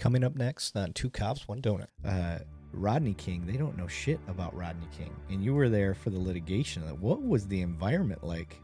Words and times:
Coming 0.00 0.24
up 0.24 0.34
next 0.34 0.74
on 0.78 0.94
Two 0.94 1.10
Cops, 1.10 1.46
One 1.46 1.60
Donut. 1.60 1.88
Uh, 2.06 2.38
Rodney 2.72 3.12
King, 3.12 3.44
they 3.44 3.58
don't 3.58 3.76
know 3.76 3.86
shit 3.86 4.18
about 4.28 4.56
Rodney 4.56 4.88
King. 4.96 5.14
And 5.28 5.44
you 5.44 5.54
were 5.54 5.68
there 5.68 5.92
for 5.92 6.08
the 6.08 6.18
litigation. 6.18 6.82
What 7.00 7.22
was 7.22 7.46
the 7.46 7.60
environment 7.60 8.24
like 8.24 8.58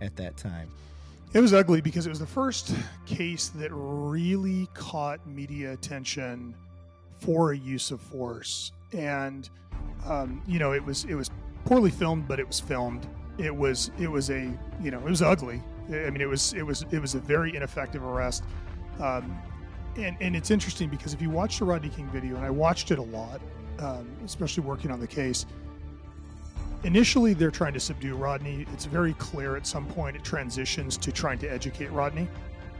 at 0.00 0.16
that 0.16 0.36
time? 0.36 0.68
It 1.32 1.38
was 1.38 1.54
ugly 1.54 1.80
because 1.80 2.06
it 2.06 2.08
was 2.08 2.18
the 2.18 2.26
first 2.26 2.74
case 3.06 3.50
that 3.50 3.70
really 3.72 4.66
caught 4.74 5.24
media 5.28 5.70
attention 5.74 6.56
for 7.20 7.52
a 7.52 7.56
use 7.56 7.92
of 7.92 8.00
force. 8.00 8.72
And 8.92 9.48
um, 10.04 10.42
you 10.44 10.58
know, 10.58 10.72
it 10.72 10.84
was 10.84 11.04
it 11.04 11.14
was 11.14 11.30
poorly 11.66 11.92
filmed, 11.92 12.26
but 12.26 12.40
it 12.40 12.48
was 12.48 12.58
filmed. 12.58 13.06
It 13.38 13.54
was 13.54 13.92
it 14.00 14.10
was 14.10 14.28
a 14.28 14.52
you 14.82 14.90
know 14.90 14.98
it 14.98 15.04
was 15.04 15.22
ugly. 15.22 15.62
I 15.88 16.10
mean, 16.10 16.20
it 16.20 16.28
was 16.28 16.52
it 16.52 16.66
was 16.66 16.84
it 16.90 16.98
was 16.98 17.14
a 17.14 17.20
very 17.20 17.54
ineffective 17.54 18.02
arrest. 18.02 18.42
Um, 18.98 19.40
and, 20.04 20.16
and 20.20 20.36
it's 20.36 20.50
interesting 20.50 20.88
because 20.88 21.14
if 21.14 21.22
you 21.22 21.30
watch 21.30 21.58
the 21.58 21.64
Rodney 21.64 21.88
King 21.88 22.08
video, 22.08 22.36
and 22.36 22.44
I 22.44 22.50
watched 22.50 22.90
it 22.90 22.98
a 22.98 23.02
lot, 23.02 23.40
um, 23.78 24.08
especially 24.24 24.64
working 24.64 24.90
on 24.90 25.00
the 25.00 25.06
case, 25.06 25.46
initially 26.84 27.34
they're 27.34 27.50
trying 27.50 27.74
to 27.74 27.80
subdue 27.80 28.14
Rodney. 28.14 28.66
It's 28.72 28.84
very 28.84 29.14
clear 29.14 29.56
at 29.56 29.66
some 29.66 29.86
point 29.86 30.16
it 30.16 30.24
transitions 30.24 30.96
to 30.98 31.12
trying 31.12 31.38
to 31.40 31.48
educate 31.48 31.90
Rodney. 31.90 32.28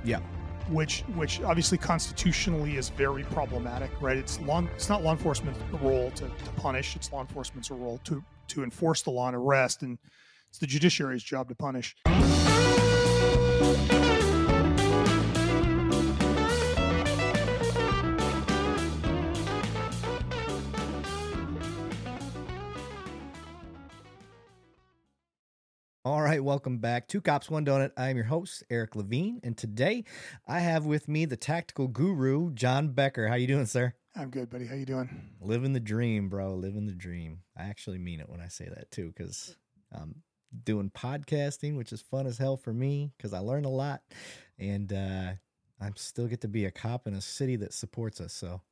Yeah. 0.04 0.20
Which, 0.68 1.00
which 1.14 1.42
obviously 1.42 1.78
constitutionally 1.78 2.76
is 2.76 2.90
very 2.90 3.24
problematic, 3.24 3.90
right? 4.00 4.16
It's 4.16 4.40
law, 4.40 4.62
it's 4.74 4.88
not 4.88 5.02
law 5.02 5.12
enforcement's 5.12 5.58
role 5.82 6.10
to, 6.12 6.24
to 6.24 6.50
punish; 6.56 6.94
it's 6.94 7.12
law 7.12 7.22
enforcement's 7.22 7.70
role 7.70 7.98
to 8.04 8.22
to 8.48 8.62
enforce 8.62 9.02
the 9.02 9.10
law 9.10 9.26
and 9.28 9.36
arrest, 9.36 9.82
and 9.82 9.98
it's 10.48 10.58
the 10.58 10.66
judiciary's 10.66 11.22
job 11.22 11.48
to 11.48 11.54
punish. 11.54 11.96
All 26.02 26.22
right, 26.22 26.42
welcome 26.42 26.78
back. 26.78 27.08
Two 27.08 27.20
Cops, 27.20 27.50
One 27.50 27.66
Donut. 27.66 27.90
I 27.94 28.08
am 28.08 28.16
your 28.16 28.24
host, 28.24 28.64
Eric 28.70 28.96
Levine, 28.96 29.38
and 29.44 29.54
today 29.54 30.04
I 30.48 30.60
have 30.60 30.86
with 30.86 31.08
me 31.08 31.26
the 31.26 31.36
tactical 31.36 31.88
guru, 31.88 32.52
Jon 32.54 32.88
Becker. 32.88 33.28
How 33.28 33.34
you 33.34 33.46
doing, 33.46 33.66
sir? 33.66 33.92
I'm 34.16 34.30
good, 34.30 34.48
buddy. 34.48 34.64
How 34.64 34.76
you 34.76 34.86
doing? 34.86 35.10
Living 35.42 35.74
the 35.74 35.78
dream, 35.78 36.30
bro. 36.30 36.54
Living 36.54 36.86
the 36.86 36.94
dream. 36.94 37.40
I 37.54 37.64
actually 37.64 37.98
mean 37.98 38.18
it 38.18 38.30
when 38.30 38.40
I 38.40 38.48
say 38.48 38.66
that 38.74 38.90
too, 38.90 39.12
because 39.14 39.54
I'm 39.92 40.22
doing 40.64 40.90
podcasting, 40.90 41.76
which 41.76 41.92
is 41.92 42.00
fun 42.00 42.26
as 42.26 42.38
hell 42.38 42.56
for 42.56 42.72
me 42.72 43.12
because 43.18 43.34
I 43.34 43.40
learn 43.40 43.66
a 43.66 43.70
lot, 43.70 44.00
and 44.58 44.90
uh, 44.90 45.32
I 45.82 45.90
still 45.96 46.28
get 46.28 46.40
to 46.40 46.48
be 46.48 46.64
a 46.64 46.70
cop 46.70 47.08
in 47.08 47.12
a 47.12 47.20
city 47.20 47.56
that 47.56 47.74
supports 47.74 48.22
us. 48.22 48.32
So 48.32 48.62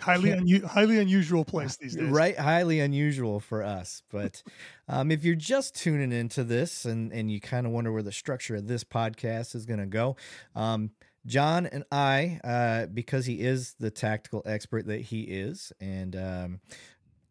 highly 0.00 0.30
unu- 0.30 0.64
highly 0.64 0.98
unusual 0.98 1.44
place 1.44 1.76
these 1.76 1.94
days. 1.94 2.08
Right 2.08 2.36
highly 2.36 2.80
unusual 2.80 3.40
for 3.40 3.62
us 3.62 4.02
but 4.10 4.42
um, 4.88 5.10
if 5.10 5.24
you're 5.24 5.34
just 5.34 5.74
tuning 5.74 6.12
into 6.12 6.44
this 6.44 6.84
and 6.84 7.12
and 7.12 7.30
you 7.30 7.40
kind 7.40 7.66
of 7.66 7.72
wonder 7.72 7.92
where 7.92 8.02
the 8.02 8.12
structure 8.12 8.56
of 8.56 8.66
this 8.66 8.84
podcast 8.84 9.54
is 9.54 9.66
going 9.66 9.80
to 9.80 9.86
go 9.86 10.16
um, 10.54 10.90
jon 11.26 11.66
and 11.66 11.84
i 11.92 12.40
uh, 12.44 12.86
because 12.86 13.26
he 13.26 13.40
is 13.40 13.74
the 13.78 13.90
tactical 13.90 14.42
expert 14.46 14.86
that 14.86 15.00
he 15.00 15.22
is 15.22 15.72
and 15.80 16.16
um, 16.16 16.60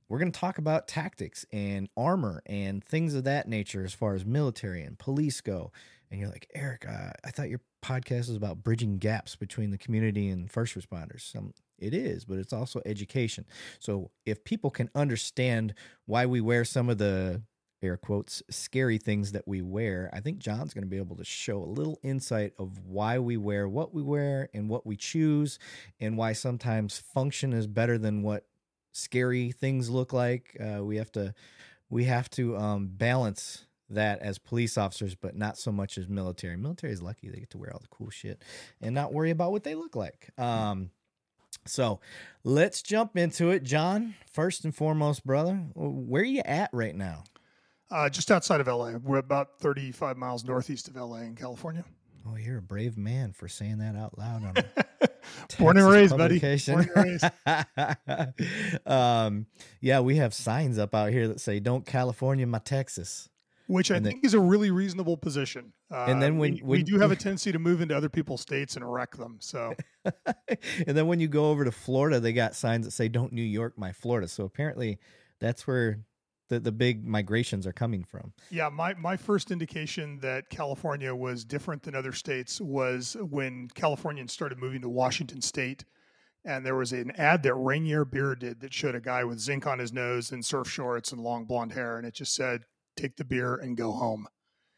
we're 0.08 0.20
going 0.20 0.32
to 0.32 0.40
talk 0.40 0.58
about 0.58 0.88
tactics 0.88 1.46
and 1.54 1.90
armor 1.96 2.44
and 2.46 2.84
things 2.84 3.16
of 3.16 3.24
that 3.24 3.48
nature 3.48 3.84
as 3.84 3.94
far 3.94 4.14
as 4.14 4.26
military 4.26 4.84
and 4.84 5.00
police 5.00 5.40
go. 5.40 5.72
And 6.12 6.20
you're 6.20 6.28
like 6.28 6.50
eric 6.54 6.86
uh, 6.86 7.12
i 7.24 7.32
thought 7.32 7.50
your 7.50 7.62
podcast 7.82 8.28
was 8.28 8.36
about 8.36 8.64
bridging 8.64 8.98
gaps 8.98 9.36
between 9.36 9.72
the 9.72 9.78
community 9.78 10.30
and 10.30 10.52
first 10.52 10.78
responders. 10.78 11.36
Um, 11.36 11.54
it 11.82 11.94
is, 11.94 12.26
but 12.26 12.38
it's 12.38 12.54
also 12.54 12.82
education. 12.86 13.46
So 13.80 14.12
if 14.26 14.44
people 14.44 14.70
can 14.70 14.90
understand 14.96 15.74
why 16.06 16.26
we 16.26 16.42
wear 16.42 16.64
some 16.64 16.90
of 16.90 16.98
the 16.98 17.42
air 17.84 17.98
quotes 17.98 18.44
scary 18.50 18.98
things 18.98 19.32
that 19.32 19.48
we 19.48 19.62
wear, 19.62 20.10
I 20.14 20.20
think 20.20 20.40
Jon's 20.40 20.74
going 20.74 20.84
to 20.84 20.90
be 20.90 20.98
able 20.98 21.16
to 21.18 21.26
show 21.26 21.58
a 21.58 21.66
little 21.66 22.00
insight 22.04 22.54
of 22.60 22.86
why 22.86 23.20
we 23.20 23.38
wear 23.38 23.68
what 23.68 23.94
we 23.94 24.02
wear 24.04 24.50
and 24.54 24.70
what 24.70 24.86
we 24.86 24.96
choose 24.96 25.58
and 26.00 26.18
why 26.18 26.34
sometimes 26.34 26.98
function 26.98 27.54
is 27.54 27.68
better 27.68 27.98
than 27.98 28.22
what 28.22 28.46
scary 28.92 29.52
things 29.52 29.90
look 29.90 30.14
like. 30.14 30.56
Uh, 30.60 30.84
we 30.84 30.98
have 30.98 31.12
to 31.14 31.34
we 31.90 32.06
have 32.06 32.30
to 32.32 32.56
um, 32.58 32.88
balance 32.88 33.66
that 33.90 34.22
as 34.22 34.38
police 34.38 34.78
officers, 34.78 35.16
but 35.16 35.36
not 35.36 35.58
so 35.58 35.72
much 35.72 35.98
as 35.98 36.08
military. 36.08 36.56
Military 36.56 36.94
is 36.94 37.02
lucky 37.02 37.30
they 37.30 37.40
get 37.40 37.50
to 37.52 37.58
wear 37.58 37.74
all 37.74 37.80
the 37.80 37.88
cool 37.90 38.10
shit 38.10 38.42
and 38.82 38.96
not 38.96 39.14
worry 39.14 39.32
about 39.32 39.52
what 39.52 39.64
they 39.64 39.76
look 39.76 39.96
like. 39.96 40.30
Um, 40.38 40.92
so 41.66 42.00
let's 42.44 42.82
jump 42.82 43.18
into 43.18 43.50
it. 43.52 43.64
Jon, 43.64 44.16
first 44.32 44.66
and 44.66 44.76
foremost, 44.76 45.26
brother, 45.26 45.56
where 45.76 46.22
are 46.22 46.26
you 46.26 46.42
at 46.46 46.70
right 46.74 46.96
now? 46.96 47.24
Uh, 47.90 48.10
just 48.10 48.32
outside 48.32 48.62
of 48.62 48.68
LA. 48.68 48.92
We're 49.04 49.18
about 49.18 49.60
35 49.60 50.18
miles 50.18 50.46
northeast 50.46 50.88
of 50.88 50.96
LA 50.96 51.18
in 51.18 51.36
California. 51.36 51.84
Oh, 52.28 52.36
you're 52.38 52.60
a 52.60 52.62
brave 52.62 52.98
man 52.98 53.34
for 53.34 53.48
saying 53.48 53.80
that 53.80 53.96
out 53.96 54.18
loud. 54.18 54.44
On 54.46 54.54
Born 55.60 55.78
and 55.78 55.88
raised, 55.88 56.18
buddy. 56.18 56.40
Born 56.40 56.90
and 56.96 57.22
raised. 57.46 58.86
um, 58.86 59.48
yeah, 59.80 60.00
we 60.00 60.18
have 60.18 60.34
signs 60.34 60.78
up 60.78 60.94
out 60.94 61.12
here 61.12 61.28
that 61.28 61.42
say 61.42 61.60
"Don't 61.60 61.86
California 61.86 62.46
my 62.46 62.60
Texas." 62.60 63.30
Which 63.72 63.90
I 63.90 63.96
and 63.96 64.06
think 64.06 64.26
is 64.26 64.34
a 64.34 64.40
really 64.40 64.70
reasonable 64.70 65.16
position. 65.16 65.72
Uh, 65.90 66.06
and 66.08 66.22
then 66.22 66.38
when 66.38 66.56
we, 66.56 66.60
when 66.60 66.80
we, 66.80 66.84
do 66.84 67.00
have 67.00 67.12
a 67.12 67.16
tendency 67.18 67.52
to 67.54 67.60
move 67.60 67.80
into 67.80 67.96
other 67.96 68.10
people's 68.10 68.42
states 68.42 68.76
and 68.76 68.92
wreck 68.92 69.16
them. 69.16 69.38
So, 69.40 69.74
and 70.06 70.98
then 70.98 71.08
when 71.08 71.20
you 71.20 71.30
go 71.30 71.50
over 71.50 71.64
to 71.64 71.72
Florida, 71.72 72.20
they 72.20 72.34
got 72.34 72.54
signs 72.54 72.86
that 72.86 72.92
say 72.92 73.08
"Don't 73.08 73.32
New 73.32 73.42
York 73.42 73.78
my 73.78 73.94
Florida." 73.94 74.28
So 74.28 74.44
apparently, 74.44 75.00
that's 75.40 75.66
where 75.66 76.02
the 76.50 76.60
the 76.60 76.72
big 76.72 77.08
migrations 77.08 77.66
are 77.66 77.72
coming 77.72 78.04
from. 78.04 78.34
Yeah, 78.50 78.68
my 78.68 78.94
my 78.96 79.16
first 79.16 79.52
indication 79.52 80.20
that 80.20 80.50
California 80.50 81.16
was 81.16 81.46
different 81.46 81.84
than 81.84 81.96
other 81.96 82.12
states 82.12 82.60
was 82.60 83.16
when 83.22 83.70
Californians 83.74 84.34
started 84.34 84.58
moving 84.58 84.82
to 84.82 84.90
Washington 84.90 85.42
State. 85.42 85.86
And 86.44 86.66
there 86.66 86.76
was 86.76 86.92
an 86.92 87.12
ad 87.12 87.44
that 87.44 87.54
Rainier 87.54 88.04
Beer 88.04 88.34
did 88.34 88.62
that 88.62 88.74
showed 88.74 88.96
a 88.96 89.00
guy 89.00 89.24
with 89.24 89.40
zinc 89.40 89.68
on 89.68 89.78
his 89.78 89.94
nose 89.94 90.32
and 90.32 90.44
surf 90.44 90.68
shorts 90.68 91.12
and 91.12 91.22
long 91.22 91.46
blonde 91.46 91.74
hair. 91.74 92.00
And 92.00 92.08
it 92.08 92.16
just 92.16 92.34
said, 92.34 92.66
take 93.02 93.16
the 93.16 93.26
beer 93.26 93.56
and 93.56 93.76
go 93.76 93.92
home. 93.92 94.28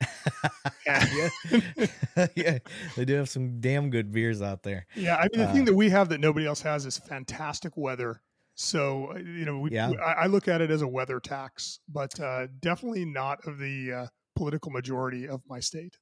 yeah. 0.86 1.30
yeah, 2.36 2.58
they 2.96 3.06
do 3.06 3.16
have 3.16 3.30
some 3.30 3.60
damn 3.60 3.90
good 3.90 4.12
beers 4.12 4.42
out 4.42 4.64
there. 4.64 4.86
Yeah, 4.96 5.16
I 5.16 5.28
mean 5.32 5.42
the 5.42 5.50
uh, 5.50 5.54
thing 5.54 5.66
that 5.66 5.76
we 5.76 5.90
have 5.90 6.10
that 6.10 6.20
nobody 6.20 6.46
else 6.46 6.62
has 6.62 6.86
is 6.86 6.98
fantastic 6.98 7.76
weather. 7.76 8.22
So 8.56 9.12
uh, 9.14 9.20
you 9.20 9.46
know, 9.46 9.60
we, 9.60 9.72
yeah. 9.72 9.92
I, 10.04 10.24
I 10.24 10.26
look 10.28 10.48
at 10.48 10.62
it 10.62 10.72
as 10.72 10.82
a 10.82 10.88
weather 10.88 11.20
tax, 11.20 11.80
but 11.88 12.20
uh, 12.20 12.48
definitely 12.60 13.06
not 13.06 13.46
of 13.46 13.60
the 13.60 13.92
uh, 13.92 14.08
political 14.36 14.72
majority 14.72 15.28
of 15.28 15.42
my 15.48 15.60
state. 15.60 15.98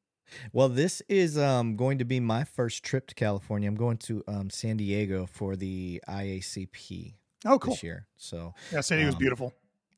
Well, 0.54 0.70
this 0.70 1.02
is 1.10 1.38
um, 1.38 1.76
going 1.76 1.98
to 1.98 2.06
be 2.06 2.20
my 2.20 2.44
first 2.46 2.84
trip 2.84 3.08
to 3.08 3.16
California. 3.16 3.68
I'm 3.68 3.76
going 3.76 3.98
to 3.98 4.24
um, 4.28 4.50
San 4.50 4.78
Diego 4.78 5.26
for 5.26 5.56
the 5.56 6.02
IACP. 6.08 7.16
Oh, 7.46 7.60
cool. 7.60 7.74
This 7.74 7.84
year, 7.84 8.08
so 8.18 8.54
yeah, 8.72 8.82
San 8.82 9.00
Diego's 9.00 9.16
um, 9.16 9.20
beautiful. 9.20 9.54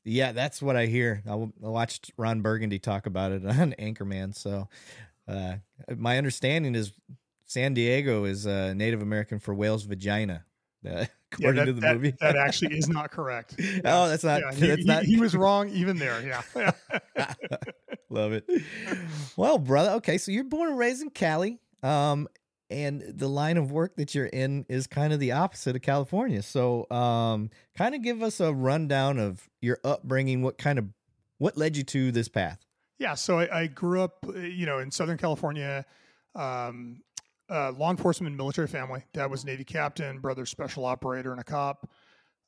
Yeah, 0.06 0.32
that's 0.34 0.62
what 0.62 0.76
I 0.76 0.88
hear. 0.88 1.24
I, 1.28 1.36
watched 1.60 2.12
Ron 2.18 2.42
Burgundy 2.42 2.80
talk 2.80 3.06
about 3.06 3.32
it 3.32 3.46
on 3.48 3.74
Anchorman. 3.80 4.36
So, 4.36 4.68
uh, 5.28 5.56
my 5.96 6.18
understanding 6.18 6.76
is 6.76 6.92
San 7.46 7.74
Diego 7.74 8.26
is 8.26 8.46
uh, 8.46 8.74
Native 8.74 9.02
American 9.02 9.40
for 9.40 9.54
whale's 9.54 9.84
vagina. 9.84 10.46
Uh, 10.86 11.06
according 11.32 11.60
yeah, 11.60 11.62
that, 11.62 11.66
to 11.66 11.72
the 11.72 11.80
that, 11.80 11.94
movie, 11.96 12.14
that 12.20 12.36
actually 12.48 12.78
is 12.78 12.90
not 12.90 13.10
correct. 13.10 13.56
Yeah. 13.58 13.80
oh, 13.86 14.10
that's 14.10 14.26
not. 14.26 14.42
Yeah, 14.42 14.54
he, 14.54 14.68
that's 14.68 14.82
he, 14.82 14.86
not. 14.86 15.04
he 15.04 15.18
was 15.18 15.34
wrong 15.34 15.70
even 15.70 15.96
there. 15.96 16.22
Yeah. 16.22 16.72
Love 18.10 18.34
it. 18.34 18.44
Well, 19.38 19.60
brother. 19.60 19.92
Okay, 19.92 20.18
so 20.18 20.34
you're 20.34 20.44
born 20.44 20.68
and 20.68 20.78
raised 20.78 21.02
in 21.02 21.10
Cali. 21.10 21.62
Um, 21.84 22.28
and 22.70 23.02
the 23.02 23.28
line 23.28 23.58
of 23.58 23.72
work 23.72 23.96
that 23.98 24.16
you're 24.16 24.26
in 24.26 24.66
is 24.70 24.88
kind 24.88 25.14
of 25.14 25.20
the 25.20 25.32
opposite 25.32 25.76
of 25.76 25.82
California. 25.82 26.42
So, 26.42 26.90
um, 26.90 27.50
kind 27.76 27.96
of 27.96 28.02
give 28.02 28.24
us 28.24 28.40
a 28.40 28.54
rundown 28.54 29.20
of 29.20 29.50
your 29.62 29.80
upbringing. 29.84 30.42
What 30.42 30.58
kind 30.58 30.80
of 30.80 30.86
what 31.38 31.58
led 31.58 31.78
you 31.78 31.84
to 31.84 32.12
this 32.12 32.28
path? 32.28 32.66
Yeah, 33.00 33.16
so 33.16 33.40
I, 33.40 33.62
I 33.62 33.68
grew 33.68 34.02
up, 34.02 34.26
uh, 34.28 34.40
you 34.40 34.66
know, 34.66 34.80
in 34.80 34.92
Southern 34.92 35.18
California. 35.18 35.86
Um, 36.36 37.02
law 37.50 37.92
enforcement 37.92 38.36
military 38.36 38.68
family. 38.68 39.04
Dad 39.14 39.30
was 39.30 39.46
Navy 39.46 39.64
captain, 39.64 40.20
brother 40.20 40.46
special 40.46 40.86
operator 40.86 41.32
and 41.32 41.40
a 41.40 41.44
cop. 41.44 41.90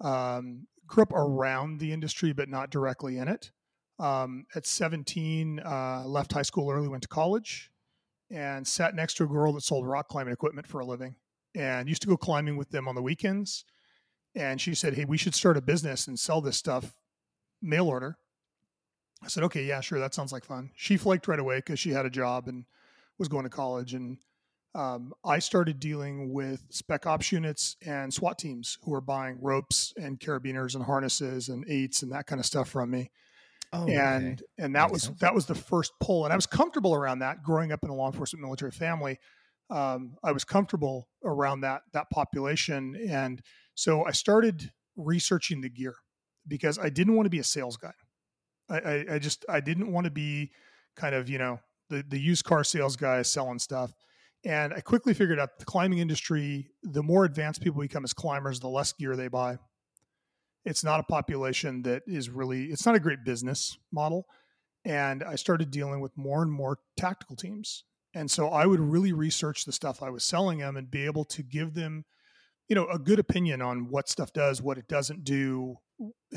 Um, 0.02 0.68
grew 0.88 1.04
up 1.04 1.14
around 1.14 1.80
the 1.80 1.92
industry, 1.92 2.34
but 2.34 2.50
not 2.50 2.70
directly 2.70 3.18
in 3.18 3.28
it. 3.28 3.52
Um, 4.00 4.46
at 4.56 4.66
17, 4.66 5.60
uh, 5.60 6.04
left 6.06 6.34
high 6.34 6.42
school 6.42 6.70
early, 6.70 6.88
went 6.88 7.04
to 7.04 7.10
college 7.10 7.72
and 8.32 8.68
sat 8.68 8.96
next 8.96 9.16
to 9.16 9.24
a 9.24 9.28
girl 9.28 9.54
that 9.54 9.62
sold 9.62 9.88
rock 9.88 10.08
climbing 10.08 10.34
equipment 10.34 10.68
for 10.68 10.80
a 10.80 10.86
living 10.86 11.16
and 11.56 11.88
used 11.88 12.02
to 12.02 12.08
go 12.08 12.18
climbing 12.18 12.58
with 12.58 12.70
them 12.70 12.88
on 12.88 12.96
the 12.96 13.02
weekends. 13.02 13.66
And 14.36 14.60
she 14.60 14.76
said, 14.76 14.96
Hey, 14.96 15.06
we 15.06 15.18
should 15.18 15.36
start 15.36 15.58
a 15.58 15.62
business 15.62 16.08
and 16.08 16.20
sell 16.20 16.42
this 16.42 16.58
stuff 16.58 16.94
mail 17.62 17.88
order. 17.88 18.18
I 19.24 19.28
said, 19.28 19.44
Okay, 19.44 19.64
yeah, 19.64 19.82
sure. 19.82 20.00
That 20.00 20.14
sounds 20.14 20.32
like 20.32 20.44
fun. 20.44 20.72
She 20.76 20.98
flaked 20.98 21.28
right 21.28 21.40
away 21.40 21.58
because 21.58 21.80
she 21.80 21.92
had 21.92 22.06
a 22.06 22.10
job 22.10 22.48
and 22.48 22.66
was 23.18 23.28
going 23.28 23.44
to 23.44 23.50
college. 23.50 23.94
And 23.94 24.18
um, 24.74 25.14
I 25.24 25.40
started 25.40 25.80
dealing 25.80 26.34
with 26.34 26.64
spec 26.70 27.06
ops 27.06 27.32
units 27.32 27.78
and 27.86 28.14
SWAT 28.14 28.38
teams 28.38 28.78
who 28.84 28.92
were 28.92 29.02
buying 29.02 29.38
ropes 29.42 29.94
and 29.96 30.20
carabiners 30.20 30.76
and 30.76 30.84
harnesses 30.84 31.48
and 31.48 31.66
eights 31.70 32.02
and 32.02 32.12
that 32.12 32.28
kind 32.28 32.40
of 32.40 32.46
stuff 32.46 32.70
from 32.70 32.92
me. 32.92 33.12
Oh, 33.76 33.88
and 33.88 34.34
okay. 34.34 34.44
and 34.58 34.76
that 34.76 34.92
was 34.92 35.04
sense. 35.04 35.20
that 35.20 35.34
was 35.34 35.46
the 35.46 35.56
first 35.56 35.92
pull, 36.00 36.24
and 36.26 36.32
I 36.32 36.36
was 36.36 36.46
comfortable 36.46 36.94
around 36.94 37.20
that. 37.20 37.44
Growing 37.44 37.72
up 37.72 37.80
in 37.84 37.90
a 37.90 37.94
law 37.94 38.08
enforcement 38.08 38.44
military 38.44 38.72
family, 38.72 39.20
um, 39.70 40.16
I 40.24 40.32
was 40.32 40.44
comfortable 40.44 41.10
around 41.24 41.62
that 41.62 41.82
that 41.94 42.10
population, 42.10 42.96
and 43.10 43.42
so 43.74 44.06
I 44.06 44.12
started 44.12 44.72
researching 44.96 45.62
the 45.62 45.70
gear 45.70 45.96
because 46.48 46.80
I 46.80 46.90
didn't 46.90 47.16
want 47.16 47.26
to 47.26 47.32
be 47.32 47.40
a 47.40 47.44
sales 47.44 47.78
guy. 47.78 47.94
I, 48.70 48.80
I, 48.80 49.06
I 49.14 49.20
just 49.20 49.46
I 49.50 49.60
didn't 49.60 49.92
want 49.92 50.06
to 50.06 50.12
be 50.12 50.52
kind 50.96 51.14
of 51.14 51.30
you 51.30 51.38
know 51.38 51.60
the 51.90 52.04
the 52.08 52.20
used 52.20 52.46
car 52.46 52.64
sales 52.64 52.96
guy 52.96 53.22
selling 53.22 53.60
stuff. 53.60 53.92
And 54.46 54.74
I 54.76 54.82
quickly 54.82 55.16
figured 55.16 55.40
out 55.40 55.58
the 55.58 55.66
climbing 55.66 55.98
industry, 55.98 56.70
the 56.84 57.02
more 57.02 57.26
advanced 57.26 57.62
people 57.62 57.82
become 57.82 58.04
as 58.04 58.14
climbers, 58.14 58.60
the 58.60 58.68
less 58.68 58.94
gear 58.94 59.16
they 59.16 59.28
buy. 59.28 59.58
It's 60.66 60.84
not 60.84 61.00
a 61.00 61.04
population 61.04 61.84
that 61.84 62.04
is 62.08 62.30
really, 62.30 62.66
it's 62.66 62.86
not 62.86 62.96
a 62.96 63.00
great 63.00 63.24
business 63.24 63.78
model. 63.92 64.26
And 64.84 65.24
I 65.24 65.36
started 65.36 65.72
dealing 65.72 66.02
with 66.02 66.12
more 66.18 66.42
and 66.42 66.52
more 66.52 66.80
tactical 66.98 67.36
teams. 67.36 67.84
And 68.14 68.30
so 68.30 68.50
I 68.50 68.66
would 68.66 68.80
really 68.80 69.14
research 69.14 69.66
the 69.66 69.72
stuff 69.72 70.02
I 70.02 70.10
was 70.10 70.24
selling 70.24 70.60
them 70.60 70.78
and 70.78 70.90
be 70.90 71.06
able 71.06 71.26
to 71.26 71.44
give 71.44 71.74
them, 71.74 72.06
you 72.68 72.76
know, 72.76 72.88
a 72.88 73.00
good 73.00 73.20
opinion 73.20 73.62
on 73.62 73.90
what 73.90 74.10
stuff 74.10 74.32
does, 74.34 74.62
what 74.62 74.78
it 74.78 74.88
doesn't 74.88 75.24
do, 75.24 75.78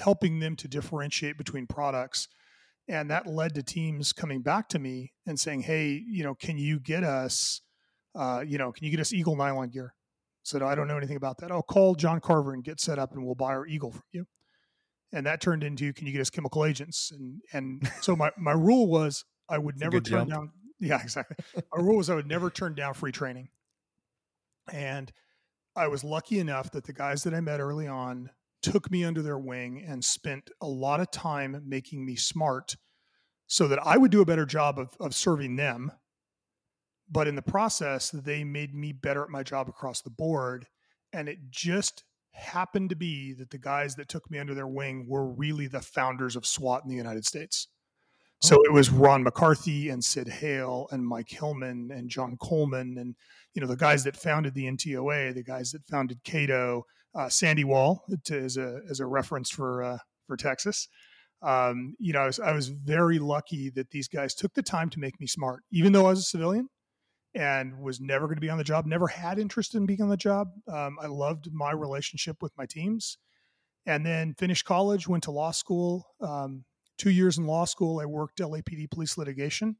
helping 0.00 0.40
them 0.40 0.56
to 0.56 0.68
differentiate 0.68 1.38
between 1.38 1.66
products 1.66 2.28
and 2.88 3.10
that 3.10 3.26
led 3.26 3.54
to 3.54 3.62
teams 3.62 4.12
coming 4.12 4.40
back 4.40 4.68
to 4.68 4.78
me 4.78 5.12
and 5.26 5.38
saying 5.38 5.60
hey 5.62 6.02
you 6.06 6.24
know 6.24 6.34
can 6.34 6.58
you 6.58 6.80
get 6.80 7.04
us 7.04 7.60
uh, 8.14 8.42
you 8.46 8.58
know 8.58 8.72
can 8.72 8.84
you 8.84 8.90
get 8.90 9.00
us 9.00 9.12
eagle 9.12 9.36
nylon 9.36 9.68
gear 9.68 9.94
said 10.48 10.62
i 10.62 10.74
don't 10.74 10.88
know 10.88 10.96
anything 10.96 11.16
about 11.16 11.38
that 11.38 11.50
I'll 11.52 11.62
call 11.62 11.94
john 11.94 12.20
carver 12.20 12.52
and 12.52 12.64
get 12.64 12.80
set 12.80 12.98
up 12.98 13.12
and 13.12 13.24
we'll 13.24 13.34
buy 13.34 13.52
our 13.52 13.66
eagle 13.66 13.92
from 13.92 14.02
you 14.12 14.26
and 15.12 15.26
that 15.26 15.40
turned 15.40 15.62
into 15.62 15.92
can 15.92 16.06
you 16.06 16.12
get 16.12 16.20
us 16.20 16.30
chemical 16.30 16.64
agents 16.64 17.10
and 17.12 17.40
and 17.52 17.90
so 18.00 18.16
my, 18.16 18.30
my 18.36 18.52
rule 18.52 18.86
was 18.88 19.24
i 19.48 19.58
would 19.58 19.76
It's 19.76 19.82
never 19.82 20.00
turn 20.00 20.28
jump. 20.28 20.30
down 20.30 20.50
yeah 20.80 21.00
exactly 21.02 21.36
my 21.74 21.82
rule 21.82 21.96
was 21.96 22.10
i 22.10 22.14
would 22.14 22.28
never 22.28 22.50
turn 22.50 22.74
down 22.74 22.94
free 22.94 23.12
training 23.12 23.48
and 24.72 25.12
i 25.76 25.86
was 25.88 26.04
lucky 26.04 26.38
enough 26.38 26.70
that 26.72 26.84
the 26.84 26.92
guys 26.92 27.22
that 27.24 27.34
i 27.34 27.40
met 27.40 27.60
early 27.60 27.86
on 27.86 28.30
took 28.62 28.90
me 28.90 29.04
under 29.04 29.22
their 29.22 29.38
wing 29.38 29.84
and 29.86 30.04
spent 30.04 30.50
a 30.60 30.66
lot 30.66 31.00
of 31.00 31.10
time 31.10 31.62
making 31.66 32.04
me 32.04 32.16
smart 32.16 32.76
so 33.46 33.68
that 33.68 33.78
I 33.84 33.96
would 33.96 34.10
do 34.10 34.20
a 34.20 34.26
better 34.26 34.44
job 34.44 34.78
of, 34.78 34.90
of 35.00 35.14
serving 35.14 35.56
them. 35.56 35.92
But 37.10 37.28
in 37.28 37.36
the 37.36 37.42
process, 37.42 38.10
they 38.10 38.44
made 38.44 38.74
me 38.74 38.92
better 38.92 39.22
at 39.22 39.30
my 39.30 39.42
job 39.42 39.68
across 39.68 40.02
the 40.02 40.10
board. 40.10 40.66
And 41.12 41.28
it 41.28 41.38
just 41.50 42.04
happened 42.32 42.90
to 42.90 42.96
be 42.96 43.32
that 43.34 43.50
the 43.50 43.58
guys 43.58 43.94
that 43.96 44.08
took 44.08 44.30
me 44.30 44.38
under 44.38 44.54
their 44.54 44.66
wing 44.66 45.06
were 45.08 45.26
really 45.26 45.66
the 45.66 45.80
founders 45.80 46.36
of 46.36 46.46
SWAT 46.46 46.82
in 46.84 46.90
the 46.90 46.96
United 46.96 47.24
States. 47.24 47.68
So 48.40 48.56
Oh. 48.56 48.62
it 48.64 48.72
was 48.72 48.90
Ron 48.90 49.24
McCarthy 49.24 49.88
and 49.88 50.04
Sid 50.04 50.28
Heal 50.28 50.86
and 50.92 51.04
Mike 51.06 51.28
Hillman 51.28 51.90
and 51.90 52.08
John 52.08 52.36
Coleman 52.36 52.96
and 52.98 53.16
you 53.54 53.60
know 53.60 53.66
the 53.66 53.76
guys 53.76 54.04
that 54.04 54.16
founded 54.16 54.54
the 54.54 54.66
NTOA, 54.66 55.34
the 55.34 55.42
guys 55.42 55.72
that 55.72 55.84
founded 55.86 56.22
CATO, 56.22 56.84
uh, 57.16 57.28
Sandy 57.28 57.64
Wall 57.64 58.04
to, 58.26 58.38
as 58.38 58.56
a 58.56 58.80
as 58.88 59.00
a 59.00 59.06
reference 59.06 59.50
for 59.50 59.82
uh, 59.82 59.98
for 60.28 60.36
Texas. 60.36 60.86
Um, 61.42 61.96
you 61.98 62.12
know, 62.12 62.20
I 62.20 62.26
was 62.26 62.38
I 62.38 62.52
was 62.52 62.68
very 62.68 63.18
lucky 63.18 63.70
that 63.70 63.90
these 63.90 64.06
guys 64.06 64.34
took 64.36 64.54
the 64.54 64.62
time 64.62 64.90
to 64.90 65.00
make 65.00 65.18
me 65.20 65.26
smart, 65.26 65.64
even 65.72 65.92
though 65.92 66.06
I 66.06 66.10
was 66.10 66.20
a 66.20 66.22
civilian 66.22 66.68
and 67.34 67.78
was 67.78 68.00
never 68.00 68.26
going 68.26 68.36
to 68.36 68.40
be 68.40 68.50
on 68.50 68.58
the 68.58 68.64
job. 68.64 68.86
Never 68.86 69.06
had 69.06 69.38
interest 69.38 69.74
in 69.74 69.86
being 69.86 70.02
on 70.02 70.08
the 70.08 70.16
job. 70.16 70.48
Um, 70.66 70.96
I 71.00 71.06
loved 71.06 71.52
my 71.52 71.72
relationship 71.72 72.42
with 72.42 72.52
my 72.56 72.66
teams, 72.66 73.18
and 73.86 74.04
then 74.04 74.34
finished 74.34 74.64
college, 74.64 75.08
went 75.08 75.24
to 75.24 75.30
law 75.30 75.50
school. 75.50 76.06
Um, 76.20 76.64
two 76.96 77.10
years 77.10 77.38
in 77.38 77.46
law 77.46 77.64
school, 77.64 78.00
I 78.00 78.06
worked 78.06 78.38
LAPD 78.38 78.90
police 78.90 79.16
litigation. 79.16 79.76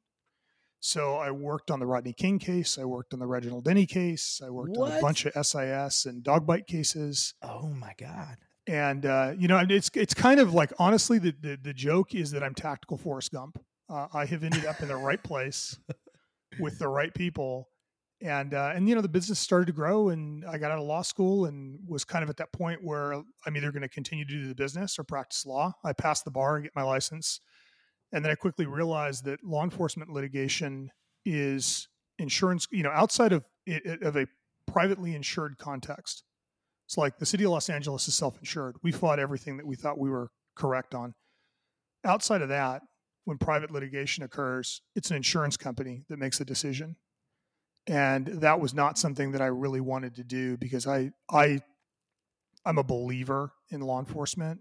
So 0.80 1.16
I 1.16 1.32
worked 1.32 1.70
on 1.70 1.80
the 1.80 1.86
Rodney 1.86 2.12
King 2.12 2.38
case. 2.38 2.78
I 2.78 2.84
worked 2.84 3.12
on 3.12 3.18
the 3.18 3.26
Reginald 3.26 3.64
Denny 3.64 3.84
case. 3.86 4.40
I 4.44 4.50
worked 4.50 4.76
on 4.76 4.92
a 4.92 5.00
bunch 5.00 5.26
of 5.26 5.46
SIS 5.46 6.06
and 6.06 6.22
dog 6.22 6.46
bite 6.46 6.66
cases. 6.66 7.34
Oh 7.42 7.68
my 7.68 7.94
god. 7.98 8.36
And 8.68 9.04
uh, 9.04 9.32
you 9.36 9.48
know, 9.48 9.64
it's 9.68 9.90
it's 9.94 10.14
kind 10.14 10.38
of 10.38 10.54
like 10.54 10.72
honestly, 10.78 11.18
the 11.18 11.34
the, 11.40 11.58
the 11.60 11.74
joke 11.74 12.14
is 12.14 12.30
that 12.30 12.44
I'm 12.44 12.54
tactical 12.54 12.96
Forrest 12.96 13.32
Gump. 13.32 13.58
Uh, 13.90 14.06
I 14.12 14.26
have 14.26 14.44
ended 14.44 14.66
up 14.66 14.80
in 14.80 14.88
the 14.88 14.96
right 14.96 15.22
place 15.22 15.78
with 16.58 16.78
the 16.78 16.88
right 16.88 17.12
people, 17.14 17.68
and 18.20 18.54
uh, 18.54 18.72
and 18.74 18.88
you 18.88 18.94
know, 18.94 19.00
the 19.00 19.08
business 19.08 19.38
started 19.38 19.66
to 19.66 19.72
grow, 19.72 20.08
and 20.08 20.44
I 20.44 20.58
got 20.58 20.70
out 20.70 20.78
of 20.78 20.84
law 20.84 21.02
school 21.02 21.46
and 21.46 21.78
was 21.86 22.04
kind 22.04 22.22
of 22.22 22.30
at 22.30 22.36
that 22.38 22.52
point 22.52 22.82
where 22.82 23.12
I'm 23.46 23.56
either 23.56 23.70
going 23.70 23.82
to 23.82 23.88
continue 23.88 24.24
to 24.24 24.32
do 24.32 24.48
the 24.48 24.54
business 24.54 24.98
or 24.98 25.04
practice 25.04 25.46
law. 25.46 25.72
I 25.84 25.92
passed 25.92 26.24
the 26.24 26.30
bar 26.30 26.56
and 26.56 26.64
get 26.64 26.72
my 26.74 26.82
license, 26.82 27.40
and 28.12 28.24
then 28.24 28.32
I 28.32 28.34
quickly 28.34 28.66
realized 28.66 29.24
that 29.24 29.42
law 29.44 29.64
enforcement 29.64 30.10
litigation 30.10 30.90
is 31.24 31.88
insurance. 32.18 32.66
You 32.70 32.82
know, 32.82 32.90
outside 32.90 33.32
of 33.32 33.44
it, 33.66 34.02
of 34.02 34.16
a 34.16 34.26
privately 34.66 35.14
insured 35.14 35.58
context. 35.58 36.24
It's 36.86 36.96
like 36.96 37.18
the 37.18 37.26
city 37.26 37.44
of 37.44 37.50
Los 37.50 37.68
Angeles 37.68 38.08
is 38.08 38.14
self-insured. 38.14 38.76
We 38.82 38.92
fought 38.92 39.18
everything 39.18 39.58
that 39.58 39.66
we 39.66 39.76
thought 39.76 39.98
we 39.98 40.08
were 40.08 40.30
correct 40.56 40.94
on. 40.94 41.14
Outside 42.04 42.40
of 42.40 42.48
that, 42.48 42.82
when 43.28 43.36
private 43.36 43.70
litigation 43.70 44.24
occurs, 44.24 44.80
it's 44.96 45.10
an 45.10 45.16
insurance 45.16 45.58
company 45.58 46.02
that 46.08 46.18
makes 46.18 46.40
a 46.40 46.46
decision. 46.46 46.96
And 47.86 48.26
that 48.26 48.58
was 48.58 48.72
not 48.72 48.96
something 48.96 49.32
that 49.32 49.42
I 49.42 49.48
really 49.48 49.82
wanted 49.82 50.14
to 50.14 50.24
do 50.24 50.56
because 50.56 50.86
I 50.86 51.10
I 51.30 51.60
I'm 52.64 52.78
a 52.78 52.82
believer 52.82 53.52
in 53.70 53.82
law 53.82 53.98
enforcement 53.98 54.60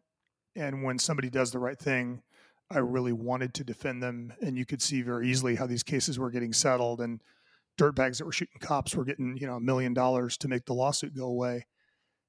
and 0.53 0.83
when 0.83 0.99
somebody 0.99 1.29
does 1.29 1.51
the 1.51 1.59
right 1.59 1.79
thing, 1.79 2.23
I 2.69 2.79
really 2.79 3.13
wanted 3.13 3.53
to 3.53 3.63
defend 3.63 4.03
them 4.03 4.33
and 4.41 4.57
you 4.57 4.65
could 4.65 4.81
see 4.81 5.01
very 5.01 5.29
easily 5.29 5.55
how 5.55 5.65
these 5.65 5.83
cases 5.83 6.19
were 6.19 6.29
getting 6.29 6.51
settled 6.51 6.99
and 6.99 7.21
dirtbags 7.79 8.17
that 8.17 8.25
were 8.25 8.33
shooting 8.33 8.59
cops 8.59 8.95
were 8.95 9.05
getting, 9.05 9.37
you 9.37 9.47
know, 9.47 9.55
a 9.55 9.61
million 9.61 9.93
dollars 9.93 10.35
to 10.39 10.49
make 10.49 10.65
the 10.65 10.73
lawsuit 10.73 11.15
go 11.15 11.27
away. 11.27 11.67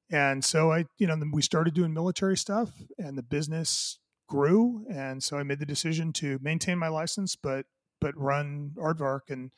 And 0.09 0.45
so 0.45 0.71
I, 0.71 0.85
you 0.99 1.09
know, 1.09 1.21
we 1.33 1.43
started 1.43 1.75
doing 1.75 1.93
military 1.93 2.37
stuff 2.37 2.71
and 2.97 3.19
the 3.19 3.25
business 3.25 3.99
grew. 4.29 4.85
And 4.91 5.23
so 5.23 5.37
I 5.37 5.43
made 5.43 5.59
the 5.59 5.67
decision 5.67 6.13
to 6.15 6.39
maintain 6.41 6.79
my 6.79 6.89
license, 6.89 7.35
but, 7.35 7.67
but 8.01 8.17
run 8.17 8.73
Aardvark. 8.77 9.31
And, 9.31 9.51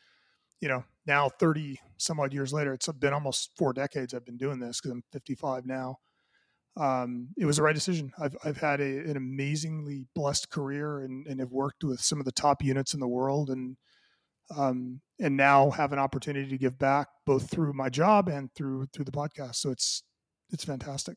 you 0.61 0.69
know, 0.69 0.85
now 1.07 1.29
30 1.29 1.79
some 1.99 2.21
odd 2.21 2.33
years 2.33 2.53
later, 2.53 2.73
it's 2.73 2.89
been 2.89 3.13
almost 3.13 3.51
four 3.57 3.73
decades 3.73 4.15
I've 4.15 4.25
been 4.25 4.37
doing 4.37 4.61
this 4.61 4.81
because 4.81 4.93
I'm 4.93 5.05
55 5.13 5.67
now. 5.67 5.97
Um, 6.77 7.29
it 7.37 7.45
was 7.45 7.57
the 7.57 7.63
right 7.63 7.75
decision. 7.75 8.13
I've, 8.19 8.37
I've 8.45 8.57
had 8.57 8.81
a, 8.81 8.99
an 9.01 9.17
amazingly 9.17 10.07
blessed 10.15 10.51
career 10.51 11.01
and, 11.01 11.27
and 11.27 11.41
have 11.41 11.51
worked 11.51 11.85
with 11.85 12.01
some 12.01 12.21
of 12.21 12.25
the 12.25 12.33
top 12.33 12.63
units 12.63 12.95
in 12.95 13.01
the 13.01 13.09
world 13.09 13.51
and, 13.51 13.77
um, 14.57 15.01
and 15.19 15.37
now 15.37 15.71
have 15.71 15.93
an 15.93 15.99
opportunity 15.99 16.49
to 16.49 16.59
give 16.59 16.79
back 16.79 17.09
both 17.27 17.51
through 17.51 17.73
my 17.73 17.89
job 17.89 18.29
and 18.29 18.55
through, 18.55 18.87
through 18.93 19.05
the 19.05 19.13
podcast. 19.13 19.57
So 19.57 19.71
it's, 19.71 20.05
it's 20.53 20.65
fantastic. 20.65 21.17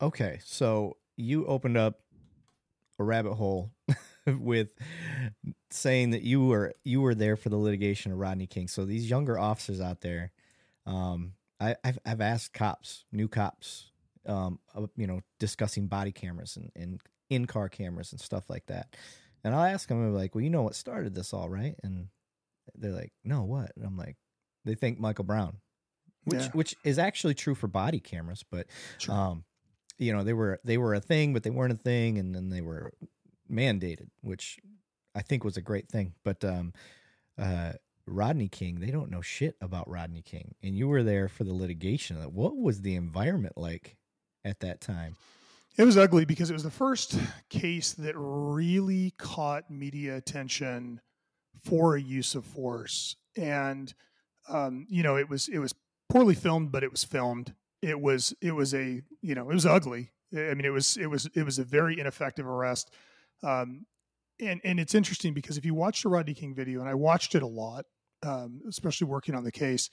Okay, 0.00 0.38
so 0.44 0.96
you 1.16 1.46
opened 1.46 1.76
up 1.76 2.03
a 2.98 3.04
rabbit 3.04 3.34
hole 3.34 3.72
with 4.26 4.68
saying 5.70 6.10
that 6.10 6.22
you 6.22 6.46
were 6.46 6.72
you 6.84 7.00
were 7.00 7.14
there 7.14 7.36
for 7.36 7.48
the 7.48 7.56
litigation 7.56 8.12
of 8.12 8.18
Rodney 8.18 8.46
King. 8.46 8.68
So 8.68 8.84
these 8.84 9.08
younger 9.10 9.38
officers 9.38 9.80
out 9.80 10.00
there, 10.00 10.32
um, 10.86 11.32
I, 11.60 11.76
I've 11.84 11.98
I've 12.06 12.20
asked 12.20 12.52
cops, 12.54 13.04
new 13.12 13.28
cops, 13.28 13.90
um, 14.26 14.58
uh, 14.74 14.86
you 14.96 15.06
know, 15.06 15.20
discussing 15.38 15.86
body 15.88 16.12
cameras 16.12 16.56
and, 16.56 16.70
and 16.76 17.00
in 17.30 17.46
car 17.46 17.68
cameras 17.68 18.12
and 18.12 18.20
stuff 18.20 18.48
like 18.48 18.66
that, 18.66 18.96
and 19.42 19.54
I'll 19.54 19.64
ask 19.64 19.88
them 19.88 20.02
I'm 20.02 20.14
like, 20.14 20.34
well, 20.34 20.42
you 20.44 20.50
know 20.50 20.62
what 20.62 20.74
started 20.74 21.14
this 21.14 21.32
all, 21.32 21.48
right? 21.48 21.74
And 21.82 22.08
they're 22.74 22.92
like, 22.92 23.12
no, 23.24 23.42
what? 23.42 23.72
And 23.76 23.84
I'm 23.84 23.96
like, 23.96 24.16
they 24.64 24.74
think 24.74 24.98
Michael 25.00 25.24
Brown, 25.24 25.58
which 26.24 26.40
Yeah. 26.40 26.48
which 26.52 26.74
is 26.84 26.98
actually 26.98 27.34
true 27.34 27.54
for 27.54 27.66
body 27.66 28.00
cameras, 28.00 28.44
but 28.48 28.66
Sure. 28.98 29.14
um, 29.14 29.44
you 29.98 30.12
know, 30.12 30.24
they 30.24 30.32
were 30.32 30.60
they 30.64 30.78
were 30.78 30.94
a 30.94 31.00
thing, 31.00 31.32
but 31.32 31.42
they 31.42 31.50
weren't 31.50 31.72
a 31.72 31.76
thing, 31.76 32.18
and 32.18 32.34
then 32.34 32.50
they 32.50 32.60
were 32.60 32.92
mandated, 33.50 34.08
which 34.22 34.58
I 35.14 35.22
think 35.22 35.44
was 35.44 35.56
a 35.56 35.62
great 35.62 35.88
thing. 35.88 36.14
But 36.24 36.44
um, 36.44 36.72
uh, 37.38 37.72
Rodney 38.06 38.48
King, 38.48 38.80
they 38.80 38.90
don't 38.90 39.10
know 39.10 39.20
shit 39.20 39.56
about 39.60 39.88
Rodney 39.88 40.22
King, 40.22 40.54
and 40.62 40.76
you 40.76 40.88
were 40.88 41.02
there 41.02 41.28
for 41.28 41.44
the 41.44 41.54
litigation. 41.54 42.16
What 42.34 42.56
was 42.56 42.82
the 42.82 42.96
environment 42.96 43.56
like 43.56 43.96
at 44.44 44.60
that 44.60 44.80
time? 44.80 45.16
It 45.76 45.84
was 45.84 45.96
ugly 45.96 46.24
because 46.24 46.50
it 46.50 46.54
was 46.54 46.62
the 46.62 46.70
first 46.70 47.18
case 47.48 47.92
that 47.94 48.14
really 48.16 49.12
caught 49.18 49.70
media 49.70 50.16
attention 50.16 51.00
for 51.64 51.96
a 51.96 52.00
use 52.00 52.34
of 52.34 52.44
force, 52.44 53.16
and 53.36 53.92
um, 54.48 54.86
you 54.88 55.02
know 55.02 55.16
it 55.16 55.28
was 55.28 55.48
it 55.48 55.58
was 55.58 55.74
poorly 56.08 56.34
filmed, 56.34 56.70
but 56.70 56.84
it 56.84 56.90
was 56.90 57.04
filmed. 57.04 57.54
It 57.84 58.00
was 58.00 58.34
it 58.40 58.52
was 58.52 58.74
a 58.74 59.02
you 59.20 59.34
know 59.34 59.50
it 59.50 59.54
was 59.54 59.66
ugly. 59.66 60.10
I 60.34 60.54
mean 60.54 60.64
it 60.64 60.72
was 60.72 60.96
it 60.96 61.06
was 61.06 61.28
it 61.34 61.44
was 61.44 61.58
a 61.58 61.64
very 61.64 62.00
ineffective 62.00 62.46
arrest. 62.46 62.90
Um, 63.42 63.84
and 64.40 64.60
and 64.64 64.80
it's 64.80 64.94
interesting 64.94 65.34
because 65.34 65.58
if 65.58 65.64
you 65.64 65.74
watch 65.74 66.02
the 66.02 66.08
Rodney 66.08 66.34
King 66.34 66.54
video, 66.54 66.80
and 66.80 66.88
I 66.88 66.94
watched 66.94 67.34
it 67.34 67.42
a 67.42 67.46
lot, 67.46 67.84
um, 68.22 68.62
especially 68.68 69.06
working 69.06 69.34
on 69.34 69.44
the 69.44 69.52
case, 69.52 69.90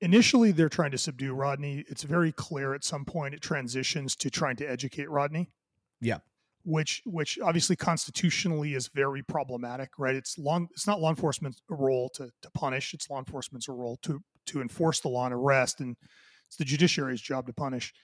initially 0.00 0.50
they're 0.50 0.68
trying 0.68 0.90
to 0.90 0.98
subdue 0.98 1.32
Rodney. 1.32 1.84
It's 1.88 2.02
very 2.02 2.32
clear 2.32 2.74
at 2.74 2.84
some 2.84 3.04
point 3.04 3.34
it 3.34 3.40
transitions 3.40 4.16
to 4.16 4.30
trying 4.30 4.56
to 4.56 4.68
educate 4.68 5.08
Rodney. 5.08 5.50
Yeah. 6.00 6.18
Which 6.64 7.02
which 7.06 7.38
obviously 7.38 7.76
constitutionally 7.76 8.74
is 8.74 8.88
very 8.88 9.22
problematic, 9.22 9.90
right? 9.96 10.16
It's 10.16 10.36
law 10.36 10.60
it's 10.72 10.86
not 10.88 11.00
law 11.00 11.10
enforcement's 11.10 11.62
role 11.70 12.10
to 12.16 12.30
to 12.42 12.50
punish, 12.50 12.94
it's 12.94 13.08
law 13.08 13.20
enforcement's 13.20 13.68
role 13.68 13.96
to 14.02 14.20
to 14.46 14.60
enforce 14.60 15.00
the 15.00 15.08
law 15.08 15.26
and 15.26 15.34
arrest 15.34 15.80
and 15.80 15.96
it's 16.48 16.56
the 16.56 16.64
judiciary's 16.64 17.20
job 17.20 17.46
to 17.46 17.52
punish. 17.52 17.94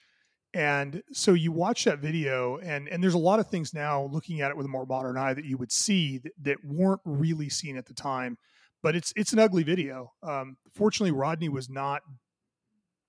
And 0.53 1.03
so 1.11 1.33
you 1.33 1.51
watch 1.51 1.83
that 1.83 1.99
video 1.99 2.57
and 2.57 2.87
and 2.87 3.03
there's 3.03 3.13
a 3.13 3.19
lot 3.19 3.39
of 3.39 3.49
things 3.49 3.73
now 3.73 4.05
looking 4.05 4.39
at 4.39 4.51
it 4.51 4.57
with 4.57 4.65
a 4.65 4.69
more 4.69 4.85
modern 4.85 5.17
eye 5.17 5.33
that 5.33 5.43
you 5.43 5.57
would 5.57 5.71
see 5.71 6.19
that, 6.19 6.31
that 6.41 6.57
weren't 6.63 7.01
really 7.03 7.49
seen 7.49 7.75
at 7.75 7.87
the 7.87 7.93
time 7.93 8.37
but 8.85 8.95
it's 8.95 9.11
it's 9.15 9.33
an 9.33 9.39
ugly 9.39 9.63
video. 9.63 10.13
Um, 10.21 10.57
fortunately, 10.71 11.09
Rodney 11.09 11.49
was 11.49 11.71
not 11.71 12.03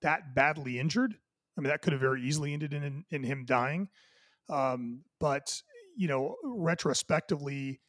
that 0.00 0.34
badly 0.34 0.78
injured. 0.78 1.14
I 1.56 1.60
mean, 1.60 1.68
that 1.68 1.82
could 1.82 1.92
have 1.92 2.00
very 2.00 2.22
easily 2.22 2.54
ended 2.54 2.72
in 2.72 3.04
in 3.10 3.22
him 3.22 3.44
dying. 3.44 3.90
Um, 4.48 5.02
but 5.20 5.60
you 5.94 6.08
know, 6.08 6.36
retrospectively, 6.42 7.82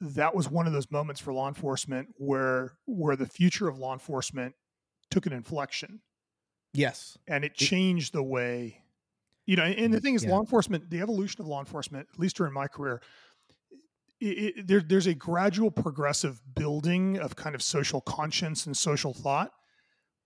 that 0.00 0.34
was 0.34 0.50
one 0.50 0.66
of 0.66 0.72
those 0.72 0.90
moments 0.90 1.20
for 1.20 1.32
law 1.32 1.46
enforcement 1.46 2.08
where 2.16 2.72
where 2.86 3.14
the 3.14 3.26
future 3.26 3.68
of 3.68 3.78
law 3.78 3.92
enforcement 3.92 4.56
took 5.08 5.24
an 5.24 5.32
inflection. 5.32 6.00
Yes, 6.74 7.16
and 7.26 7.44
it 7.44 7.54
changed 7.54 8.12
the 8.12 8.22
way. 8.22 8.82
You 9.46 9.56
know, 9.56 9.64
and 9.64 9.92
the 9.92 9.98
mm, 9.98 10.02
thing 10.02 10.14
is, 10.14 10.24
yeah. 10.24 10.30
law 10.30 10.40
enforcement, 10.40 10.90
the 10.90 11.00
evolution 11.00 11.40
of 11.42 11.46
law 11.46 11.60
enforcement, 11.60 12.08
at 12.12 12.18
least 12.18 12.36
during 12.36 12.52
my 12.52 12.66
career, 12.66 13.02
it, 14.20 14.56
it, 14.56 14.66
there, 14.66 14.80
there's 14.80 15.06
a 15.06 15.14
gradual 15.14 15.70
progressive 15.70 16.40
building 16.54 17.18
of 17.18 17.36
kind 17.36 17.54
of 17.54 17.62
social 17.62 18.00
conscience 18.00 18.66
and 18.66 18.76
social 18.76 19.12
thought 19.12 19.52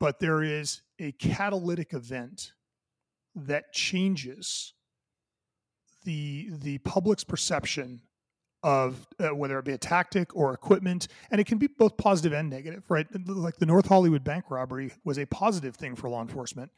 but 0.01 0.21
there 0.21 0.43
is 0.43 0.83
a 0.99 1.13
catalytic 1.13 1.93
event 1.93 2.53
that 3.35 3.73
changes 3.73 4.75
the 6.05 6.49
the 6.51 6.79
public's 6.79 7.25
perception 7.25 8.01
of 8.63 9.07
uh, 9.21 9.29
whether 9.29 9.59
it 9.59 9.65
be 9.65 9.73
a 9.73 9.79
tactic 9.79 10.35
or 10.35 10.53
equipment 10.53 11.07
and 11.31 11.41
it 11.41 11.47
can 11.47 11.59
be 11.59 11.69
both 11.69 11.97
positive 11.97 12.33
and 12.33 12.51
negative 12.51 12.83
right 12.89 13.07
like 13.29 13.57
the 13.59 13.67
north 13.67 13.87
hollywood 13.87 14.25
bank 14.25 14.47
robbery 14.51 14.91
was 15.05 15.17
a 15.17 15.27
positive 15.27 15.77
thing 15.77 15.95
for 15.95 16.11
law 16.11 16.21
enforcement 16.21 16.71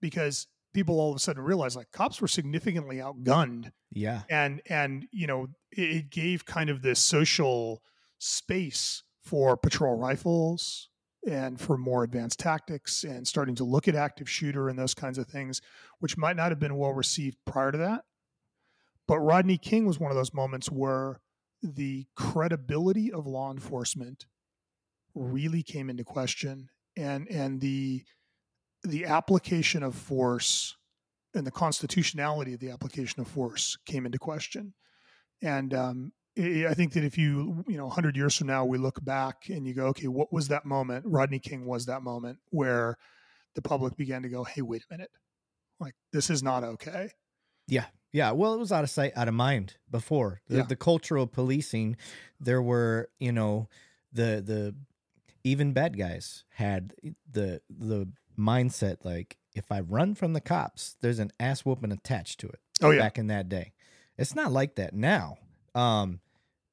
because 0.00 0.46
people 0.74 1.00
all 1.00 1.10
of 1.10 1.16
a 1.16 1.20
sudden 1.20 1.42
realized 1.42 1.76
like 1.76 1.90
cops 1.92 2.20
were 2.20 2.28
significantly 2.28 2.96
outgunned. 2.96 3.70
Yeah. 3.92 4.22
And 4.28 4.60
and 4.68 5.06
you 5.10 5.26
know, 5.26 5.48
it, 5.72 5.80
it 5.80 6.10
gave 6.10 6.44
kind 6.44 6.68
of 6.68 6.82
this 6.82 6.98
social 6.98 7.82
space 8.18 9.02
for 9.22 9.56
patrol 9.56 9.96
rifles 9.96 10.90
and 11.26 11.58
for 11.58 11.78
more 11.78 12.04
advanced 12.04 12.38
tactics 12.38 13.04
and 13.04 13.26
starting 13.26 13.54
to 13.54 13.64
look 13.64 13.88
at 13.88 13.94
active 13.94 14.28
shooter 14.28 14.68
and 14.68 14.78
those 14.78 14.92
kinds 14.92 15.16
of 15.16 15.26
things, 15.26 15.62
which 16.00 16.18
might 16.18 16.36
not 16.36 16.50
have 16.50 16.60
been 16.60 16.76
well 16.76 16.92
received 16.92 17.38
prior 17.46 17.72
to 17.72 17.78
that. 17.78 18.04
But 19.06 19.20
Rodney 19.20 19.58
King 19.58 19.86
was 19.86 19.98
one 19.98 20.10
of 20.10 20.16
those 20.16 20.34
moments 20.34 20.70
where 20.70 21.20
the 21.62 22.06
credibility 22.16 23.12
of 23.12 23.26
law 23.26 23.50
enforcement 23.50 24.26
really 25.14 25.62
came 25.62 25.88
into 25.88 26.04
question 26.04 26.68
and 26.96 27.28
and 27.28 27.60
the 27.60 28.02
the 28.82 29.06
application 29.06 29.82
of 29.82 29.94
force 29.94 30.76
and 31.34 31.46
the 31.46 31.50
constitutionality 31.50 32.54
of 32.54 32.60
the 32.60 32.70
application 32.70 33.20
of 33.20 33.28
force 33.28 33.76
came 33.86 34.06
into 34.06 34.18
question. 34.18 34.74
And 35.42 35.74
um, 35.74 36.12
I 36.38 36.74
think 36.74 36.92
that 36.92 37.04
if 37.04 37.18
you, 37.18 37.64
you 37.66 37.76
know, 37.76 37.86
100 37.86 38.16
years 38.16 38.36
from 38.36 38.46
now, 38.46 38.64
we 38.64 38.78
look 38.78 39.04
back 39.04 39.48
and 39.48 39.66
you 39.66 39.74
go, 39.74 39.86
okay, 39.86 40.06
what 40.06 40.32
was 40.32 40.48
that 40.48 40.64
moment? 40.64 41.04
Rodney 41.06 41.38
King 41.38 41.64
was 41.64 41.86
that 41.86 42.02
moment 42.02 42.38
where 42.50 42.96
the 43.54 43.62
public 43.62 43.96
began 43.96 44.22
to 44.22 44.28
go, 44.28 44.44
hey, 44.44 44.62
wait 44.62 44.82
a 44.88 44.92
minute. 44.92 45.10
Like, 45.80 45.94
this 46.12 46.30
is 46.30 46.42
not 46.42 46.62
okay. 46.62 47.10
Yeah. 47.66 47.86
Yeah. 48.14 48.30
Well, 48.30 48.54
it 48.54 48.58
was 48.58 48.72
out 48.72 48.84
of 48.84 48.90
sight, 48.90 49.12
out 49.14 49.28
of 49.28 49.34
mind 49.34 49.76
before. 49.90 50.40
The, 50.48 50.58
yeah. 50.58 50.62
the 50.62 50.76
cultural 50.76 51.26
policing, 51.26 51.96
there 52.40 52.62
were, 52.62 53.10
you 53.18 53.32
know, 53.32 53.68
the, 54.12 54.42
the, 54.42 54.74
even 55.42 55.72
bad 55.72 55.98
guys 55.98 56.44
had 56.54 56.94
the, 57.30 57.60
the 57.68 58.08
mindset 58.38 59.04
like 59.04 59.36
if 59.54 59.70
I 59.70 59.80
run 59.80 60.14
from 60.14 60.32
the 60.32 60.40
cops, 60.40 60.96
there's 61.00 61.18
an 61.18 61.32
ass 61.38 61.64
whooping 61.64 61.92
attached 61.92 62.40
to 62.40 62.48
it. 62.48 62.60
Oh 62.82 62.90
yeah. 62.90 63.00
Back 63.00 63.18
in 63.18 63.28
that 63.28 63.48
day. 63.48 63.72
It's 64.18 64.34
not 64.34 64.52
like 64.52 64.76
that 64.76 64.94
now. 64.94 65.38
Um, 65.74 66.20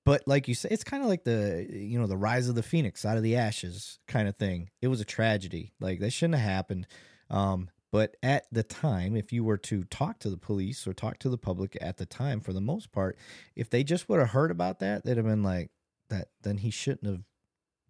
but 0.04 0.28
like 0.28 0.48
you 0.48 0.56
say, 0.56 0.70
it's 0.72 0.84
kind 0.84 1.04
of 1.04 1.10
like 1.10 1.24
the 1.24 1.68
you 1.70 2.00
know 2.00 2.08
the 2.08 2.18
rise 2.18 2.50
of 2.50 2.56
the 2.56 2.64
phoenix 2.64 3.06
out 3.06 3.18
of 3.18 3.24
the 3.24 3.36
ashes 3.36 4.00
kind 4.08 4.28
of 4.28 4.36
thing. 4.36 4.70
It 4.82 4.88
was 4.88 5.02
a 5.02 5.06
tragedy. 5.06 5.74
Like 5.80 6.00
that 6.00 6.12
shouldn't 6.12 6.40
have 6.40 6.50
happened. 6.50 6.88
Um, 7.30 7.70
but 7.92 8.16
at 8.24 8.46
the 8.52 8.64
time, 8.64 9.16
if 9.16 9.34
you 9.34 9.44
were 9.44 9.58
to 9.58 9.84
talk 9.84 10.20
to 10.20 10.30
the 10.30 10.38
police 10.38 10.88
or 10.88 10.94
talk 10.94 11.20
to 11.20 11.30
the 11.30 11.38
public 11.38 11.78
at 11.82 11.98
the 11.98 12.06
time, 12.06 12.40
for 12.40 12.54
the 12.54 12.62
most 12.62 12.92
part, 12.92 13.18
if 13.56 13.70
they 13.70 13.84
just 13.84 14.08
would 14.08 14.20
have 14.20 14.30
heard 14.30 14.52
about 14.52 14.80
that, 14.80 15.04
they'd 15.04 15.18
have 15.18 15.26
been 15.26 15.44
like, 15.44 15.72
"That 16.10 16.30
then 16.42 16.58
he 16.58 16.72
shouldn't 16.72 17.06
have." 17.06 17.24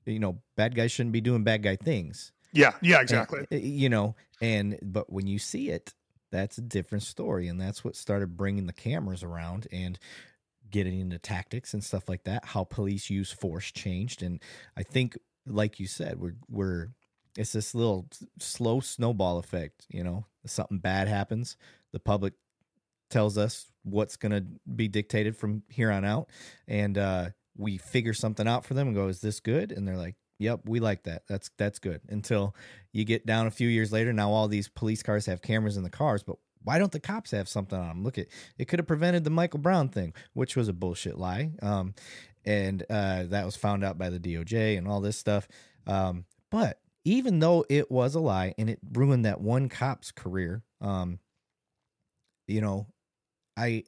You 0.05 0.19
know, 0.19 0.41
bad 0.57 0.75
guys 0.75 0.91
shouldn't 0.91 1.13
be 1.13 1.21
doing 1.21 1.43
bad 1.43 1.61
guy 1.61 1.75
things. 1.75 2.31
Yeah, 2.53 2.73
yeah, 2.81 3.01
exactly. 3.01 3.45
And, 3.51 3.61
you 3.61 3.89
know, 3.89 4.15
and 4.41 4.79
but 4.81 5.11
when 5.11 5.27
you 5.27 5.37
see 5.39 5.69
it, 5.69 5.93
that's 6.31 6.57
a 6.57 6.61
different 6.61 7.03
story, 7.03 7.47
and 7.47 7.61
that's 7.61 7.83
what 7.83 7.95
started 7.95 8.35
bringing 8.35 8.65
the 8.65 8.73
cameras 8.73 9.23
around 9.23 9.67
and 9.71 9.99
getting 10.69 10.99
into 10.99 11.19
tactics 11.19 11.73
and 11.73 11.83
stuff 11.83 12.09
like 12.09 12.23
that. 12.23 12.45
How 12.45 12.63
police 12.63 13.09
use 13.09 13.31
force 13.31 13.71
changed, 13.71 14.23
and 14.23 14.41
I 14.75 14.83
think, 14.83 15.17
like 15.45 15.79
you 15.79 15.87
said, 15.87 16.19
we're 16.19 16.35
we're 16.49 16.87
it's 17.37 17.53
this 17.53 17.73
little 17.73 18.07
slow 18.39 18.79
snowball 18.79 19.37
effect. 19.37 19.85
You 19.89 20.03
know, 20.03 20.25
something 20.45 20.79
bad 20.79 21.07
happens, 21.07 21.57
the 21.91 21.99
public 21.99 22.33
tells 23.09 23.37
us 23.37 23.67
what's 23.83 24.15
going 24.15 24.31
to 24.31 24.45
be 24.73 24.87
dictated 24.87 25.35
from 25.35 25.63
here 25.69 25.91
on 25.91 26.05
out, 26.05 26.29
and 26.67 26.97
uh, 26.97 27.29
we 27.57 27.77
figure 27.77 28.13
something 28.13 28.47
out 28.47 28.65
for 28.65 28.73
them 28.73 28.87
and 28.87 28.95
go, 28.95 29.07
"Is 29.07 29.21
this 29.21 29.39
good?" 29.39 29.71
And 29.71 29.87
they're 29.87 29.97
like, 29.97 30.15
Yep, 30.41 30.61
we 30.65 30.79
like 30.79 31.03
that. 31.03 31.21
That's 31.29 31.51
that's 31.57 31.77
good. 31.77 32.01
Until 32.09 32.55
you 32.91 33.05
get 33.05 33.27
down 33.27 33.45
a 33.45 33.51
few 33.51 33.67
years 33.67 33.91
later, 33.91 34.11
now 34.11 34.31
all 34.31 34.47
these 34.47 34.67
police 34.67 35.03
cars 35.03 35.27
have 35.27 35.43
cameras 35.43 35.77
in 35.77 35.83
the 35.83 35.89
cars, 35.91 36.23
but 36.23 36.37
why 36.63 36.79
don't 36.79 36.91
the 36.91 36.99
cops 36.99 37.29
have 37.29 37.47
something 37.47 37.77
on 37.77 37.87
them? 37.89 38.03
Look 38.03 38.17
at 38.17 38.25
it 38.57 38.67
could 38.67 38.79
have 38.79 38.87
prevented 38.87 39.23
the 39.23 39.29
Michael 39.29 39.59
Brown 39.59 39.89
thing, 39.89 40.15
which 40.33 40.55
was 40.55 40.67
a 40.67 40.73
bullshit 40.73 41.19
lie. 41.19 41.51
Um, 41.61 41.93
and 42.43 42.83
uh, 42.89 43.25
that 43.25 43.45
was 43.45 43.55
found 43.55 43.83
out 43.83 43.99
by 43.99 44.09
the 44.09 44.19
DOJ 44.19 44.79
and 44.79 44.87
all 44.87 44.99
this 44.99 45.15
stuff. 45.15 45.47
Um, 45.85 46.25
but 46.49 46.79
even 47.03 47.39
though 47.39 47.65
it 47.69 47.89
was 47.91 48.15
a 48.15 48.19
lie 48.19 48.53
and 48.57 48.69
it 48.69 48.79
ruined 48.93 49.25
that 49.25 49.41
one 49.41 49.69
cop's 49.69 50.11
career, 50.11 50.63
um, 50.81 51.19
you 52.47 52.61
know, 52.61 52.87
I 53.57 53.83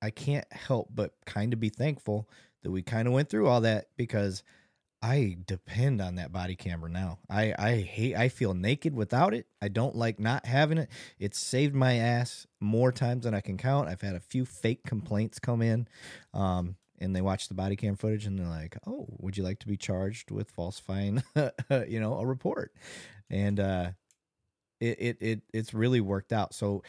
I 0.00 0.10
can't 0.10 0.50
help 0.52 0.88
but 0.94 1.12
kind 1.26 1.52
of 1.52 1.60
be 1.60 1.68
thankful 1.68 2.28
that 2.62 2.70
we 2.70 2.82
kind 2.82 3.06
of 3.08 3.14
went 3.14 3.28
through 3.28 3.48
all 3.48 3.60
that 3.62 3.88
because 3.96 4.42
I 5.00 5.36
depend 5.46 6.00
on 6.00 6.16
that 6.16 6.32
body 6.32 6.56
camera 6.56 6.90
now. 6.90 7.18
I 7.30 7.54
I 7.58 7.76
hate 7.76 8.16
I 8.16 8.28
feel 8.28 8.54
naked 8.54 8.94
without 8.94 9.34
it. 9.34 9.46
I 9.62 9.68
don't 9.68 9.94
like 9.94 10.18
not 10.18 10.46
having 10.46 10.78
it. 10.78 10.88
It's 11.18 11.40
saved 11.40 11.74
my 11.74 11.94
ass 11.94 12.46
more 12.60 12.92
times 12.92 13.24
than 13.24 13.34
I 13.34 13.40
can 13.40 13.58
count. 13.58 13.88
I've 13.88 14.00
had 14.00 14.16
a 14.16 14.20
few 14.20 14.44
fake 14.44 14.84
complaints 14.84 15.38
come 15.38 15.62
in. 15.62 15.86
Um 16.34 16.76
and 17.00 17.14
they 17.14 17.20
watch 17.20 17.48
the 17.48 17.54
body 17.54 17.76
cam 17.76 17.96
footage 17.96 18.26
and 18.26 18.38
they're 18.38 18.46
like, 18.46 18.76
"Oh, 18.86 19.06
would 19.18 19.36
you 19.36 19.44
like 19.44 19.58
to 19.60 19.66
be 19.66 19.76
charged 19.76 20.30
with 20.30 20.50
falsifying, 20.50 21.22
you 21.88 22.00
know, 22.00 22.14
a 22.14 22.26
report?" 22.26 22.72
And 23.30 23.60
uh, 23.60 23.90
it 24.80 24.96
it 25.00 25.16
it 25.20 25.42
it's 25.52 25.74
really 25.74 26.00
worked 26.00 26.32
out. 26.32 26.54
So 26.54 26.82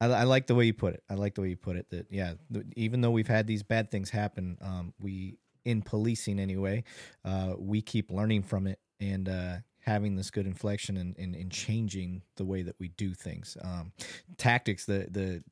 I, 0.00 0.06
I, 0.06 0.22
like 0.24 0.46
the 0.46 0.54
way 0.54 0.64
you 0.64 0.74
put 0.74 0.94
it. 0.94 1.02
I 1.08 1.14
like 1.14 1.34
the 1.34 1.40
way 1.40 1.48
you 1.48 1.56
put 1.56 1.76
it. 1.76 1.90
That 1.90 2.06
yeah, 2.10 2.34
even 2.76 3.00
though 3.00 3.10
we've 3.10 3.28
had 3.28 3.46
these 3.46 3.62
bad 3.62 3.90
things 3.90 4.10
happen, 4.10 4.58
um, 4.60 4.94
we 4.98 5.38
in 5.64 5.82
policing 5.82 6.38
anyway, 6.38 6.84
uh, 7.24 7.54
we 7.58 7.80
keep 7.80 8.10
learning 8.10 8.42
from 8.42 8.66
it 8.66 8.78
and 9.00 9.28
uh, 9.28 9.56
having 9.80 10.16
this 10.16 10.30
good 10.30 10.46
inflection 10.46 10.96
and, 10.96 11.16
and, 11.18 11.50
changing 11.50 12.22
the 12.36 12.44
way 12.44 12.62
that 12.62 12.76
we 12.78 12.88
do 12.88 13.14
things. 13.14 13.56
Um, 13.62 13.92
tactics, 14.36 14.84
the 14.84 15.06
the 15.10 15.42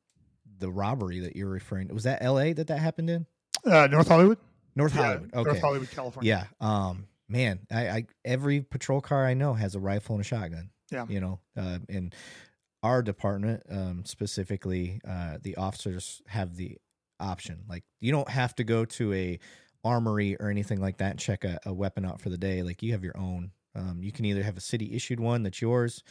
the 0.59 0.69
robbery 0.69 1.19
that 1.19 1.35
you're 1.35 1.49
referring 1.49 1.87
to, 1.87 1.93
was 1.93 2.03
that 2.03 2.21
L.A. 2.21 2.53
that 2.53 2.67
that 2.67 2.79
happened 2.79 3.09
in? 3.09 3.25
Uh, 3.65 3.87
North 3.87 4.07
Hollywood. 4.07 4.37
North 4.75 4.95
yeah, 4.95 5.01
Hollywood. 5.01 5.33
Okay. 5.33 5.43
North 5.43 5.61
Hollywood, 5.61 5.91
California. 5.91 6.47
Yeah. 6.61 6.67
Um, 6.67 7.07
man, 7.29 7.59
I, 7.71 7.89
I 7.89 8.05
every 8.25 8.61
patrol 8.61 9.01
car 9.01 9.25
I 9.25 9.33
know 9.33 9.53
has 9.53 9.75
a 9.75 9.79
rifle 9.79 10.15
and 10.15 10.21
a 10.21 10.27
shotgun. 10.27 10.69
Yeah. 10.91 11.05
You 11.07 11.21
know, 11.21 11.39
uh, 11.57 11.79
and 11.89 12.13
our 12.83 13.01
department 13.01 13.63
um, 13.69 14.03
specifically, 14.05 15.01
uh, 15.07 15.37
the 15.41 15.55
officers 15.55 16.21
have 16.27 16.55
the 16.55 16.77
option. 17.19 17.63
Like, 17.67 17.83
you 17.99 18.11
don't 18.11 18.29
have 18.29 18.53
to 18.55 18.63
go 18.63 18.85
to 18.85 19.13
a 19.13 19.39
armory 19.83 20.37
or 20.39 20.49
anything 20.49 20.79
like 20.79 20.97
that 20.97 21.11
and 21.11 21.19
check 21.19 21.43
a, 21.43 21.59
a 21.65 21.73
weapon 21.73 22.05
out 22.05 22.21
for 22.21 22.29
the 22.29 22.37
day. 22.37 22.63
Like 22.63 22.81
you 22.81 22.91
have 22.93 23.03
your 23.03 23.17
own. 23.17 23.51
Um, 23.75 23.99
you 24.01 24.11
can 24.11 24.25
either 24.25 24.43
have 24.43 24.57
a 24.57 24.61
city 24.61 24.93
issued 24.93 25.19
one 25.19 25.43
that's 25.43 25.61
yours, 25.61 26.03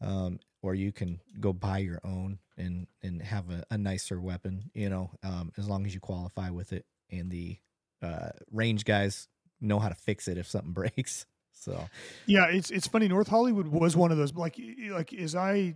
um, 0.00 0.38
or 0.62 0.74
you 0.74 0.92
can 0.92 1.20
go 1.40 1.52
buy 1.52 1.78
your 1.78 2.00
own 2.04 2.38
and 2.58 2.86
and 3.02 3.22
have 3.22 3.50
a, 3.50 3.64
a 3.70 3.78
nicer 3.78 4.20
weapon. 4.20 4.70
You 4.74 4.90
know, 4.90 5.10
um, 5.22 5.52
as 5.56 5.68
long 5.68 5.86
as 5.86 5.94
you 5.94 6.00
qualify 6.00 6.50
with 6.50 6.72
it, 6.72 6.84
and 7.10 7.30
the 7.30 7.58
uh, 8.02 8.30
range 8.50 8.84
guys 8.84 9.28
know 9.60 9.78
how 9.78 9.88
to 9.88 9.94
fix 9.94 10.28
it 10.28 10.38
if 10.38 10.46
something 10.46 10.72
breaks. 10.74 11.26
So 11.52 11.88
yeah, 12.26 12.46
it's 12.46 12.70
it's 12.70 12.86
funny. 12.86 13.08
North 13.08 13.28
Hollywood 13.28 13.68
was 13.68 13.96
one 13.96 14.12
of 14.12 14.18
those 14.18 14.34
like 14.34 14.60
like 14.90 15.12
as 15.14 15.34
I 15.34 15.74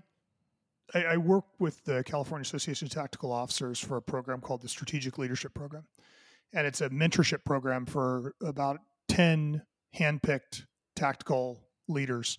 I, 0.94 1.04
I 1.04 1.16
work 1.16 1.44
with 1.58 1.84
the 1.84 2.04
California 2.04 2.42
Association 2.42 2.86
of 2.86 2.92
Tactical 2.92 3.32
Officers 3.32 3.80
for 3.80 3.96
a 3.96 4.02
program 4.02 4.40
called 4.40 4.62
the 4.62 4.68
Strategic 4.68 5.18
Leadership 5.18 5.54
Program, 5.54 5.84
and 6.52 6.66
it's 6.66 6.80
a 6.80 6.90
mentorship 6.90 7.44
program 7.44 7.86
for 7.86 8.34
about 8.42 8.78
ten 9.08 9.62
handpicked 9.98 10.64
tactical 10.94 11.60
leaders. 11.88 12.38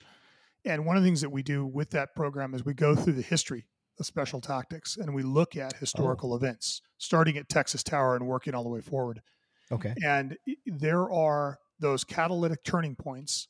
And 0.63 0.85
one 0.85 0.95
of 0.95 1.01
the 1.01 1.07
things 1.07 1.21
that 1.21 1.31
we 1.31 1.41
do 1.41 1.65
with 1.65 1.89
that 1.91 2.15
program 2.15 2.53
is 2.53 2.63
we 2.63 2.75
go 2.75 2.95
through 2.95 3.13
the 3.13 3.23
history 3.23 3.65
special 4.01 4.41
tactics 4.41 4.97
and 4.97 5.13
we 5.13 5.23
look 5.23 5.55
at 5.55 5.77
historical 5.77 6.33
oh. 6.33 6.35
events, 6.35 6.81
starting 6.97 7.37
at 7.37 7.49
Texas 7.49 7.83
Tower 7.83 8.15
and 8.15 8.27
working 8.27 8.53
all 8.53 8.63
the 8.63 8.69
way 8.69 8.81
forward. 8.81 9.21
Okay. 9.71 9.93
And 10.03 10.37
there 10.65 11.11
are 11.11 11.59
those 11.79 12.03
catalytic 12.03 12.63
turning 12.63 12.95
points. 12.95 13.47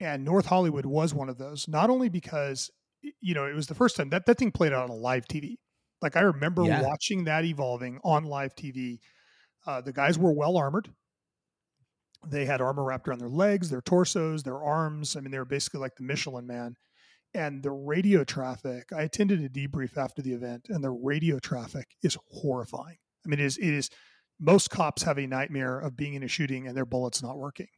And 0.00 0.24
North 0.24 0.46
Hollywood 0.46 0.86
was 0.86 1.14
one 1.14 1.28
of 1.28 1.38
those, 1.38 1.68
not 1.68 1.88
only 1.88 2.08
because, 2.08 2.70
you 3.20 3.34
know, 3.34 3.46
it 3.46 3.54
was 3.54 3.68
the 3.68 3.74
first 3.74 3.96
time 3.96 4.10
that 4.10 4.26
that 4.26 4.38
thing 4.38 4.50
played 4.50 4.72
out 4.72 4.90
on 4.90 5.00
live 5.00 5.26
TV. 5.26 5.56
Like 6.02 6.16
I 6.16 6.20
remember 6.20 6.64
yeah. 6.64 6.82
watching 6.82 7.24
that 7.24 7.44
evolving 7.44 8.00
on 8.04 8.24
live 8.24 8.54
TV. 8.54 8.98
Uh, 9.66 9.80
the 9.80 9.92
guys 9.92 10.18
were 10.18 10.32
well 10.32 10.56
armored. 10.56 10.90
They 12.26 12.44
had 12.44 12.60
armor 12.60 12.84
wrapped 12.84 13.08
around 13.08 13.20
their 13.20 13.28
legs, 13.28 13.70
their 13.70 13.80
torsos, 13.80 14.42
their 14.42 14.62
arms. 14.62 15.16
I 15.16 15.20
mean, 15.20 15.30
they 15.30 15.38
were 15.38 15.44
basically 15.44 15.80
like 15.80 15.96
the 15.96 16.02
Michelin 16.02 16.46
man. 16.46 16.76
And 17.34 17.62
the 17.62 17.70
radio 17.72 18.22
traffic, 18.22 18.92
I 18.96 19.02
attended 19.02 19.42
a 19.42 19.48
debrief 19.48 19.96
after 19.96 20.22
the 20.22 20.32
event, 20.32 20.66
and 20.68 20.84
the 20.84 20.90
radio 20.90 21.40
traffic 21.40 21.88
is 22.02 22.16
horrifying. 22.30 22.98
I 23.24 23.28
mean, 23.28 23.40
it 23.40 23.46
is, 23.46 23.58
it 23.58 23.74
is 23.74 23.90
most 24.38 24.70
cops 24.70 25.02
have 25.02 25.18
a 25.18 25.26
nightmare 25.26 25.78
of 25.78 25.96
being 25.96 26.14
in 26.14 26.22
a 26.22 26.28
shooting 26.28 26.66
and 26.66 26.76
their 26.76 26.84
bullets 26.84 27.22
not 27.22 27.38
working. 27.38 27.68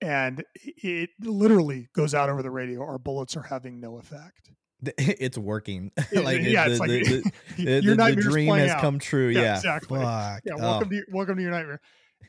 And 0.00 0.44
it 0.54 1.10
literally 1.20 1.88
goes 1.94 2.14
out 2.14 2.30
over 2.30 2.42
the 2.42 2.50
radio. 2.50 2.82
Our 2.82 2.98
bullets 2.98 3.36
are 3.36 3.42
having 3.42 3.80
no 3.80 3.98
effect. 3.98 4.50
It's 4.96 5.36
working. 5.36 5.90
like 6.12 6.40
yeah, 6.42 6.66
the, 6.66 6.70
it's 6.70 6.80
like 6.80 6.88
the, 6.88 7.32
the, 7.56 7.80
your 7.82 7.96
the, 7.96 8.14
dream 8.14 8.54
has 8.54 8.70
out. 8.70 8.80
come 8.80 9.00
true. 9.00 9.26
Yeah, 9.26 9.40
yeah. 9.40 9.56
exactly. 9.56 9.98
Fuck. 9.98 10.42
Yeah, 10.44 10.54
welcome 10.54 10.88
oh. 10.92 10.96
to 10.96 11.04
welcome 11.10 11.34
to 11.34 11.42
your 11.42 11.50
nightmare. 11.50 11.80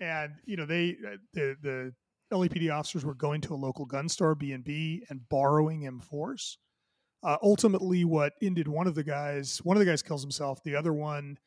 And 0.01 0.33
you 0.45 0.57
know 0.57 0.65
they 0.65 0.97
uh, 1.05 1.17
the 1.35 1.55
the 1.61 1.93
LAPD 2.31 2.71
officers 2.71 3.03
were 3.03 3.15
going 3.15 3.41
to 3.41 3.53
a 3.53 3.55
local 3.55 3.85
gun 3.85 4.07
store 4.09 4.35
B 4.35 4.53
and 4.53 5.29
borrowing 5.29 5.81
M4s. 5.81 6.57
Uh, 7.21 7.37
ultimately, 7.41 8.05
what 8.05 8.33
ended 8.41 8.67
one 8.67 8.87
of 8.87 8.95
the 8.95 9.03
guys, 9.03 9.59
one 9.63 9.75
of 9.75 9.79
the 9.79 9.85
guys 9.85 10.01
kills 10.01 10.21
himself. 10.21 10.63
The 10.63 10.75
other 10.75 10.93
one 10.93 11.37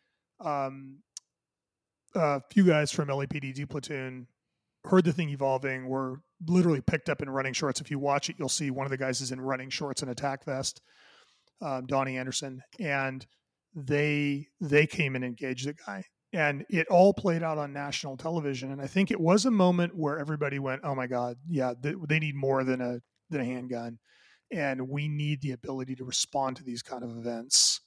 um, 0.40 0.98
a 2.14 2.40
few 2.50 2.64
guys 2.64 2.92
from 2.92 3.08
LAPD 3.08 3.54
D 3.54 3.66
platoon 3.66 4.26
heard 4.84 5.04
the 5.04 5.12
thing 5.12 5.28
evolving, 5.30 5.88
were 5.88 6.20
literally 6.46 6.80
picked 6.80 7.08
up 7.08 7.22
in 7.22 7.30
running 7.30 7.52
shorts. 7.52 7.80
If 7.80 7.90
you 7.90 7.98
watch 7.98 8.28
it, 8.28 8.36
you'll 8.38 8.48
see 8.48 8.70
one 8.70 8.86
of 8.86 8.90
the 8.90 8.96
guys 8.96 9.20
is 9.20 9.32
in 9.32 9.40
running 9.40 9.70
shorts 9.70 10.02
and 10.02 10.10
attack 10.10 10.44
vest, 10.44 10.82
um, 11.60 11.86
Donnie 11.86 12.18
Anderson, 12.18 12.62
and 12.80 13.24
they 13.74 14.48
they 14.60 14.86
came 14.86 15.14
and 15.14 15.24
engaged 15.24 15.66
the 15.66 15.74
guy, 15.74 16.04
and 16.32 16.64
it 16.70 16.88
all 16.88 17.12
played 17.12 17.42
out 17.42 17.58
on 17.58 17.72
national 17.72 18.16
television. 18.16 18.72
And 18.72 18.80
I 18.80 18.86
think 18.86 19.10
it 19.10 19.20
was 19.20 19.44
a 19.44 19.50
moment 19.50 19.94
where 19.96 20.18
everybody 20.18 20.58
went, 20.58 20.82
"Oh 20.84 20.94
my 20.94 21.06
God, 21.06 21.36
yeah, 21.48 21.74
they, 21.78 21.94
they 22.08 22.18
need 22.18 22.34
more 22.34 22.64
than 22.64 22.80
a 22.80 23.00
than 23.30 23.40
a 23.40 23.44
handgun." 23.44 23.98
And 24.50 24.88
we 24.88 25.08
need 25.08 25.40
the 25.40 25.52
ability 25.52 25.94
to 25.96 26.04
respond 26.04 26.56
to 26.58 26.64
these 26.64 26.82
kind 26.82 27.02
of 27.02 27.16
events 27.16 27.80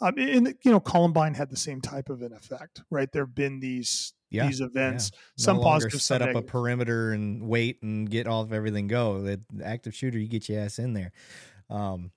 um, 0.00 0.14
and 0.16 0.54
you 0.62 0.70
know, 0.70 0.80
Columbine 0.80 1.34
had 1.34 1.50
the 1.50 1.56
same 1.56 1.80
type 1.80 2.08
of 2.08 2.22
an 2.22 2.32
effect, 2.32 2.82
right? 2.90 3.10
There 3.10 3.24
have 3.24 3.34
been 3.34 3.60
these 3.60 4.12
yeah, 4.30 4.46
these 4.46 4.60
events, 4.60 5.10
yeah. 5.12 5.18
no 5.38 5.42
some 5.44 5.60
positive, 5.60 6.02
set 6.02 6.22
up 6.22 6.36
a 6.36 6.42
perimeter 6.42 7.12
and 7.12 7.48
wait 7.48 7.82
and 7.82 8.08
get 8.08 8.26
all 8.26 8.42
of 8.42 8.52
everything 8.52 8.86
go. 8.86 9.20
The 9.20 9.40
active 9.64 9.94
shooter, 9.94 10.18
you 10.18 10.28
get 10.28 10.48
your 10.48 10.60
ass 10.60 10.78
in 10.78 10.92
there. 10.92 11.12
Um, 11.70 12.12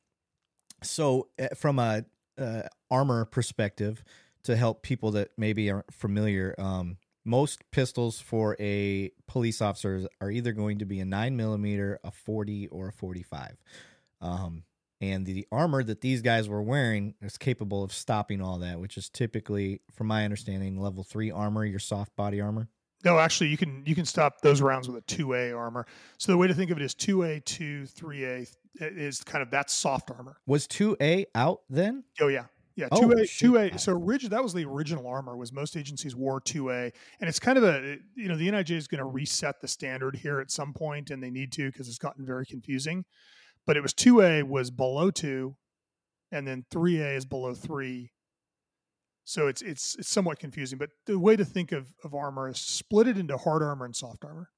so 0.84 1.30
eh, 1.40 1.50
from 1.56 1.80
a 1.80 2.06
uh, 2.38 2.64
armor 2.92 3.26
perspective, 3.26 4.04
to 4.44 4.56
help 4.56 4.82
people 4.82 5.12
that 5.12 5.30
maybe 5.38 5.70
aren't 5.72 5.94
familiar, 5.94 6.56
um, 6.58 6.98
most 7.24 7.62
pistols 7.72 8.20
for 8.20 8.56
a 8.60 9.12
police 9.28 9.62
officer 9.62 10.08
are 10.20 10.32
either 10.32 10.54
going 10.54 10.80
to 10.80 10.86
be 10.86 11.00
a 11.00 11.06
nine 11.06 11.38
millimeter, 11.38 12.00
a 12.04 12.12
forty, 12.12 12.68
or 12.68 12.88
a 12.88 12.92
forty-five. 12.92 13.58
Um, 14.22 14.64
and 15.00 15.26
the 15.26 15.48
armor 15.52 15.84
that 15.84 16.02
these 16.02 16.22
guys 16.22 16.48
were 16.48 16.62
wearing 16.62 17.16
is 17.22 17.38
capable 17.38 17.84
of 17.84 17.92
stopping 17.92 18.42
all 18.42 18.60
that, 18.60 18.80
which 18.80 18.98
is 18.98 19.10
typically, 19.10 19.82
from 19.92 20.08
my 20.08 20.26
understanding, 20.26 20.80
level 20.80 21.04
three 21.04 21.32
armor, 21.32 21.66
your 21.66 21.80
soft 21.80 22.16
body 22.16 22.40
armor. 22.42 22.70
No, 23.04 23.18
actually, 23.18 23.50
you 23.50 23.58
can 23.58 23.84
you 23.86 23.96
can 23.96 24.06
stop 24.06 24.42
those 24.42 24.62
rounds 24.62 24.88
with 24.88 24.98
a 24.98 25.02
two 25.02 25.34
A 25.34 25.52
armor. 25.52 25.88
So 26.20 26.32
the 26.32 26.38
way 26.38 26.48
to 26.48 26.54
think 26.54 26.70
of 26.70 26.78
it 26.78 26.84
is 26.84 26.94
two 26.94 27.24
A, 27.24 27.40
two, 27.40 27.88
three 27.88 28.26
A 28.26 28.46
is 28.80 29.24
kind 29.24 29.42
of 29.42 29.52
that 29.52 29.72
soft 29.72 30.12
armor. 30.12 30.38
Was 30.46 30.68
two 30.68 30.96
A 31.02 31.26
out 31.34 31.62
then? 31.68 32.04
Oh 32.20 32.28
yeah, 32.28 32.46
yeah, 32.76 32.88
oh, 32.92 33.02
two 33.02 33.12
A, 33.12 33.28
two 33.28 33.58
A. 33.58 33.78
So 33.78 33.94
orig- 33.94 34.30
that 34.30 34.42
was 34.44 34.54
the 34.54 34.66
original 34.66 35.08
armor. 35.08 35.36
Was 35.36 35.52
most 35.52 35.76
agencies 35.76 36.16
wore 36.16 36.40
two 36.40 36.70
A, 36.72 36.92
and 37.20 37.30
it's 37.30 37.40
kind 37.40 37.58
of 37.58 37.64
a 37.64 37.98
you 38.16 38.28
know 38.28 38.36
the 38.36 38.50
NIJ 38.50 38.72
is 38.72 38.88
going 38.88 39.00
to 39.00 39.06
reset 39.06 39.62
the 39.62 39.68
standard 39.68 40.16
here 40.16 40.40
at 40.40 40.52
some 40.52 40.74
point, 40.74 41.12
and 41.12 41.22
they 41.22 41.30
need 41.30 41.52
to 41.54 41.72
because 41.72 41.88
it's 41.88 41.98
gotten 41.98 42.26
very 42.26 42.46
confusing 42.46 43.06
but 43.66 43.78
it 43.78 43.82
was 43.82 43.94
2A 43.94 44.44
was 44.44 44.72
below 44.72 45.12
2 45.12 45.56
and 46.32 46.48
then 46.48 46.66
3A 46.72 47.18
is 47.18 47.26
below 47.26 47.54
3. 47.54 48.12
So 49.24 49.48
it's 49.48 49.62
it's 49.62 49.96
it's 49.96 50.10
somewhat 50.10 50.40
confusing, 50.40 50.80
but 50.80 50.90
the 51.06 51.20
way 51.20 51.36
to 51.36 51.46
think 51.46 51.72
of, 51.72 51.94
of 52.04 52.16
armor 52.16 52.50
is 52.50 52.60
split 52.60 53.08
it 53.08 53.18
into 53.18 53.38
hard 53.38 53.62
armor 53.62 53.86
and 53.86 53.96
soft 53.96 54.26
armor. 54.26 54.50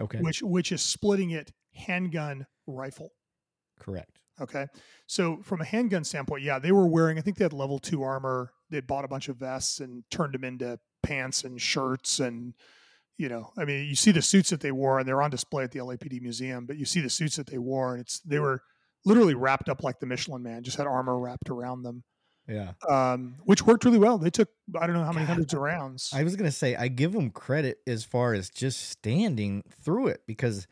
Okay. 0.00 0.18
Which 0.18 0.42
which 0.42 0.72
is 0.72 0.82
splitting 0.82 1.30
it 1.30 1.52
handgun 1.74 2.46
rifle. 2.66 3.12
Correct. 3.78 4.18
Okay. 4.40 4.66
So 5.06 5.40
from 5.42 5.60
a 5.60 5.64
handgun 5.64 6.04
standpoint, 6.04 6.42
yeah, 6.42 6.58
they 6.58 6.72
were 6.72 6.86
wearing 6.86 7.18
I 7.18 7.22
think 7.22 7.38
they 7.38 7.44
had 7.44 7.52
level 7.52 7.78
2 7.78 8.02
armor. 8.02 8.52
They'd 8.70 8.86
bought 8.86 9.04
a 9.04 9.08
bunch 9.08 9.28
of 9.28 9.36
vests 9.36 9.80
and 9.80 10.04
turned 10.10 10.34
them 10.34 10.44
into 10.44 10.78
pants 11.02 11.44
and 11.44 11.60
shirts 11.60 12.20
and 12.20 12.54
you 13.18 13.28
know, 13.28 13.50
I 13.56 13.64
mean, 13.64 13.86
you 13.86 13.96
see 13.96 14.10
the 14.10 14.22
suits 14.22 14.50
that 14.50 14.60
they 14.60 14.72
wore, 14.72 14.98
and 14.98 15.08
they're 15.08 15.22
on 15.22 15.30
display 15.30 15.64
at 15.64 15.70
the 15.70 15.78
LAPD 15.78 16.20
museum. 16.20 16.66
But 16.66 16.76
you 16.76 16.84
see 16.84 17.00
the 17.00 17.10
suits 17.10 17.36
that 17.36 17.46
they 17.46 17.58
wore, 17.58 17.92
and 17.92 18.02
it's 18.02 18.20
they 18.20 18.38
were 18.38 18.60
literally 19.04 19.34
wrapped 19.34 19.68
up 19.68 19.82
like 19.82 20.00
the 20.00 20.06
Michelin 20.06 20.42
Man, 20.42 20.62
just 20.62 20.76
had 20.76 20.86
armor 20.86 21.18
wrapped 21.18 21.48
around 21.48 21.82
them. 21.82 22.04
Yeah, 22.48 22.72
um, 22.88 23.36
which 23.44 23.64
worked 23.64 23.84
really 23.84 23.98
well. 23.98 24.18
They 24.18 24.30
took 24.30 24.48
I 24.78 24.86
don't 24.86 24.94
know 24.94 25.04
how 25.04 25.12
many 25.12 25.26
God, 25.26 25.32
hundreds 25.32 25.54
of 25.54 25.60
rounds. 25.60 26.10
I 26.12 26.22
was 26.22 26.36
gonna 26.36 26.52
say 26.52 26.76
I 26.76 26.88
give 26.88 27.12
them 27.12 27.30
credit 27.30 27.78
as 27.86 28.04
far 28.04 28.34
as 28.34 28.50
just 28.50 28.90
standing 28.90 29.64
through 29.82 30.08
it 30.08 30.20
because 30.26 30.68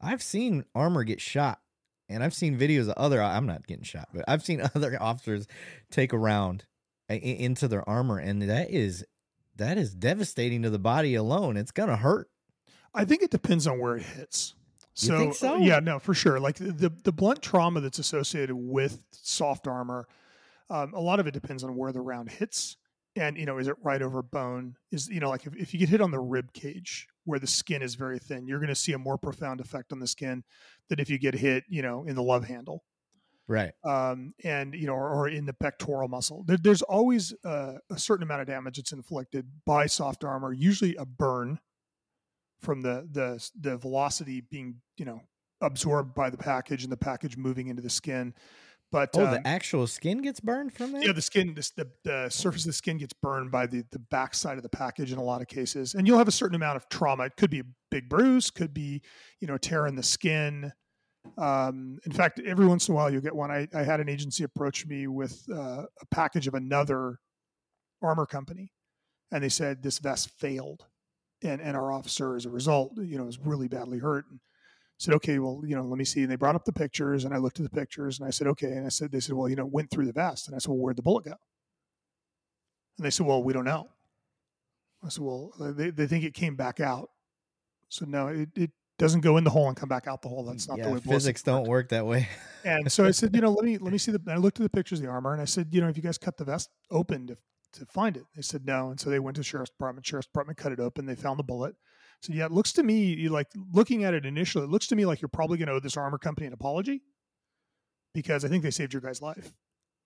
I've 0.00 0.22
seen 0.22 0.64
armor 0.74 1.02
get 1.02 1.20
shot, 1.20 1.60
and 2.08 2.22
I've 2.22 2.34
seen 2.34 2.58
videos 2.58 2.88
of 2.88 2.94
other. 2.96 3.22
I'm 3.22 3.46
not 3.46 3.66
getting 3.66 3.84
shot, 3.84 4.08
but 4.12 4.24
I've 4.28 4.44
seen 4.44 4.62
other 4.74 5.00
officers 5.00 5.46
take 5.90 6.12
a 6.12 6.18
round 6.18 6.64
into 7.08 7.68
their 7.68 7.88
armor, 7.88 8.18
and 8.18 8.42
that 8.42 8.70
is 8.70 9.04
that 9.56 9.78
is 9.78 9.94
devastating 9.94 10.62
to 10.62 10.70
the 10.70 10.78
body 10.78 11.14
alone. 11.14 11.56
It's 11.56 11.72
gonna 11.72 11.96
hurt. 11.96 12.28
I 12.94 13.04
think 13.04 13.22
it 13.22 13.30
depends 13.30 13.66
on 13.66 13.78
where 13.78 13.96
it 13.96 14.02
hits. 14.02 14.54
So, 14.94 15.30
so, 15.32 15.56
yeah, 15.58 15.78
no, 15.78 15.98
for 15.98 16.14
sure. 16.14 16.40
Like 16.40 16.56
the 16.56 16.90
the 16.90 17.12
blunt 17.12 17.42
trauma 17.42 17.80
that's 17.80 17.98
associated 17.98 18.56
with 18.56 19.04
soft 19.10 19.66
armor, 19.66 20.08
um, 20.70 20.94
a 20.94 21.00
lot 21.00 21.20
of 21.20 21.26
it 21.26 21.32
depends 21.32 21.62
on 21.62 21.76
where 21.76 21.92
the 21.92 22.00
round 22.00 22.30
hits, 22.30 22.78
and 23.16 23.36
you 23.36 23.46
know, 23.46 23.58
is 23.58 23.68
it 23.68 23.76
right 23.82 24.02
over 24.02 24.22
bone? 24.22 24.76
Is 24.92 25.08
you 25.08 25.20
know, 25.20 25.28
like 25.28 25.46
if, 25.46 25.56
if 25.56 25.72
you 25.72 25.80
get 25.80 25.88
hit 25.88 26.00
on 26.00 26.10
the 26.10 26.20
rib 26.20 26.52
cage 26.52 27.08
where 27.24 27.38
the 27.38 27.46
skin 27.46 27.82
is 27.82 27.94
very 27.94 28.18
thin, 28.18 28.46
you're 28.46 28.58
going 28.58 28.68
to 28.68 28.74
see 28.74 28.92
a 28.92 28.98
more 28.98 29.18
profound 29.18 29.60
effect 29.60 29.92
on 29.92 29.98
the 29.98 30.06
skin 30.06 30.44
than 30.88 31.00
if 31.00 31.10
you 31.10 31.18
get 31.18 31.34
hit, 31.34 31.64
you 31.68 31.82
know, 31.82 32.04
in 32.04 32.14
the 32.14 32.22
love 32.22 32.44
handle. 32.44 32.84
Right. 33.48 33.72
Um, 33.84 34.34
and 34.42 34.74
you 34.74 34.86
know 34.86 34.94
or, 34.94 35.08
or, 35.08 35.28
in 35.28 35.46
the 35.46 35.52
pectoral 35.52 36.08
muscle. 36.08 36.44
There, 36.46 36.56
there's 36.56 36.82
always 36.82 37.32
a, 37.44 37.76
a, 37.90 37.98
certain 37.98 38.24
amount 38.24 38.40
of 38.40 38.48
damage 38.48 38.76
that's 38.76 38.92
inflicted 38.92 39.46
by 39.64 39.86
soft 39.86 40.24
armor 40.24 40.52
usually 40.52 40.96
a 40.96 41.04
burn 41.04 41.60
from 42.60 42.82
the 42.82 43.08
the 43.12 43.48
the 43.60 43.76
velocity 43.76 44.40
being 44.40 44.80
you 44.96 45.04
know 45.04 45.20
absorbed 45.60 46.12
by 46.14 46.28
the 46.28 46.36
package 46.36 46.82
and 46.82 46.90
the 46.90 46.96
package 46.96 47.36
moving 47.36 47.68
into 47.68 47.82
the 47.82 47.90
skin 47.90 48.34
but 48.92 49.10
oh, 49.14 49.26
um, 49.26 49.30
the 49.32 49.46
actual 49.46 49.86
skin 49.86 50.22
gets 50.22 50.40
burned 50.40 50.72
from 50.72 50.92
that. 50.92 51.04
Yeah, 51.04 51.12
the 51.12 51.22
skin, 51.22 51.54
the, 51.54 51.70
the, 51.76 51.90
the 52.04 52.28
surface 52.30 52.62
of 52.62 52.68
the 52.68 52.72
skin 52.72 52.98
gets 52.98 53.12
burned 53.14 53.50
by 53.50 53.66
the 53.66 53.84
the 53.90 53.98
backside 53.98 54.56
of 54.56 54.62
the 54.62 54.68
package 54.68 55.12
in 55.12 55.18
a 55.18 55.22
lot 55.22 55.40
of 55.40 55.48
cases, 55.48 55.94
and 55.94 56.06
you'll 56.06 56.18
have 56.18 56.28
a 56.28 56.32
certain 56.32 56.56
amount 56.56 56.76
of 56.76 56.88
trauma. 56.88 57.24
It 57.24 57.36
could 57.36 57.50
be 57.50 57.60
a 57.60 57.66
big 57.90 58.08
bruise, 58.08 58.50
could 58.50 58.72
be 58.72 59.02
you 59.40 59.48
know 59.48 59.54
a 59.54 59.58
tear 59.58 59.86
in 59.86 59.96
the 59.96 60.02
skin, 60.02 60.72
um, 61.38 61.98
in 62.04 62.12
fact, 62.12 62.40
every 62.44 62.66
once 62.66 62.88
in 62.88 62.92
a 62.92 62.96
while 62.96 63.10
you'll 63.10 63.22
get 63.22 63.34
one. 63.34 63.50
I, 63.50 63.68
I 63.74 63.82
had 63.82 64.00
an 64.00 64.08
agency 64.08 64.44
approach 64.44 64.86
me 64.86 65.06
with 65.06 65.42
uh, 65.52 65.82
a 66.00 66.06
package 66.10 66.46
of 66.46 66.54
another 66.54 67.18
armor 68.02 68.26
company, 68.26 68.72
and 69.32 69.42
they 69.42 69.48
said 69.48 69.82
this 69.82 69.98
vest 69.98 70.30
failed, 70.38 70.84
and 71.42 71.60
and 71.60 71.76
our 71.76 71.92
officer, 71.92 72.36
as 72.36 72.46
a 72.46 72.50
result, 72.50 72.92
you 72.98 73.18
know, 73.18 73.24
was 73.24 73.38
really 73.38 73.68
badly 73.68 73.98
hurt. 73.98 74.24
And 74.30 74.40
said, 74.98 75.14
okay, 75.14 75.38
well, 75.38 75.62
you 75.64 75.76
know, 75.76 75.84
let 75.84 75.98
me 75.98 76.04
see. 76.04 76.22
And 76.22 76.30
they 76.30 76.36
brought 76.36 76.54
up 76.54 76.64
the 76.64 76.72
pictures, 76.72 77.24
and 77.24 77.34
I 77.34 77.38
looked 77.38 77.60
at 77.60 77.64
the 77.64 77.78
pictures, 77.78 78.18
and 78.18 78.26
I 78.26 78.30
said, 78.30 78.46
okay. 78.48 78.68
And 78.68 78.86
I 78.86 78.88
said, 78.88 79.12
they 79.12 79.20
said, 79.20 79.34
well, 79.34 79.48
you 79.48 79.56
know, 79.56 79.66
went 79.66 79.90
through 79.90 80.06
the 80.06 80.12
vest, 80.12 80.46
and 80.46 80.54
I 80.54 80.58
said, 80.58 80.68
well, 80.68 80.78
where'd 80.78 80.96
the 80.96 81.02
bullet 81.02 81.24
go? 81.24 81.34
And 82.98 83.04
they 83.04 83.10
said, 83.10 83.26
well, 83.26 83.42
we 83.42 83.52
don't 83.52 83.64
know. 83.64 83.90
I 85.04 85.10
said, 85.10 85.22
well, 85.22 85.52
uh, 85.60 85.72
they, 85.72 85.90
they 85.90 86.06
think 86.06 86.24
it 86.24 86.34
came 86.34 86.56
back 86.56 86.80
out. 86.80 87.10
So 87.88 88.06
no, 88.06 88.28
it, 88.28 88.48
it 88.56 88.70
doesn't 88.98 89.20
go 89.20 89.36
in 89.36 89.44
the 89.44 89.50
hole 89.50 89.68
and 89.68 89.76
come 89.76 89.88
back 89.88 90.06
out 90.06 90.22
the 90.22 90.28
hole. 90.28 90.44
That's 90.44 90.68
not 90.68 90.78
yeah, 90.78 90.86
the 90.86 90.92
way 90.94 91.00
physics 91.00 91.42
don't 91.42 91.68
work 91.68 91.90
that 91.90 92.06
way. 92.06 92.28
and 92.64 92.90
so 92.90 93.04
I 93.04 93.10
said, 93.10 93.34
you 93.34 93.40
know, 93.40 93.52
let 93.52 93.64
me 93.64 93.78
let 93.80 93.92
me 93.92 93.98
see 93.98 94.12
the. 94.12 94.20
I 94.28 94.36
looked 94.36 94.58
at 94.58 94.64
the 94.64 94.70
pictures 94.70 94.98
of 94.98 95.04
the 95.04 95.10
armor, 95.10 95.32
and 95.32 95.42
I 95.42 95.44
said, 95.44 95.68
you 95.70 95.80
know, 95.80 95.88
if 95.88 95.96
you 95.96 96.02
guys 96.02 96.18
cut 96.18 96.36
the 96.36 96.44
vest 96.44 96.70
open 96.90 97.26
to 97.28 97.36
to 97.74 97.86
find 97.86 98.16
it, 98.16 98.24
they 98.34 98.42
said 98.42 98.64
no, 98.66 98.90
and 98.90 98.98
so 98.98 99.10
they 99.10 99.18
went 99.18 99.36
to 99.36 99.40
the 99.40 99.44
sheriff's 99.44 99.70
department. 99.70 100.06
Sheriff's 100.06 100.28
department 100.28 100.58
cut 100.58 100.72
it 100.72 100.80
open. 100.80 101.06
They 101.06 101.14
found 101.14 101.38
the 101.38 101.44
bullet. 101.44 101.76
So 102.22 102.32
yeah, 102.32 102.46
it 102.46 102.52
looks 102.52 102.72
to 102.74 102.82
me 102.82 103.14
you 103.14 103.30
like 103.30 103.48
looking 103.72 104.04
at 104.04 104.14
it 104.14 104.26
initially. 104.26 104.64
It 104.64 104.70
looks 104.70 104.86
to 104.88 104.96
me 104.96 105.06
like 105.06 105.20
you're 105.20 105.28
probably 105.28 105.58
going 105.58 105.68
to 105.68 105.74
owe 105.74 105.80
this 105.80 105.96
armor 105.96 106.18
company 106.18 106.46
an 106.46 106.52
apology 106.52 107.02
because 108.14 108.44
I 108.44 108.48
think 108.48 108.62
they 108.62 108.70
saved 108.70 108.92
your 108.92 109.02
guy's 109.02 109.22
life. 109.22 109.52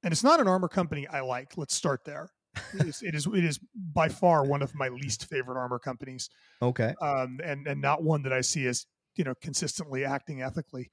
And 0.03 0.13
it's 0.13 0.25
not 0.25 0.41
an 0.41 0.49
armor 0.49 0.69
company 0.69 1.07
I 1.07 1.21
like. 1.21 1.57
Let's 1.57 1.75
start 1.75 2.01
there. 2.05 2.31
it, 2.75 2.87
is, 2.87 3.03
it 3.03 3.15
is 3.15 3.27
it 3.27 3.45
is 3.45 3.61
by 3.75 4.09
far 4.09 4.45
one 4.45 4.63
of 4.63 4.75
my 4.75 4.89
least 4.89 5.27
favorite 5.27 5.59
armor 5.59 5.79
companies. 5.79 6.29
Okay. 6.61 6.95
Um, 7.01 7.39
and 7.45 7.67
and 7.67 7.81
not 7.81 8.03
one 8.03 8.23
that 8.23 8.33
I 8.33 8.41
see 8.41 8.67
as 8.67 8.87
you 9.17 9.25
know 9.25 9.35
consistently 9.41 10.05
acting 10.05 10.43
ethically. 10.43 10.91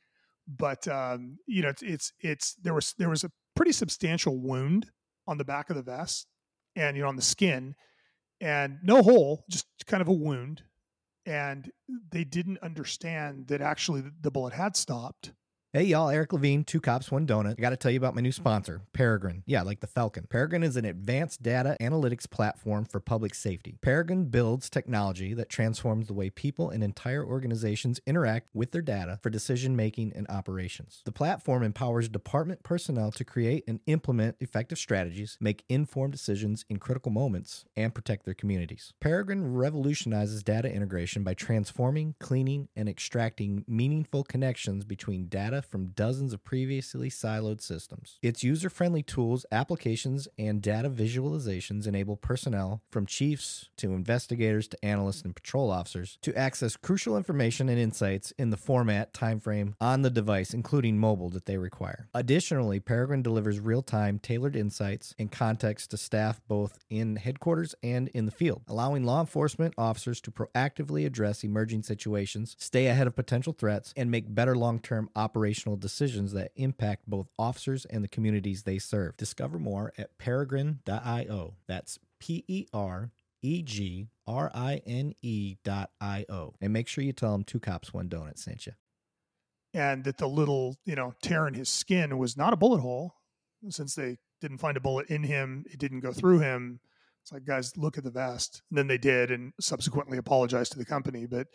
But 0.47 0.88
um, 0.88 1.38
you 1.47 1.62
know, 1.63 1.69
it's, 1.69 1.82
it's 1.82 2.13
it's 2.19 2.56
there 2.56 2.73
was 2.73 2.93
there 2.97 3.10
was 3.10 3.23
a 3.23 3.32
pretty 3.56 3.71
substantial 3.71 4.39
wound 4.39 4.89
on 5.27 5.38
the 5.38 5.43
back 5.43 5.69
of 5.69 5.75
the 5.75 5.82
vest, 5.82 6.27
and 6.75 6.95
you 6.95 7.03
know 7.03 7.10
on 7.10 7.15
the 7.15 7.21
skin, 7.21 7.75
and 8.39 8.77
no 8.84 9.01
hole, 9.01 9.43
just 9.49 9.65
kind 9.88 10.01
of 10.01 10.08
a 10.08 10.13
wound. 10.13 10.62
And 11.27 11.69
they 12.09 12.23
didn't 12.23 12.59
understand 12.63 13.47
that 13.47 13.61
actually 13.61 14.03
the 14.21 14.31
bullet 14.31 14.53
had 14.53 14.77
stopped 14.77 15.33
Hey 15.73 15.84
y'all, 15.84 16.10
Eric 16.10 16.32
Levine, 16.32 16.63
two 16.63 16.80
cops, 16.80 17.12
one 17.12 17.27
donut. 17.27 17.60
I 17.60 17.62
got 17.62 17.71
to 17.71 17.75
tell 17.77 17.91
you 17.91 17.97
about 17.97 18.15
my 18.15 18.21
new 18.21 18.32
sponsor, 18.32 18.84
Peregrine. 18.93 19.43
Yeah, 19.45 19.63
like 19.63 19.82
the 19.82 19.86
Falcon. 19.86 20.25
Peregrine 20.30 20.63
is 20.63 20.77
an 20.77 20.86
advanced 20.86 21.43
data 21.43 21.75
analytics 21.82 22.27
platform 22.27 22.86
for 22.86 23.01
public 23.01 23.36
safety. 23.36 23.77
Peregrine 23.82 24.25
builds 24.27 24.69
technology 24.69 25.34
that 25.34 25.49
transforms 25.49 26.08
the 26.08 26.13
way 26.13 26.30
people 26.30 26.69
and 26.69 26.86
entire 26.86 27.21
organizations 27.21 27.99
interact 28.08 28.47
with 28.53 28.71
their 28.71 28.82
data 28.82 29.19
for 29.21 29.30
decision 29.30 29.75
making 29.75 30.13
and 30.15 30.25
operations. 30.30 31.01
The 31.03 31.12
platform 31.12 31.63
empowers 31.63 32.08
department 32.08 32.63
personnel 32.63 33.12
to 33.12 33.25
create 33.25 33.65
and 33.67 33.82
implement 33.88 34.38
effective 34.39 34.77
strategies, 34.77 35.38
make 35.41 35.65
informed 35.67 36.13
decisions 36.13 36.63
in 36.69 36.77
critical 36.77 37.12
moments, 37.12 37.65
and 37.75 37.93
protect 37.93 38.23
their 38.23 38.34
communities. 38.34 38.93
Peregrine 39.01 39.53
revolutionizes 39.53 40.43
data 40.43 40.73
integration 40.73 41.25
by 41.25 41.34
transforming, 41.34 42.15
cleaning, 42.21 42.69
and 42.73 42.88
extracting 42.88 43.65
meaningful 43.67 44.23
connections 44.23 44.86
between 44.86 45.27
data 45.27 45.57
from 45.65 45.88
dozens 45.88 46.34
of 46.34 46.43
previously 46.43 47.10
siloed 47.10 47.62
systems. 47.62 48.20
Its 48.22 48.43
user 48.43 48.70
friendly 48.70 49.04
tools, 49.04 49.46
applications, 49.52 50.28
and 50.38 50.62
data 50.62 50.89
visualizations 50.89 51.88
enable 51.88 52.15
personnel, 52.17 52.82
from 52.91 53.06
chiefs 53.06 53.70
to 53.78 53.93
investigators 53.93 54.67
to 54.67 54.86
analysts 54.86 55.22
and 55.22 55.36
patrol 55.36 55.72
officers, 55.72 56.17
to 56.22 56.38
access 56.38 56.78
crucial 56.78 57.17
information 57.17 57.70
and 57.70 57.80
insights 57.80 58.32
in 58.38 58.50
the 58.50 58.58
format, 58.58 59.13
timeframe, 59.13 59.74
on 59.80 60.02
the 60.02 60.10
device, 60.10 60.54
including 60.54 60.98
mobile, 60.98 61.30
that 61.30 61.46
they 61.46 61.58
require. 61.58 62.08
Additionally, 62.13 62.80
Peregrine 62.80 63.22
delivers 63.22 63.60
real 63.60 63.82
time, 63.82 64.20
tailored 64.20 64.56
insights 64.56 65.13
and 65.17 65.32
context 65.32 65.91
to 65.91 65.98
staff 65.98 66.41
both 66.48 66.80
in 66.89 67.15
headquarters 67.15 67.76
and 67.84 68.08
in 68.10 68.26
the 68.26 68.32
field, 68.32 68.62
allowing 68.67 69.04
law 69.04 69.20
enforcement 69.20 69.74
officers 69.78 70.22
to 70.22 70.32
proactively 70.32 71.06
address 71.06 71.43
emerging 71.43 71.84
situations, 71.84 72.56
stay 72.60 72.88
ahead 72.88 73.08
of 73.08 73.15
potential 73.15 73.54
threats, 73.54 73.93
and 73.96 74.12
make 74.12 74.34
better 74.34 74.56
long 74.56 74.80
term 74.80 75.10
operational 75.47 75.77
decisions 75.77 76.33
that 76.33 76.51
impact 76.57 77.03
both 77.10 77.27
officers 77.39 77.86
and 77.86 78.03
the 78.03 78.07
communities 78.10 78.63
they 78.63 78.77
serve. 78.79 79.15
Discover 79.17 79.60
more 79.60 79.93
at 79.97 80.17
peregrine.io. 80.17 81.55
That's 81.67 81.99
P 82.19 82.43
E 82.47 82.65
R 82.73 83.12
E 83.41 83.62
G 83.62 84.10
R 84.27 84.51
I 84.53 84.81
N 84.86 85.13
E 85.21 85.55
dot 85.63 85.91
I 86.01 86.25
O. 86.29 86.53
And 86.60 86.73
make 86.73 86.88
sure 86.89 87.03
you 87.03 87.13
tell 87.13 87.31
them 87.31 87.43
two 87.45 87.60
cops, 87.62 87.93
one 87.93 88.10
donut 88.10 88.38
sent 88.38 88.65
you. 88.65 88.73
and 89.73 90.03
that 90.03 90.17
the 90.17 90.27
little 90.27 90.75
you 90.86 90.95
know 90.95 91.13
tear 91.21 91.47
in 91.47 91.53
his 91.53 91.69
skin 91.69 92.17
was 92.17 92.36
not 92.36 92.51
a 92.53 92.57
bullet 92.57 92.79
hole 92.81 93.13
since 93.69 93.95
they 93.95 94.17
didn't 94.41 94.57
find 94.60 94.75
a 94.77 94.81
bullet 94.81 95.07
in 95.10 95.23
him 95.23 95.63
it 95.71 95.79
didn't 95.79 95.99
go 96.01 96.12
through 96.12 96.39
him 96.39 96.79
it's 97.21 97.31
like 97.33 97.43
guys 97.45 97.75
look 97.77 97.97
at 97.97 98.03
the 98.03 98.12
vest 98.12 98.62
and 98.69 98.77
then 98.77 98.88
they 98.88 98.97
did 98.97 99.29
and 99.31 99.51
subsequently 99.60 100.17
apologized 100.17 100.71
to 100.71 100.77
the 100.77 100.86
company 100.86 101.25
but 101.25 101.47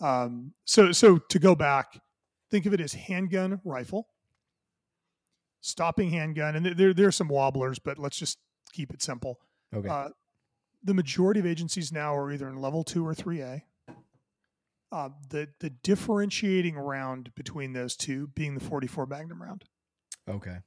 um, 0.00 0.52
so 0.64 0.92
so 0.92 1.18
to 1.18 1.38
go 1.38 1.54
back 1.54 2.00
think 2.52 2.66
of 2.66 2.72
it 2.72 2.80
as 2.80 2.92
handgun 2.94 3.60
rifle 3.64 4.06
stopping 5.60 6.10
handgun 6.10 6.54
and 6.54 6.66
there 6.66 6.92
there 6.94 7.08
are 7.08 7.12
some 7.12 7.28
wobblers 7.28 7.78
but 7.80 7.98
let's 7.98 8.16
just 8.16 8.38
keep 8.72 8.92
it 8.94 9.02
simple 9.02 9.40
Okay. 9.74 9.88
uh, 9.88 10.08
the 10.84 10.92
majority 10.92 11.40
of 11.40 11.46
agencies 11.46 11.90
now 11.92 12.14
are 12.14 12.30
either 12.30 12.46
in 12.48 12.56
level 12.60 12.84
two 12.84 13.06
or 13.06 13.14
three 13.14 13.40
A. 13.40 13.64
Uh, 14.90 15.08
the 15.30 15.48
the 15.60 15.70
differentiating 15.70 16.76
round 16.76 17.34
between 17.34 17.72
those 17.72 17.96
two 17.96 18.26
being 18.34 18.54
the 18.54 18.60
44 18.60 19.06
Magnum 19.06 19.42
round, 19.42 19.64
okay. 20.28 20.58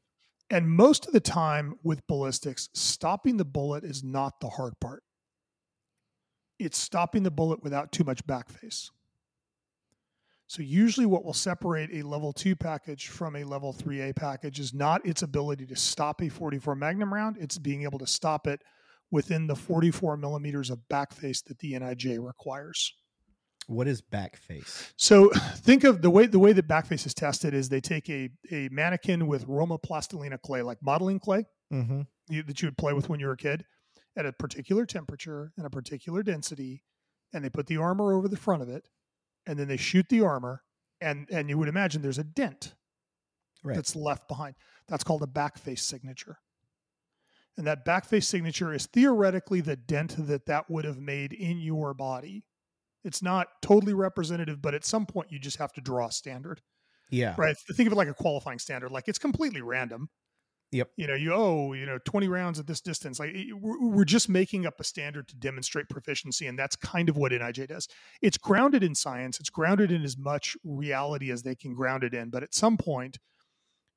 and 0.49 0.67
most 0.67 1.05
of 1.05 1.13
the 1.13 1.19
time 1.19 1.75
with 1.83 2.07
ballistics, 2.07 2.69
stopping 2.73 3.37
the 3.37 3.45
bullet 3.45 3.83
is 3.83 4.03
not 4.03 4.39
the 4.39 4.49
hard 4.49 4.73
part. 4.79 5.03
It's 6.57 6.79
stopping 6.79 7.21
the 7.21 7.29
bullet 7.29 7.61
without 7.61 7.91
too 7.91 8.03
much 8.03 8.25
backface. 8.25 8.89
So 10.47 10.61
usually, 10.61 11.05
what 11.05 11.25
will 11.25 11.33
separate 11.33 11.89
a 11.91 12.03
level 12.03 12.31
two 12.31 12.55
package 12.55 13.07
from 13.07 13.35
a 13.35 13.43
level 13.43 13.73
3A 13.73 14.15
package 14.15 14.59
is 14.59 14.73
not 14.73 15.05
its 15.05 15.23
ability 15.23 15.65
to 15.67 15.75
stop 15.75 16.21
a 16.21 16.29
44 16.29 16.75
Magnum 16.75 17.13
round; 17.13 17.37
it's 17.39 17.57
being 17.57 17.83
able 17.83 17.99
to 17.99 18.07
stop 18.07 18.45
it 18.47 18.61
within 19.11 19.47
the 19.47 19.55
44 19.55 20.17
millimeters 20.17 20.69
of 20.69 20.79
backface 20.89 21.43
that 21.45 21.59
the 21.59 21.73
NIJ 21.73 22.23
requires. 22.23 22.93
What 23.67 23.87
is 23.87 24.01
backface? 24.01 24.91
So 24.97 25.29
think 25.57 25.83
of 25.83 26.03
the 26.03 26.11
way 26.11 26.27
the 26.27 26.39
way 26.39 26.53
that 26.53 26.67
backface 26.67 27.07
is 27.07 27.15
tested 27.15 27.55
is 27.55 27.69
they 27.69 27.81
take 27.81 28.09
a, 28.09 28.29
a 28.51 28.69
mannequin 28.71 29.25
with 29.25 29.45
Roma 29.47 29.79
plastilina 29.79 30.39
clay, 30.39 30.61
like 30.61 30.77
modeling 30.81 31.19
clay 31.19 31.45
Mm-hmm. 31.73 32.01
you, 32.29 32.43
that 32.43 32.61
you 32.61 32.67
would 32.67 32.77
play 32.77 32.93
with 32.93 33.09
when 33.09 33.19
you 33.19 33.25
were 33.25 33.33
a 33.33 33.37
kid, 33.37 33.65
at 34.15 34.25
a 34.25 34.31
particular 34.31 34.85
temperature 34.85 35.51
and 35.57 35.65
a 35.65 35.69
particular 35.69 36.21
density, 36.23 36.83
and 37.33 37.43
they 37.43 37.49
put 37.49 37.67
the 37.67 37.77
armor 37.77 38.13
over 38.13 38.27
the 38.27 38.37
front 38.37 38.61
of 38.61 38.69
it, 38.69 38.87
and 39.45 39.57
then 39.57 39.67
they 39.67 39.77
shoot 39.77 40.07
the 40.09 40.21
armor, 40.21 40.63
and 41.01 41.27
and 41.31 41.49
you 41.49 41.57
would 41.57 41.67
imagine 41.69 42.01
there's 42.01 42.17
a 42.17 42.23
dent 42.23 42.73
Right. 43.65 43.75
that's 43.75 43.95
left 43.95 44.27
behind. 44.27 44.55
That's 44.87 45.03
called 45.03 45.23
a 45.23 45.27
backface 45.27 45.79
signature. 45.79 46.37
And 47.57 47.65
that 47.65 47.85
backface 47.85 48.25
signature 48.25 48.73
is 48.73 48.85
theoretically 48.85 49.61
the 49.61 49.75
dent 49.75 50.15
that 50.27 50.45
that 50.45 50.69
would 50.69 50.85
have 50.85 50.99
made 50.99 51.33
in 51.33 51.57
your 51.57 51.93
body. 51.93 52.45
It's 53.03 53.23
not 53.23 53.47
totally 53.61 53.93
representative, 53.93 54.61
but 54.61 54.75
at 54.75 54.85
some 54.85 55.05
point 55.05 55.31
you 55.31 55.39
just 55.39 55.57
have 55.57 55.73
to 55.73 55.81
draw 55.81 56.07
a 56.07 56.11
standard, 56.11 56.61
yeah. 57.09 57.33
right? 57.37 57.55
Think 57.75 57.87
of 57.87 57.93
it 57.93 57.95
like 57.95 58.07
a 58.07 58.13
qualifying 58.13 58.59
standard. 58.59 58.91
Like 58.91 59.07
it's 59.07 59.19
completely 59.19 59.61
random. 59.61 60.09
Yep. 60.71 60.89
You 60.97 61.07
know, 61.07 61.13
you 61.13 61.33
owe, 61.33 61.73
you 61.73 61.85
know, 61.85 61.99
20 62.05 62.27
rounds 62.27 62.59
at 62.59 62.67
this 62.67 62.81
distance. 62.81 63.19
Like 63.19 63.35
we're 63.53 63.89
we're 63.89 64.05
just 64.05 64.27
making 64.27 64.65
up 64.65 64.79
a 64.79 64.83
standard 64.83 65.27
to 65.29 65.35
demonstrate 65.35 65.89
proficiency, 65.89 66.47
and 66.47 66.57
that's 66.57 66.75
kind 66.75 67.07
of 67.07 67.17
what 67.17 67.31
NIJ 67.31 67.67
does. 67.67 67.87
It's 68.21 68.37
grounded 68.37 68.83
in 68.83 68.95
science. 68.95 69.39
It's 69.39 69.49
grounded 69.49 69.91
in 69.91 70.03
as 70.03 70.17
much 70.17 70.57
reality 70.63 71.31
as 71.31 71.43
they 71.43 71.55
can 71.55 71.73
ground 71.73 72.03
it 72.03 72.13
in. 72.13 72.29
But 72.29 72.43
at 72.43 72.53
some 72.53 72.77
point, 72.77 73.19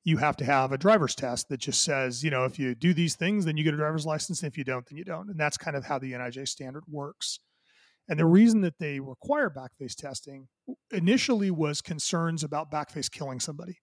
you 0.04 0.18
have 0.18 0.36
to 0.36 0.44
have 0.44 0.72
a 0.72 0.78
driver's 0.78 1.14
test 1.14 1.48
that 1.48 1.60
just 1.60 1.82
says, 1.82 2.22
you 2.22 2.30
know, 2.30 2.44
if 2.44 2.58
you 2.58 2.74
do 2.74 2.94
these 2.94 3.16
things, 3.16 3.44
then 3.44 3.56
you 3.56 3.64
get 3.64 3.74
a 3.74 3.78
driver's 3.78 4.06
license. 4.06 4.42
And 4.42 4.50
if 4.50 4.56
you 4.56 4.64
don't, 4.64 4.86
then 4.88 4.96
you 4.96 5.04
don't. 5.04 5.28
And 5.28 5.38
that's 5.38 5.58
kind 5.58 5.76
of 5.76 5.84
how 5.84 5.98
the 5.98 6.12
NIJ 6.12 6.48
standard 6.48 6.84
works. 6.88 7.40
And 8.08 8.18
the 8.18 8.24
reason 8.24 8.62
that 8.62 8.78
they 8.78 9.00
require 9.00 9.50
backface 9.50 9.94
testing 9.94 10.48
initially 10.90 11.50
was 11.50 11.82
concerns 11.82 12.42
about 12.42 12.70
backface 12.70 13.10
killing 13.10 13.38
somebody. 13.38 13.80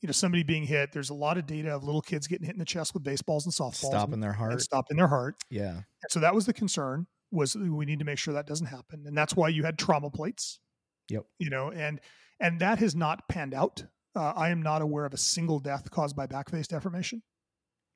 You 0.00 0.08
know, 0.08 0.12
somebody 0.12 0.42
being 0.42 0.64
hit. 0.64 0.92
There's 0.92 1.10
a 1.10 1.14
lot 1.14 1.38
of 1.38 1.46
data 1.46 1.74
of 1.74 1.82
little 1.84 2.02
kids 2.02 2.26
getting 2.26 2.44
hit 2.46 2.54
in 2.54 2.58
the 2.58 2.64
chest 2.66 2.92
with 2.92 3.02
baseballs 3.02 3.46
and 3.46 3.54
softballs 3.54 3.86
Stopping 3.86 4.20
their 4.20 4.34
heart. 4.34 4.60
stopping 4.60 4.96
their 4.98 5.08
heart. 5.08 5.36
Yeah. 5.50 5.70
And 5.76 6.10
so 6.10 6.20
that 6.20 6.34
was 6.34 6.44
the 6.46 6.52
concern 6.52 7.06
was 7.30 7.56
we 7.56 7.84
need 7.86 7.98
to 8.00 8.04
make 8.04 8.18
sure 8.18 8.34
that 8.34 8.46
doesn't 8.46 8.66
happen. 8.66 9.04
And 9.06 9.16
that's 9.16 9.34
why 9.34 9.48
you 9.48 9.64
had 9.64 9.78
trauma 9.78 10.10
plates. 10.10 10.60
Yep. 11.08 11.24
You 11.38 11.50
know, 11.50 11.70
and 11.70 12.00
and 12.40 12.60
that 12.60 12.78
has 12.78 12.94
not 12.94 13.28
panned 13.28 13.54
out. 13.54 13.84
Uh, 14.14 14.32
I 14.36 14.50
am 14.50 14.62
not 14.62 14.82
aware 14.82 15.04
of 15.06 15.14
a 15.14 15.18
single 15.18 15.58
death 15.58 15.90
caused 15.90 16.14
by 16.16 16.26
backface 16.26 16.68
deformation. 16.68 17.22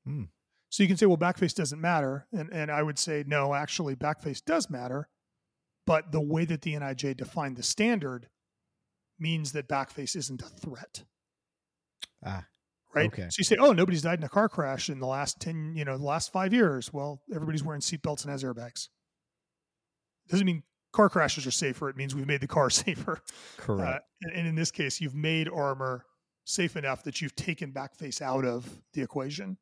Hmm. 0.05 0.25
So 0.71 0.83
you 0.83 0.89
can 0.89 0.97
say, 0.97 1.07
well, 1.07 1.17
backface 1.17 1.55
doesn't 1.55 1.81
matter. 1.81 2.27
And 2.33 2.51
and 2.53 2.71
I 2.71 2.83
would 2.83 2.99
say, 2.99 3.25
no, 3.27 3.55
actually 3.55 3.97
backface 3.97 4.45
does 4.45 4.69
matter. 4.71 5.09
But 5.87 6.13
the 6.13 6.21
way 6.21 6.45
that 6.45 6.63
the 6.63 6.75
NIJ 6.75 7.17
defined 7.17 7.57
the 7.57 7.63
standard 7.63 8.29
means 9.19 9.53
that 9.53 9.69
backface 9.69 10.15
isn't 10.17 10.43
a 10.43 10.49
threat 10.49 11.05
Ah. 12.25 12.45
right? 12.95 13.07
Okay. 13.07 13.29
So 13.31 13.37
you 13.39 13.45
say, 13.45 13.57
oh, 13.59 13.73
nobody's 13.73 14.03
died 14.03 14.19
in 14.19 14.25
a 14.25 14.29
car 14.29 14.49
crash 14.49 14.89
in 14.89 14.99
the 14.99 15.07
last 15.07 15.41
10, 15.41 15.75
you 15.77 15.85
know, 15.85 15.97
the 15.97 16.05
last 16.05 16.33
five 16.33 16.53
years. 16.53 16.93
Well, 16.93 17.23
everybody's 17.33 17.63
wearing 17.63 17.81
seatbelts 17.81 18.23
and 18.23 18.31
has 18.31 18.43
airbags. 18.43 18.89
Doesn't 20.29 20.47
mean 20.47 20.63
car 20.93 21.09
crashes 21.09 21.47
are 21.47 21.51
safer. 21.51 21.89
It 21.89 21.97
means 21.97 22.15
we've 22.15 22.27
made 22.27 22.41
the 22.41 22.49
car 22.49 22.71
safer. 22.71 23.21
Correct. 23.57 23.97
Uh, 23.97 23.99
and, 24.23 24.33
and 24.33 24.49
in 24.49 24.55
this 24.55 24.71
case, 24.71 25.01
you've 25.01 25.15
made 25.15 25.49
armor 25.49 26.05
safe 26.45 26.77
enough 26.77 27.05
that 27.05 27.21
you've 27.21 27.37
taken 27.37 27.73
backface 27.73 28.23
out 28.23 28.45
of 28.45 28.81
the 28.95 29.03
equation. 29.03 29.59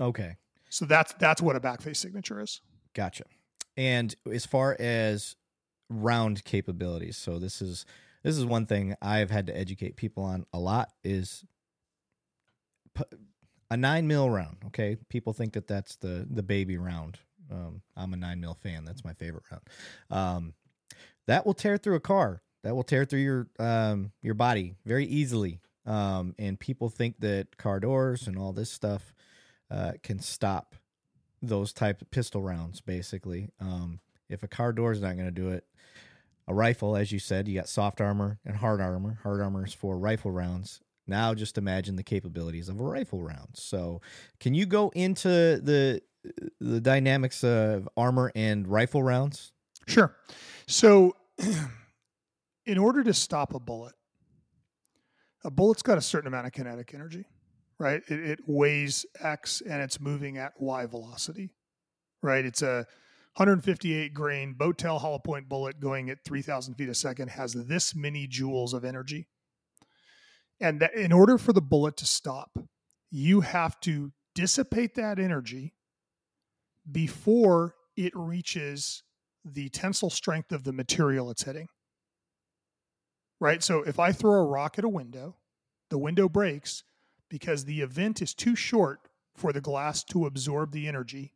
okay. 0.00 0.36
So 0.68 0.86
that's 0.86 1.12
that's 1.18 1.42
what 1.42 1.54
a 1.54 1.60
backface 1.60 1.98
signature 1.98 2.40
is. 2.40 2.62
Gotcha. 2.94 3.24
And 3.76 4.14
as 4.30 4.46
far 4.46 4.74
as 4.80 5.36
round 5.92 6.44
capabilities. 6.44 7.16
So 7.16 7.38
this 7.38 7.60
is 7.60 7.84
this 8.22 8.38
is 8.38 8.44
one 8.44 8.66
thing 8.66 8.94
I've 9.02 9.30
had 9.30 9.46
to 9.48 9.56
educate 9.56 9.96
people 9.96 10.22
on 10.24 10.46
a 10.52 10.58
lot 10.58 10.90
is 11.04 11.44
a 13.70 13.76
nine 13.76 14.06
mil 14.06 14.28
round. 14.28 14.58
Okay, 14.66 14.96
people 15.08 15.32
think 15.32 15.54
that 15.54 15.66
that's 15.66 15.96
the 15.96 16.26
the 16.30 16.42
baby 16.42 16.76
round. 16.76 17.18
Um, 17.50 17.82
I'm 17.96 18.12
a 18.12 18.16
nine 18.16 18.40
mil 18.40 18.54
fan. 18.54 18.84
That's 18.84 19.04
my 19.04 19.14
favorite 19.14 19.44
round. 19.50 19.62
Um, 20.10 20.54
that 21.26 21.46
will 21.46 21.54
tear 21.54 21.76
through 21.78 21.96
a 21.96 22.00
car. 22.00 22.42
That 22.64 22.74
will 22.74 22.84
tear 22.84 23.04
through 23.04 23.20
your 23.20 23.48
um, 23.58 24.12
your 24.22 24.34
body 24.34 24.74
very 24.84 25.06
easily. 25.06 25.60
Um, 25.84 26.34
and 26.38 26.60
people 26.60 26.90
think 26.90 27.18
that 27.20 27.56
car 27.56 27.80
doors 27.80 28.28
and 28.28 28.38
all 28.38 28.52
this 28.52 28.70
stuff 28.70 29.12
uh, 29.70 29.92
can 30.02 30.20
stop 30.20 30.76
those 31.40 31.72
type 31.72 32.00
of 32.02 32.10
pistol 32.10 32.42
rounds. 32.42 32.80
Basically, 32.80 33.50
um, 33.58 34.00
if 34.28 34.42
a 34.42 34.48
car 34.48 34.72
door 34.72 34.92
is 34.92 35.00
not 35.00 35.14
going 35.16 35.26
to 35.26 35.30
do 35.32 35.48
it, 35.48 35.64
a 36.46 36.54
rifle, 36.54 36.96
as 36.96 37.10
you 37.10 37.18
said, 37.18 37.48
you 37.48 37.54
got 37.54 37.68
soft 37.68 38.00
armor 38.00 38.38
and 38.44 38.56
hard 38.56 38.80
armor. 38.80 39.18
Hard 39.22 39.40
armor 39.40 39.64
is 39.64 39.74
for 39.74 39.98
rifle 39.98 40.30
rounds. 40.30 40.80
Now, 41.12 41.34
just 41.34 41.58
imagine 41.58 41.96
the 41.96 42.02
capabilities 42.02 42.70
of 42.70 42.80
a 42.80 42.82
rifle 42.82 43.22
round. 43.22 43.50
So, 43.52 44.00
can 44.40 44.54
you 44.54 44.64
go 44.64 44.88
into 44.94 45.28
the 45.28 46.00
the 46.58 46.80
dynamics 46.80 47.44
of 47.44 47.86
armor 47.98 48.32
and 48.34 48.66
rifle 48.66 49.02
rounds? 49.02 49.52
Sure. 49.86 50.16
So, 50.66 51.14
in 52.66 52.78
order 52.78 53.04
to 53.04 53.12
stop 53.12 53.52
a 53.52 53.60
bullet, 53.60 53.92
a 55.44 55.50
bullet's 55.50 55.82
got 55.82 55.98
a 55.98 56.00
certain 56.00 56.28
amount 56.28 56.46
of 56.46 56.52
kinetic 56.52 56.94
energy, 56.94 57.26
right? 57.78 58.02
It, 58.08 58.20
it 58.20 58.40
weighs 58.46 59.04
X 59.20 59.60
and 59.60 59.82
it's 59.82 60.00
moving 60.00 60.38
at 60.38 60.54
Y 60.58 60.86
velocity, 60.86 61.50
right? 62.22 62.42
It's 62.42 62.62
a 62.62 62.86
158 63.36 64.14
grain 64.14 64.54
boat 64.54 64.78
tail 64.78 64.98
hollow 64.98 65.18
point 65.18 65.46
bullet 65.46 65.78
going 65.78 66.08
at 66.08 66.24
3,000 66.24 66.72
feet 66.72 66.88
a 66.88 66.94
second 66.94 67.28
has 67.28 67.52
this 67.52 67.94
many 67.94 68.26
joules 68.26 68.72
of 68.72 68.82
energy. 68.82 69.26
And 70.62 70.80
that 70.80 70.94
in 70.94 71.12
order 71.12 71.36
for 71.36 71.52
the 71.52 71.60
bullet 71.60 71.96
to 71.98 72.06
stop, 72.06 72.56
you 73.10 73.40
have 73.40 73.78
to 73.80 74.12
dissipate 74.34 74.94
that 74.94 75.18
energy 75.18 75.74
before 76.90 77.74
it 77.96 78.12
reaches 78.14 79.02
the 79.44 79.68
tensile 79.70 80.08
strength 80.08 80.52
of 80.52 80.62
the 80.62 80.72
material 80.72 81.30
it's 81.30 81.42
hitting. 81.42 81.66
Right? 83.40 83.62
So 83.62 83.82
if 83.82 83.98
I 83.98 84.12
throw 84.12 84.34
a 84.34 84.46
rock 84.46 84.78
at 84.78 84.84
a 84.84 84.88
window, 84.88 85.36
the 85.90 85.98
window 85.98 86.28
breaks 86.28 86.84
because 87.28 87.64
the 87.64 87.80
event 87.80 88.22
is 88.22 88.32
too 88.32 88.54
short 88.54 89.08
for 89.34 89.52
the 89.52 89.60
glass 89.60 90.04
to 90.04 90.26
absorb 90.26 90.70
the 90.70 90.86
energy 90.86 91.34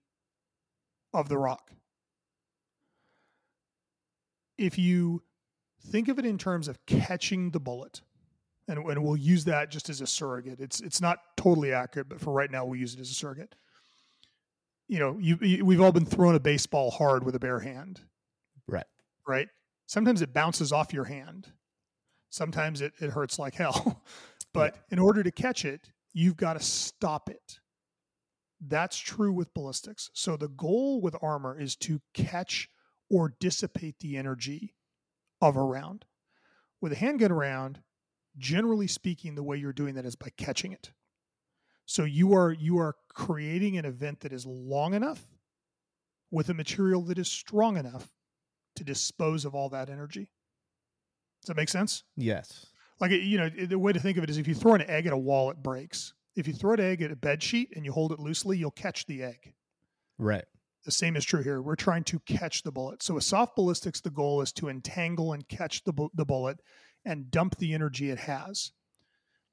of 1.12 1.28
the 1.28 1.38
rock. 1.38 1.72
If 4.56 4.78
you 4.78 5.22
think 5.84 6.08
of 6.08 6.18
it 6.18 6.24
in 6.24 6.38
terms 6.38 6.68
of 6.68 6.84
catching 6.86 7.50
the 7.50 7.60
bullet, 7.60 8.02
and, 8.68 8.78
and 8.78 9.02
we'll 9.02 9.16
use 9.16 9.44
that 9.44 9.70
just 9.70 9.88
as 9.88 10.00
a 10.00 10.06
surrogate. 10.06 10.60
It's 10.60 10.80
it's 10.80 11.00
not 11.00 11.18
totally 11.36 11.72
accurate, 11.72 12.08
but 12.08 12.20
for 12.20 12.32
right 12.32 12.50
now, 12.50 12.64
we'll 12.64 12.80
use 12.80 12.94
it 12.94 13.00
as 13.00 13.10
a 13.10 13.14
surrogate 13.14 13.54
you 14.88 14.98
know, 14.98 15.18
you, 15.20 15.38
you, 15.40 15.64
we've 15.64 15.80
all 15.80 15.92
been 15.92 16.06
thrown 16.06 16.34
a 16.34 16.40
baseball 16.40 16.90
hard 16.90 17.24
with 17.24 17.34
a 17.34 17.40
bare 17.40 17.60
hand. 17.60 18.00
Right. 18.68 18.86
Right. 19.26 19.48
Sometimes 19.86 20.22
it 20.22 20.32
bounces 20.32 20.72
off 20.72 20.92
your 20.92 21.04
hand. 21.04 21.48
Sometimes 22.30 22.80
it, 22.80 22.92
it 23.00 23.10
hurts 23.10 23.38
like 23.38 23.54
hell. 23.54 24.02
but 24.52 24.74
yeah. 24.74 24.80
in 24.92 24.98
order 24.98 25.22
to 25.22 25.30
catch 25.30 25.64
it, 25.64 25.90
you've 26.12 26.36
got 26.36 26.54
to 26.54 26.60
stop 26.60 27.28
it. 27.28 27.60
That's 28.60 28.96
true 28.96 29.32
with 29.32 29.52
ballistics. 29.54 30.10
So 30.14 30.36
the 30.36 30.48
goal 30.48 31.00
with 31.00 31.16
armor 31.20 31.58
is 31.58 31.76
to 31.76 32.00
catch 32.14 32.68
or 33.10 33.34
dissipate 33.40 33.98
the 34.00 34.16
energy 34.16 34.74
of 35.40 35.56
a 35.56 35.62
round. 35.62 36.04
With 36.80 36.92
a 36.92 36.96
handgun 36.96 37.32
round, 37.32 37.80
generally 38.38 38.86
speaking, 38.86 39.34
the 39.34 39.42
way 39.42 39.56
you're 39.56 39.72
doing 39.72 39.94
that 39.94 40.06
is 40.06 40.16
by 40.16 40.28
catching 40.36 40.72
it. 40.72 40.90
So 41.86 42.04
you 42.04 42.34
are 42.34 42.52
you 42.52 42.78
are 42.78 42.96
creating 43.08 43.78
an 43.78 43.84
event 43.84 44.20
that 44.20 44.32
is 44.32 44.44
long 44.44 44.94
enough 44.94 45.22
with 46.30 46.48
a 46.48 46.54
material 46.54 47.02
that 47.02 47.18
is 47.18 47.30
strong 47.30 47.76
enough 47.76 48.10
to 48.74 48.84
dispose 48.84 49.44
of 49.44 49.54
all 49.54 49.68
that 49.70 49.88
energy. 49.88 50.28
Does 51.42 51.48
that 51.48 51.56
make 51.56 51.68
sense? 51.68 52.02
Yes. 52.16 52.66
Like 53.00 53.12
you 53.12 53.38
know, 53.38 53.48
the 53.48 53.78
way 53.78 53.92
to 53.92 54.00
think 54.00 54.18
of 54.18 54.24
it 54.24 54.30
is 54.30 54.38
if 54.38 54.48
you 54.48 54.54
throw 54.54 54.74
an 54.74 54.82
egg 54.82 55.06
at 55.06 55.12
a 55.12 55.18
wall, 55.18 55.50
it 55.50 55.62
breaks. 55.62 56.12
If 56.34 56.46
you 56.46 56.52
throw 56.52 56.74
an 56.74 56.80
egg 56.80 57.02
at 57.02 57.12
a 57.12 57.16
bed 57.16 57.42
sheet 57.42 57.72
and 57.76 57.84
you 57.84 57.92
hold 57.92 58.12
it 58.12 58.18
loosely, 58.18 58.58
you'll 58.58 58.70
catch 58.72 59.06
the 59.06 59.22
egg. 59.22 59.54
Right. 60.18 60.44
The 60.84 60.90
same 60.90 61.16
is 61.16 61.24
true 61.24 61.42
here. 61.42 61.62
We're 61.62 61.76
trying 61.76 62.04
to 62.04 62.20
catch 62.20 62.62
the 62.62 62.70
bullet. 62.72 63.02
So 63.02 63.14
with 63.14 63.24
soft 63.24 63.56
ballistics, 63.56 64.00
the 64.00 64.10
goal 64.10 64.40
is 64.40 64.52
to 64.52 64.68
entangle 64.68 65.32
and 65.32 65.46
catch 65.48 65.84
the 65.84 65.92
bu- 65.92 66.10
the 66.14 66.24
bullet 66.24 66.60
and 67.06 67.30
dump 67.30 67.56
the 67.56 67.72
energy 67.72 68.10
it 68.10 68.18
has. 68.18 68.72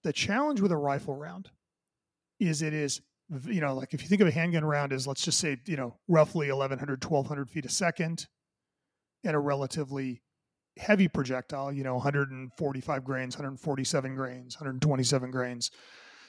The 0.03 0.11
challenge 0.11 0.59
with 0.59 0.71
a 0.71 0.77
rifle 0.77 1.15
round 1.15 1.49
is 2.39 2.61
it 2.61 2.73
is 2.73 2.99
you 3.45 3.61
know 3.61 3.73
like 3.73 3.93
if 3.93 4.01
you 4.01 4.09
think 4.09 4.21
of 4.21 4.27
a 4.27 4.31
handgun 4.31 4.65
round 4.65 4.91
as 4.91 5.07
let's 5.07 5.23
just 5.23 5.39
say 5.39 5.57
you 5.65 5.77
know 5.77 5.97
roughly 6.09 6.51
1100 6.51 7.03
1200 7.03 7.49
feet 7.49 7.65
a 7.65 7.69
second 7.69 8.27
and 9.23 9.35
a 9.35 9.39
relatively 9.39 10.21
heavy 10.77 11.07
projectile 11.07 11.71
you 11.71 11.83
know 11.83 11.93
145 11.93 13.03
grains 13.05 13.37
147 13.37 14.15
grains 14.15 14.55
127 14.57 15.31
grains 15.31 15.71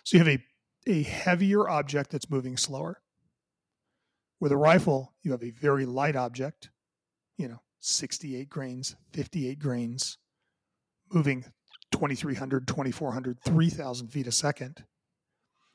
so 0.05 0.17
you 0.17 0.25
have 0.25 0.33
a 0.33 0.45
a 0.87 1.03
heavier 1.03 1.69
object 1.69 2.11
that's 2.11 2.31
moving 2.31 2.57
slower 2.57 3.01
with 4.41 4.53
a 4.53 4.57
rifle 4.57 5.15
you 5.23 5.33
have 5.33 5.43
a 5.43 5.51
very 5.51 5.87
light 5.87 6.15
object 6.15 6.71
you 7.39 7.49
know 7.49 7.61
68 7.81 8.49
grains 8.49 8.95
58 9.13 9.59
grains 9.59 10.19
moving 11.15 11.45
2300 11.93 12.67
2400 12.67 13.39
3000 13.45 14.09
feet 14.09 14.27
a 14.27 14.33
second 14.33 14.85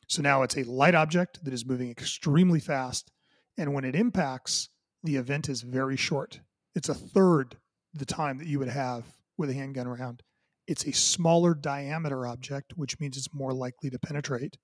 so 0.09 0.23
now 0.23 0.41
it's 0.41 0.57
a 0.57 0.63
light 0.63 0.95
object 0.95 1.43
that 1.45 1.53
is 1.53 1.67
moving 1.67 1.91
extremely 1.91 2.59
fast. 2.59 3.11
And 3.57 3.73
when 3.75 3.85
it 3.85 3.95
impacts, 3.95 4.69
the 5.03 5.17
event 5.17 5.47
is 5.47 5.61
very 5.61 5.95
short. 5.95 6.41
It's 6.73 6.89
a 6.89 6.95
third 6.95 7.57
the 7.93 8.05
time 8.05 8.39
that 8.39 8.47
you 8.47 8.57
would 8.57 8.69
have 8.69 9.05
with 9.37 9.51
a 9.51 9.53
handgun 9.53 9.87
round. 9.87 10.23
It's 10.67 10.85
a 10.85 10.93
smaller 10.93 11.53
diameter 11.53 12.25
object, 12.25 12.73
which 12.75 12.99
means 12.99 13.17
it's 13.17 13.33
more 13.33 13.53
likely 13.53 13.91
to 13.91 13.99
penetrate. 13.99 14.57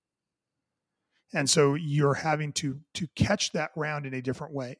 And 1.33 1.47
so 1.47 1.75
you're 1.75 2.13
having 2.15 2.51
to 2.53 2.79
to 2.95 3.07
catch 3.15 3.51
that 3.51 3.69
round 3.75 4.05
in 4.05 4.13
a 4.15 4.21
different 4.21 4.53
way. 4.53 4.77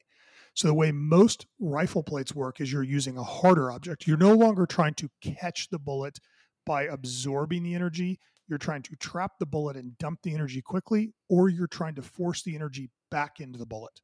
So 0.56 0.68
the 0.68 0.74
way 0.74 0.90
most 0.90 1.46
rifle 1.60 2.02
plates 2.02 2.34
work 2.34 2.60
is 2.60 2.72
you're 2.72 2.82
using 2.82 3.16
a 3.16 3.22
harder 3.22 3.70
object. 3.70 4.06
You're 4.06 4.16
no 4.16 4.34
longer 4.34 4.66
trying 4.66 4.94
to 4.94 5.10
catch 5.20 5.68
the 5.68 5.78
bullet 5.78 6.18
by 6.64 6.84
absorbing 6.84 7.62
the 7.62 7.74
energy 7.74 8.18
you're 8.48 8.58
trying 8.58 8.82
to 8.82 8.96
trap 8.96 9.32
the 9.38 9.46
bullet 9.46 9.76
and 9.76 9.98
dump 9.98 10.20
the 10.22 10.34
energy 10.34 10.62
quickly, 10.62 11.12
or 11.28 11.48
you're 11.48 11.66
trying 11.66 11.94
to 11.96 12.02
force 12.02 12.42
the 12.42 12.54
energy 12.54 12.90
back 13.10 13.40
into 13.40 13.58
the 13.58 13.66
bullet. 13.66 14.00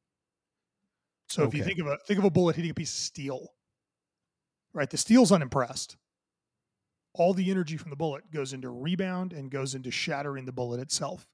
So 1.29 1.43
okay. 1.43 1.49
if 1.49 1.55
you 1.55 1.63
think 1.63 1.79
of 1.79 1.87
a 1.87 1.97
think 2.05 2.19
of 2.19 2.25
a 2.25 2.29
bullet 2.29 2.55
hitting 2.55 2.71
a 2.71 2.75
piece 2.75 2.91
of 2.91 2.99
steel, 2.99 3.47
right? 4.73 4.89
The 4.89 4.97
steel's 4.97 5.31
unimpressed. 5.31 5.95
All 7.13 7.33
the 7.33 7.51
energy 7.51 7.77
from 7.77 7.91
the 7.91 7.95
bullet 7.95 8.31
goes 8.31 8.53
into 8.53 8.69
rebound 8.69 9.33
and 9.33 9.51
goes 9.51 9.75
into 9.75 9.91
shattering 9.91 10.45
the 10.45 10.51
bullet 10.51 10.79
itself. 10.79 11.27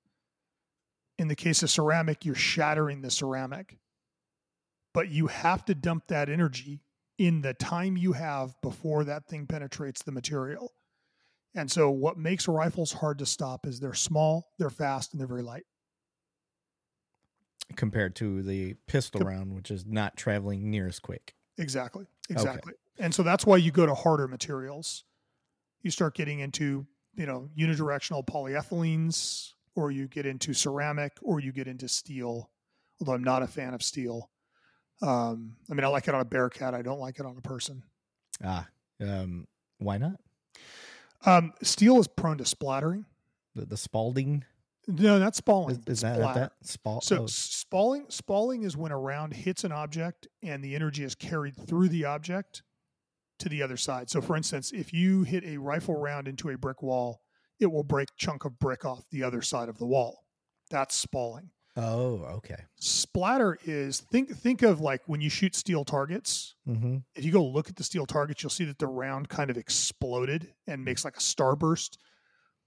In 1.18 1.28
the 1.28 1.36
case 1.36 1.64
of 1.64 1.70
ceramic, 1.70 2.26
you're 2.26 2.36
shattering 2.36 3.02
the 3.02 3.10
ceramic. 3.10 3.78
But 5.00 5.08
you 5.08 5.28
have 5.28 5.64
to 5.64 5.76
dump 5.76 6.08
that 6.08 6.28
energy 6.28 6.84
in 7.18 7.40
the 7.40 7.54
time 7.54 7.96
you 7.96 8.12
have 8.12 8.54
before 8.62 9.06
that 9.06 9.26
thing 9.28 9.48
penetrates 9.48 10.04
the 10.04 10.12
material. 10.12 10.74
And 11.56 11.72
so, 11.72 11.90
what 11.90 12.18
makes 12.18 12.50
rifles 12.50 12.92
hard 12.92 13.20
to 13.20 13.26
stop 13.26 13.66
is 13.66 13.80
they're 13.80 13.94
small, 13.94 14.50
they're 14.58 14.70
fast, 14.70 15.14
and 15.14 15.22
they're 15.22 15.26
very 15.30 15.42
light. 15.42 15.64
Compared 17.78 18.14
to 18.18 18.44
the 18.44 18.74
pistol 18.88 19.22
Com- 19.22 19.30
round, 19.30 19.56
which 19.56 19.72
is 19.72 19.86
not 19.86 20.18
traveling 20.18 20.70
near 20.70 20.86
as 20.86 21.00
quick. 21.00 21.34
Exactly. 21.58 22.06
Exactly. 22.30 22.74
Okay. 22.74 23.06
And 23.06 23.16
so 23.16 23.24
that's 23.24 23.46
why 23.46 23.56
you 23.56 23.72
go 23.72 23.86
to 23.86 23.96
harder 23.96 24.28
materials. 24.28 25.06
You 25.82 25.92
start 25.92 26.14
getting 26.14 26.40
into, 26.42 26.86
you 27.16 27.26
know, 27.26 27.48
unidirectional 27.58 28.26
polyethylenes, 28.26 29.54
or 29.76 29.92
you 29.92 30.10
get 30.10 30.26
into 30.26 30.54
ceramic, 30.54 31.14
or 31.22 31.40
you 31.40 31.54
get 31.54 31.70
into 31.70 31.88
steel. 31.88 32.52
Although 33.00 33.14
I'm 33.14 33.24
not 33.24 33.44
a 33.44 33.48
fan 33.48 33.74
of 33.74 33.82
steel. 33.82 34.30
Um, 35.02 35.56
I 35.70 35.74
mean, 35.74 35.84
I 35.84 35.88
like 35.88 36.08
it 36.08 36.14
on 36.14 36.22
a 36.22 36.26
bear 36.26 36.50
cat. 36.50 36.74
I 36.74 36.82
don't 36.82 37.00
like 37.00 37.20
it 37.20 37.26
on 37.26 37.38
a 37.38 37.42
person. 37.42 37.84
Ah, 38.44 38.68
um, 39.02 39.48
why 39.78 39.98
not? 39.98 40.20
Um, 41.26 41.54
steel 41.62 42.00
is 42.00 42.08
prone 42.08 42.38
to 42.38 42.46
splattering. 42.46 43.06
The, 43.56 43.66
the 43.66 43.78
Spalding. 43.78 44.46
No, 44.88 45.20
not 45.20 45.36
spalling. 45.36 45.84
Is, 45.86 45.98
is 45.98 46.02
that, 46.02 46.34
that 46.34 46.54
Spal- 46.64 47.02
so 47.02 47.24
oh. 47.24 47.28
spalling 47.28 48.06
spalling 48.10 48.64
is 48.64 48.76
when 48.76 48.92
a 48.92 48.98
round 48.98 49.34
hits 49.34 49.64
an 49.64 49.72
object 49.72 50.28
and 50.42 50.64
the 50.64 50.74
energy 50.74 51.04
is 51.04 51.14
carried 51.14 51.56
through 51.56 51.90
the 51.90 52.06
object 52.06 52.64
to 53.40 53.50
the 53.50 53.62
other 53.62 53.78
side. 53.78 54.10
So, 54.10 54.20
for 54.20 54.36
instance, 54.36 54.72
if 54.72 54.92
you 54.92 55.24
hit 55.24 55.44
a 55.44 55.58
rifle 55.58 55.96
round 55.96 56.28
into 56.28 56.50
a 56.50 56.58
brick 56.58 56.82
wall, 56.82 57.22
it 57.60 57.68
will 57.68 57.84
break 57.84 58.10
chunk 58.18 58.46
of 58.46 58.58
brick 58.58 58.84
off 58.84 59.04
the 59.12 59.24
other 59.24 59.44
side 59.44 59.70
of 59.70 59.78
the 59.78 59.86
wall. 59.86 60.24
That's 60.72 60.96
spalling. 60.96 61.52
Oh, 61.82 62.26
okay. 62.38 62.62
Splatter 62.80 63.58
is 63.64 64.02
think 64.02 64.36
think 64.36 64.64
of 64.64 64.82
like 64.82 65.02
when 65.06 65.22
you 65.22 65.30
shoot 65.30 65.56
steel 65.56 65.86
targets. 65.86 66.56
Mm-hmm. 66.68 66.98
If 67.16 67.24
you 67.24 67.32
go 67.32 67.46
look 67.46 67.70
at 67.70 67.78
the 67.78 67.84
steel 67.84 68.06
targets, 68.06 68.44
you'll 68.44 68.50
see 68.50 68.66
that 68.66 68.80
the 68.80 68.88
round 68.88 69.30
kind 69.30 69.50
of 69.50 69.58
exploded 69.58 70.54
and 70.68 70.84
makes 70.84 71.06
like 71.06 71.16
a 71.16 71.22
starburst. 71.22 71.98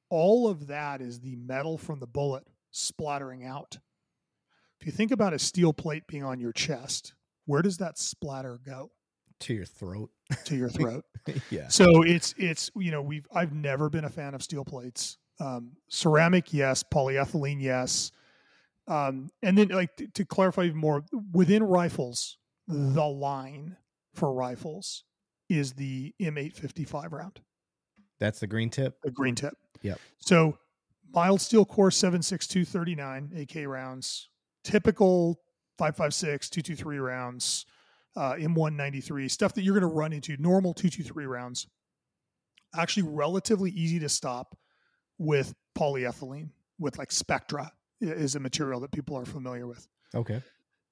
All 0.09 0.49
of 0.49 0.69
that 0.69 1.03
is 1.03 1.21
the 1.21 1.37
metal 1.37 1.77
from 1.77 2.01
the 2.01 2.07
bullet 2.07 2.45
splattering 2.71 3.45
out. 3.45 3.79
If 4.81 4.87
you 4.87 4.93
think 4.93 5.13
about 5.13 5.35
a 5.35 5.39
steel 5.39 5.75
plate 5.75 6.07
being 6.07 6.25
on 6.25 6.41
your 6.41 6.53
chest, 6.53 7.15
where 7.45 7.63
does 7.63 7.79
that 7.79 7.99
splatter 7.99 8.59
go? 8.65 8.93
To 9.41 9.55
your 9.55 9.67
throat. 9.67 10.11
To 10.45 10.57
your 10.57 10.71
throat. 10.71 11.05
yeah. 11.51 11.69
So 11.69 12.03
it's 12.03 12.35
it's 12.39 12.71
you 12.77 12.91
know 12.91 13.03
we've 13.03 13.27
I've 13.35 13.53
never 13.53 13.91
been 13.91 14.07
a 14.07 14.11
fan 14.11 14.35
of 14.35 14.43
steel 14.43 14.65
plates. 14.65 15.19
Um, 15.39 15.73
ceramic, 15.89 16.55
yes. 16.55 16.83
Polyethylene, 16.83 17.61
yes. 17.61 18.11
Um, 18.89 19.29
and 19.43 19.57
then 19.57 19.69
like 19.69 19.97
to, 19.97 20.09
to 20.09 20.25
clarify 20.25 20.65
even 20.65 20.79
more, 20.79 21.05
within 21.33 21.63
rifles, 21.63 22.39
the 22.67 23.05
line 23.07 23.77
for 24.15 24.33
rifles 24.33 25.05
is 25.49 25.73
the 25.75 26.15
M855 26.21 27.13
round, 27.13 27.41
That's 28.19 28.41
the 28.41 28.47
green 28.47 28.71
tip. 28.71 29.01
the 29.03 29.11
green 29.11 29.35
tip. 29.35 29.55
Yep. 29.83 29.99
So 30.19 30.59
mild 31.13 31.41
steel 31.41 31.65
core 31.65 31.91
76239 31.91 33.43
AK 33.43 33.67
rounds, 33.69 34.29
typical 34.65 35.41
556 35.79 36.51
223 36.51 36.99
rounds, 36.99 37.67
uh, 38.17 38.35
M193 38.35 39.31
stuff 39.31 39.55
that 39.55 39.63
you're 39.63 39.75
going 39.79 39.89
to 39.89 39.95
run 39.95 40.13
into 40.13 40.37
normal 40.39 40.75
223 40.75 41.27
rounds. 41.27 41.67
Actually, 42.75 43.05
relatively 43.05 43.71
easy 43.71 43.99
to 43.99 44.09
stop 44.09 44.57
with 45.19 45.55
polyethylene, 45.77 46.49
with 46.79 46.99
like 46.99 47.13
Spectra 47.13 47.71
is 48.03 48.35
a 48.35 48.41
material 48.41 48.81
that 48.81 48.93
people 48.93 49.17
are 49.17 49.25
familiar 49.25 49.67
with. 49.67 49.87
Okay. 50.15 50.43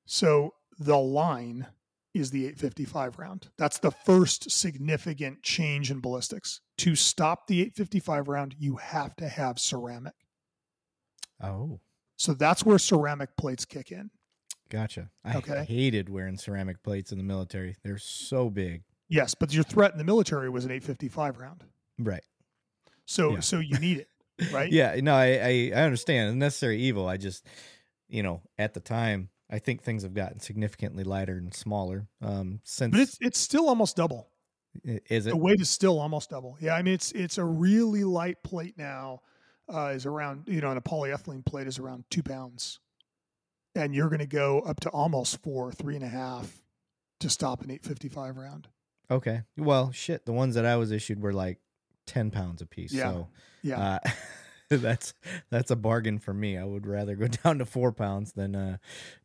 So 0.07 0.55
the 0.79 0.97
line 0.99 1.67
is 2.15 2.31
the 2.31 2.45
855 2.47 3.19
round. 3.19 3.49
That's 3.57 3.79
the 3.79 3.91
first 3.91 4.51
significant 4.51 5.43
change 5.43 5.91
in 5.91 6.01
ballistics. 6.01 6.61
To 6.79 6.95
stop 6.97 7.47
the 7.47 7.61
855 7.61 8.29
round, 8.29 8.55
you 8.59 8.77
have 8.77 9.15
to 9.17 9.29
have 9.29 9.59
ceramic. 9.59 10.15
Oh, 11.43 11.81
So 12.17 12.35
that's 12.35 12.65
where 12.65 12.79
ceramic 12.79 13.37
plates 13.37 13.65
kick 13.65 13.93
in. 13.93 14.11
gotcha. 14.69 15.11
I 15.25 15.37
Okay. 15.39 15.65
hated 15.65 16.09
wearing 16.09 16.37
ceramic 16.37 16.83
plates 16.83 17.13
in 17.13 17.19
the 17.19 17.25
military. 17.25 17.77
They're 17.83 17.99
so 17.99 18.51
big. 18.51 18.83
Yes, 19.09 19.35
but 19.35 19.53
your 19.53 19.65
threat 19.65 19.93
in 19.93 19.99
the 19.99 20.05
military 20.05 20.49
was 20.51 20.65
an 20.65 20.71
855 20.71 21.39
round. 21.39 21.65
Right. 21.99 22.23
So 23.07 23.33
Yeah. 23.35 23.41
so 23.41 23.59
you 23.59 23.79
need 23.79 23.99
it, 23.99 24.10
right? 24.53 24.71
Yeah. 24.71 24.97
No, 25.01 25.15
I, 25.15 25.27
I, 25.27 25.73
I 25.75 25.83
understand. 25.83 26.29
It's 26.31 26.37
necessary 26.37 26.79
evil. 26.79 27.07
I 27.09 27.17
just, 27.17 27.47
you 28.09 28.23
know, 28.23 28.43
at 28.59 28.75
the 28.75 28.81
time, 28.81 29.29
I 29.51 29.59
think 29.59 29.83
things 29.83 30.03
have 30.05 30.15
gotten 30.15 30.41
significantly 30.41 31.05
lighter 31.05 31.37
and 31.37 31.53
smaller. 31.55 32.07
Um, 32.23 32.61
since 32.65 32.93
But 32.93 33.01
it's 33.01 33.19
it's 33.21 33.39
still 33.39 33.69
almost 33.69 33.97
double. 33.97 34.29
is 34.85 35.27
it 35.27 35.31
The 35.31 35.37
weight 35.37 35.61
is 35.61 35.69
still 35.71 35.99
almost 35.99 36.31
double. 36.31 36.57
Yeah, 36.61 36.75
I 36.75 36.83
mean 36.83 36.95
it's 36.95 37.13
it's 37.13 37.39
a 37.39 37.45
really 37.45 38.05
light 38.05 38.43
plate 38.43 38.75
now. 38.79 39.23
Uh, 39.73 39.93
is 39.95 40.05
around 40.07 40.45
you 40.49 40.61
know, 40.61 40.71
and 40.71 40.79
a 40.79 40.83
polyethylene 40.83 41.45
plate 41.45 41.67
is 41.69 41.79
around 41.79 42.05
two 42.11 42.23
pounds, 42.25 42.81
and 43.77 43.95
you're 43.95 44.09
going 44.09 44.19
to 44.21 44.27
go 44.27 44.61
up 44.61 44.81
to 44.81 44.89
almost 44.91 45.41
four, 45.43 45.71
three 45.71 45.95
and 45.95 46.05
a 46.05 46.09
half 46.09 46.61
to 47.21 47.29
stop 47.31 47.61
an 47.63 47.71
855 47.71 48.37
round. 48.37 48.69
okay? 49.11 49.43
Well, 49.57 49.93
shit. 49.93 50.27
The 50.27 50.33
ones 50.33 50.55
that 50.57 50.65
I 50.67 50.77
was 50.77 50.91
issued 50.91 51.21
were 51.21 51.33
like 51.33 51.59
ten 52.07 52.31
pounds 52.31 52.63
a 52.63 52.67
piece. 52.67 52.93
Yeah. 52.93 53.11
So 53.11 53.29
Yeah, 53.63 53.81
uh, 53.81 54.11
that's 54.71 55.15
that's 55.51 55.71
a 55.71 55.77
bargain 55.77 56.19
for 56.19 56.33
me. 56.33 56.57
I 56.57 56.65
would 56.65 56.87
rather 56.87 57.17
go 57.17 57.27
down 57.45 57.59
to 57.59 57.67
four 57.67 57.93
pounds 57.93 58.33
than 58.33 58.55
uh, 58.55 58.77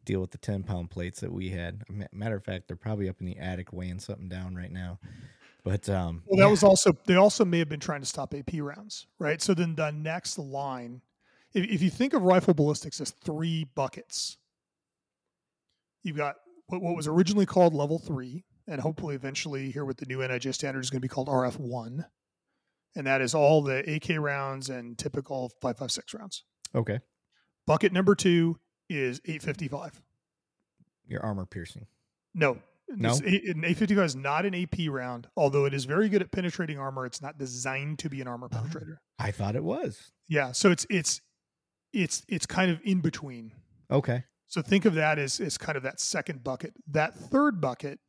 deal 0.03 0.21
with 0.21 0.31
the 0.31 0.37
ten 0.37 0.63
pound 0.63 0.89
plates 0.89 1.21
that 1.21 1.31
we 1.31 1.49
had. 1.49 1.83
Matter 2.11 2.35
of 2.35 2.43
fact, 2.43 2.67
they're 2.67 2.77
probably 2.77 3.09
up 3.09 3.19
in 3.19 3.25
the 3.25 3.37
attic 3.37 3.71
weighing 3.71 3.99
something 3.99 4.29
down 4.29 4.55
right 4.55 4.71
now. 4.71 4.99
But 5.63 5.89
um, 5.89 6.21
Well, 6.27 6.39
that 6.39 6.49
was 6.49 6.63
also 6.63 6.93
they 7.05 7.15
also 7.15 7.43
may 7.43 7.59
have 7.59 7.69
been 7.69 7.79
trying 7.79 8.01
to 8.01 8.05
stop 8.05 8.33
AP 8.33 8.53
rounds, 8.59 9.07
right? 9.19 9.41
So 9.41 9.53
then 9.53 9.75
the 9.75 9.91
next 9.91 10.37
line, 10.37 11.01
if, 11.53 11.65
if 11.65 11.81
you 11.81 11.89
think 11.89 12.13
of 12.13 12.21
rifle 12.21 12.53
ballistics 12.53 13.01
as 13.01 13.09
three 13.09 13.65
buckets, 13.75 14.37
you've 16.03 16.17
got 16.17 16.35
what, 16.67 16.81
what 16.81 16.95
was 16.95 17.07
originally 17.07 17.47
called 17.47 17.73
level 17.73 17.97
three, 17.97 18.45
and 18.67 18.79
hopefully 18.79 19.15
eventually 19.15 19.71
here 19.71 19.85
with 19.85 19.97
the 19.97 20.05
new 20.05 20.19
NIJ 20.19 20.53
standard 20.53 20.83
is 20.83 20.91
going 20.91 21.01
to 21.01 21.05
be 21.05 21.07
called 21.07 21.27
RF 21.27 21.57
one, 21.59 22.05
and 22.95 23.05
that 23.07 23.21
is 23.21 23.33
all 23.35 23.61
the 23.61 23.79
AK 23.95 24.17
rounds 24.19 24.69
and 24.69 24.97
typical 24.97 25.51
five 25.61 25.77
five 25.77 25.91
six 25.91 26.13
rounds. 26.13 26.43
okay, 26.73 26.99
Bucket 27.67 27.91
number 27.93 28.15
two 28.15 28.59
is 28.89 29.19
eight 29.25 29.41
fifty 29.41 29.67
five. 29.67 30.01
your 31.07 31.21
armor 31.23 31.45
piercing. 31.45 31.87
No. 32.33 32.57
No? 32.87 33.09
This 33.15 33.19
An 33.21 33.65
855 33.65 34.05
is 34.05 34.15
not 34.15 34.45
an 34.45 34.53
AP 34.53 34.87
round, 34.89 35.27
although 35.35 35.65
it 35.65 35.73
is 35.73 35.85
very 35.85 36.07
good 36.07 36.21
at 36.21 36.31
penetrating 36.31 36.77
armor. 36.77 37.07
It's 37.07 37.19
not 37.19 37.35
designed 37.39 37.97
to 37.99 38.09
be 38.11 38.21
an 38.21 38.27
armor 38.27 38.47
Oh. 38.51 38.55
penetrator. 38.57 38.97
I 39.17 39.31
thought 39.31 39.55
it 39.55 39.63
was 39.63 40.11
Yeah, 40.27 40.51
so 40.51 40.69
it's 40.69 40.85
it's 40.89 41.19
it's 41.93 42.23
it's 42.27 42.45
kind 42.45 42.69
of 42.69 42.79
in 42.83 43.01
between. 43.01 43.53
okay. 43.89 44.23
So 44.47 44.61
think 44.61 44.85
of 44.85 44.93
that 44.93 45.17
as 45.17 45.39
as 45.39 45.57
kind 45.57 45.75
of 45.77 45.83
that 45.83 45.99
second 45.99 46.43
bucket. 46.43 46.73
That 46.91 47.15
third 47.15 47.59
bucket, 47.59 47.99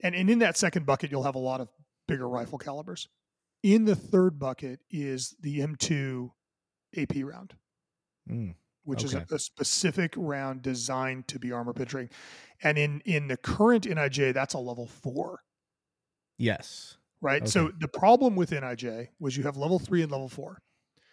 and, 0.00 0.14
and 0.14 0.30
in 0.30 0.38
that 0.38 0.56
second 0.56 0.86
bucket, 0.86 1.10
you'll 1.10 1.24
have 1.24 1.34
a 1.34 1.40
lot 1.40 1.60
of 1.60 1.68
bigger 2.06 2.28
rifle 2.28 2.58
calibers. 2.58 3.08
In 3.62 3.84
the 3.84 3.96
third 3.96 4.38
bucket 4.38 4.80
is 4.90 5.34
the 5.40 5.58
M2 5.60 6.30
AP 6.96 7.16
round, 7.24 7.54
Mm, 8.28 8.54
which 8.84 9.02
is 9.04 9.14
a, 9.14 9.26
a 9.30 9.38
specific 9.38 10.14
round 10.16 10.62
designed 10.62 11.26
to 11.28 11.38
be 11.38 11.52
armor 11.52 11.72
penetrating. 11.72 12.10
And 12.62 12.78
in 12.78 13.00
in 13.04 13.28
the 13.28 13.36
current 13.36 13.84
NIJ, 13.86 14.32
that's 14.34 14.54
a 14.54 14.58
level 14.58 14.86
four. 14.86 15.40
yes. 16.38 16.96
right? 17.20 17.46
So 17.48 17.70
the 17.78 17.88
problem 17.88 18.34
with 18.36 18.50
NIJ 18.50 19.08
was 19.18 19.36
you 19.36 19.42
have 19.42 19.56
level 19.56 19.78
three 19.78 20.02
and 20.02 20.10
level 20.10 20.28
four. 20.28 20.62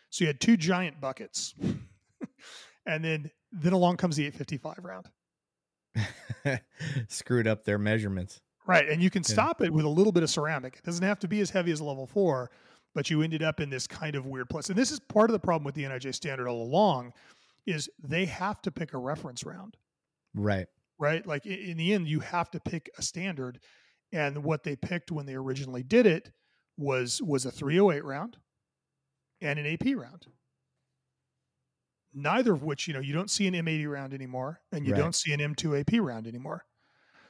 So 0.10 0.24
you 0.24 0.28
had 0.28 0.40
two 0.40 0.56
giant 0.58 1.02
buckets. 1.02 1.54
and 2.86 3.04
then 3.04 3.30
then 3.52 3.74
along 3.74 3.98
comes 3.98 4.16
the 4.16 4.26
855 4.28 4.86
round. 4.86 6.62
Screwed 7.10 7.48
up 7.48 7.66
their 7.66 7.78
measurements. 7.78 8.42
Right. 8.68 8.88
And 8.90 9.02
you 9.02 9.10
can 9.10 9.24
Yeah. 9.24 9.34
stop 9.34 9.62
it 9.62 9.72
with 9.72 9.86
a 9.86 9.90
little 9.90 10.12
bit 10.12 10.24
of 10.24 10.30
ceramic. 10.30 10.76
It 10.78 10.84
doesn't 10.84 11.04
have 11.06 11.20
to 11.20 11.28
be 11.28 11.40
as 11.40 11.50
heavy 11.50 11.72
as 11.72 11.82
level 11.82 12.06
four, 12.06 12.52
but 12.94 13.10
you 13.10 13.22
ended 13.22 13.42
up 13.42 13.60
in 13.60 13.70
this 13.70 13.88
kind 13.88 14.16
of 14.16 14.26
weird 14.26 14.50
place. 14.50 14.70
And 14.70 14.78
this 14.78 14.92
is 14.92 15.00
part 15.00 15.30
of 15.30 15.34
the 15.34 15.40
problem 15.40 15.64
with 15.64 15.76
the 15.76 15.84
NIJ 15.86 16.14
standard 16.14 16.48
all 16.48 16.62
along 16.62 17.14
is 17.66 17.90
they 18.04 18.26
have 18.26 18.62
to 18.64 18.72
pick 18.72 18.94
a 18.94 18.98
reference 18.98 19.44
round. 19.46 19.78
Right. 20.34 20.68
right? 21.00 21.26
Like 21.26 21.46
in 21.46 21.78
the 21.78 21.94
end, 21.94 22.08
you 22.08 22.20
have 22.22 22.50
to 22.52 22.60
pick 22.60 22.90
a 22.98 23.02
standard, 23.02 23.60
and 24.12 24.44
what 24.44 24.64
they 24.64 24.76
picked 24.76 25.12
when 25.12 25.26
they 25.26 25.36
originally 25.36 25.84
did 25.84 26.06
it 26.06 26.32
was 26.78 27.22
was 27.22 27.46
a 27.46 27.52
308 27.52 28.04
round 28.04 28.38
and 29.42 29.60
an 29.60 29.66
AP 29.66 29.96
round. 29.96 30.28
Neither 32.14 32.54
of 32.54 32.64
which 32.64 32.88
you 32.88 32.94
know 32.94 33.00
you 33.00 33.14
don't 33.14 33.30
see 33.30 33.48
an 33.48 33.54
M80 33.54 33.88
round 33.92 34.14
anymore, 34.14 34.62
and 34.72 34.86
you 34.86 34.94
Right. 34.94 35.00
don't 35.00 35.16
see 35.16 35.34
an 35.34 35.40
M2 35.42 35.76
AP 35.76 36.00
round 36.00 36.26
anymore. 36.28 36.66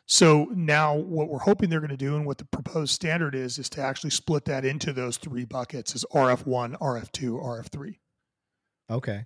So 0.07 0.45
now 0.55 0.95
what 0.95 1.27
we're 1.27 1.39
hoping 1.39 1.69
they're 1.69 1.81
going 1.81 1.89
to 1.89 1.97
do, 1.97 2.15
and 2.15 2.25
what 2.25 2.37
the 2.37 2.45
proposed 2.45 2.93
standard 2.93 3.35
is, 3.35 3.59
is 3.59 3.69
to 3.71 3.81
actually 3.81 4.09
split 4.09 4.45
that 4.45 4.63
into 4.63 4.93
those 4.93 5.17
three 5.17 5.43
buckets: 5.43 5.93
as 5.95 6.05
RF1, 6.13 6.77
RF2, 6.79 7.43
RF3. 7.43 7.95
Okay. 8.89 9.25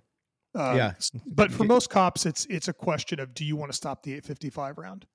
Um, 0.54 0.76
Yeah. 0.76 0.92
But 1.24 1.52
for 1.52 1.64
most 1.64 1.88
cops, 1.88 2.26
it's 2.26 2.46
it's 2.46 2.68
a 2.68 2.72
question 2.72 3.20
of 3.20 3.32
do 3.32 3.44
you 3.44 3.56
want 3.56 3.70
to 3.70 3.76
stop 3.76 4.02
the 4.02 4.10
855 4.12 4.76
round? 4.78 5.06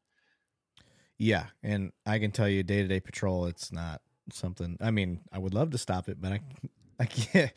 Yeah, 1.17 1.47
and 1.63 1.91
I 2.06 2.19
can 2.19 2.32
tell 2.32 2.47
you, 2.47 2.63
day 2.63 2.82
to 2.82 2.88
day 2.88 2.99
patrol, 2.99 3.45
it's 3.47 3.71
not 3.71 4.01
something. 4.32 4.77
I 4.80 4.91
mean, 4.91 5.19
I 5.32 5.39
would 5.39 5.53
love 5.53 5.71
to 5.71 5.77
stop 5.77 6.08
it, 6.10 6.21
but 6.21 6.32
I, 6.32 6.39
I 6.99 7.06
can't. 7.06 7.51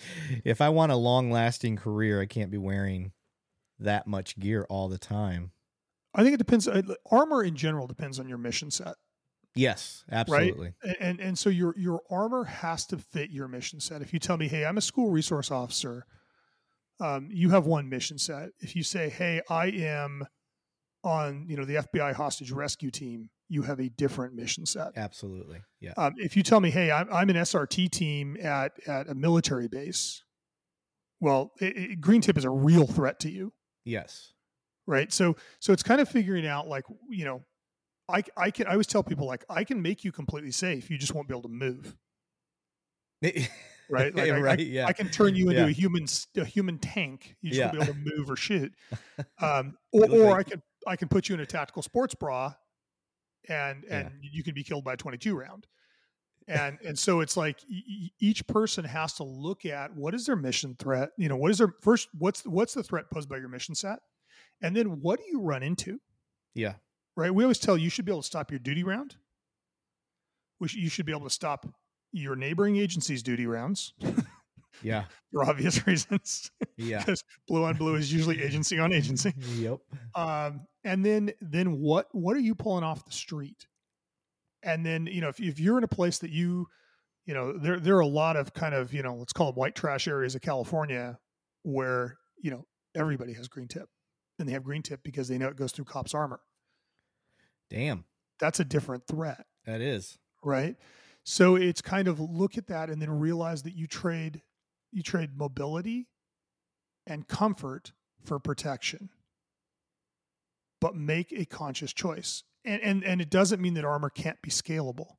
If 0.45 0.61
I 0.61 0.71
want 0.71 0.91
a 0.93 0.97
long 0.97 1.31
lasting 1.31 1.77
career, 1.77 2.21
I 2.21 2.27
can't 2.27 2.51
be 2.51 2.59
wearing 2.59 3.13
that 3.79 4.07
much 4.07 4.39
gear 4.39 4.67
all 4.69 4.89
the 4.89 4.99
time. 4.99 5.53
I 6.15 6.23
think 6.23 6.35
it 6.35 6.39
depends. 6.39 6.67
uh, 6.67 6.83
Armor 7.11 7.45
in 7.45 7.55
general 7.57 7.87
depends 7.87 8.19
on 8.19 8.29
your 8.29 8.39
mission 8.39 8.71
set, 8.71 8.95
Yes, 9.55 10.05
absolutely. 10.11 10.75
A- 10.85 11.03
and 11.03 11.21
and 11.21 11.39
so 11.39 11.51
your 11.51 11.75
your 11.77 12.03
armor 12.11 12.45
has 12.45 12.87
to 12.87 12.99
fit 12.99 13.31
your 13.31 13.49
mission 13.49 13.81
set. 13.81 14.01
If 14.03 14.13
you 14.13 14.19
tell 14.19 14.37
me, 14.37 14.49
hey, 14.49 14.65
I'm 14.65 14.79
a 14.79 14.81
school 14.81 15.11
resource 15.11 15.51
officer, 15.51 16.07
um, 17.01 17.29
you 17.33 17.51
have 17.51 17.67
one 17.67 17.89
mission 17.89 18.19
set. 18.19 18.51
If 18.61 18.77
you 18.77 18.83
say, 18.83 19.09
hey, 19.09 19.41
I 19.51 19.67
am 19.67 20.25
on 21.03 21.47
you 21.49 21.57
know 21.57 21.65
the 21.65 21.77
FBI 21.77 22.15
hostage 22.15 22.53
rescue 22.53 22.91
team, 22.91 23.31
you 23.49 23.63
have 23.63 23.81
a 23.81 23.89
different 23.89 24.35
mission 24.35 24.67
set. 24.67 24.93
Absolutely. 24.97 25.63
Yeah. 25.81 25.95
Um, 25.97 26.15
if 26.17 26.37
you 26.37 26.43
tell 26.45 26.61
me, 26.61 26.71
hey, 26.71 26.93
I'm, 26.93 27.13
I'm 27.13 27.29
an 27.31 27.37
SRT 27.37 27.91
team 27.91 28.37
at 28.41 28.73
at 28.87 29.09
a 29.09 29.15
military 29.17 29.67
base, 29.67 30.23
well, 31.19 31.51
it, 31.61 31.77
it, 31.77 32.01
green 32.01 32.21
tip 32.21 32.39
is 32.39 32.45
a 32.45 32.51
real 32.51 32.87
threat 32.87 33.19
to 33.21 33.31
you. 33.31 33.53
Yes. 33.85 34.33
Right 34.91 35.13
so 35.13 35.35
so 35.61 35.73
it's 35.73 35.83
kind 35.83 36.01
of 36.01 36.09
figuring 36.09 36.47
out 36.47 36.69
like 36.69 36.85
you 37.09 37.25
know 37.25 37.43
i 38.09 38.23
i 38.37 38.51
can 38.51 38.67
i 38.67 38.73
always 38.73 38.87
tell 38.87 39.03
people 39.03 39.27
like 39.27 39.45
i 39.49 39.65
can 39.65 39.81
make 39.81 40.05
you 40.05 40.13
completely 40.13 40.51
safe 40.51 40.91
you 40.91 40.99
just 40.99 41.15
won't 41.15 41.29
be 41.29 41.33
able 41.33 41.43
to 41.43 41.49
move 41.49 41.97
right? 43.91 44.15
Like 44.15 44.31
I, 44.31 44.41
right. 44.41 44.59
I, 44.59 44.63
yeah. 44.63 44.87
I 44.87 44.93
can 44.93 45.11
turn 45.11 45.35
you 45.35 45.51
into 45.51 45.61
Yeah. 45.63 45.67
a 45.69 45.73
human 45.73 46.07
a 46.37 46.45
human 46.45 46.79
tank. 46.79 47.37
You 47.43 47.51
just 47.51 47.59
Yeah. 47.59 47.67
won't 47.67 47.79
be 47.81 47.85
able 47.85 47.95
to 47.95 48.17
move 48.17 48.31
or 48.31 48.37
shoot. 48.37 48.73
Um, 49.43 49.77
or 49.93 50.05
or 50.11 50.31
like- 50.31 50.47
I 50.47 50.51
can 50.51 50.63
I 50.87 50.97
can 50.97 51.09
put 51.09 51.29
you 51.29 51.35
in 51.35 51.41
a 51.43 51.47
tactical 51.47 51.83
sports 51.83 52.15
bra, 52.15 52.55
and 53.49 53.85
Yeah. 53.87 53.99
and 53.99 54.13
you 54.23 54.43
can 54.43 54.55
be 54.55 54.63
killed 54.65 54.85
by 54.85 54.95
a 54.95 54.97
twenty 54.97 55.19
two 55.19 55.37
round. 55.37 55.67
And 56.49 56.79
and 56.85 56.99
so 56.99 57.21
it's 57.21 57.37
like 57.37 57.59
each 58.19 58.47
person 58.47 58.85
has 58.87 59.13
to 59.15 59.25
look 59.25 59.67
at 59.67 59.95
what 59.95 60.15
is 60.15 60.25
their 60.25 60.37
mission 60.37 60.75
threat. 60.79 61.11
You 61.19 61.29
know, 61.29 61.37
what 61.37 61.51
is 61.51 61.59
their 61.59 61.75
first? 61.83 62.09
What's 62.19 62.47
what's 62.47 62.73
the 62.73 62.83
threat 62.83 63.05
posed 63.13 63.29
by 63.29 63.37
your 63.37 63.49
mission 63.51 63.75
set, 63.75 63.99
and 64.63 64.77
then 64.77 65.01
what 65.01 65.19
do 65.19 65.25
you 65.31 65.41
run 65.41 65.63
into? 65.63 66.01
yeah. 66.55 66.75
right? 67.17 67.33
We 67.35 67.45
always 67.45 67.59
tell 67.59 67.77
you, 67.79 67.89
should 67.91 68.05
be 68.05 68.13
able 68.13 68.23
to 68.23 68.27
stop 68.27 68.51
your 68.51 68.59
duty 68.61 68.83
round. 68.85 69.17
Which 70.59 70.75
you 70.75 70.89
should 70.91 71.07
be 71.07 71.13
able 71.13 71.25
to 71.25 71.31
stop 71.31 71.67
your 72.13 72.37
neighboring 72.37 72.77
agency's 72.77 73.23
duty 73.23 73.47
rounds 73.47 73.95
Yeah. 74.83 75.05
for 75.33 75.45
obvious 75.49 75.87
reasons, 75.87 76.51
Yeah. 76.77 76.99
because 76.99 77.25
blue 77.49 77.65
on 77.65 77.77
blue 77.77 77.95
is 77.97 78.13
usually 78.13 78.43
agency 78.43 78.79
on 78.79 78.93
agency. 78.93 79.33
yep. 79.57 79.79
Um, 80.15 80.63
and 80.85 81.05
then 81.05 81.33
then 81.41 81.79
what 81.81 82.09
what 82.13 82.37
are 82.37 82.41
you 82.41 82.55
pulling 82.55 82.85
off 82.85 83.05
the 83.05 83.13
street? 83.13 83.67
And 84.63 84.85
then 84.85 85.07
you 85.07 85.21
know 85.21 85.29
if 85.29 85.41
if 85.41 85.59
you're 85.61 85.79
in 85.79 85.85
a 85.85 85.89
place 85.89 86.19
that 86.19 86.31
you 86.31 86.67
you 87.27 87.35
know 87.35 87.57
there 87.57 87.79
there 87.81 87.97
are 87.97 88.01
a 88.01 88.07
lot 88.07 88.37
of 88.37 88.53
kind 88.55 88.75
of 88.75 88.93
you 88.93 89.03
know 89.03 89.15
let's 89.17 89.33
call 89.33 89.47
them 89.53 89.57
white 89.57 89.75
trash 89.75 90.07
areas 90.09 90.35
of 90.35 90.41
California 90.43 91.19
where 91.63 92.17
you 92.43 92.51
know 92.51 92.67
everybody 92.95 93.33
has 93.35 93.49
green 93.49 93.69
tip 93.69 93.89
and 94.41 94.49
they 94.49 94.53
have 94.53 94.65
green 94.65 94.83
tip 94.83 95.03
because 95.03 95.29
they 95.29 95.39
know 95.39 95.49
it 95.49 95.57
goes 95.57 95.73
through 95.73 95.85
cops 95.85 96.15
armor. 96.15 96.41
Damn. 97.69 98.05
That's 98.39 98.59
a 98.59 98.65
different 98.65 99.07
threat. 99.07 99.47
That 99.67 99.81
is. 99.81 100.19
right 100.43 100.77
so 101.25 101.55
it's 101.55 101.83
kind 101.83 102.09
of 102.09 102.19
look 102.19 102.57
at 102.57 102.67
that 102.69 102.91
and 102.91 103.01
then 103.01 103.11
realize 103.11 103.63
that 103.63 103.75
you 103.75 103.87
trade 103.87 104.43
you 104.91 105.03
trade 105.03 105.37
mobility 105.37 106.09
and 107.07 107.29
comfort 107.29 107.93
for 108.25 108.39
protection 108.39 109.11
but 110.81 110.97
make 110.97 111.33
a 111.33 111.45
conscious 111.45 111.93
choice 111.93 112.43
and 112.65 112.81
and, 112.83 113.05
and 113.05 113.21
it 113.21 113.31
doesn't 113.31 113.61
mean 113.61 113.75
that 113.75 113.85
armor 113.85 114.11
can't 114.11 114.41
be 114.43 114.51
scalable 114.51 115.17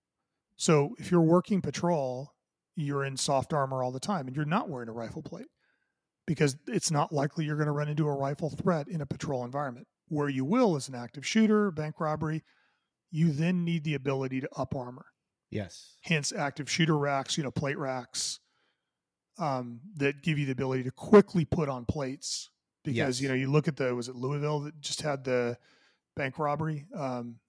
so 0.57 0.95
if 0.97 1.11
you're 1.11 1.21
working 1.21 1.61
patrol 1.61 2.33
you're 2.75 3.05
in 3.05 3.15
soft 3.15 3.53
armor 3.53 3.83
all 3.83 3.91
the 3.91 3.99
time 3.99 4.27
and 4.27 4.35
you're 4.35 4.45
not 4.45 4.69
wearing 4.69 4.89
a 4.89 4.93
rifle 4.93 5.21
plate 5.21 5.47
because 6.31 6.55
it's 6.65 6.91
not 6.91 7.11
likely 7.11 7.43
you're 7.43 7.57
going 7.57 7.65
to 7.65 7.73
run 7.73 7.89
into 7.89 8.07
a 8.07 8.15
rifle 8.15 8.49
threat 8.49 8.87
in 8.87 9.01
a 9.01 9.05
patrol 9.05 9.43
environment 9.43 9.85
where 10.07 10.29
you 10.29 10.45
will 10.45 10.77
is 10.77 10.87
an 10.87 10.95
active 10.95 11.27
shooter 11.27 11.71
bank 11.71 11.99
robbery 11.99 12.41
you 13.09 13.33
then 13.33 13.65
need 13.65 13.83
the 13.83 13.95
ability 13.95 14.39
to 14.39 14.49
up 14.55 14.73
armor 14.73 15.07
Yes. 15.49 15.97
hence 16.03 16.31
active 16.31 16.71
shooter 16.71 16.97
racks, 16.97 17.37
you 17.37 17.43
know, 17.43 17.51
plate 17.51 17.77
racks 17.77 18.39
um, 19.37 19.81
that 19.97 20.21
give 20.21 20.39
you 20.39 20.45
the 20.45 20.53
ability 20.53 20.83
to 20.83 20.91
quickly 20.91 21.43
put 21.43 21.67
on 21.67 21.83
plates. 21.83 22.49
Because 22.85 23.19
Yes. 23.19 23.21
you 23.21 23.27
know, 23.27 23.35
you 23.35 23.51
look 23.51 23.67
at 23.67 23.75
the 23.75 23.93
was 23.93 24.07
it 24.07 24.15
Louisville 24.15 24.61
that 24.61 24.79
just 24.79 25.01
had 25.01 25.25
the 25.25 25.57
bank 26.15 26.39
robbery. 26.39 26.87
Um, 26.95 27.39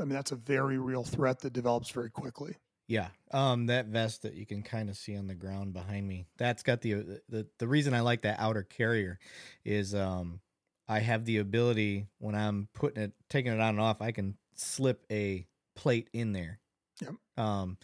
I 0.00 0.04
mean, 0.04 0.14
that's 0.14 0.30
a 0.30 0.36
very 0.36 0.78
real 0.78 1.02
threat 1.02 1.40
that 1.40 1.52
develops 1.52 1.90
very 1.90 2.10
quickly. 2.10 2.54
Yeah. 2.88 3.08
Um 3.32 3.66
that 3.66 3.86
vest 3.86 4.22
that 4.22 4.34
you 4.34 4.46
can 4.46 4.62
kind 4.62 4.88
of 4.88 4.96
see 4.96 5.16
on 5.16 5.26
the 5.26 5.34
ground 5.34 5.74
behind 5.74 6.08
me. 6.08 6.26
That's 6.38 6.62
got 6.62 6.80
the 6.80 7.20
the 7.28 7.46
the 7.58 7.68
reason 7.68 7.94
I 7.94 8.00
like 8.00 8.22
that 8.22 8.40
outer 8.40 8.62
carrier 8.62 9.18
is 9.64 9.94
um 9.94 10.40
I 10.88 11.00
have 11.00 11.26
the 11.26 11.36
ability 11.36 12.06
when 12.18 12.34
I'm 12.34 12.68
putting 12.74 13.02
it 13.02 13.12
taking 13.28 13.52
it 13.52 13.60
on 13.60 13.70
and 13.70 13.80
off, 13.80 14.00
I 14.00 14.10
can 14.10 14.36
slip 14.54 15.04
a 15.10 15.46
plate 15.76 16.08
in 16.14 16.32
there. 16.32 16.60
Yep. 17.02 17.14
Um 17.36 17.76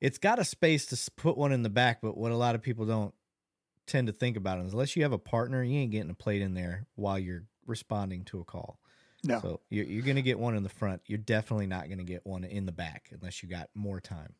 it's 0.00 0.18
got 0.18 0.38
a 0.40 0.44
space 0.44 0.86
to 0.86 1.10
put 1.12 1.38
one 1.38 1.52
in 1.52 1.62
the 1.62 1.70
back, 1.70 2.00
but 2.02 2.16
what 2.16 2.32
a 2.32 2.36
lot 2.36 2.54
of 2.54 2.62
people 2.62 2.86
don't 2.86 3.14
tend 3.86 4.08
to 4.08 4.14
think 4.14 4.36
about 4.36 4.60
is 4.64 4.72
unless 4.72 4.96
you 4.96 5.02
have 5.04 5.12
a 5.12 5.18
partner, 5.18 5.62
you 5.62 5.78
ain't 5.80 5.92
getting 5.92 6.10
a 6.10 6.14
plate 6.14 6.42
in 6.42 6.54
there 6.54 6.86
while 6.96 7.18
you're 7.18 7.44
responding 7.66 8.24
to 8.26 8.40
a 8.40 8.44
call. 8.44 8.80
No, 9.24 9.40
So 9.40 9.60
you're, 9.70 9.84
you're 9.84 10.02
going 10.02 10.16
to 10.16 10.22
get 10.22 10.38
one 10.38 10.56
in 10.56 10.62
the 10.62 10.68
front. 10.68 11.02
You're 11.06 11.18
definitely 11.18 11.68
not 11.68 11.86
going 11.86 11.98
to 11.98 12.04
get 12.04 12.26
one 12.26 12.42
in 12.44 12.66
the 12.66 12.72
back 12.72 13.08
unless 13.12 13.42
you 13.42 13.48
got 13.48 13.68
more 13.74 14.00
time. 14.00 14.34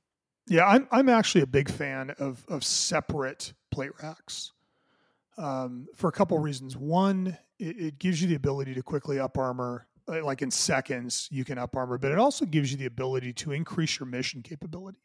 Yeah, 0.48 0.66
I'm 0.66 0.88
I'm 0.90 1.08
actually 1.08 1.42
a 1.42 1.46
big 1.46 1.70
fan 1.70 2.10
of 2.18 2.44
of 2.48 2.64
separate 2.64 3.52
plate 3.70 3.92
racks 4.02 4.52
um, 5.38 5.86
for 5.94 6.08
a 6.08 6.12
couple 6.12 6.36
of 6.36 6.42
reasons. 6.42 6.76
One, 6.76 7.38
it, 7.58 7.78
it 7.78 7.98
gives 7.98 8.20
you 8.20 8.28
the 8.28 8.34
ability 8.34 8.74
to 8.74 8.82
quickly 8.82 9.20
up 9.20 9.38
armor, 9.38 9.86
uh, 10.08 10.24
like 10.24 10.42
in 10.42 10.50
seconds 10.50 11.28
you 11.30 11.44
can 11.44 11.58
up 11.58 11.76
armor, 11.76 11.96
but 11.96 12.10
it 12.10 12.18
also 12.18 12.44
gives 12.44 12.72
you 12.72 12.78
the 12.78 12.86
ability 12.86 13.32
to 13.34 13.52
increase 13.52 14.00
your 14.00 14.06
mission 14.06 14.42
capability. 14.42 14.98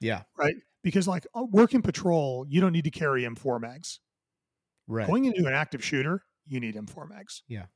Yeah. 0.00 0.22
right? 0.38 0.54
Because 0.82 1.06
like 1.06 1.26
uh, 1.34 1.44
working 1.50 1.82
patrol, 1.82 2.46
you 2.48 2.60
don't 2.60 2.72
need 2.72 2.84
to 2.84 2.90
carry 2.90 3.24
M4 3.24 3.60
mags. 3.60 4.00
Right. 4.88 5.06
Going 5.06 5.26
into 5.26 5.46
an 5.46 5.52
active 5.52 5.84
shooter, 5.84 6.22
you 6.46 6.58
need 6.58 6.74
M4 6.74 7.08
mags. 7.08 7.42
Yeah. 7.48 7.66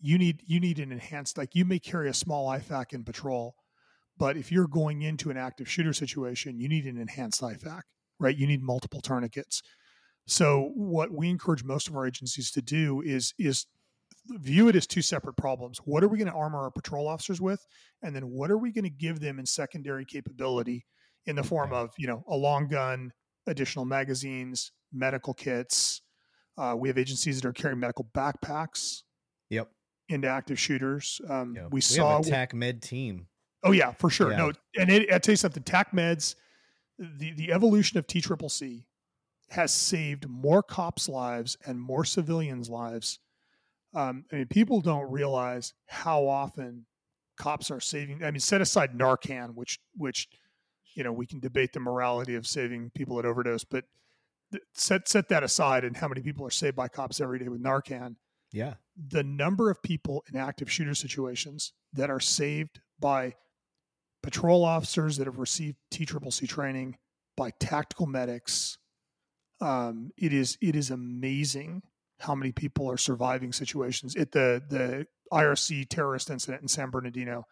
You 0.00 0.18
need 0.18 0.42
you 0.46 0.60
need 0.60 0.78
an 0.78 0.92
enhanced 0.92 1.38
like 1.38 1.54
you 1.54 1.64
may 1.64 1.78
carry 1.78 2.08
a 2.08 2.14
small 2.14 2.48
IFAK 2.48 2.92
in 2.92 3.04
patrol, 3.04 3.54
but 4.18 4.36
if 4.36 4.52
you're 4.52 4.68
going 4.68 5.02
into 5.02 5.30
an 5.30 5.36
active 5.36 5.70
shooter 5.70 5.92
situation, 5.92 6.58
you 6.58 6.68
need 6.68 6.84
an 6.84 6.98
enhanced 6.98 7.40
IFAK, 7.40 7.82
right? 8.18 8.36
You 8.36 8.46
need 8.46 8.62
multiple 8.62 9.00
tourniquets. 9.00 9.62
So 10.26 10.72
what 10.74 11.10
we 11.12 11.28
encourage 11.28 11.64
most 11.64 11.88
of 11.88 11.96
our 11.96 12.06
agencies 12.06 12.50
to 12.52 12.62
do 12.62 13.02
is 13.02 13.34
is 13.38 13.66
view 14.28 14.68
it 14.68 14.76
as 14.76 14.86
two 14.86 15.02
separate 15.02 15.36
problems. 15.36 15.78
What 15.84 16.02
are 16.02 16.08
we 16.08 16.18
going 16.18 16.30
to 16.30 16.36
armor 16.36 16.60
our 16.60 16.70
patrol 16.70 17.08
officers 17.08 17.40
with? 17.40 17.64
And 18.02 18.16
then 18.16 18.30
what 18.30 18.50
are 18.50 18.58
we 18.58 18.72
going 18.72 18.84
to 18.84 18.90
give 18.90 19.20
them 19.20 19.38
in 19.38 19.44
secondary 19.44 20.06
capability 20.06 20.86
in 21.26 21.36
the 21.36 21.42
form 21.42 21.72
of, 21.72 21.90
you 21.98 22.06
know, 22.06 22.24
a 22.28 22.36
long 22.36 22.68
gun, 22.68 23.12
additional 23.46 23.84
magazines, 23.84 24.72
medical 24.92 25.34
kits. 25.34 26.02
Uh, 26.56 26.74
we 26.78 26.88
have 26.88 26.96
agencies 26.98 27.40
that 27.40 27.48
are 27.48 27.52
carrying 27.52 27.80
medical 27.80 28.08
backpacks 28.14 29.02
Yep. 29.50 29.68
Into 30.08 30.28
active 30.28 30.58
shooters. 30.58 31.20
Um, 31.28 31.54
Yeah. 31.56 31.68
we, 31.70 31.80
saw 31.80 32.16
have 32.16 32.26
a 32.26 32.30
TAC 32.30 32.54
med 32.54 32.82
team. 32.82 33.26
Oh 33.62 33.72
yeah, 33.72 33.92
for 33.92 34.10
sure. 34.10 34.30
Yeah. 34.30 34.36
No, 34.36 34.52
and 34.76 34.90
it, 34.90 35.12
I 35.12 35.18
tell 35.18 35.32
you 35.32 35.36
something. 35.36 35.62
TAC 35.62 35.92
meds, 35.92 36.34
the 36.98 37.32
the 37.32 37.52
evolution 37.52 37.98
of 37.98 38.06
T 38.06 38.20
Triple 38.20 38.48
C 38.50 38.86
has 39.50 39.72
saved 39.72 40.28
more 40.28 40.62
cops' 40.62 41.08
lives 41.08 41.56
and 41.66 41.80
more 41.80 42.04
civilians' 42.04 42.68
lives. 42.68 43.18
Um, 43.94 44.24
I 44.32 44.36
mean, 44.36 44.46
people 44.46 44.80
don't 44.80 45.10
realize 45.10 45.72
how 45.86 46.26
often 46.26 46.86
cops 47.36 47.70
are 47.70 47.80
saving. 47.80 48.22
I 48.24 48.30
mean, 48.30 48.40
set 48.40 48.60
aside 48.60 48.92
Narcan, 48.92 49.54
which 49.54 49.78
which 49.96 50.28
you 50.94 51.02
know 51.02 51.12
we 51.12 51.26
can 51.26 51.40
debate 51.40 51.72
the 51.72 51.80
morality 51.80 52.34
of 52.34 52.46
saving 52.46 52.90
people 52.94 53.18
at 53.18 53.24
overdose, 53.24 53.64
but 53.64 53.84
set 54.74 55.08
set 55.08 55.28
that 55.30 55.42
aside 55.42 55.84
and 55.84 55.96
how 55.96 56.08
many 56.08 56.20
people 56.20 56.46
are 56.46 56.50
saved 56.50 56.76
by 56.76 56.88
cops 56.88 57.20
every 57.20 57.38
day 57.38 57.48
with 57.48 57.62
Narcan 57.62 58.16
Yeah. 58.54 58.74
the 58.96 59.24
number 59.24 59.70
of 59.70 59.82
people 59.82 60.24
in 60.32 60.38
active 60.38 60.70
shooter 60.70 60.94
situations 60.94 61.72
that 61.92 62.08
are 62.08 62.20
saved 62.20 62.80
by 63.00 63.34
patrol 64.22 64.64
officers 64.64 65.16
that 65.16 65.26
have 65.26 65.38
received 65.38 65.76
T 65.90 66.06
Triple 66.06 66.30
C 66.30 66.46
training, 66.46 66.96
by 67.36 67.50
tactical 67.58 68.06
medics, 68.06 68.78
um, 69.60 70.10
it 70.16 70.32
is 70.32 70.56
it 70.62 70.76
is 70.76 70.90
amazing 70.90 71.82
how 72.20 72.34
many 72.34 72.52
people 72.52 72.88
are 72.90 72.96
surviving 72.96 73.52
situations. 73.52 74.14
At 74.16 74.32
the 74.32 74.62
the 74.68 75.06
IRC 75.32 75.88
terrorist 75.88 76.30
incident 76.30 76.62
in 76.62 76.68
San 76.68 76.90
Bernardino, 76.90 77.44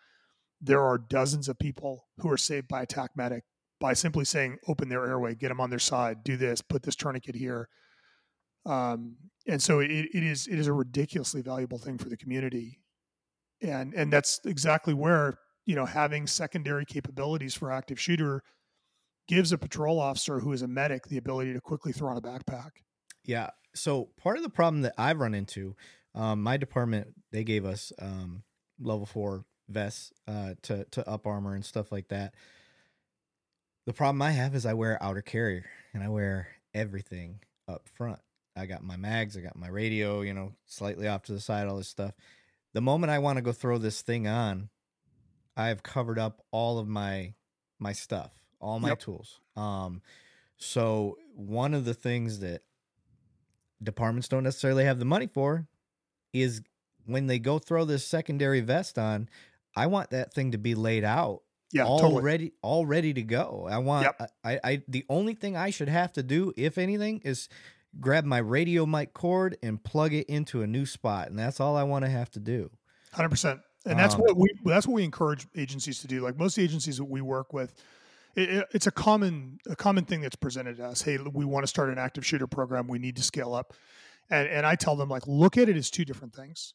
there 0.60 0.82
are 0.82 0.98
dozens 0.98 1.48
of 1.48 1.58
people 1.58 2.06
who 2.18 2.30
are 2.30 2.36
saved 2.36 2.68
by 2.68 2.82
a 2.82 2.86
tac 2.86 3.10
medic 3.16 3.42
by 3.80 3.92
simply 3.92 4.24
saying, 4.24 4.58
"Open 4.68 4.88
their 4.88 5.04
airway, 5.06 5.34
get 5.34 5.48
them 5.48 5.60
on 5.60 5.70
their 5.70 5.80
side, 5.80 6.22
do 6.22 6.36
this, 6.36 6.62
put 6.62 6.84
this 6.84 6.96
tourniquet 6.96 7.34
here." 7.34 7.68
Um, 8.66 9.16
and 9.46 9.62
so 9.62 9.80
it, 9.80 9.90
it 9.90 10.22
is 10.22 10.46
it 10.46 10.58
is 10.58 10.66
a 10.66 10.72
ridiculously 10.72 11.42
valuable 11.42 11.78
thing 11.78 11.98
for 11.98 12.08
the 12.08 12.16
community, 12.16 12.78
and 13.60 13.92
and 13.94 14.12
that's 14.12 14.40
exactly 14.44 14.94
where 14.94 15.38
you 15.66 15.74
know 15.74 15.86
having 15.86 16.26
secondary 16.26 16.84
capabilities 16.84 17.54
for 17.54 17.72
active 17.72 17.98
shooter 18.00 18.42
gives 19.28 19.52
a 19.52 19.58
patrol 19.58 20.00
officer 20.00 20.40
who 20.40 20.52
is 20.52 20.62
a 20.62 20.68
medic 20.68 21.06
the 21.08 21.18
ability 21.18 21.52
to 21.52 21.60
quickly 21.60 21.92
throw 21.92 22.10
on 22.10 22.16
a 22.16 22.20
backpack. 22.20 22.70
Yeah. 23.24 23.50
So 23.74 24.10
part 24.16 24.36
of 24.36 24.42
the 24.42 24.50
problem 24.50 24.82
that 24.82 24.94
I've 24.98 25.20
run 25.20 25.34
into, 25.34 25.74
um, 26.14 26.42
my 26.42 26.56
department 26.56 27.08
they 27.30 27.44
gave 27.44 27.64
us 27.64 27.92
um, 28.00 28.42
level 28.80 29.06
four 29.06 29.44
vests 29.68 30.12
uh, 30.28 30.54
to 30.62 30.84
to 30.92 31.08
up 31.08 31.26
armor 31.26 31.54
and 31.54 31.64
stuff 31.64 31.90
like 31.90 32.08
that. 32.08 32.34
The 33.86 33.92
problem 33.92 34.22
I 34.22 34.30
have 34.30 34.54
is 34.54 34.66
I 34.66 34.74
wear 34.74 35.02
outer 35.02 35.22
carrier 35.22 35.64
and 35.92 36.04
I 36.04 36.08
wear 36.08 36.48
everything 36.74 37.40
up 37.66 37.88
front. 37.88 38.20
I 38.56 38.66
got 38.66 38.82
my 38.82 38.96
mags, 38.96 39.36
I 39.36 39.40
got 39.40 39.56
my 39.56 39.68
radio, 39.68 40.20
you 40.20 40.34
know, 40.34 40.52
slightly 40.66 41.08
off 41.08 41.22
to 41.24 41.32
the 41.32 41.40
side, 41.40 41.66
all 41.66 41.76
this 41.78 41.88
stuff. 41.88 42.12
The 42.74 42.80
moment 42.80 43.10
I 43.10 43.18
want 43.18 43.36
to 43.36 43.42
go 43.42 43.52
throw 43.52 43.78
this 43.78 44.02
thing 44.02 44.26
on, 44.26 44.68
I've 45.56 45.82
covered 45.82 46.18
up 46.18 46.42
all 46.50 46.78
of 46.78 46.88
my 46.88 47.34
my 47.78 47.92
stuff, 47.92 48.32
all 48.60 48.78
my 48.78 48.90
Yep. 48.90 48.98
tools. 49.00 49.40
Um, 49.56 50.02
so 50.56 51.16
one 51.34 51.74
of 51.74 51.84
the 51.84 51.94
things 51.94 52.38
that 52.40 52.62
departments 53.82 54.28
don't 54.28 54.44
necessarily 54.44 54.84
have 54.84 54.98
the 54.98 55.04
money 55.04 55.26
for 55.26 55.66
is 56.32 56.62
when 57.04 57.26
they 57.26 57.38
go 57.38 57.58
throw 57.58 57.84
this 57.84 58.06
secondary 58.06 58.60
vest 58.60 58.98
on, 58.98 59.28
I 59.76 59.86
want 59.86 60.10
that 60.10 60.32
thing 60.32 60.52
to 60.52 60.58
be 60.58 60.74
laid 60.74 61.04
out 61.04 61.42
Yeah, 61.72 61.84
all 61.84 61.98
totally. 62.00 62.22
ready 62.22 62.52
all 62.62 62.86
ready 62.86 63.12
to 63.14 63.22
go. 63.22 63.66
I 63.70 63.78
want 63.78 64.04
Yep. 64.18 64.30
I, 64.44 64.60
I 64.62 64.82
the 64.88 65.04
only 65.08 65.34
thing 65.34 65.56
I 65.56 65.70
should 65.70 65.88
have 65.88 66.12
to 66.12 66.22
do, 66.22 66.52
if 66.56 66.78
anything, 66.78 67.20
is 67.24 67.48
grab 68.00 68.24
my 68.24 68.38
radio 68.38 68.86
mic 68.86 69.12
cord 69.14 69.56
and 69.62 69.82
plug 69.82 70.12
it 70.14 70.26
into 70.28 70.62
a 70.62 70.66
new 70.66 70.86
spot. 70.86 71.28
And 71.28 71.38
that's 71.38 71.60
all 71.60 71.76
I 71.76 71.82
want 71.82 72.04
to 72.04 72.10
have 72.10 72.30
to 72.32 72.40
do. 72.40 72.70
Hundred 73.12 73.28
percent, 73.30 73.60
and 73.84 73.98
that's 73.98 74.14
Um, 74.14 74.20
what 74.22 74.36
we 74.36 74.48
that's 74.64 74.86
what 74.86 74.94
we 74.94 75.04
encourage 75.04 75.46
agencies 75.54 76.00
to 76.00 76.06
do. 76.06 76.20
Like 76.20 76.36
most 76.38 76.58
agencies 76.58 76.96
that 76.96 77.04
we 77.04 77.20
work 77.20 77.52
with, 77.52 77.74
it, 78.34 78.48
it- 78.48 78.68
it's 78.72 78.86
a 78.86 78.90
common 78.90 79.58
a 79.68 79.76
common 79.76 80.04
thing 80.06 80.22
that's 80.22 80.36
presented 80.36 80.78
to 80.78 80.86
us. 80.86 81.02
Hey, 81.02 81.18
we 81.18 81.44
want 81.44 81.62
to 81.64 81.66
start 81.68 81.90
an 81.90 81.98
active 81.98 82.24
shooter 82.24 82.46
program. 82.46 82.88
We 82.88 82.98
need 82.98 83.16
to 83.16 83.22
scale 83.22 83.52
up, 83.54 83.74
and 84.30 84.48
and 84.48 84.64
I 84.66 84.76
tell 84.76 84.96
them 84.96 85.10
like, 85.10 85.26
look 85.26 85.58
at 85.58 85.68
it 85.68 85.76
as 85.76 85.90
two 85.90 86.04
different 86.06 86.34
things. 86.34 86.72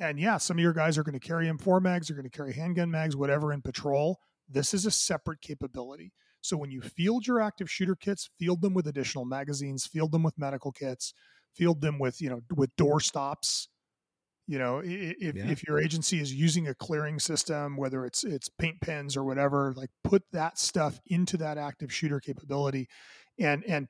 And 0.00 0.18
yeah, 0.18 0.38
some 0.38 0.58
of 0.58 0.62
your 0.62 0.72
guys 0.72 0.96
are 0.98 1.02
going 1.02 1.18
to 1.18 1.26
carry 1.26 1.46
M4 1.48 1.80
mags, 1.82 2.08
are 2.10 2.14
going 2.14 2.28
to 2.28 2.30
carry 2.36 2.52
handgun 2.52 2.88
mags, 2.90 3.16
whatever 3.16 3.52
in 3.52 3.62
patrol. 3.62 4.20
This 4.48 4.72
is 4.72 4.86
a 4.86 4.90
separate 4.92 5.40
capability. 5.40 6.12
So 6.40 6.56
when 6.56 6.70
you 6.70 6.80
field 6.80 7.26
your 7.26 7.40
active 7.40 7.70
shooter 7.70 7.96
kits, 7.96 8.30
field 8.38 8.62
them 8.62 8.74
with 8.74 8.86
additional 8.86 9.24
magazines, 9.24 9.86
field 9.86 10.12
them 10.12 10.22
with 10.22 10.38
medical 10.38 10.72
kits, 10.72 11.12
field 11.54 11.80
them 11.80 11.98
with 11.98 12.20
you 12.20 12.30
know 12.30 12.40
with 12.54 12.74
door 12.76 13.00
stops 13.00 13.68
you 14.46 14.58
know 14.58 14.80
if, 14.84 15.36
Yeah. 15.36 15.50
if 15.50 15.62
your 15.66 15.78
agency 15.78 16.20
is 16.20 16.32
using 16.32 16.68
a 16.68 16.74
clearing 16.74 17.18
system 17.18 17.76
whether 17.76 18.04
it's 18.06 18.24
it's 18.24 18.48
paint 18.48 18.80
pens 18.80 19.16
or 19.16 19.24
whatever 19.24 19.74
like 19.76 19.90
put 20.04 20.22
that 20.32 20.58
stuff 20.58 21.00
into 21.06 21.36
that 21.36 21.58
active 21.58 21.92
shooter 21.92 22.20
capability 22.20 22.88
and 23.38 23.64
and 23.64 23.88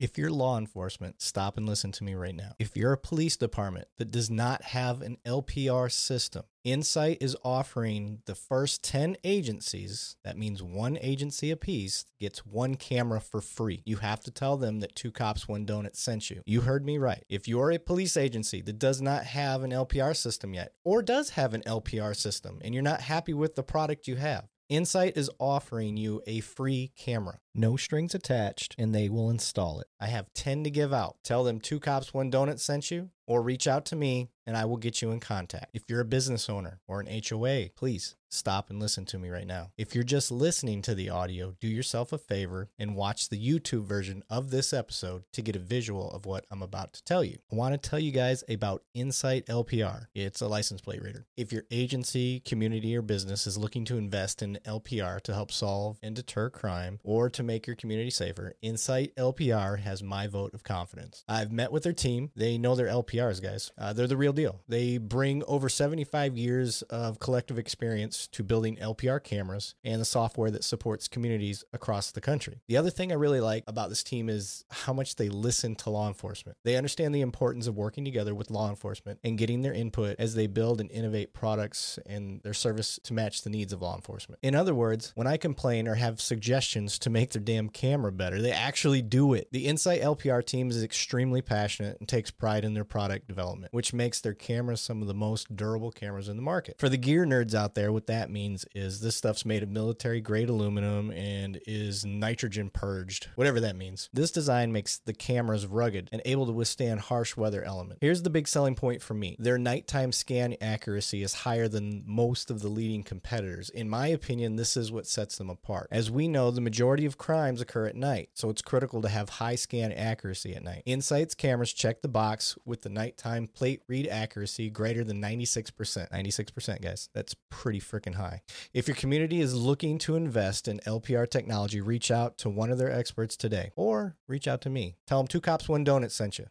If 0.00 0.18
you're 0.18 0.30
law 0.30 0.58
enforcement, 0.58 1.22
stop 1.22 1.56
and 1.56 1.68
listen 1.68 1.92
to 1.92 2.04
me 2.04 2.14
right 2.14 2.34
now. 2.34 2.56
If 2.58 2.76
you're 2.76 2.92
a 2.92 2.98
police 2.98 3.36
department 3.36 3.86
that 3.98 4.10
does 4.10 4.28
not 4.28 4.62
have 4.62 5.02
an 5.02 5.18
LPR 5.24 5.90
system, 5.90 6.42
Insight 6.64 7.18
is 7.20 7.36
offering 7.44 8.22
the 8.26 8.34
first 8.34 8.82
10 8.82 9.16
agencies, 9.22 10.16
that 10.24 10.36
means 10.36 10.62
one 10.62 10.98
agency 11.00 11.50
apiece, 11.50 12.06
gets 12.18 12.44
one 12.44 12.74
camera 12.74 13.20
for 13.20 13.40
free. 13.40 13.82
You 13.84 13.96
have 13.96 14.20
to 14.20 14.32
tell 14.32 14.56
them 14.56 14.80
that 14.80 14.96
Two 14.96 15.12
Cops, 15.12 15.46
One 15.46 15.64
Donut 15.64 15.94
sent 15.94 16.30
you. 16.30 16.42
You 16.44 16.62
heard 16.62 16.84
me 16.84 16.98
right. 16.98 17.24
If 17.28 17.46
you're 17.46 17.70
a 17.70 17.78
police 17.78 18.16
agency 18.16 18.62
that 18.62 18.78
does 18.78 19.00
not 19.00 19.24
have 19.24 19.62
an 19.62 19.70
LPR 19.70 20.16
system 20.16 20.54
yet, 20.54 20.72
or 20.84 21.02
does 21.02 21.30
have 21.30 21.54
an 21.54 21.62
LPR 21.62 22.16
system, 22.16 22.60
and 22.64 22.74
you're 22.74 22.82
not 22.82 23.02
happy 23.02 23.34
with 23.34 23.54
the 23.54 23.62
product 23.62 24.08
you 24.08 24.16
have, 24.16 24.48
Insight 24.70 25.16
is 25.16 25.30
offering 25.38 25.96
you 25.98 26.22
a 26.26 26.40
free 26.40 26.92
camera. 26.96 27.38
No 27.54 27.76
strings 27.76 28.14
attached, 28.14 28.74
and 28.78 28.94
they 28.94 29.08
will 29.08 29.30
install 29.30 29.80
it. 29.80 29.86
I 30.00 30.06
have 30.06 30.32
10 30.34 30.64
to 30.64 30.70
give 30.70 30.92
out. 30.92 31.16
Tell 31.22 31.44
them 31.44 31.60
two 31.60 31.78
cops, 31.78 32.12
one 32.12 32.30
donut 32.30 32.58
sent 32.58 32.90
you, 32.90 33.10
or 33.26 33.42
reach 33.42 33.66
out 33.68 33.84
to 33.86 33.96
me 33.96 34.30
and 34.46 34.56
I 34.56 34.64
will 34.64 34.76
get 34.76 35.00
you 35.00 35.10
in 35.10 35.20
contact. 35.20 35.70
If 35.72 35.84
you're 35.88 36.00
a 36.00 36.04
business 36.04 36.48
owner 36.48 36.80
or 36.86 37.00
an 37.00 37.22
HOA, 37.28 37.70
please 37.74 38.16
stop 38.30 38.68
and 38.68 38.80
listen 38.80 39.04
to 39.06 39.18
me 39.18 39.28
right 39.28 39.46
now. 39.46 39.70
If 39.78 39.94
you're 39.94 40.02
just 40.02 40.32
listening 40.32 40.82
to 40.82 40.94
the 40.94 41.08
audio, 41.08 41.54
do 41.60 41.68
yourself 41.68 42.12
a 42.12 42.18
favor 42.18 42.68
and 42.78 42.96
watch 42.96 43.28
the 43.28 43.38
YouTube 43.38 43.84
version 43.84 44.24
of 44.28 44.50
this 44.50 44.72
episode 44.72 45.22
to 45.32 45.40
get 45.42 45.54
a 45.54 45.60
visual 45.60 46.10
of 46.10 46.26
what 46.26 46.44
I'm 46.50 46.62
about 46.62 46.94
to 46.94 47.04
tell 47.04 47.22
you. 47.22 47.38
I 47.52 47.54
want 47.54 47.80
to 47.80 47.88
tell 47.88 48.00
you 48.00 48.10
guys 48.10 48.42
about 48.48 48.82
Insight 48.92 49.46
LPR. 49.46 50.06
It's 50.14 50.40
a 50.40 50.48
license 50.48 50.80
plate 50.80 51.00
reader. 51.02 51.26
If 51.36 51.52
your 51.52 51.62
agency, 51.70 52.40
community, 52.40 52.96
or 52.96 53.02
business 53.02 53.46
is 53.46 53.56
looking 53.56 53.84
to 53.86 53.98
invest 53.98 54.42
in 54.42 54.58
LPR 54.66 55.20
to 55.22 55.32
help 55.32 55.52
solve 55.52 55.98
and 56.02 56.16
deter 56.16 56.50
crime 56.50 56.98
or 57.04 57.30
to 57.30 57.43
make 57.44 57.66
your 57.66 57.76
community 57.76 58.10
safer, 58.10 58.54
Insight 58.62 59.14
LPR 59.16 59.78
has 59.80 60.02
my 60.02 60.26
vote 60.26 60.54
of 60.54 60.64
confidence. 60.64 61.24
I've 61.28 61.52
met 61.52 61.72
with 61.72 61.82
their 61.82 61.92
team. 61.92 62.30
They 62.36 62.58
know 62.58 62.74
their 62.74 62.88
LPRs, 62.88 63.42
guys. 63.42 63.72
Uh, 63.78 63.92
they're 63.92 64.06
the 64.06 64.16
real 64.16 64.32
deal. 64.32 64.60
They 64.68 64.98
bring 64.98 65.42
over 65.44 65.68
75 65.68 66.36
years 66.36 66.82
of 66.82 67.18
collective 67.18 67.58
experience 67.58 68.26
to 68.28 68.42
building 68.42 68.76
LPR 68.76 69.22
cameras 69.22 69.74
and 69.84 70.00
the 70.00 70.04
software 70.04 70.50
that 70.50 70.64
supports 70.64 71.08
communities 71.08 71.64
across 71.72 72.10
the 72.10 72.20
country. 72.20 72.60
The 72.68 72.76
other 72.76 72.90
thing 72.90 73.12
I 73.12 73.16
really 73.16 73.40
like 73.40 73.64
about 73.66 73.88
this 73.88 74.02
team 74.02 74.28
is 74.28 74.64
how 74.70 74.92
much 74.92 75.16
they 75.16 75.28
listen 75.28 75.74
to 75.76 75.90
law 75.90 76.08
enforcement. 76.08 76.58
They 76.64 76.76
understand 76.76 77.14
the 77.14 77.20
importance 77.20 77.66
of 77.66 77.76
working 77.76 78.04
together 78.04 78.34
with 78.34 78.50
law 78.50 78.68
enforcement 78.70 79.20
and 79.22 79.38
getting 79.38 79.62
their 79.62 79.72
input 79.72 80.16
as 80.18 80.34
they 80.34 80.46
build 80.46 80.80
and 80.80 80.90
innovate 80.90 81.32
products 81.32 81.98
and 82.06 82.42
their 82.42 82.54
service 82.54 82.98
to 83.04 83.14
match 83.14 83.42
the 83.42 83.50
needs 83.50 83.72
of 83.72 83.82
law 83.82 83.94
enforcement. 83.94 84.38
In 84.42 84.54
other 84.54 84.74
words, 84.74 85.12
when 85.14 85.26
I 85.26 85.36
complain 85.36 85.88
or 85.88 85.94
have 85.94 86.20
suggestions 86.20 86.98
to 87.00 87.10
make 87.10 87.30
their 87.34 87.42
damn 87.42 87.68
camera 87.68 88.10
better, 88.10 88.40
they 88.40 88.52
actually 88.52 89.02
do 89.02 89.34
it. 89.34 89.48
The 89.52 89.66
Insight 89.66 90.00
LPR 90.00 90.44
team 90.44 90.70
is 90.70 90.82
extremely 90.82 91.42
passionate 91.42 91.98
and 92.00 92.08
takes 92.08 92.30
pride 92.30 92.64
in 92.64 92.74
their 92.74 92.84
product 92.84 93.28
development, 93.28 93.72
which 93.72 93.92
makes 93.92 94.20
their 94.20 94.32
cameras 94.34 94.80
some 94.80 95.02
of 95.02 95.08
the 95.08 95.14
most 95.14 95.54
durable 95.54 95.90
cameras 95.90 96.28
in 96.28 96.36
the 96.36 96.42
market. 96.42 96.76
For 96.78 96.88
the 96.88 96.96
gear 96.96 97.26
nerds 97.26 97.54
out 97.54 97.74
there, 97.74 97.92
what 97.92 98.06
that 98.06 98.30
means 98.30 98.64
is 98.74 99.00
this 99.00 99.16
stuff's 99.16 99.44
made 99.44 99.62
of 99.62 99.68
military 99.68 100.20
grade 100.20 100.48
aluminum 100.48 101.10
and 101.10 101.60
is 101.66 102.04
nitrogen 102.04 102.70
purged, 102.70 103.28
whatever 103.34 103.60
that 103.60 103.76
means. 103.76 104.08
This 104.12 104.30
design 104.30 104.72
makes 104.72 104.98
the 104.98 105.12
cameras 105.12 105.66
rugged 105.66 106.08
and 106.12 106.22
able 106.24 106.46
to 106.46 106.52
withstand 106.52 107.00
harsh 107.00 107.36
weather 107.36 107.62
elements. 107.62 107.98
Here's 108.00 108.22
the 108.22 108.30
big 108.30 108.48
selling 108.48 108.74
point 108.74 109.02
for 109.02 109.14
me 109.14 109.36
their 109.38 109.58
nighttime 109.58 110.12
scan 110.12 110.54
accuracy 110.60 111.22
is 111.22 111.34
higher 111.34 111.68
than 111.68 112.02
most 112.06 112.50
of 112.50 112.60
the 112.60 112.68
leading 112.68 113.02
competitors. 113.02 113.70
In 113.70 113.88
my 113.88 114.06
opinion, 114.06 114.56
this 114.56 114.76
is 114.76 114.92
what 114.92 115.06
sets 115.06 115.36
them 115.36 115.50
apart. 115.50 115.88
As 115.90 116.10
we 116.10 116.28
know, 116.28 116.50
the 116.50 116.60
majority 116.60 117.06
of 117.06 117.18
crimes 117.24 117.62
occur 117.62 117.86
at 117.86 117.96
night, 117.96 118.28
so 118.34 118.50
it's 118.50 118.60
critical 118.60 119.00
to 119.00 119.08
have 119.08 119.30
high 119.30 119.54
scan 119.54 119.90
accuracy 119.90 120.54
at 120.54 120.62
night. 120.62 120.82
Insight's 120.84 121.34
cameras 121.34 121.72
check 121.72 122.02
the 122.02 122.08
box 122.08 122.54
with 122.66 122.82
the 122.82 122.90
nighttime 122.90 123.46
plate 123.46 123.80
read 123.88 124.06
accuracy 124.08 124.68
greater 124.68 125.02
than 125.02 125.22
96%. 125.22 125.72
96%, 126.10 126.82
guys. 126.82 127.08
That's 127.14 127.34
pretty 127.50 127.80
freaking 127.80 128.16
high. 128.16 128.42
If 128.74 128.88
your 128.88 128.94
community 128.94 129.40
is 129.40 129.54
looking 129.54 129.96
to 130.00 130.16
invest 130.16 130.68
in 130.68 130.80
LPR 130.80 131.26
technology, 131.30 131.80
reach 131.80 132.10
out 132.10 132.36
to 132.38 132.50
one 132.50 132.70
of 132.70 132.76
their 132.76 132.92
experts 132.92 133.38
today 133.38 133.70
or 133.74 134.16
reach 134.28 134.46
out 134.46 134.60
to 134.60 134.68
me. 134.68 134.96
Tell 135.06 135.18
them 135.18 135.26
two 135.26 135.40
cops, 135.40 135.66
one 135.66 135.82
donut 135.82 136.10
sent 136.10 136.38
you. 136.38 136.48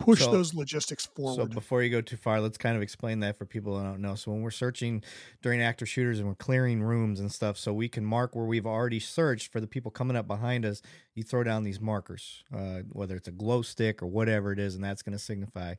Push 0.00 0.20
So- 0.20 0.32
those 0.32 0.54
logistics 0.54 1.06
forward. 1.06 1.36
So 1.36 1.46
before 1.46 1.82
you 1.82 1.90
go 1.90 2.00
too 2.00 2.16
far, 2.16 2.40
let's 2.40 2.58
kind 2.58 2.74
of 2.74 2.82
explain 2.82 3.20
that 3.20 3.36
for 3.38 3.44
people 3.46 3.76
that 3.76 3.84
don't 3.84 4.00
know. 4.00 4.14
So 4.16 4.32
when 4.32 4.40
we're 4.42 4.50
searching 4.50 5.04
during 5.42 5.60
active 5.60 5.88
shooters 5.88 6.18
and 6.18 6.26
we're 6.26 6.34
clearing 6.34 6.82
rooms 6.82 7.20
and 7.20 7.30
stuff, 7.30 7.56
so 7.56 7.72
we 7.72 7.88
can 7.88 8.04
mark 8.04 8.34
where 8.34 8.46
we've 8.46 8.66
already 8.66 8.98
searched 8.98 9.52
for 9.52 9.60
the 9.60 9.66
people 9.66 9.90
coming 9.90 10.16
up 10.16 10.26
behind 10.26 10.64
us. 10.64 10.82
You 11.14 11.22
throw 11.22 11.44
down 11.44 11.62
these 11.64 11.80
markers, 11.80 12.42
uh, 12.52 12.80
whether 12.90 13.14
it's 13.14 13.28
a 13.28 13.32
glow 13.32 13.62
stick 13.62 14.02
or 14.02 14.06
whatever 14.06 14.52
it 14.52 14.58
is, 14.58 14.74
and 14.74 14.82
that's 14.82 15.02
going 15.02 15.12
to 15.16 15.22
signify 15.22 15.74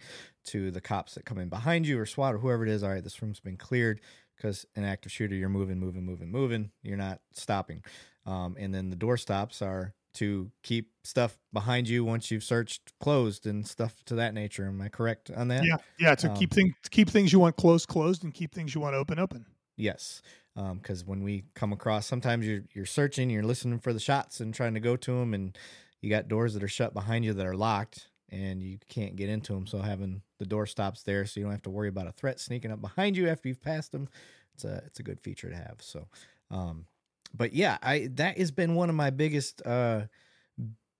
to 0.45 0.72
the 0.72 0.82
cops 0.82 1.15
that 1.15 1.26
come 1.26 1.39
in 1.39 1.49
behind 1.49 1.88
you 1.88 1.99
or 1.99 2.05
SWAT 2.05 2.36
or 2.36 2.38
whoever 2.38 2.63
it 2.63 2.69
is. 2.69 2.84
All 2.84 2.89
right, 2.91 3.03
this 3.03 3.22
room's 3.22 3.39
been 3.39 3.57
cleared 3.57 4.01
because 4.38 4.65
an 4.76 4.84
active 4.84 5.11
shooter, 5.11 5.36
you're 5.36 5.49
moving, 5.49 5.80
moving, 5.80 6.05
moving, 6.05 6.32
moving. 6.32 6.72
You're 6.84 6.97
not 6.97 7.22
stopping. 7.34 7.84
Um, 8.26 8.55
and 8.59 8.74
then 8.74 8.89
the 8.89 8.95
door 8.95 9.17
stops 9.17 9.61
are 9.61 9.93
to 10.14 10.51
keep 10.64 10.91
stuff 11.03 11.38
behind 11.53 11.88
you 11.88 12.03
once 12.05 12.30
you've 12.32 12.43
searched 12.43 12.93
closed 12.99 13.45
and 13.47 13.66
stuff 13.68 14.03
to 14.05 14.16
that 14.16 14.34
nature. 14.34 14.66
Am 14.68 14.82
I 14.82 14.89
correct 14.89 15.32
on 15.32 15.47
that? 15.49 15.64
yeah 15.66 15.78
yeah 15.99 16.16
to 16.16 16.30
Um, 16.30 16.36
keep 16.36 16.51
things 16.53 16.74
keep 16.89 17.09
things 17.09 17.32
you 17.34 17.39
want 17.39 17.55
closed 17.57 17.88
closed 17.88 18.24
and 18.24 18.34
keep 18.34 18.53
things 18.53 18.76
you 18.76 18.82
want 18.82 18.95
open 18.95 19.20
open 19.20 19.45
Yes. 19.78 20.22
Because 20.55 21.05
when 21.05 21.24
we 21.24 21.45
come 21.55 21.72
across, 21.72 22.05
sometimes 22.05 22.45
you're 22.45 22.64
you're 22.74 22.86
searching, 22.86 23.30
you're 23.30 23.41
listening 23.43 23.80
for 23.80 23.93
the 23.93 23.99
shots 23.99 24.41
and 24.41 24.53
trying 24.53 24.74
to 24.74 24.80
go 24.82 24.95
to 24.97 25.12
them, 25.12 25.34
and 25.34 25.57
you 26.01 26.09
got 26.09 26.28
doors 26.28 26.53
that 26.53 26.64
are 26.64 26.68
shut 26.68 26.93
behind 26.93 27.24
you 27.24 27.34
that 27.34 27.45
are 27.45 27.55
locked, 27.55 28.09
and 28.30 28.62
you 28.62 28.78
can't 28.89 29.16
get 29.16 29.30
into 29.30 29.53
them. 29.53 29.66
So 29.66 29.80
having 29.80 30.22
the 30.39 30.45
door 30.45 30.66
stops 30.66 31.03
there, 31.03 31.26
so 31.26 31.39
you 31.39 31.45
don't 31.45 31.53
have 31.53 31.62
to 31.64 31.70
worry 31.70 31.88
about 31.88 32.07
a 32.07 32.12
threat 32.12 32.39
sneaking 32.39 32.72
up 32.72 32.82
behind 32.82 33.16
you 33.16 33.30
after 33.30 33.47
you've 33.47 33.62
passed 33.62 33.93
them. 33.93 34.09
It's 34.53 34.66
a 34.66 34.84
it's 34.86 34.99
a 34.99 35.03
good 35.03 35.22
feature 35.22 35.49
to 35.49 35.55
have. 35.55 35.78
So, 35.80 36.07
um, 36.51 36.86
but 37.34 37.54
yeah, 37.54 37.78
I 37.82 38.10
that 38.14 38.38
has 38.38 38.52
been 38.52 38.76
one 38.76 38.90
of 38.90 38.96
my 38.96 39.10
biggest 39.10 39.66
uh 39.66 40.04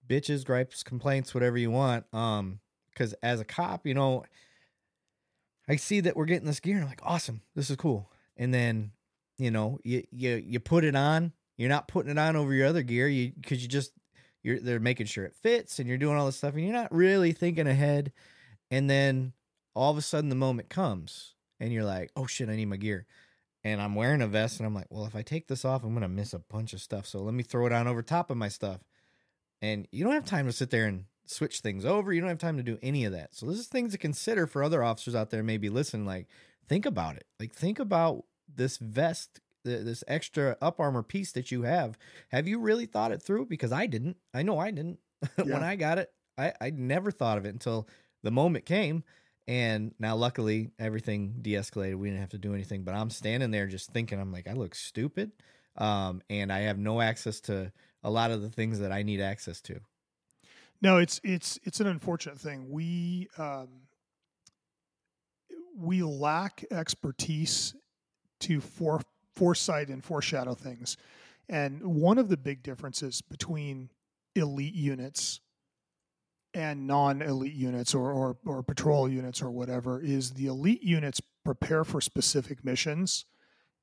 bitches, 0.08 0.46
gripes, 0.46 0.84
complaints, 0.84 1.34
whatever 1.34 1.58
you 1.58 1.72
want. 1.72 2.06
Um, 2.14 2.60
because 2.90 3.14
as 3.24 3.40
a 3.40 3.46
cop, 3.46 3.88
you 3.88 3.94
know, 3.94 4.26
I 5.68 5.78
see 5.78 6.02
that 6.02 6.18
we're 6.18 6.26
getting 6.26 6.48
this 6.48 6.60
gear, 6.60 6.76
and 6.76 6.84
I'm 6.84 6.90
like, 6.90 7.02
awesome, 7.04 7.42
this 7.56 7.70
is 7.70 7.78
cool. 7.78 8.12
And 8.36 8.54
then, 8.54 8.92
you 9.38 9.52
know, 9.52 9.80
you 9.84 10.04
you 10.12 10.36
you 10.46 10.60
put 10.60 10.84
it 10.84 10.96
on. 10.96 11.32
You're 11.58 11.70
not 11.70 11.88
putting 11.88 12.12
it 12.12 12.18
on 12.18 12.36
over 12.36 12.54
your 12.54 12.68
other 12.68 12.84
gear, 12.84 13.08
you 13.08 13.32
because 13.40 13.62
you 13.62 13.68
just 13.68 13.94
you're 14.44 14.60
they're 14.60 14.80
making 14.80 15.06
sure 15.06 15.26
it 15.26 15.36
fits, 15.36 15.80
and 15.80 15.88
you're 15.88 15.98
doing 15.98 16.18
all 16.18 16.26
this 16.26 16.38
stuff, 16.38 16.56
and 16.56 16.64
you're 16.64 16.74
not 16.74 16.94
really 16.94 17.32
thinking 17.32 17.68
ahead. 17.68 18.12
And 18.70 18.90
then 18.90 19.34
all 19.74 19.92
of 19.92 19.98
a 19.98 20.02
sudden, 20.02 20.30
the 20.30 20.36
moment 20.36 20.70
comes, 20.70 21.36
and 21.60 21.72
you're 21.72 21.86
like, 21.86 22.12
oh 22.16 22.26
shit, 22.26 22.50
I 22.50 22.56
need 22.56 22.66
my 22.66 22.78
gear. 22.78 23.06
And 23.64 23.82
I'm 23.82 23.94
wearing 23.94 24.22
a 24.22 24.28
vest, 24.28 24.60
and 24.60 24.66
I'm 24.66 24.74
like, 24.74 24.88
well, 24.90 25.06
if 25.06 25.16
I 25.16 25.22
take 25.22 25.48
this 25.48 25.66
off, 25.66 25.84
I'm 25.84 25.94
gonna 25.94 26.08
miss 26.10 26.34
a 26.34 26.40
bunch 26.40 26.74
of 26.74 26.82
stuff. 26.82 27.06
So 27.06 27.20
let 27.20 27.34
me 27.34 27.44
throw 27.44 27.66
it 27.68 27.72
on 27.72 27.88
over 27.88 28.02
top 28.02 28.32
of 28.32 28.38
my 28.38 28.50
stuff. 28.50 28.82
And 29.62 29.88
you 29.92 30.04
don't 30.04 30.14
have 30.14 30.26
time 30.26 30.48
to 30.48 30.52
sit 30.52 30.72
there 30.72 30.88
and 30.88 31.06
switch 31.26 31.60
things 31.60 31.86
over. 31.86 32.12
You 32.12 32.22
don't 32.22 32.30
have 32.30 32.40
time 32.40 32.58
to 32.58 32.64
do 32.64 32.80
any 32.82 33.06
of 33.06 33.12
that. 33.14 33.36
So 33.36 33.46
this 33.46 33.60
is 33.60 33.68
things 33.68 33.92
to 33.92 33.98
consider 33.98 34.48
for 34.48 34.64
other 34.64 34.84
officers 34.84 35.16
out 35.16 35.30
there 35.30 35.44
maybe 35.44 35.70
listen 35.70 36.06
Like, 36.06 36.28
think 36.68 36.86
about 36.86 37.16
it. 37.16 37.26
Like, 37.40 37.54
think 37.54 37.80
about 37.80 38.26
this 38.54 38.78
vest, 38.78 39.40
this 39.64 40.04
extra 40.08 40.58
up 40.62 40.80
armor 40.80 41.04
piece 41.04 41.32
that 41.34 41.52
you 41.52 41.62
have. 41.64 41.98
Have 42.30 42.48
you 42.48 42.60
really 42.60 42.86
thought 42.86 43.12
it 43.12 43.22
through? 43.22 43.46
Because 43.46 43.72
I 43.72 43.86
didn't. 43.86 44.18
I 44.34 44.42
know 44.42 44.58
I 44.58 44.72
didn't. 44.72 45.00
when 45.36 45.64
I 45.64 45.76
got 45.76 46.00
it, 46.00 46.12
I 46.38 46.54
I 46.60 46.72
never 46.72 47.12
thought 47.12 47.38
of 47.38 47.46
it 47.46 47.54
until 47.54 47.88
the 48.24 48.32
moment 48.32 48.66
came. 48.66 49.04
And 49.48 49.94
now, 50.00 50.16
luckily, 50.16 50.72
everything 50.80 51.36
de-escalated. 51.42 51.96
We 51.96 52.10
didn't 52.10 52.22
have 52.22 52.30
to 52.30 52.38
do 52.38 52.54
anything. 52.54 52.84
But 52.84 52.96
I'm 52.96 53.10
standing 53.10 53.52
there 53.52 53.68
just 53.68 53.92
thinking, 53.92 54.20
I'm 54.20 54.32
like, 54.32 54.48
I 54.48 54.54
look 54.54 54.76
stupid, 54.76 55.32
um, 55.78 56.22
and 56.30 56.54
I 56.54 56.60
have 56.62 56.78
no 56.78 57.02
access 57.02 57.40
to 57.42 57.72
a 58.04 58.10
lot 58.10 58.32
of 58.32 58.42
the 58.42 58.50
things 58.50 58.80
that 58.80 58.92
I 58.92 59.04
need 59.04 59.20
access 59.20 59.62
to. 59.62 59.80
No, 60.82 60.98
it's 60.98 61.22
it's 61.24 61.60
it's 61.64 61.80
an 61.80 61.88
unfortunate 61.88 62.40
thing. 62.40 62.70
We 62.70 63.30
um, 63.38 63.68
we 65.76 66.02
lack 66.02 66.66
expertise 66.72 67.76
to 68.42 68.60
fore, 68.62 69.02
foresight 69.36 69.90
and 69.90 70.04
foreshadow 70.04 70.56
things, 70.56 70.98
and 71.50 71.84
one 71.84 72.18
of 72.18 72.30
the 72.30 72.38
big 72.38 72.64
differences 72.64 73.22
between 73.22 73.90
elite 74.36 74.74
units 74.74 75.40
and 76.54 76.86
non-elite 76.86 77.54
units 77.54 77.94
or, 77.94 78.12
or 78.12 78.38
or 78.46 78.64
patrol 78.64 79.08
units 79.08 79.42
or 79.42 79.52
whatever 79.52 80.02
is 80.02 80.32
the 80.32 80.48
elite 80.48 80.84
units 80.84 81.22
prepare 81.46 81.84
for 81.84 82.02
specific 82.02 82.64
missions 82.64 83.26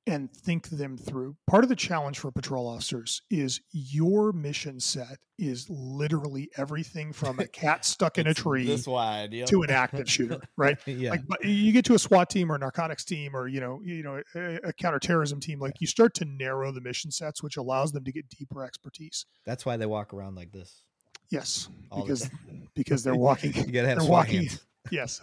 and 0.08 0.32
think 0.32 0.70
them 0.70 0.96
through. 0.96 1.36
Part 1.46 1.64
of 1.64 1.68
the 1.68 1.76
challenge 1.76 2.18
for 2.18 2.30
patrol 2.30 2.66
officers 2.66 3.20
is 3.30 3.60
your 3.72 4.32
mission 4.32 4.80
set 4.80 5.18
is 5.38 5.68
literally 5.68 6.50
everything 6.56 7.12
from 7.12 7.38
a 7.38 7.46
cat 7.46 7.84
stuck 7.84 8.16
in 8.16 8.26
a 8.26 8.32
tree 8.32 8.74
wide 8.86 9.34
yep. 9.34 9.46
to 9.48 9.62
an 9.62 9.70
active 9.70 10.10
shooter, 10.10 10.40
right? 10.56 10.78
yeah. 10.86 11.10
Like 11.10 11.26
but 11.28 11.44
you 11.44 11.72
get 11.72 11.84
to 11.86 11.94
a 11.94 11.98
SWAT 11.98 12.30
team 12.30 12.50
or 12.50 12.54
a 12.54 12.58
narcotics 12.58 13.04
team 13.04 13.36
or 13.36 13.48
you 13.48 13.60
know 13.60 13.80
you 13.84 14.02
know 14.02 14.22
a, 14.34 14.68
a 14.68 14.72
counterterrorism 14.72 15.40
team, 15.40 15.60
like 15.60 15.74
you 15.80 15.86
start 15.86 16.14
to 16.14 16.24
narrow 16.24 16.72
the 16.72 16.80
mission 16.80 17.10
sets, 17.10 17.42
which 17.42 17.58
allows 17.58 17.92
them 17.92 18.04
to 18.04 18.12
get 18.12 18.28
deeper 18.30 18.64
expertise. 18.64 19.26
That's 19.44 19.66
why 19.66 19.76
they 19.76 19.86
walk 19.86 20.14
around 20.14 20.36
like 20.36 20.52
this. 20.52 20.84
Yes, 21.30 21.68
all 21.90 22.02
because 22.02 22.22
time. 22.22 22.68
because 22.74 23.02
they're 23.02 23.14
walking. 23.28 23.54
you 23.54 23.66
gotta 23.72 23.88
have 23.88 23.98
they're 24.00 24.08
walking- 24.08 24.46
hands. 24.46 24.64
yes, 24.90 25.20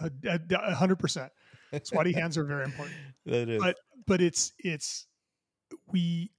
hundred 0.74 0.96
percent. 0.98 1.32
Sweaty 1.82 2.12
hands 2.12 2.38
are 2.38 2.44
very 2.44 2.64
important. 2.64 2.96
That 3.26 3.48
is. 3.48 3.60
But 3.60 3.76
but 4.06 4.20
it's 4.20 4.52
it's 4.58 5.06
we 5.90 6.30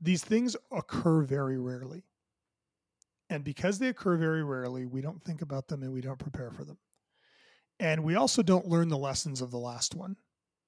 these 0.00 0.22
things 0.22 0.56
occur 0.70 1.22
very 1.22 1.58
rarely. 1.58 2.04
And 3.30 3.42
because 3.42 3.78
they 3.78 3.88
occur 3.88 4.16
very 4.18 4.44
rarely, 4.44 4.84
we 4.84 5.00
don't 5.00 5.24
think 5.24 5.40
about 5.40 5.66
them 5.66 5.82
and 5.82 5.92
we 5.92 6.02
don't 6.02 6.18
prepare 6.18 6.50
for 6.50 6.62
them. 6.64 6.76
And 7.80 8.04
we 8.04 8.14
also 8.16 8.42
don't 8.42 8.68
learn 8.68 8.88
the 8.88 8.98
lessons 8.98 9.40
of 9.40 9.50
the 9.50 9.58
last 9.58 9.94
one. 9.94 10.16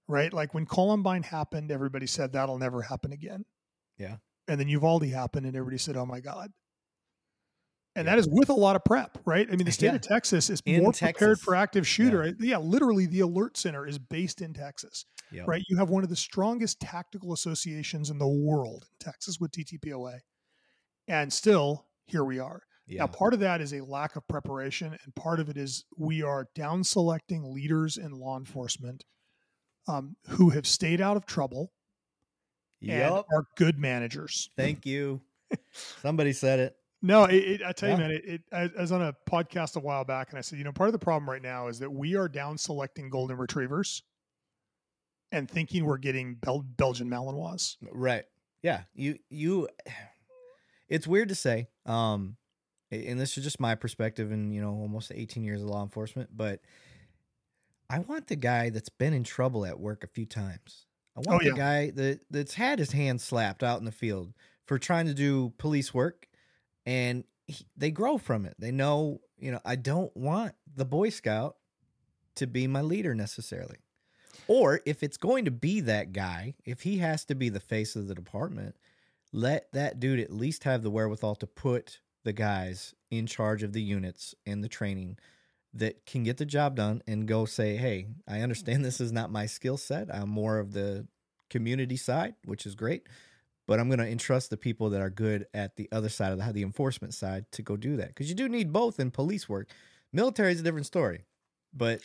Right? 0.09 0.32
Like 0.32 0.54
when 0.54 0.64
Columbine 0.64 1.22
happened, 1.22 1.70
everybody 1.70 2.07
said 2.07 2.32
that'll 2.32 2.59
never 2.59 2.80
happen 2.80 3.12
again. 3.12 3.44
Yeah. 3.98 4.16
And 4.48 4.59
then 4.59 4.68
Uvalde 4.68 5.04
happened 5.09 5.44
and 5.46 5.54
everybody 5.57 5.78
said, 5.78 5.96
"Oh 5.96 6.07
my 6.07 6.20
god." 6.20 6.50
And 7.97 8.07
Yeah. 8.07 8.12
that 8.12 8.18
is 8.20 8.28
with 8.30 8.51
a 8.51 8.55
lot 8.55 8.76
of 8.76 8.84
prep, 8.84 9.18
right? 9.24 9.47
I 9.51 9.57
mean, 9.57 9.64
the 9.66 9.72
state 9.72 9.86
Yeah. 9.86 9.94
of 9.94 10.03
Texas 10.03 10.51
is 10.51 10.61
In 10.66 10.82
more 10.82 10.92
prepared 10.92 11.40
for 11.40 11.55
active 11.57 11.86
shooter. 11.88 12.34
Yeah. 12.38 12.59
literally, 12.59 13.07
the 13.07 13.20
ALERRT 13.20 13.57
Center 13.57 13.86
is 13.86 13.99
based 13.99 14.40
in 14.42 14.53
Texas 14.53 15.07
Yep. 15.32 15.49
right? 15.49 15.62
You 15.68 15.76
have 15.78 15.88
one 15.90 16.05
of 16.05 16.09
the 16.11 16.14
strongest 16.16 16.78
tactical 16.78 17.32
associations 17.32 18.11
in 18.11 18.18
the 18.18 18.28
world 18.28 18.86
in 18.92 18.99
Texas 19.01 19.40
with 19.40 19.51
TTPOA. 19.51 20.20
And 21.09 21.32
still, 21.32 21.86
here 22.07 22.22
we 22.24 22.38
are. 22.38 22.62
Yeah. 22.86 23.01
Now, 23.01 23.07
part 23.09 23.34
of 23.34 23.40
that 23.40 23.61
is 23.61 23.72
a 23.72 23.80
lack 23.80 24.14
of 24.14 24.28
preparation, 24.28 24.97
and 25.03 25.14
part 25.16 25.40
of 25.40 25.49
it 25.49 25.57
is 25.57 25.84
we 25.97 26.22
are 26.22 26.49
down 26.55 26.84
selecting 26.84 27.53
leaders 27.53 27.97
in 27.97 28.12
law 28.12 28.36
enforcement 28.38 29.05
um, 29.88 30.16
who 30.28 30.51
have 30.51 30.66
stayed 30.66 31.01
out 31.01 31.16
of 31.16 31.26
trouble 31.26 31.72
and 32.82 33.03
are 33.32 33.47
good 33.57 33.78
managers. 33.78 34.51
Thank 34.57 34.84
you. 34.86 35.22
Somebody 35.72 36.32
said 36.32 36.59
it. 36.61 36.76
No, 37.07 37.24
it, 37.24 37.34
it, 37.36 37.62
I 37.62 37.70
tell 37.70 37.90
you, 37.90 37.96
man, 37.96 38.11
it, 38.11 38.24
it, 38.24 38.42
I, 38.52 38.62
I 38.76 38.80
was 38.80 38.90
on 38.90 39.00
a 39.00 39.14
podcast 39.30 39.76
a 39.76 39.80
while 39.80 40.04
back, 40.04 40.30
and 40.30 40.38
I 40.38 40.40
said, 40.40 40.59
you 40.59 40.64
know, 40.64 40.72
part 40.72 40.88
of 40.88 40.92
the 40.92 40.98
problem 40.98 41.30
right 41.30 41.40
now 41.40 41.68
is 41.68 41.78
that 41.78 41.90
we 41.90 42.16
are 42.16 42.28
down 42.28 42.59
selecting 42.59 43.11
golden 43.11 43.36
retrievers 43.36 44.02
and 45.30 45.48
thinking 45.48 45.84
we're 45.84 45.98
getting 45.98 46.34
Bel- 46.34 46.66
Belgian 46.76 47.09
Malinois. 47.09 47.76
Right. 47.92 48.24
Yeah. 48.62 48.82
You 48.94 49.18
you 49.28 49.68
it's 50.88 51.07
weird 51.07 51.28
to 51.28 51.34
say. 51.34 51.68
Um 51.84 52.36
and 52.90 53.20
this 53.20 53.36
is 53.36 53.44
just 53.44 53.61
my 53.61 53.74
perspective 53.74 54.30
and 54.32 54.52
you 54.54 54.61
know 54.61 54.70
almost 54.70 55.12
18 55.14 55.44
years 55.44 55.62
of 55.62 55.68
law 55.68 55.82
enforcement, 55.82 56.30
but 56.34 56.61
I 57.88 58.00
want 58.00 58.26
the 58.26 58.36
guy 58.36 58.70
that's 58.70 58.88
been 58.88 59.12
in 59.12 59.22
trouble 59.22 59.64
at 59.64 59.78
work 59.78 60.02
a 60.02 60.09
few 60.09 60.26
times. 60.26 60.86
I 61.16 61.20
want 61.20 61.42
Oh, 61.42 61.50
the 61.50 61.57
guy 61.57 61.90
that 61.90 62.20
that's 62.30 62.54
had 62.54 62.78
his 62.78 62.92
hand 62.92 63.20
slapped 63.20 63.62
out 63.62 63.78
in 63.78 63.84
the 63.84 63.92
field 63.92 64.32
for 64.66 64.78
trying 64.78 65.07
to 65.07 65.14
do 65.14 65.52
police 65.59 65.94
work 65.94 66.26
and 66.87 67.24
he, 67.47 67.66
they 67.76 67.91
grow 67.91 68.16
from 68.16 68.47
it. 68.47 68.55
They 68.59 68.70
know, 68.70 69.20
you 69.39 69.51
know, 69.51 69.61
I 69.64 69.76
don't 69.76 70.16
want 70.16 70.55
the 70.74 70.84
boy 70.84 71.11
scout 71.11 71.57
to 72.37 72.47
be 72.47 72.66
my 72.66 72.80
leader 72.80 73.14
necessarily. 73.14 73.78
Or 74.49 74.80
if 74.87 75.03
it's 75.03 75.16
going 75.16 75.45
to 75.47 75.51
be 75.51 75.80
that 75.80 76.12
guy, 76.12 76.55
if 76.64 76.82
he 76.82 76.99
has 76.99 77.24
to 77.26 77.34
be 77.34 77.49
the 77.49 77.61
face 77.61 77.97
of 77.97 78.07
the 78.07 78.14
department, 78.14 78.76
let 79.32 79.72
that 79.72 79.99
dude 79.99 80.20
at 80.20 80.30
least 80.32 80.64
have 80.64 80.82
the 80.82 80.91
wherewithal 80.91 81.34
to 81.37 81.47
put 81.47 82.01
the 82.22 82.32
guys 82.32 82.95
in 83.11 83.26
charge 83.26 83.62
of 83.62 83.72
the 83.72 83.82
units 83.82 84.34
and 84.47 84.62
the 84.62 84.68
training 84.68 85.18
that 85.74 86.07
can 86.07 86.22
get 86.22 86.37
the 86.37 86.47
job 86.47 86.76
done 86.76 87.03
and 87.07 87.28
go 87.28 87.45
say, 87.45 87.76
"Hey, 87.76 88.07
I 88.26 88.41
understand 88.41 88.84
this 88.84 89.01
is 89.01 89.12
not 89.12 89.30
my 89.30 89.47
skill 89.47 89.76
set. 89.76 90.14
I'm 90.14 90.28
more 90.28 90.59
of 90.59 90.72
the 90.72 91.07
community 91.51 91.97
side, 91.97 92.34
which 92.45 92.66
is 92.66 92.74
great, 92.74 93.09
but 93.66 93.80
I'm 93.80 93.88
going 93.88 93.98
to 93.98 94.08
entrust 94.08 94.50
the 94.50 94.56
people 94.56 94.90
that 94.90 95.00
are 95.00 95.10
good 95.10 95.46
at 95.52 95.76
the 95.76 95.88
other 95.92 96.08
side 96.08 96.32
of 96.32 96.38
the 96.38 96.52
the 96.52 96.62
enforcement 96.62 97.14
side 97.14 97.46
to 97.52 97.62
go 97.62 97.76
do 97.76 97.96
that 97.96 98.08
because 98.08 98.28
you 98.28 98.34
do 98.34 98.48
need 98.48 98.72
both 98.72 99.00
in 99.00 99.10
police 99.10 99.48
work. 99.48 99.68
Military 100.12 100.52
is 100.52 100.60
a 100.60 100.62
different 100.62 100.86
story, 100.86 101.24
but 101.74 102.00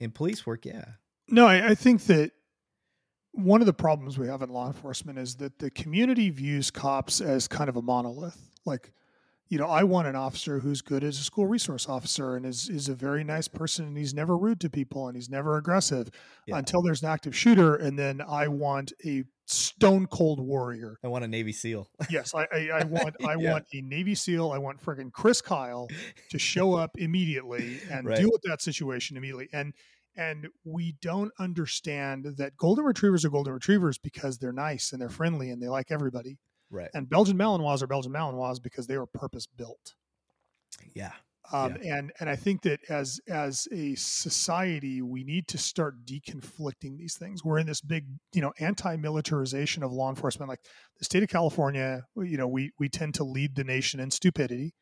in 0.00 0.10
police 0.10 0.46
work, 0.46 0.64
yeah, 0.64 0.84
No, 1.28 1.46
I, 1.46 1.70
I 1.70 1.74
think 1.74 2.04
that 2.04 2.32
one 3.32 3.60
of 3.60 3.66
the 3.66 3.74
problems 3.74 4.18
we 4.18 4.28
have 4.28 4.42
in 4.42 4.50
law 4.50 4.66
enforcement 4.66 5.18
is 5.18 5.36
that 5.36 5.58
the 5.58 5.70
community 5.70 6.30
views 6.30 6.70
cops 6.70 7.20
as 7.20 7.46
kind 7.46 7.68
of 7.68 7.76
a 7.76 7.82
monolith. 7.82 8.38
Like, 8.64 8.92
you 9.48 9.58
know, 9.58 9.66
I 9.66 9.82
want 9.82 10.06
an 10.08 10.14
officer 10.16 10.58
who's 10.60 10.82
good 10.82 11.02
as 11.02 11.18
a 11.18 11.22
school 11.22 11.46
resource 11.46 11.88
officer 11.88 12.36
and 12.36 12.44
is 12.44 12.68
is 12.68 12.88
a 12.88 12.94
very 12.94 13.24
nice 13.24 13.48
person 13.48 13.86
and 13.86 13.96
he's 13.96 14.12
never 14.14 14.36
rude 14.36 14.60
to 14.60 14.70
people 14.70 15.08
and 15.08 15.16
he's 15.16 15.30
never 15.30 15.56
aggressive 15.56 16.10
Yeah. 16.46 16.58
until 16.58 16.82
there's 16.82 17.02
an 17.02 17.08
active 17.08 17.34
shooter. 17.36 17.74
And 17.74 17.98
then 17.98 18.20
I 18.20 18.48
want 18.48 18.92
a 19.06 19.24
stone 19.46 20.06
cold 20.06 20.40
warrior. 20.40 20.98
I 21.02 21.08
want 21.08 21.24
a 21.24 21.28
Navy 21.28 21.52
SEAL. 21.52 21.88
Yes, 22.10 22.34
I, 22.34 22.46
I, 22.52 22.68
I 22.80 22.84
want 22.84 23.16
I 23.24 23.36
Yeah. 23.38 23.52
want 23.52 23.64
a 23.72 23.80
Navy 23.80 24.14
SEAL. 24.14 24.50
I 24.50 24.58
want 24.58 24.82
friggin' 24.84 25.10
Chris 25.12 25.40
Kyle 25.40 25.88
to 26.30 26.38
show 26.38 26.74
up 26.74 26.90
immediately 26.98 27.80
and 27.90 28.06
Right. 28.06 28.18
deal 28.18 28.28
with 28.30 28.42
that 28.42 28.60
situation 28.60 29.16
immediately. 29.16 29.48
And 29.52 29.72
and 30.16 30.48
we 30.64 30.96
don't 31.00 31.30
understand 31.38 32.26
that 32.38 32.56
golden 32.56 32.84
retrievers 32.84 33.24
are 33.24 33.30
golden 33.30 33.54
retrievers 33.54 33.98
because 33.98 34.38
they're 34.38 34.52
nice 34.52 34.92
and 34.92 35.00
they're 35.00 35.08
friendly 35.08 35.48
and 35.50 35.62
they 35.62 35.68
like 35.68 35.90
everybody. 35.90 36.38
Right. 36.70 36.90
And 36.94 37.08
Belgian 37.08 37.36
Malinois 37.36 37.82
are 37.82 37.86
Belgian 37.86 38.12
Malinois 38.12 38.62
because 38.62 38.86
they 38.86 38.98
were 38.98 39.06
purpose 39.06 39.46
built. 39.46 39.94
Yeah. 40.94 41.12
Um, 41.50 41.78
And 41.82 42.12
and 42.20 42.28
I 42.28 42.36
think 42.36 42.62
that 42.62 42.80
as 42.90 43.20
as 43.26 43.66
a 43.72 43.94
society, 43.94 45.00
we 45.00 45.24
need 45.24 45.48
to 45.48 45.58
start 45.58 46.04
deconflicting 46.04 46.98
these 46.98 47.16
things. 47.16 47.42
We're 47.42 47.58
in 47.58 47.66
this 47.66 47.80
big, 47.80 48.04
you 48.34 48.42
know, 48.42 48.52
anti-militarization 48.58 49.82
of 49.82 49.90
law 49.90 50.10
enforcement. 50.10 50.50
Like 50.50 50.60
the 50.98 51.04
state 51.06 51.22
of 51.22 51.30
California, 51.30 52.02
you 52.16 52.36
know, 52.36 52.48
we 52.48 52.72
we 52.78 52.90
tend 52.90 53.14
to 53.14 53.24
lead 53.24 53.54
the 53.54 53.64
nation 53.64 53.98
in 53.98 54.10
stupidity. 54.10 54.74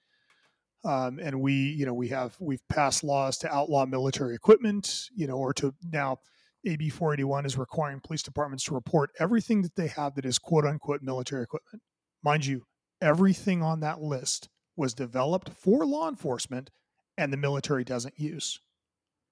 Um, 0.84 1.18
and 1.20 1.40
we, 1.40 1.52
you 1.52 1.86
know, 1.86 1.94
we 1.94 2.08
have 2.08 2.36
we've 2.40 2.66
passed 2.68 3.04
laws 3.04 3.38
to 3.38 3.54
outlaw 3.54 3.86
military 3.86 4.34
equipment, 4.34 5.08
you 5.14 5.26
know, 5.26 5.36
or 5.36 5.52
to 5.54 5.72
now 5.82 6.18
AB 6.66 6.88
481 6.90 7.46
is 7.46 7.56
requiring 7.56 8.00
police 8.00 8.22
departments 8.22 8.64
to 8.64 8.74
report 8.74 9.10
everything 9.18 9.62
that 9.62 9.76
they 9.76 9.86
have 9.88 10.14
that 10.16 10.24
is 10.24 10.38
quote 10.38 10.64
unquote 10.64 11.02
military 11.02 11.42
equipment. 11.42 11.82
Mind 12.22 12.44
you, 12.44 12.64
everything 13.00 13.62
on 13.62 13.80
that 13.80 14.00
list 14.00 14.48
was 14.76 14.94
developed 14.94 15.50
for 15.50 15.86
law 15.86 16.08
enforcement 16.08 16.70
and 17.16 17.32
the 17.32 17.36
military 17.36 17.84
doesn't 17.84 18.18
use. 18.18 18.60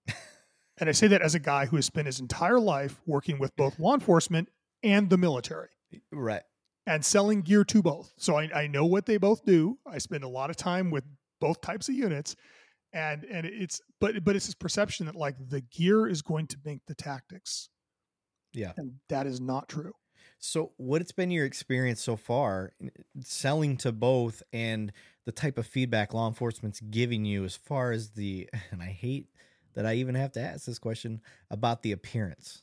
and 0.79 0.89
I 0.89 0.93
say 0.93 1.07
that 1.09 1.23
as 1.23 1.35
a 1.35 1.41
guy 1.41 1.67
who 1.67 1.77
has 1.77 1.87
spent 1.87 2.07
his 2.07 2.21
entire 2.21 2.61
life 2.61 3.01
working 3.07 3.39
with 3.39 3.55
both 3.57 3.79
law 3.79 3.95
enforcement 3.95 4.49
and 4.83 5.11
the 5.11 5.19
military 5.19 5.69
Right. 6.13 6.43
and 6.87 7.05
selling 7.05 7.43
gear 7.43 7.65
to 7.65 7.83
both. 7.83 8.13
So 8.17 8.37
I, 8.37 8.51
I 8.55 8.67
know 8.67 8.85
what 8.85 9.07
they 9.07 9.17
both 9.17 9.45
do. 9.45 9.79
I 9.87 9.99
spend 9.99 10.25
a 10.25 10.29
lot 10.29 10.51
of 10.51 10.57
time 10.57 10.91
with 10.91 11.05
both 11.41 11.61
types 11.61 11.89
of 11.89 11.95
units. 11.95 12.37
And 12.95 13.25
and 13.25 13.45
it's 13.45 13.83
but 14.01 14.25
but 14.25 14.37
it's 14.37 14.47
this 14.47 14.55
perception 14.55 15.07
that 15.07 15.17
like 15.17 15.37
the 15.49 15.61
gear 15.61 16.07
is 16.07 16.23
going 16.23 16.47
to 16.47 16.57
make 16.65 16.81
the 16.87 16.95
tactics. 16.95 17.69
Yeah. 18.55 18.73
And 18.77 18.93
that 19.09 19.27
is 19.27 19.41
not 19.41 19.69
true. 19.69 19.93
So, 20.39 20.73
what 20.77 21.01
it's 21.01 21.13
been 21.13 21.31
your 21.31 21.45
experience 21.45 22.03
so 22.03 22.17
far 22.17 22.73
selling 23.23 23.77
to 23.79 23.93
both 23.93 24.43
and 24.53 24.93
the 25.25 25.33
type 25.33 25.59
of 25.59 25.67
feedback 25.67 26.15
law 26.15 26.29
enforcement's 26.29 26.81
giving 26.81 27.25
you 27.25 27.45
as 27.45 27.57
far 27.57 27.93
as 27.93 28.11
the, 28.11 28.49
and 28.71 28.83
I 28.83 28.87
hate 28.87 29.29
that 29.75 29.87
I 29.87 29.95
even 29.95 30.15
have 30.15 30.33
to 30.33 30.41
ask 30.41 30.67
this 30.67 30.79
question 30.79 31.21
about 31.51 31.83
the 31.83 31.93
appearance? 31.93 32.63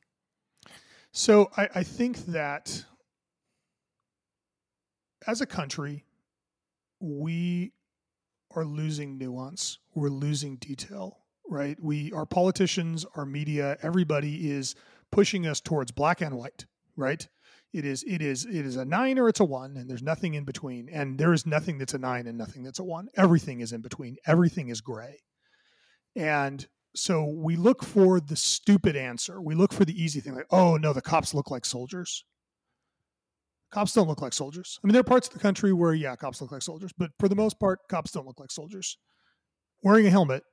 So 1.11 1.51
I, 1.57 1.69
I 1.75 1.83
think 1.83 2.25
that 2.27 2.85
as 5.27 5.41
a 5.41 5.45
country, 5.45 6.05
we 6.99 7.73
are 8.55 8.65
losing 8.65 9.17
nuance. 9.17 9.79
We're 9.95 10.09
losing 10.09 10.57
detail. 10.57 11.17
right? 11.51 11.77
We, 11.81 12.11
our 12.13 12.25
politicians, 12.25 13.05
our 13.15 13.25
media, 13.25 13.77
everybody 13.83 14.49
is 14.49 14.73
pushing 15.11 15.45
us 15.45 15.59
towards 15.59 15.91
black 15.91 16.21
and 16.21 16.35
white, 16.35 16.65
right? 16.95 17.27
It 17.73 17.85
is, 17.85 18.03
it 18.07 18.21
is, 18.21 18.45
it 18.45 18.65
is 18.65 18.77
a 18.77 18.85
nine 18.85 19.19
or 19.19 19.27
it's 19.29 19.39
a 19.41 19.45
one, 19.45 19.75
and 19.77 19.89
there's 19.89 20.01
nothing 20.01 20.33
in 20.33 20.45
between. 20.45 20.89
And 20.89 21.17
there 21.17 21.33
is 21.33 21.45
nothing 21.45 21.77
that's 21.77 21.93
a 21.93 21.97
nine 21.99 22.25
and 22.25 22.37
nothing 22.37 22.63
that's 22.63 22.79
a 22.79 22.83
one. 22.83 23.09
Everything 23.15 23.59
is 23.59 23.73
in 23.73 23.81
between. 23.81 24.15
Everything 24.25 24.69
is 24.69 24.81
gray. 24.81 25.19
And 26.15 26.65
so 26.95 27.23
we 27.25 27.55
look 27.55 27.83
for 27.83 28.19
the 28.19 28.35
stupid 28.35 28.95
answer. 28.95 29.41
We 29.41 29.55
look 29.55 29.73
for 29.73 29.85
the 29.85 30.01
easy 30.01 30.19
thing, 30.19 30.35
like, 30.35 30.47
oh 30.51 30.77
no, 30.77 30.93
the 30.93 31.01
cops 31.01 31.33
look 31.33 31.51
like 31.51 31.65
soldiers. 31.65 32.25
Cops 33.71 33.93
don't 33.93 34.07
look 34.07 34.21
like 34.21 34.33
soldiers. 34.33 34.79
I 34.83 34.87
mean, 34.87 34.93
there 34.93 34.99
are 34.99 35.03
parts 35.03 35.27
of 35.27 35.33
the 35.33 35.39
country 35.39 35.71
where, 35.71 35.93
yeah, 35.93 36.15
cops 36.15 36.41
look 36.41 36.51
like 36.51 36.61
soldiers, 36.61 36.91
but 36.97 37.11
for 37.19 37.29
the 37.29 37.35
most 37.35 37.59
part, 37.59 37.79
cops 37.87 38.11
don't 38.11 38.27
look 38.27 38.39
like 38.39 38.51
soldiers. 38.51 38.97
Wearing 39.81 40.05
a 40.07 40.09
helmet 40.09 40.43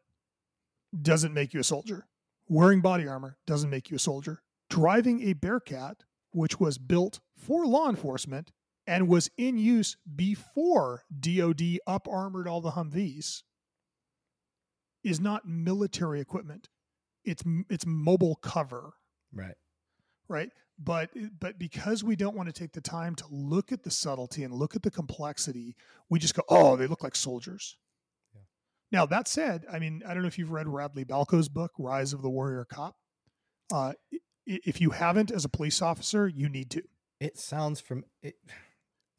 doesn't 1.03 1.35
make 1.35 1.53
you 1.53 1.61
a 1.61 1.65
soldier. 1.65 2.07
Wearing 2.49 2.81
body 2.81 3.07
armor 3.09 3.37
doesn't 3.47 3.71
make 3.71 3.91
you 3.91 3.97
a 3.97 4.01
soldier. 4.01 4.43
Driving 4.71 5.29
a 5.29 5.33
Bearcat, 5.33 6.05
which 6.31 6.61
was 6.61 6.79
built 6.79 7.21
for 7.37 7.67
law 7.67 7.89
enforcement 7.89 8.53
and 8.87 9.09
was 9.09 9.29
in 9.37 9.59
use 9.59 9.97
before 10.17 11.03
DoD 11.21 11.79
up 11.87 12.07
armored 12.09 12.47
all 12.49 12.61
the 12.61 12.71
Humvees, 12.71 13.43
is 15.05 15.21
not 15.21 15.47
military 15.47 16.21
equipment. 16.21 16.69
It's 17.25 17.43
it's 17.69 17.85
mobile 17.87 18.37
cover, 18.37 18.95
Right. 19.33 19.57
right? 20.29 20.51
But 20.79 21.11
but 21.41 21.59
because 21.59 22.05
we 22.05 22.15
don't 22.15 22.37
want 22.37 22.49
to 22.49 22.53
take 22.53 22.73
the 22.73 22.81
time 22.81 23.15
to 23.17 23.25
look 23.31 23.73
at 23.73 23.83
the 23.83 23.91
subtlety 23.91 24.45
and 24.45 24.55
look 24.55 24.77
at 24.77 24.83
the 24.83 24.91
complexity, 24.91 25.75
we 26.09 26.19
just 26.19 26.35
go, 26.35 26.43
"Oh, 26.49 26.77
they 26.77 26.87
look 26.87 27.03
like 27.03 27.17
soldiers." 27.17 27.77
Yeah. 28.33 28.41
Now 28.93 29.07
that 29.07 29.27
said, 29.27 29.67
I 29.71 29.81
mean, 29.81 30.03
I 30.07 30.15
don't 30.15 30.23
know 30.23 30.29
if 30.29 30.39
you've 30.39 30.53
read 30.53 30.69
Radley 30.69 31.05
Balko's 31.05 31.49
book, 31.49 31.73
Rise 31.79 32.13
of 32.13 32.23
the 32.23 32.31
Warrior 32.31 32.65
Cop. 32.65 32.97
Uh, 33.73 33.95
if 34.47 34.81
you 34.81 34.91
haven't, 34.91 35.31
as 35.31 35.45
a 35.45 35.49
police 35.49 35.83
officer, 35.83 36.29
you 36.29 36.49
need 36.49 36.71
to. 36.71 36.83
It 37.21 37.39
sounds 37.39 37.81
from 37.81 38.05
it. 38.23 38.37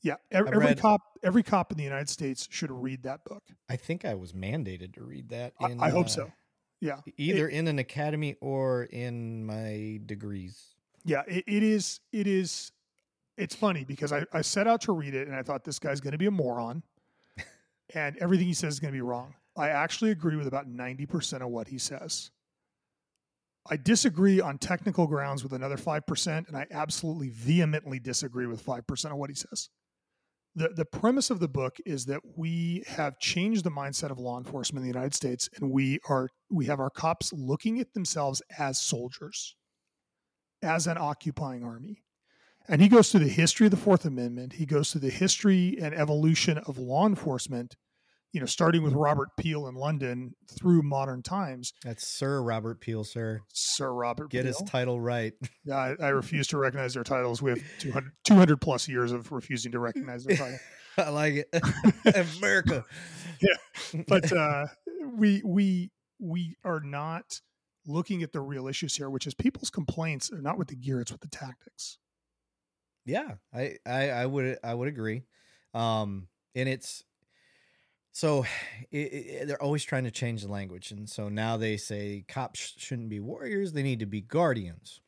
Yeah, 0.02 0.16
ev- 0.32 0.48
I 0.48 0.52
every 0.52 0.66
read- 0.68 0.80
cop, 0.80 1.02
every 1.24 1.44
cop 1.44 1.72
in 1.72 1.78
the 1.78 1.84
United 1.84 2.10
States 2.10 2.48
should 2.50 2.72
read 2.72 3.04
that 3.04 3.26
book. 3.26 3.44
I 3.68 3.76
think 3.76 4.06
I 4.06 4.16
was 4.16 4.32
mandated 4.32 4.94
to 4.94 5.04
read 5.04 5.30
that. 5.30 5.54
I, 5.60 5.72
In, 5.72 5.80
I 5.82 5.90
hope 5.90 6.06
uh, 6.06 6.10
so. 6.10 6.32
Yeah, 6.80 7.02
Either 7.18 7.50
in 7.50 7.68
an 7.68 7.78
academy 7.78 8.38
or 8.40 8.84
in 8.84 9.46
my 9.46 10.00
degrees. 10.06 10.76
Yeah, 11.06 11.24
it, 11.28 11.44
it 11.48 11.64
is. 11.64 12.00
It 12.12 12.28
is. 12.28 12.72
It's 13.38 13.56
funny 13.56 13.86
because 13.86 14.12
I, 14.12 14.26
I 14.34 14.42
set 14.42 14.68
out 14.68 14.82
to 14.82 14.92
read 14.92 15.14
it 15.14 15.28
and 15.28 15.36
I 15.36 15.44
thought 15.44 15.64
this 15.64 15.80
guy's 15.80 16.02
going 16.02 16.12
to 16.12 16.18
be 16.18 16.26
a 16.26 16.32
moron, 16.32 16.84
and 17.96 18.18
everything 18.18 18.48
he 18.48 18.54
says 18.54 18.76
is 18.76 18.80
going 18.80 18.94
to 18.94 18.98
be 18.98 19.02
wrong. 19.02 19.34
I 19.58 19.70
actually 19.70 20.12
agree 20.12 20.36
with 20.36 20.48
about 20.48 20.68
ninety 20.68 21.06
percent 21.06 21.44
of 21.44 21.50
what 21.50 21.68
he 21.68 21.78
says. 21.78 22.32
I 23.70 23.78
disagree 23.78 24.42
on 24.42 24.58
technical 24.58 25.06
grounds 25.06 25.44
with 25.44 25.54
another 25.54 25.78
five 25.78 26.06
percent, 26.06 26.48
and 26.48 26.58
I 26.58 26.66
absolutely 26.72 27.30
vehemently 27.30 28.00
disagree 28.00 28.48
with 28.48 28.62
five 28.62 28.86
percent 28.88 29.14
of 29.14 29.20
what 29.20 29.30
he 29.30 29.36
says. 29.36 29.70
the 30.56 30.70
The 30.70 30.86
premise 30.86 31.30
of 31.30 31.40
the 31.40 31.48
book 31.48 31.78
is 31.86 32.06
that 32.06 32.22
we 32.36 32.84
have 32.88 33.20
changed 33.20 33.64
the 33.64 33.72
mindset 33.72 34.12
of 34.12 34.20
law 34.20 34.38
enforcement 34.38 34.84
in 34.84 34.92
the 34.92 34.98
United 34.98 35.14
States, 35.16 35.50
and 35.56 35.72
we 35.72 36.00
are 36.10 36.30
we 36.50 36.66
have 36.66 36.80
our 36.80 36.90
cops 36.90 37.32
looking 37.32 37.80
at 37.80 37.94
themselves 37.94 38.42
as 38.58 38.82
soldiers 38.82 39.56
as 40.62 40.88
an 40.88 40.98
occupying 40.98 41.64
army. 41.64 42.04
And 42.68 42.82
he 42.82 42.88
goes 42.88 43.10
through 43.12 43.22
the 43.22 43.30
history 43.30 43.68
of 43.68 43.72
the 43.72 43.78
Fourth 43.78 44.06
Amendment. 44.06 44.54
He 44.54 44.66
goes 44.66 44.92
through 44.92 45.02
the 45.02 45.10
history 45.10 45.78
and 45.82 45.94
evolution 45.94 46.60
of 46.60 46.78
law 46.78 47.08
enforcement, 47.08 47.76
you 48.32 48.40
know, 48.40 48.46
starting 48.46 48.84
with 48.84 48.94
Robert 48.94 49.30
Peel 49.40 49.68
in 49.68 49.74
London 49.74 50.36
through 50.56 50.84
modern 50.84 51.24
times. 51.24 51.74
That's 51.84 52.08
Sir 52.08 52.44
Robert 52.44 52.80
Peel, 52.80 53.04
sir. 53.04 53.40
Sir 53.52 53.92
Robert 53.92 54.30
Get 54.30 54.44
Peel. 54.44 54.54
his 54.54 54.70
title 54.70 55.02
right. 55.02 55.34
Yeah, 55.66 55.76
I, 55.78 55.96
I 56.00 56.10
refuse 56.10 56.48
to 56.50 56.58
recognize 56.60 56.94
their 56.94 57.04
titles. 57.04 57.42
We 57.42 57.52
have 57.52 57.62
200, 57.80 58.12
200 58.26 58.62
plus 58.62 58.88
years 58.88 59.12
of 59.12 59.32
refusing 59.32 59.72
to 59.72 59.80
recognize 59.80 60.24
their 60.26 60.38
title. 60.38 60.60
I 60.98 61.10
like 61.10 61.34
it. 61.52 62.38
America. 62.38 62.86
Yeah. 63.42 64.04
But 64.08 64.32
uh, 64.32 64.68
we 65.16 65.42
we 65.46 65.92
we 66.20 66.56
are 66.64 66.82
not 66.82 67.40
looking 67.86 68.24
at 68.24 68.32
the 68.32 68.42
real 68.42 68.68
issues 68.68 68.96
here, 68.96 69.10
which 69.10 69.28
is 69.28 69.34
people's 69.34 69.70
complaints 69.70 70.32
are 70.32 70.42
not 70.42 70.58
with 70.58 70.68
the 70.68 70.76
gear; 70.76 71.02
it's 71.02 71.12
with 71.12 71.22
the 71.22 71.28
tactics. 71.28 71.98
Yeah, 73.06 73.36
I, 73.54 73.78
I, 73.86 74.10
I 74.12 74.26
would, 74.26 74.58
I 74.64 74.74
would 74.74 74.88
agree. 74.88 75.24
Um, 75.74 76.28
and 76.54 76.70
it's 76.70 77.04
so 78.12 78.46
it, 78.92 78.98
it, 78.98 79.48
they're 79.48 79.62
always 79.62 79.84
trying 79.84 80.04
to 80.04 80.12
change 80.12 80.44
the 80.44 80.52
language, 80.52 80.92
and 80.92 81.10
so 81.10 81.30
now 81.30 81.58
they 81.58 81.78
say 81.78 82.26
cops 82.28 82.74
shouldn't 82.78 83.10
be 83.10 83.20
warriors; 83.20 83.74
they 83.74 83.84
need 83.84 84.00
to 84.00 84.06
be 84.06 84.22
guardians. 84.22 85.02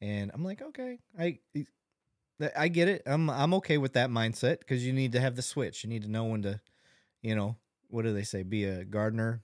And 0.00 0.30
I'm 0.32 0.44
like, 0.44 0.62
okay, 0.62 1.00
I, 1.18 1.40
I 2.56 2.68
get 2.68 2.88
it. 2.88 3.02
I'm, 3.04 3.28
I'm 3.28 3.52
okay 3.54 3.78
with 3.78 3.94
that 3.94 4.10
mindset 4.10 4.60
because 4.60 4.86
you 4.86 4.92
need 4.92 5.12
to 5.12 5.20
have 5.20 5.34
the 5.34 5.42
switch. 5.42 5.82
You 5.82 5.90
need 5.90 6.02
to 6.02 6.10
know 6.10 6.24
when 6.24 6.42
to, 6.42 6.60
you 7.20 7.34
know, 7.34 7.56
what 7.88 8.02
do 8.02 8.14
they 8.14 8.22
say? 8.22 8.44
Be 8.44 8.64
a 8.64 8.84
gardener 8.84 9.42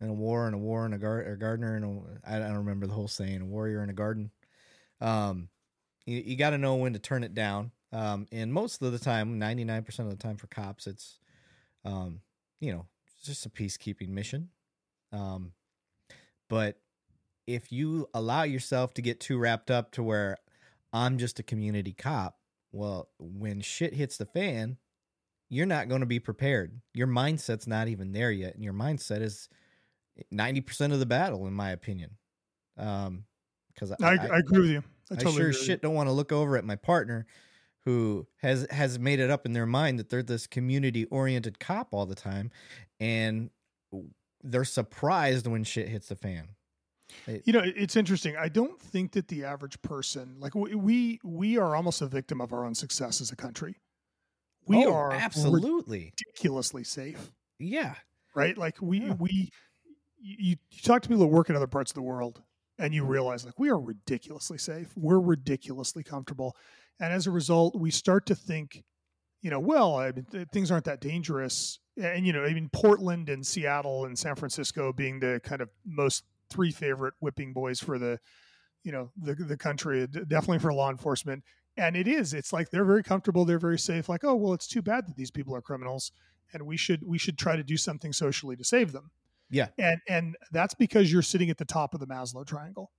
in 0.00 0.08
a 0.08 0.14
war, 0.14 0.46
and 0.46 0.54
a 0.54 0.58
war 0.58 0.84
and 0.84 0.94
a, 0.94 0.98
gar- 0.98 1.22
a 1.22 1.38
gardener, 1.38 1.76
and 1.76 1.84
a, 1.84 2.34
I 2.34 2.38
don't 2.38 2.58
remember 2.58 2.86
the 2.86 2.92
whole 2.92 3.08
saying, 3.08 3.40
a 3.40 3.46
warrior 3.46 3.82
in 3.82 3.90
a 3.90 3.94
garden. 3.94 4.30
Um, 5.00 5.48
you, 6.04 6.22
you 6.24 6.36
got 6.36 6.50
to 6.50 6.58
know 6.58 6.76
when 6.76 6.92
to 6.92 6.98
turn 6.98 7.24
it 7.24 7.34
down. 7.34 7.72
Um, 7.92 8.26
and 8.32 8.52
most 8.52 8.82
of 8.82 8.92
the 8.92 8.98
time, 8.98 9.40
99% 9.40 9.98
of 10.00 10.10
the 10.10 10.16
time 10.16 10.36
for 10.36 10.48
cops, 10.48 10.86
it's, 10.86 11.18
um, 11.84 12.20
you 12.60 12.72
know, 12.72 12.86
just 13.24 13.46
a 13.46 13.50
peacekeeping 13.50 14.08
mission. 14.08 14.50
Um, 15.12 15.52
but 16.48 16.78
if 17.46 17.72
you 17.72 18.08
allow 18.12 18.42
yourself 18.42 18.94
to 18.94 19.02
get 19.02 19.20
too 19.20 19.38
wrapped 19.38 19.70
up 19.70 19.92
to 19.92 20.02
where 20.02 20.36
I'm 20.92 21.18
just 21.18 21.38
a 21.38 21.42
community 21.42 21.92
cop, 21.92 22.38
well, 22.72 23.08
when 23.18 23.60
shit 23.60 23.94
hits 23.94 24.16
the 24.16 24.26
fan, 24.26 24.76
you're 25.48 25.66
not 25.66 25.88
going 25.88 26.00
to 26.00 26.06
be 26.06 26.18
prepared. 26.18 26.80
Your 26.92 27.06
mindset's 27.06 27.66
not 27.66 27.88
even 27.88 28.12
there 28.12 28.32
yet. 28.32 28.54
And 28.54 28.64
your 28.64 28.72
mindset 28.72 29.22
is 29.22 29.48
90% 30.32 30.92
of 30.92 30.98
the 30.98 31.06
battle, 31.06 31.46
in 31.46 31.52
my 31.52 31.70
opinion. 31.70 32.16
Um, 32.78 33.24
because 33.74 33.92
I, 33.92 34.16
I, 34.16 34.38
agree 34.38 34.60
with 34.60 34.70
you. 34.70 34.82
I, 35.10 35.14
I, 35.14 35.16
totally 35.16 35.36
sure 35.36 35.52
shit 35.52 35.82
don't 35.82 35.94
want 35.94 36.08
to 36.08 36.12
look 36.12 36.32
over 36.32 36.56
at 36.56 36.64
my 36.64 36.76
partner 36.76 37.26
who 37.84 38.26
has 38.40 38.66
has 38.70 38.98
made 38.98 39.20
it 39.20 39.30
up 39.30 39.44
in 39.46 39.52
their 39.52 39.66
mind 39.66 39.98
that 39.98 40.08
they're 40.08 40.22
this 40.22 40.46
community 40.46 41.04
oriented 41.06 41.60
cop 41.60 41.88
all 41.92 42.06
the 42.06 42.14
time 42.14 42.50
and 42.98 43.50
they're 44.42 44.64
surprised 44.64 45.46
when 45.46 45.62
shit 45.62 45.88
hits 45.88 46.08
the 46.08 46.16
fan. 46.16 46.48
you. 47.26 47.42
You 47.44 47.52
know, 47.52 47.62
it's 47.64 47.96
interesting. 47.96 48.36
I 48.36 48.48
don't 48.48 48.80
think 48.80 49.12
that 49.12 49.28
the 49.28 49.44
average 49.44 49.80
person, 49.82 50.36
like 50.40 50.54
we 50.54 50.74
we, 50.74 51.20
we 51.22 51.58
are 51.58 51.76
almost 51.76 52.00
a 52.02 52.06
victim 52.06 52.40
of 52.40 52.52
our 52.52 52.64
own 52.64 52.74
success 52.74 53.20
as 53.20 53.30
a 53.30 53.36
country. 53.36 53.76
We 54.66 54.84
Oh, 54.84 54.92
are 54.94 55.12
absolutely. 55.12 56.12
ridiculously 56.18 56.82
safe, 56.82 57.30
Yeah. 57.58 57.94
right? 58.34 58.56
Like 58.58 58.80
we 58.80 59.00
Yeah. 59.00 59.12
we 59.14 59.50
you, 60.26 60.56
you 60.72 60.82
talk 60.82 61.02
to 61.02 61.08
people 61.08 61.22
that 61.22 61.28
work 61.28 61.48
in 61.48 61.56
other 61.56 61.66
parts 61.66 61.90
of 61.90 61.94
the 61.94 62.02
world 62.02 62.42
and 62.78 62.92
you 62.92 63.02
mm-hmm. 63.02 63.12
realize 63.12 63.44
like 63.44 63.58
we 63.58 63.70
are 63.70 63.78
ridiculously 63.78 64.58
safe. 64.58 64.88
We're 64.96 65.20
ridiculously 65.20 66.02
comfortable. 66.02 66.56
And 67.00 67.12
as 67.12 67.26
a 67.26 67.30
result, 67.30 67.76
we 67.76 67.90
start 67.90 68.26
to 68.26 68.34
think, 68.34 68.82
you 69.42 69.50
know, 69.50 69.60
well, 69.60 69.96
I 69.96 70.12
mean, 70.12 70.26
th- 70.30 70.48
things 70.52 70.70
aren't 70.70 70.86
that 70.86 71.00
dangerous. 71.00 71.78
And, 71.96 72.26
you 72.26 72.32
know, 72.32 72.44
I 72.44 72.52
mean, 72.52 72.68
Portland 72.72 73.28
and 73.28 73.46
Seattle 73.46 74.04
and 74.04 74.18
San 74.18 74.34
Francisco 74.34 74.92
being 74.92 75.20
the 75.20 75.40
kind 75.44 75.60
of 75.60 75.70
most 75.84 76.24
three 76.50 76.72
favorite 76.72 77.14
whipping 77.20 77.52
boys 77.52 77.80
for 77.80 77.98
the, 77.98 78.18
you 78.82 78.92
know, 78.92 79.10
the, 79.16 79.34
the 79.34 79.56
country, 79.56 80.06
definitely 80.06 80.58
for 80.58 80.72
law 80.72 80.90
enforcement. 80.90 81.44
And 81.76 81.96
it 81.96 82.08
is, 82.08 82.32
it's 82.32 82.52
like 82.52 82.70
they're 82.70 82.84
very 82.84 83.02
comfortable. 83.02 83.44
They're 83.44 83.58
very 83.58 83.78
safe. 83.78 84.08
Like, 84.08 84.24
oh, 84.24 84.34
well, 84.34 84.54
it's 84.54 84.66
too 84.66 84.82
bad 84.82 85.06
that 85.06 85.16
these 85.16 85.30
people 85.30 85.54
are 85.54 85.62
criminals 85.62 86.10
and 86.52 86.64
we 86.64 86.76
should, 86.76 87.06
we 87.06 87.18
should 87.18 87.38
try 87.38 87.56
to 87.56 87.62
do 87.62 87.76
something 87.76 88.12
socially 88.12 88.56
to 88.56 88.64
save 88.64 88.92
them. 88.92 89.10
Yeah. 89.50 89.68
And, 89.78 90.00
and 90.08 90.36
that's 90.52 90.74
because 90.74 91.10
you're 91.12 91.22
sitting 91.22 91.50
at 91.50 91.58
the 91.58 91.64
top 91.64 91.94
of 91.94 92.00
the 92.00 92.06
Maslow 92.06 92.46
triangle 92.46 92.90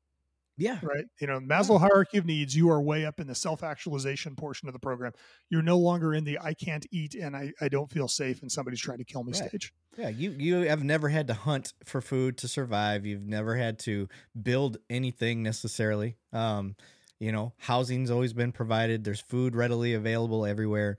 Yeah. 0.57 0.79
right? 0.83 1.05
You 1.21 1.27
know, 1.27 1.39
Maslow 1.39 1.79
hierarchy 1.79 2.17
of 2.17 2.25
needs, 2.25 2.55
you 2.55 2.69
are 2.71 2.81
way 2.81 3.05
up 3.05 3.19
in 3.19 3.27
the 3.27 3.35
self 3.35 3.63
actualization 3.63 4.35
portion 4.35 4.67
of 4.69 4.73
the 4.73 4.79
program. 4.79 5.11
You're 5.49 5.61
no 5.61 5.77
longer 5.77 6.13
in 6.13 6.23
the 6.23 6.39
I 6.39 6.53
can't 6.53 6.85
eat 6.91 7.15
and 7.15 7.35
I, 7.35 7.51
I 7.61 7.69
don't 7.69 7.91
feel 7.91 8.07
safe 8.07 8.41
and 8.41 8.51
somebody's 8.51 8.81
trying 8.81 8.99
to 8.99 9.05
kill 9.05 9.23
me 9.23 9.33
Right. 9.33 9.49
stage. 9.49 9.73
Yeah, 9.97 10.09
you 10.09 10.31
you 10.31 10.55
have 10.67 10.83
never 10.83 11.09
had 11.09 11.27
to 11.27 11.33
hunt 11.33 11.73
for 11.85 12.01
food 12.01 12.37
to 12.39 12.47
survive. 12.47 13.05
You've 13.05 13.25
never 13.25 13.55
had 13.55 13.79
to 13.79 14.07
build 14.41 14.77
anything 14.89 15.41
necessarily. 15.43 16.17
Um, 16.31 16.75
you 17.19 17.31
know, 17.31 17.53
housing's 17.57 18.11
always 18.11 18.33
been 18.33 18.51
provided. 18.51 19.03
There's 19.03 19.21
food 19.21 19.55
readily 19.55 19.93
available 19.95 20.45
everywhere. 20.45 20.97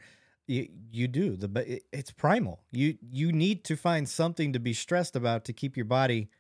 You 0.49 0.69
you 0.91 1.09
do 1.09 1.37
the 1.37 1.49
but 1.49 1.67
it's 1.93 2.11
primal. 2.11 2.65
You 2.73 2.99
you 3.03 3.33
need 3.33 3.65
to 3.67 3.77
find 3.77 4.09
something 4.09 4.55
to 4.55 4.59
be 4.59 4.73
stressed 4.73 5.15
about 5.15 5.45
to 5.47 5.53
keep 5.53 5.77
your 5.77 5.85
body 5.87 6.31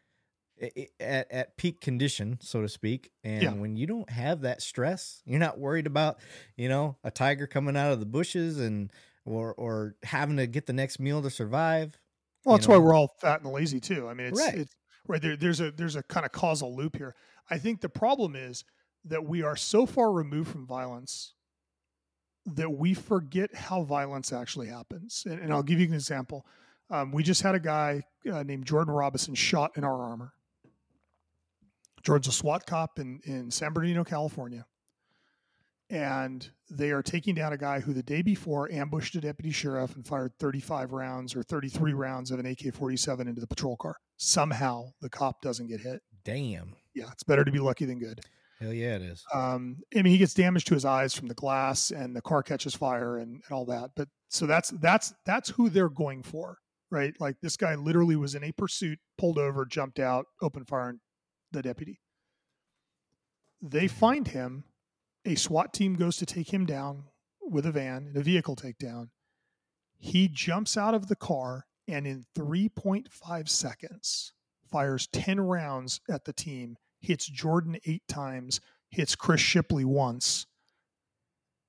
at 1.01 1.31
at 1.31 1.57
peak 1.57 1.81
condition, 1.81 2.39
so 2.41 2.63
to 2.63 2.69
speak. 2.69 3.13
And 3.23 3.45
Yeah. 3.45 3.53
when 3.61 3.77
you 3.77 3.87
don't 3.87 4.11
have 4.11 4.41
that 4.43 4.63
stress, 4.63 5.23
you're 5.27 5.39
not 5.39 5.59
worried 5.59 5.87
about 5.87 6.21
you 6.57 6.69
know 6.69 6.99
a 7.05 7.11
tiger 7.11 7.47
coming 7.47 7.77
out 7.77 7.93
of 7.93 8.01
the 8.01 8.07
bushes 8.07 8.59
and 8.59 8.93
or 9.25 9.55
or 9.55 9.97
having 10.03 10.37
to 10.39 10.47
get 10.47 10.67
the 10.67 10.73
next 10.73 10.99
meal 11.01 11.23
to 11.23 11.31
survive. 11.31 12.01
Well, 12.45 12.57
that's 12.57 12.67
know? 12.67 12.73
why 12.73 12.79
we're 12.79 12.95
all 12.95 13.09
fat 13.21 13.43
and 13.43 13.53
lazy 13.53 13.81
too. 13.81 14.09
I 14.09 14.15
mean, 14.15 14.29
it's, 14.29 14.39
Right. 14.39 14.55
it's 14.55 14.77
right 15.07 15.21
there, 15.21 15.37
there's 15.37 15.61
a 15.61 15.71
there's 15.71 15.97
a 15.97 16.03
kind 16.03 16.25
of 16.27 16.33
causal 16.33 16.75
loop 16.77 16.97
here. 16.97 17.15
I 17.51 17.59
think 17.59 17.81
the 17.81 17.89
problem 17.89 18.37
is 18.37 18.65
that 19.05 19.25
we 19.25 19.43
are 19.43 19.57
so 19.57 19.87
far 19.87 20.13
removed 20.13 20.51
from 20.51 20.67
violence 20.67 21.35
that 22.57 22.71
we 22.71 22.95
forget 22.95 23.55
how 23.55 23.83
violence 23.83 24.33
actually 24.33 24.69
happens. 24.69 25.25
And, 25.27 25.41
and 25.41 25.53
I'll 25.53 25.63
give 25.63 25.81
you 25.81 25.87
an 25.87 25.95
example. 25.95 26.47
Um, 26.91 27.13
we 27.13 27.23
just 27.23 27.43
had 27.43 27.55
a 27.55 27.61
guy 27.61 28.03
uh, 28.31 28.43
named 28.43 28.65
Jordan 28.67 28.95
Robinson 28.95 29.35
shot 29.35 29.73
in 29.77 29.85
our 29.85 30.03
armor. 30.03 30.33
Jordan's 32.03 32.29
a 32.29 32.33
SWAT 32.33 32.67
cop 32.67 32.99
in, 32.99 33.21
in 33.25 33.51
San 33.51 33.73
Bernardino, 33.73 34.05
California. 34.05 34.65
And 35.91 36.49
they 36.71 36.91
are 36.91 37.03
taking 37.03 37.35
down 37.35 37.53
a 37.53 37.59
guy 37.59 37.81
who 37.81 37.95
the 37.95 38.03
day 38.03 38.21
before 38.21 38.71
ambushed 38.71 39.15
a 39.15 39.21
deputy 39.21 39.51
sheriff 39.51 39.97
and 39.97 40.07
fired 40.07 40.33
35 40.39 40.93
rounds 40.93 41.35
or 41.35 41.43
33 41.43 41.95
rounds 41.95 42.31
of 42.31 42.39
an 42.39 42.47
AK 42.47 42.75
47 42.75 43.27
into 43.27 43.41
the 43.41 43.47
patrol 43.47 43.77
car. 43.77 43.97
Somehow 44.19 44.93
the 45.01 45.09
cop 45.09 45.41
doesn't 45.41 45.69
get 45.69 45.81
hit. 45.81 46.03
Damn. 46.25 46.75
Yeah, 46.95 47.11
it's 47.13 47.23
better 47.23 47.45
to 47.45 47.51
be 47.51 47.59
lucky 47.59 47.87
than 47.87 47.99
good. 47.99 48.21
Hell 48.61 48.73
yeah, 48.73 48.97
it 48.97 49.03
is. 49.03 49.25
Um, 49.33 49.77
I 49.95 50.03
mean, 50.03 50.13
he 50.13 50.19
gets 50.19 50.35
damage 50.35 50.65
to 50.65 50.75
his 50.75 50.85
eyes 50.85 51.15
from 51.15 51.29
the 51.29 51.35
glass, 51.35 51.93
and 51.93 52.15
the 52.15 52.23
car 52.23 52.43
catches 52.43 52.75
fire 52.75 53.19
and, 53.19 53.41
and 53.45 53.53
all 53.53 53.65
that. 53.67 53.91
But 53.95 54.09
so 54.29 54.47
that's 54.47 54.71
that's 54.71 55.15
that's 55.25 55.51
who 55.51 55.71
they're 55.71 55.89
going 55.89 56.25
for, 56.25 56.59
right? 56.91 57.15
Like 57.21 57.37
this 57.41 57.57
guy 57.57 57.77
literally 57.77 58.17
was 58.17 58.35
in 58.35 58.43
a 58.43 58.53
pursuit, 58.53 58.99
pulled 59.17 59.39
over, 59.39 59.65
jumped 59.65 60.01
out, 60.01 60.27
opened 60.43 60.67
fire 60.67 60.89
on 60.89 61.01
the 61.53 61.63
deputy. 61.63 62.01
They 63.63 63.89
find 63.89 64.27
him. 64.27 64.65
A 65.25 65.35
SWAT 65.35 65.75
team 65.75 65.95
goes 65.95 66.17
to 66.19 66.27
take 66.27 66.53
him 66.53 66.65
down 66.65 67.05
with 67.43 67.67
a 67.67 67.73
van, 67.73 68.09
in 68.11 68.19
a 68.19 68.23
vehicle 68.23 68.57
takedown. 68.57 69.09
He 69.99 70.29
jumps 70.29 70.77
out 70.77 70.95
of 70.95 71.09
the 71.09 71.17
car 71.17 71.67
and 71.87 72.07
in 72.07 72.25
3.5 72.37 73.49
seconds 73.49 74.33
fires 74.71 75.09
10 75.09 75.41
rounds 75.41 76.01
at 76.09 76.25
the 76.25 76.33
team 76.33 76.77
hits 77.01 77.27
Jordan 77.27 77.79
eight 77.85 78.07
times, 78.09 78.61
hits 78.91 79.15
Chris 79.15 79.41
Shipley 79.41 79.85
once, 79.85 80.47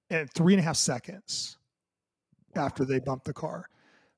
and 0.10 0.30
three 0.32 0.54
and 0.54 0.60
a 0.60 0.64
half 0.64 0.78
seconds 0.78 1.58
after 2.56 2.86
they 2.86 3.00
bump 3.00 3.24
the 3.24 3.34
car. 3.34 3.66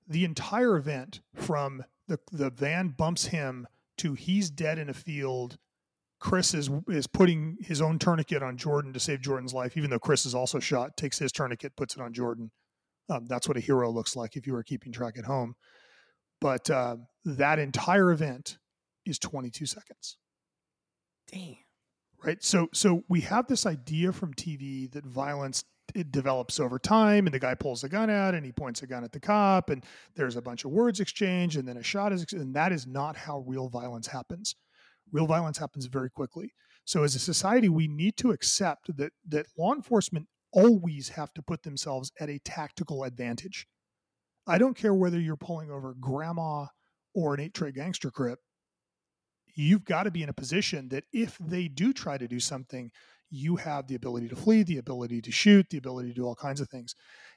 The 0.07 0.25
entire 0.25 0.77
event 0.77 1.21
from 1.35 1.83
the, 2.07 2.19
the 2.31 2.49
van 2.49 2.89
bumps 2.89 3.25
him 3.25 3.67
to 3.97 4.13
he's 4.13 4.49
dead 4.49 4.77
in 4.77 4.89
a 4.89 4.93
field. 4.93 5.57
Chris 6.19 6.53
is 6.53 6.69
is 6.87 7.07
putting 7.07 7.57
his 7.61 7.81
own 7.81 7.97
tourniquet 7.97 8.43
on 8.43 8.57
Jordan 8.57 8.93
to 8.93 8.99
save 8.99 9.21
Jordan's 9.21 9.53
life, 9.53 9.75
even 9.75 9.89
though 9.89 9.99
Chris 9.99 10.25
is 10.25 10.35
also 10.35 10.59
shot. 10.59 10.97
Takes 10.97 11.17
his 11.19 11.31
tourniquet, 11.31 11.75
puts 11.75 11.95
it 11.95 12.01
on 12.01 12.13
Jordan. 12.13 12.51
Um, 13.09 13.25
that's 13.27 13.47
what 13.47 13.57
a 13.57 13.61
hero 13.61 13.89
looks 13.89 14.15
like 14.15 14.35
if 14.35 14.45
you 14.45 14.53
were 14.53 14.63
keeping 14.63 14.91
track 14.91 15.17
at 15.17 15.25
home. 15.25 15.55
But 16.39 16.69
uh, 16.69 16.97
that 17.25 17.59
entire 17.59 18.11
event 18.11 18.57
is 19.05 19.19
22 19.19 19.65
seconds. 19.65 20.17
Damn. 21.27 21.55
Right. 22.23 22.43
So 22.43 22.69
so 22.71 23.03
we 23.09 23.21
have 23.21 23.47
this 23.47 23.65
idea 23.65 24.11
from 24.11 24.33
TV 24.33 24.91
that 24.91 25.05
violence 25.05 25.63
it 25.95 26.11
develops 26.11 26.59
over 26.59 26.79
time 26.79 27.25
and 27.25 27.33
the 27.33 27.39
guy 27.39 27.55
pulls 27.55 27.81
the 27.81 27.89
gun 27.89 28.09
out 28.09 28.33
and 28.33 28.45
he 28.45 28.51
points 28.51 28.81
a 28.81 28.87
gun 28.87 29.03
at 29.03 29.11
the 29.11 29.19
cop 29.19 29.69
and 29.69 29.83
there's 30.15 30.37
a 30.37 30.41
bunch 30.41 30.63
of 30.63 30.71
words 30.71 30.99
exchanged 30.99 31.57
and 31.57 31.67
then 31.67 31.77
a 31.77 31.83
shot 31.83 32.13
is 32.13 32.25
and 32.31 32.55
that 32.55 32.71
is 32.71 32.87
not 32.87 33.15
how 33.15 33.39
real 33.47 33.69
violence 33.69 34.07
happens. 34.07 34.55
Real 35.11 35.25
violence 35.25 35.57
happens 35.57 35.87
very 35.87 36.09
quickly. 36.09 36.53
So 36.85 37.03
as 37.03 37.15
a 37.15 37.19
society 37.19 37.69
we 37.69 37.87
need 37.87 38.17
to 38.17 38.31
accept 38.31 38.95
that 38.97 39.11
that 39.27 39.47
law 39.57 39.73
enforcement 39.73 40.27
always 40.53 41.09
have 41.09 41.33
to 41.33 41.41
put 41.41 41.63
themselves 41.63 42.11
at 42.19 42.29
a 42.29 42.39
tactical 42.39 43.03
advantage. 43.03 43.67
I 44.47 44.57
don't 44.57 44.77
care 44.77 44.93
whether 44.93 45.19
you're 45.19 45.37
pulling 45.37 45.71
over 45.71 45.95
grandma 45.99 46.67
or 47.13 47.33
an 47.33 47.39
eight 47.39 47.53
tray 47.53 47.71
gangster 47.71 48.11
crip 48.11 48.39
you've 49.55 49.85
got 49.85 50.03
to 50.03 50.11
be 50.11 50.23
in 50.23 50.29
a 50.29 50.33
position 50.33 50.89
that 50.89 51.03
if 51.13 51.37
they 51.39 51.67
do 51.67 51.93
try 51.93 52.17
to 52.17 52.27
do 52.27 52.39
something, 52.39 52.91
you 53.29 53.55
have 53.55 53.87
the 53.87 53.95
ability 53.95 54.27
to 54.27 54.35
flee, 54.35 54.63
the 54.63 54.77
ability 54.77 55.21
to 55.21 55.31
shoot, 55.31 55.65
the 55.69 55.77
ability 55.77 56.09
to 56.09 56.15
do 56.15 56.25
all 56.25 56.35
kinds 56.35 56.59
of 56.59 56.69
things. 56.69 56.95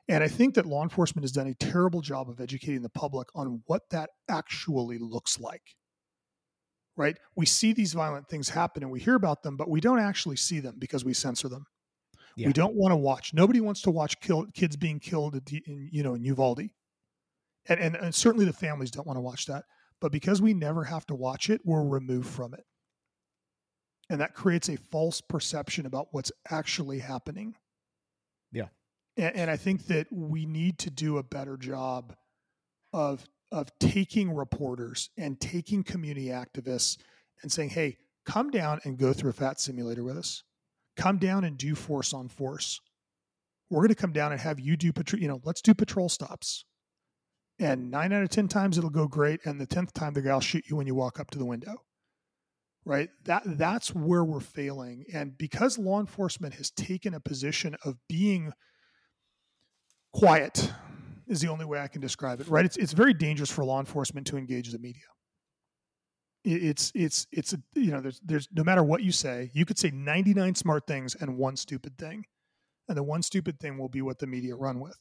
And 0.08 0.22
I 0.22 0.28
think 0.28 0.54
that 0.54 0.66
law 0.66 0.82
enforcement 0.82 1.24
has 1.24 1.32
done 1.32 1.46
a 1.46 1.54
terrible 1.54 2.00
job 2.00 2.28
of 2.28 2.40
educating 2.40 2.82
the 2.82 2.90
public 2.90 3.28
on 3.34 3.62
what 3.66 3.82
that 3.90 4.10
actually 4.28 4.98
looks 4.98 5.38
like. 5.38 5.62
Right? 6.96 7.16
We 7.36 7.46
see 7.46 7.72
these 7.72 7.92
violent 7.92 8.28
things 8.28 8.48
happen 8.48 8.82
and 8.82 8.92
we 8.92 9.00
hear 9.00 9.14
about 9.14 9.42
them, 9.42 9.56
but 9.56 9.68
we 9.68 9.80
don't 9.80 9.98
actually 9.98 10.36
see 10.36 10.60
them 10.60 10.76
because 10.78 11.04
we 11.04 11.14
censor 11.14 11.48
them. 11.48 11.64
Yeah. 12.36 12.48
We 12.48 12.52
don't 12.52 12.74
want 12.74 12.92
to 12.92 12.96
watch. 12.96 13.32
Nobody 13.32 13.60
wants 13.60 13.82
to 13.82 13.90
watch 13.90 14.20
kill, 14.20 14.46
kids 14.54 14.76
being 14.76 14.98
killed 15.00 15.44
the, 15.46 15.62
in, 15.66 15.88
you 15.92 16.02
know, 16.02 16.14
in 16.14 16.24
Uvalde. 16.24 16.70
And, 17.68 17.80
and, 17.80 17.96
and 17.96 18.14
certainly 18.14 18.44
the 18.44 18.52
families 18.52 18.90
don't 18.90 19.06
want 19.06 19.16
to 19.16 19.22
watch 19.22 19.46
that. 19.46 19.64
But 20.00 20.12
because 20.12 20.42
we 20.42 20.54
never 20.54 20.84
have 20.84 21.06
to 21.06 21.14
watch 21.14 21.50
it, 21.50 21.60
we're 21.64 21.84
removed 21.84 22.28
from 22.28 22.54
it. 22.54 22.64
And 24.10 24.20
that 24.20 24.34
creates 24.34 24.68
a 24.68 24.76
false 24.76 25.20
perception 25.20 25.86
about 25.86 26.08
what's 26.10 26.32
actually 26.50 26.98
happening. 26.98 27.54
Yeah. 28.52 28.68
And, 29.16 29.34
and 29.36 29.50
I 29.50 29.56
think 29.56 29.86
that 29.86 30.08
we 30.10 30.44
need 30.44 30.78
to 30.80 30.90
do 30.90 31.18
a 31.18 31.22
better 31.22 31.56
job 31.56 32.14
of 32.92 33.26
of 33.52 33.68
taking 33.78 34.34
reporters 34.34 35.10
and 35.16 35.40
taking 35.40 35.84
community 35.84 36.26
activists 36.26 36.98
and 37.42 37.52
saying, 37.52 37.70
hey, 37.70 37.96
come 38.26 38.50
down 38.50 38.80
and 38.82 38.98
go 38.98 39.12
through 39.12 39.30
a 39.30 39.34
fat 39.34 39.60
simulator 39.60 40.02
with 40.02 40.16
us. 40.16 40.42
Come 40.96 41.18
down 41.18 41.44
and 41.44 41.56
do 41.56 41.76
force 41.76 42.12
on 42.12 42.28
force. 42.28 42.80
We're 43.70 43.82
going 43.82 43.90
to 43.90 43.94
come 43.94 44.12
down 44.12 44.32
and 44.32 44.40
have 44.40 44.58
you 44.58 44.76
do 44.76 44.92
patrol, 44.92 45.22
you 45.22 45.28
know, 45.28 45.40
let's 45.44 45.62
do 45.62 45.72
patrol 45.72 46.08
stops 46.08 46.64
and 47.58 47.90
nine 47.90 48.12
out 48.12 48.22
of 48.22 48.30
10 48.30 48.48
times 48.48 48.78
it'll 48.78 48.90
go 48.90 49.06
great. 49.06 49.40
And 49.44 49.60
the 49.60 49.66
10th 49.66 49.92
time, 49.92 50.14
the 50.14 50.22
guy 50.22 50.34
will 50.34 50.40
shoot 50.40 50.64
you 50.68 50.76
when 50.76 50.86
you 50.86 50.94
walk 50.94 51.20
up 51.20 51.30
to 51.30 51.38
the 51.38 51.44
window. 51.44 51.82
Right. 52.86 53.08
That 53.24 53.42
that's 53.46 53.94
where 53.94 54.24
we're 54.24 54.40
failing. 54.40 55.06
And 55.12 55.38
because 55.38 55.78
law 55.78 56.00
enforcement 56.00 56.54
has 56.54 56.70
taken 56.70 57.14
a 57.14 57.20
position 57.20 57.76
of 57.82 57.96
being 58.08 58.52
quiet 60.12 60.70
is 61.26 61.40
the 61.40 61.48
only 61.48 61.64
way 61.64 61.80
I 61.80 61.88
can 61.88 62.02
describe 62.02 62.40
it. 62.40 62.48
Right. 62.48 62.64
It's 62.64 62.76
it's 62.76 62.92
very 62.92 63.14
dangerous 63.14 63.50
for 63.50 63.64
law 63.64 63.80
enforcement 63.80 64.26
to 64.26 64.36
engage 64.36 64.70
the 64.70 64.78
media. 64.78 65.04
It's 66.44 66.92
it's 66.94 67.26
it's 67.32 67.54
you 67.74 67.90
know 67.90 68.02
there's 68.02 68.20
there's 68.22 68.48
no 68.52 68.62
matter 68.62 68.82
what 68.82 69.02
you 69.02 69.12
say, 69.12 69.50
you 69.54 69.64
could 69.64 69.78
say 69.78 69.90
99 69.90 70.54
smart 70.54 70.86
things 70.86 71.14
and 71.14 71.38
one 71.38 71.56
stupid 71.56 71.96
thing, 71.96 72.26
and 72.86 72.98
the 72.98 73.02
one 73.02 73.22
stupid 73.22 73.58
thing 73.58 73.78
will 73.78 73.88
be 73.88 74.02
what 74.02 74.18
the 74.18 74.26
media 74.26 74.54
run 74.54 74.78
with. 74.78 74.98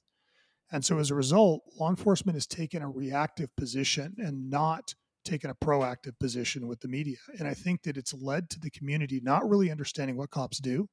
And 0.73 0.83
so 0.83 0.97
as 0.97 1.11
a 1.11 1.15
result, 1.15 1.61
law 1.79 1.91
enforcement 1.91 2.35
has 2.35 2.47
taken 2.47 2.81
a 2.81 2.89
reactive 2.89 3.55
position 3.55 4.15
and 4.17 4.49
not 4.49 4.95
taken 5.23 5.51
a 5.51 5.55
proactive 5.55 6.17
position 6.19 6.67
with 6.67 6.81
the 6.81 6.87
media. 6.87 7.17
And 7.37 7.47
I 7.47 7.53
think 7.53 7.83
that 7.83 7.95
it's 7.95 8.13
led 8.13 8.49
to 8.49 8.59
the 8.59 8.71
community 8.71 9.21
not 9.23 9.47
really 9.47 9.69
understanding 9.69 10.17
what 10.17 10.31
cops 10.31 10.59
do, 10.59 10.89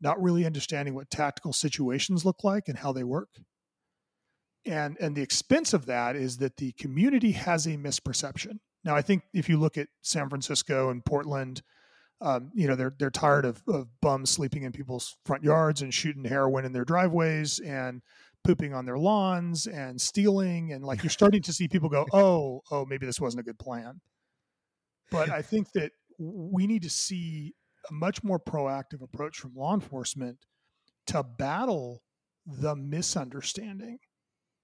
not 0.00 0.20
really 0.20 0.46
understanding 0.46 0.94
what 0.94 1.10
tactical 1.10 1.52
situations 1.52 2.24
look 2.24 2.42
like 2.42 2.68
and 2.68 2.78
how 2.78 2.92
they 2.92 3.04
work. 3.04 3.28
And 4.64 4.96
and 4.98 5.14
the 5.14 5.22
expense 5.22 5.74
of 5.74 5.86
that 5.86 6.16
is 6.16 6.38
that 6.38 6.56
the 6.56 6.72
community 6.72 7.32
has 7.32 7.66
a 7.66 7.76
misperception. 7.76 8.60
Now, 8.82 8.96
I 8.96 9.02
think 9.02 9.24
if 9.34 9.48
you 9.48 9.58
look 9.58 9.76
at 9.76 9.88
San 10.00 10.28
Francisco 10.30 10.88
and 10.88 11.04
Portland, 11.04 11.62
um, 12.20 12.50
you 12.54 12.68
know 12.68 12.76
they're 12.76 12.94
they're 12.98 13.10
tired 13.10 13.44
of, 13.44 13.62
of 13.68 13.88
bums 14.00 14.30
sleeping 14.30 14.62
in 14.62 14.72
people's 14.72 15.16
front 15.26 15.42
yards 15.42 15.82
and 15.82 15.92
shooting 15.92 16.24
heroin 16.24 16.64
in 16.64 16.72
their 16.72 16.84
driveways 16.84 17.58
and 17.58 18.00
pooping 18.44 18.74
on 18.74 18.84
their 18.84 18.98
lawns 18.98 19.66
and 19.66 20.00
stealing 20.00 20.72
and 20.72 20.84
like 20.84 21.02
you're 21.02 21.10
starting 21.20 21.42
to 21.42 21.52
see 21.52 21.68
people 21.68 21.88
go 21.88 22.06
oh 22.12 22.60
oh 22.70 22.84
maybe 22.86 23.06
this 23.06 23.20
wasn't 23.20 23.40
a 23.40 23.44
good 23.44 23.58
plan. 23.58 24.00
But 25.10 25.30
i 25.30 25.42
think 25.42 25.72
that 25.72 25.92
we 26.18 26.66
need 26.66 26.82
to 26.82 26.90
see 26.90 27.54
a 27.90 27.92
much 27.92 28.22
more 28.22 28.38
proactive 28.38 29.02
approach 29.02 29.38
from 29.38 29.54
law 29.54 29.74
enforcement 29.74 30.38
to 31.08 31.22
battle 31.22 32.02
the 32.46 32.76
misunderstanding. 32.76 33.98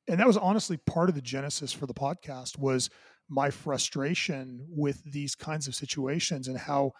And 0.09 0.21
that 0.21 0.27
was 0.27 0.37
honestly 0.37 0.77
part 0.77 1.09
of 1.09 1.15
the 1.15 1.23
genesis 1.23 1.73
for 1.73 1.87
the 1.87 1.95
podcast 1.95 2.59
was 2.59 2.89
my 3.29 3.51
frustration 3.51 4.67
with 4.69 5.03
these 5.05 5.35
kinds 5.35 5.69
of 5.69 5.75
situations 5.75 6.49
and 6.49 6.59
how 6.59 6.93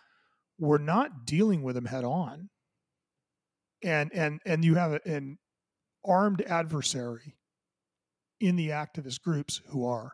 we're 0.59 0.79
not 0.79 1.25
dealing 1.25 1.63
with 1.63 1.75
them 1.75 1.87
head 1.87 2.05
on. 2.05 2.51
And 3.83 4.11
and 4.13 4.41
and 4.45 4.65
you 4.65 4.75
have 4.75 4.99
and 5.07 5.39
armed 6.09 6.43
adversary 6.43 7.37
in 8.41 8.57
the 8.57 8.69
activist 8.69 9.21
groups 9.23 9.61
who 9.69 9.87
are 9.87 10.13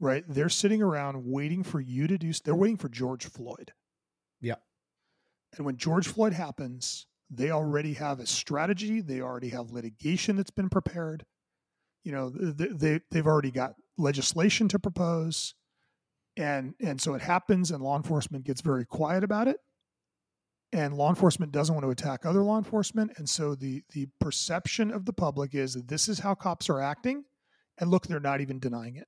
right? 0.00 0.24
They're 0.28 0.48
sitting 0.48 0.82
around 0.82 1.24
waiting 1.24 1.62
for 1.64 1.80
you 1.80 2.06
to 2.06 2.18
do 2.18 2.32
they're 2.44 2.54
waiting 2.54 2.76
for 2.76 2.88
george 2.88 3.26
floyd. 3.26 3.72
Yeah. 4.40 4.56
And 5.56 5.66
when 5.66 5.76
george 5.76 6.06
floyd 6.08 6.32
happens 6.32 7.06
they 7.30 7.50
already 7.50 7.94
have 7.94 8.20
a 8.20 8.26
strategy 8.26 9.00
they 9.00 9.20
already 9.20 9.48
have 9.50 9.70
litigation 9.70 10.36
that's 10.36 10.50
been 10.50 10.68
prepared. 10.68 11.24
You 12.04 12.12
know 12.12 12.30
they, 12.30 12.68
they 12.68 13.00
they've 13.10 13.26
already 13.26 13.50
got 13.50 13.74
legislation 13.96 14.68
to 14.68 14.78
propose. 14.78 15.54
And 16.36 16.74
and 16.80 17.00
so 17.00 17.14
it 17.14 17.22
happens 17.22 17.70
and 17.70 17.82
law 17.82 17.96
enforcement 17.96 18.44
gets 18.44 18.60
very 18.60 18.84
quiet 18.84 19.24
about 19.24 19.48
it 19.48 19.58
and 20.72 20.94
law 20.94 21.08
enforcement 21.08 21.52
doesn't 21.52 21.74
want 21.74 21.84
to 21.84 21.90
attack 21.90 22.26
other 22.26 22.42
law 22.42 22.58
enforcement. 22.58 23.12
And 23.16 23.28
so 23.28 23.54
the 23.54 23.82
the 23.92 24.08
perception 24.20 24.90
of 24.90 25.04
the 25.04 25.12
public 25.12 25.54
is 25.54 25.74
that 25.74 25.88
this 25.88 26.08
is 26.08 26.18
how 26.18 26.34
cops 26.34 26.68
are 26.68 26.80
acting. 26.80 27.24
And 27.78 27.90
look 27.90 28.06
they're 28.06 28.20
not 28.20 28.40
even 28.40 28.58
denying 28.58 28.96
it 28.96 29.06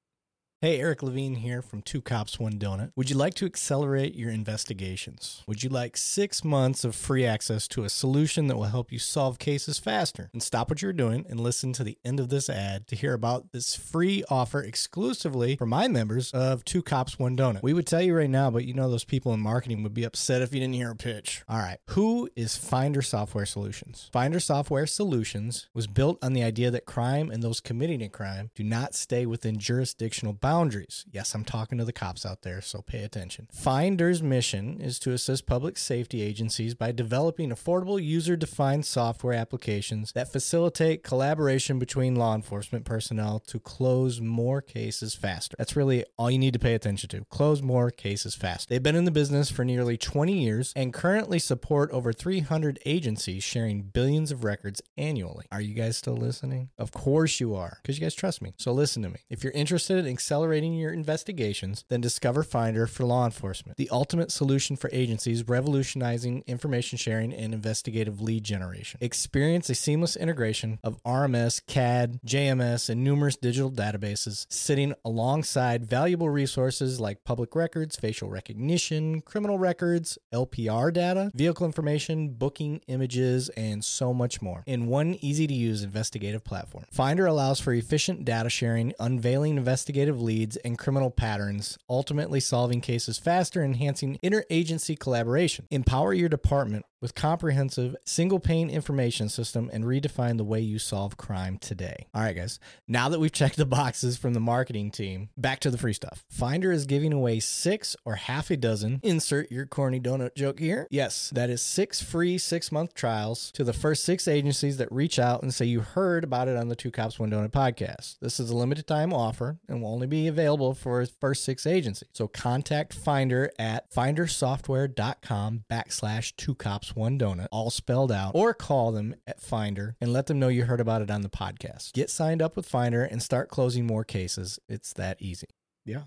Hey, 0.63 0.79
Eric 0.79 1.03
Levine 1.03 1.37
here 1.37 1.63
from 1.63 1.81
Two 1.81 2.03
Cops, 2.03 2.39
One 2.39 2.59
Donut. 2.59 2.93
Would 2.95 3.09
you 3.09 3.17
like 3.17 3.33
to 3.37 3.47
accelerate 3.47 4.15
your 4.15 4.31
investigations? 4.31 5.43
Would 5.47 5.63
you 5.63 5.71
like 5.71 5.97
six 5.97 6.45
months 6.45 6.85
of 6.85 6.95
free 6.95 7.25
access 7.25 7.67
to 7.69 7.85
a 7.85 7.89
solution 7.89 8.47
that 8.49 8.59
will 8.59 8.65
help 8.65 8.93
you 8.93 8.99
solve 8.99 9.39
cases 9.39 9.79
faster? 9.79 10.29
And 10.35 10.43
stop 10.43 10.69
what 10.69 10.83
you're 10.83 10.93
doing 10.93 11.25
and 11.31 11.41
listen 11.41 11.73
to 11.73 11.83
the 11.83 11.97
end 12.05 12.21
of 12.21 12.29
this 12.29 12.51
ad 12.51 12.87
to 12.89 12.95
hear 12.95 13.15
about 13.15 13.53
this 13.53 13.75
free 13.75 14.23
offer 14.29 14.61
exclusively 14.61 15.57
for 15.57 15.65
my 15.65 15.89
members 15.89 16.31
of 16.33 16.63
Two 16.67 16.83
Cops, 16.83 17.19
One 17.19 17.39
Donut. 17.39 17.63
We 17.63 17.73
would 17.73 17.87
tell 17.87 18.03
you 18.03 18.15
right 18.15 18.29
now, 18.29 18.51
but 18.51 18.67
you 18.67 18.75
know 18.75 18.91
those 18.91 19.05
people 19.05 19.33
in 19.33 19.41
marketing 19.41 19.83
would 19.83 19.95
be 19.95 20.05
upset 20.05 20.43
if 20.43 20.53
you 20.53 20.61
didn't 20.61 20.75
hear 20.75 20.91
a 20.91 20.95
pitch. 20.95 21.43
All 21.49 21.57
right, 21.57 21.79
who 21.87 22.29
is 22.37 22.59
Finder 22.59 23.01
Software 23.01 23.47
Solutions? 23.47 24.11
Finder 24.13 24.39
Software 24.39 24.87
Solutions 24.87 25.71
was 25.73 25.87
built 25.87 26.23
on 26.23 26.35
the 26.35 26.43
idea 26.43 26.71
that 26.71 26.85
crime 26.85 27.31
and 27.31 27.43
those 27.43 27.61
committing 27.61 28.03
a 28.03 28.11
crime 28.11 28.51
do 28.55 28.63
not 28.63 28.95
stay 28.95 29.25
within 29.25 29.59
jurisdictional 29.59 30.35
boundaries 30.35 30.50
boundaries. 30.51 31.07
Yes, 31.13 31.33
I'm 31.33 31.45
talking 31.45 31.79
to 31.79 31.85
the 31.85 31.93
cops 31.93 32.27
out 32.27 32.43
there, 32.43 32.61
so 32.61 32.83
pay 32.83 33.05
attention. 33.05 33.47
Finder's 33.53 34.21
mission 34.21 34.81
is 34.81 34.99
to 34.99 35.13
assist 35.13 35.47
public 35.47 35.79
safety 35.79 36.23
agencies 36.23 36.75
by 36.75 36.91
developing 36.91 37.51
affordable 37.51 38.03
user 38.03 38.35
defined 38.35 38.85
software 38.85 39.33
applications 39.33 40.11
that 40.11 40.33
facilitate 40.33 41.05
collaboration 41.05 41.79
between 41.79 42.17
law 42.17 42.35
enforcement 42.35 42.85
personnel 42.85 43.39
to 43.39 43.61
close 43.61 44.21
more 44.21 44.61
cases 44.61 45.15
faster. 45.15 45.55
That's 45.57 45.77
really 45.77 46.05
all 46.19 46.33
you 46.33 46.39
need 46.41 46.55
to 46.55 46.59
pay 46.59 46.75
attention 46.75 47.09
to. 47.11 47.25
Close 47.27 47.63
more 47.63 47.93
cases 47.93 48.35
fast. 48.35 48.69
They've 48.69 48.83
been 48.83 48.97
in 48.97 49.05
the 49.05 49.13
business 49.13 49.53
for 49.53 49.65
nearly 49.65 49.97
20 49.97 50.33
years 50.33 50.73
and 50.75 50.93
currently 50.93 51.39
support 51.39 51.93
over 51.93 52.13
300 52.13 52.81
agencies 52.85 53.45
sharing 53.45 53.83
billions 53.83 54.33
of 54.33 54.43
records 54.43 54.83
annually. 54.99 55.47
Are 55.53 55.61
you 55.61 55.75
guys 55.75 55.97
still 55.97 56.17
listening? 56.17 56.71
Of 56.77 56.91
course 56.91 57.39
you 57.39 57.55
are, 57.55 57.79
because 57.81 58.01
you 58.01 58.05
guys 58.05 58.17
trust 58.17 58.43
me. 58.43 58.53
So 58.57 58.73
listen 58.73 59.05
to 59.05 59.11
me. 59.11 59.21
If 59.31 59.45
you're 59.45 59.53
interested 59.53 59.97
in 59.99 60.09
accelerating 60.09 60.40
accelerating 60.41 60.73
your 60.73 60.91
investigations, 60.91 61.85
then 61.89 62.01
discover 62.01 62.43
Finder 62.43 62.87
for 62.87 63.05
law 63.05 63.27
enforcement, 63.27 63.77
the 63.77 63.91
ultimate 63.91 64.33
solution 64.33 64.75
for 64.75 64.89
agencies 64.91 65.47
revolutionizing 65.47 66.43
information 66.47 66.97
sharing 66.97 67.35
and 67.35 67.53
investigative 67.53 68.23
lead 68.23 68.43
generation. 68.43 68.97
Experience 69.03 69.69
a 69.69 69.75
seamless 69.75 70.17
integration 70.17 70.79
of 70.83 71.03
RMS, 71.05 71.61
CAD, 71.67 72.21
JMS, 72.27 72.89
and 72.89 73.05
numerous 73.05 73.37
digital 73.37 73.71
databases 73.71 74.47
sitting 74.49 74.95
alongside 75.05 75.85
valuable 75.85 76.31
resources 76.31 76.99
like 76.99 77.23
public 77.23 77.55
records, 77.55 77.97
facial 77.97 78.31
recognition, 78.31 79.21
criminal 79.21 79.59
records, 79.59 80.17
LPR 80.33 80.91
data, 80.91 81.31
vehicle 81.35 81.67
information, 81.67 82.31
booking 82.31 82.81
images, 82.89 83.51
and 83.51 83.85
so 83.85 84.15
much 84.15 84.41
more 84.41 84.63
in 84.67 84.87
one 84.87 85.19
easy 85.21 85.47
to 85.47 85.55
use 85.55 85.83
investigative 85.83 86.43
platform. 86.45 86.87
Finder 86.91 87.27
allows 87.27 87.61
for 87.61 87.75
efficient 87.75 88.25
data 88.25 88.49
sharing, 88.49 88.95
unveiling 88.99 89.59
investigative 89.59 90.19
leads 90.19 90.30
leads 90.31 90.57
and 90.59 90.79
criminal 90.79 91.11
patterns, 91.11 91.77
ultimately 91.89 92.39
solving 92.39 92.81
cases 92.81 93.19
faster, 93.19 93.65
enhancing 93.65 94.17
interagency 94.23 94.97
collaboration. 94.97 95.67
Empower 95.73 96.15
your 96.15 96.29
department 96.29 96.87
with 97.01 97.15
comprehensive 97.15 97.97
single 98.05 98.41
pane 98.41 98.69
information 98.69 99.29
system 99.29 99.71
and 99.73 99.85
redefine 99.85 100.37
the 100.37 100.45
way 100.45 100.61
you 100.61 100.79
solve 100.79 101.17
crime 101.17 101.59
today. 101.59 102.07
All 102.15 102.23
right, 102.23 102.37
guys. 102.37 102.59
Now 102.87 103.09
that 103.09 103.21
we've 103.21 103.33
checked 103.33 103.57
the 103.57 103.67
boxes 103.67 104.17
from 104.17 104.35
the 104.35 104.41
marketing 104.41 104.91
team, 104.91 105.31
back 105.37 105.61
to 105.61 105.71
the 105.71 105.79
free 105.79 105.93
stuff. 105.93 106.25
Finder 106.29 106.73
is 106.73 106.87
giving 106.87 107.13
away 107.13 107.41
six 107.41 107.97
or 108.05 108.17
half 108.17 108.51
a 108.51 108.57
dozen. 108.57 109.01
Insert 109.03 109.51
your 109.51 109.67
corny 109.67 110.01
donut 110.01 110.35
joke 110.35 110.59
here. 110.59 110.87
Yes, 110.91 111.31
that 111.35 111.51
is 111.51 111.63
six 111.63 112.03
free 112.03 112.39
six 112.39 112.71
month 112.71 112.95
trials 112.95 113.51
to 113.53 113.65
the 113.65 113.73
first 113.73 114.05
six 114.05 114.29
agencies 114.29 114.77
that 114.77 114.91
reach 114.93 115.19
out 115.19 115.43
and 115.43 115.55
say 115.55 115.65
you 115.65 115.81
heard 115.81 116.25
about 116.25 116.49
it 116.49 116.57
on 116.57 116.69
the 116.69 116.77
Two 116.77 116.91
Cops 116.91 117.19
One 117.19 117.31
Donut 117.31 117.51
podcast. 117.51 118.19
This 118.21 118.39
is 118.39 118.51
a 118.51 118.57
limited 118.57 118.87
time 118.87 119.13
offer 119.13 119.59
and 119.69 119.83
will 119.83 119.93
only 119.93 120.07
be 120.07 120.27
available 120.27 120.75
for 120.75 121.07
first 121.21 121.45
six 121.45 121.67
agencies. 121.67 122.09
So 122.13 122.29
contact 122.29 122.93
Finder 122.93 123.51
at 123.59 123.91
findersoftware.com 123.91 125.65
backslash 125.71 126.37
two 126.37 126.55
cops 126.55 126.90
one 126.97 127.19
donut, 127.19 127.49
all 127.51 127.71
spelled 127.71 128.13
out, 128.13 128.33
or 128.35 128.55
call 128.55 128.93
them 128.93 129.15
at 129.27 129.41
Finder 129.41 129.97
and 130.01 130.13
let 130.13 130.27
them 130.27 130.39
know 130.39 130.49
you 130.49 130.65
heard 130.65 130.81
about 130.81 131.03
it 131.03 131.11
on 131.11 131.23
the 131.23 131.29
podcast. 131.29 131.93
Get 131.93 132.11
signed 132.11 132.43
up 132.43 132.57
with 132.57 132.67
Finder 132.67 133.05
and 133.05 133.23
start 133.23 133.49
closing 133.49 133.87
more 133.87 134.05
cases. 134.05 134.59
It's 134.69 134.93
that 134.95 135.17
easy. 135.21 135.49
Yeah. 135.85 136.05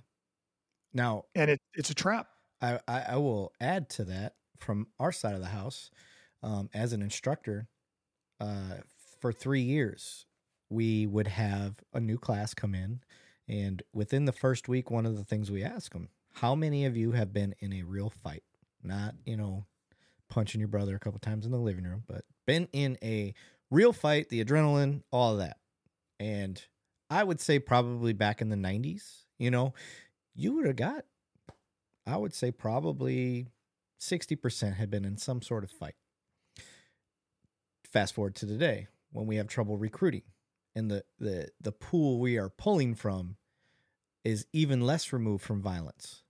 Now, 0.93 1.25
and 1.35 1.51
it, 1.51 1.59
it's 1.73 1.89
a 1.89 1.95
trap. 1.95 2.27
I, 2.61 2.79
I, 2.87 3.03
I 3.09 3.15
will 3.17 3.51
add 3.59 3.89
to 3.91 4.05
that 4.05 4.35
from 4.59 4.87
our 4.99 5.11
side 5.11 5.35
of 5.35 5.41
the 5.41 5.47
house. 5.47 5.91
Um, 6.41 6.69
as 6.73 6.91
an 6.91 7.01
instructor, 7.01 7.67
uh, 8.41 8.77
for 9.21 9.31
three 9.31 9.61
years, 9.61 10.25
we 10.69 11.07
would 11.07 11.27
have 11.27 11.75
a 11.93 12.01
new 12.01 12.17
class 12.17 12.53
come 12.53 12.75
in, 12.75 12.99
and 13.47 13.81
within 13.93 14.25
the 14.25 14.33
first 14.33 14.67
week, 14.67 14.91
one 14.91 15.05
of 15.05 15.15
the 15.15 15.23
things 15.23 15.49
we 15.49 15.63
ask 15.63 15.93
them, 15.93 16.09
how 16.33 16.53
many 16.53 16.85
of 16.85 16.97
you 16.97 17.13
have 17.13 17.31
been 17.31 17.55
in 17.59 17.71
a 17.71 17.83
real 17.83 18.09
fight? 18.09 18.43
Not, 18.83 19.15
you 19.25 19.37
know, 19.37 19.65
punching 20.33 20.59
your 20.59 20.67
brother 20.67 20.95
a 20.95 20.99
couple 20.99 21.19
times 21.19 21.45
in 21.45 21.51
the 21.51 21.59
living 21.59 21.83
room, 21.83 22.03
but 22.07 22.25
been 22.47 22.67
in 22.73 22.97
a 23.03 23.35
real 23.69 23.93
fight, 23.93 24.29
the 24.29 24.43
adrenaline, 24.43 25.03
all 25.11 25.33
of 25.33 25.37
that. 25.37 25.57
And 26.19 26.59
I 27.07 27.23
would 27.23 27.39
say 27.39 27.59
probably 27.59 28.13
back 28.13 28.41
in 28.41 28.49
the 28.49 28.55
90s, 28.55 29.25
you 29.37 29.51
know, 29.51 29.75
you 30.33 30.53
would 30.53 30.65
have 30.65 30.75
got, 30.75 31.05
I 32.07 32.17
would 32.17 32.33
say 32.33 32.49
probably 32.49 33.45
60% 34.01 34.75
had 34.75 34.89
been 34.89 35.05
in 35.05 35.17
some 35.17 35.43
sort 35.43 35.63
of 35.63 35.69
fight. 35.69 35.93
Fast 37.85 38.15
forward 38.15 38.33
to 38.37 38.47
today 38.47 38.87
when 39.11 39.27
we 39.27 39.35
have 39.35 39.47
trouble 39.47 39.77
recruiting 39.77 40.23
and 40.75 40.89
the, 40.89 41.03
the, 41.19 41.49
the 41.61 41.71
pool 41.71 42.19
we 42.19 42.39
are 42.39 42.49
pulling 42.49 42.95
from 42.95 43.35
is 44.23 44.47
even 44.51 44.81
less 44.81 45.13
removed 45.13 45.43
from 45.43 45.61
violence. 45.61 46.23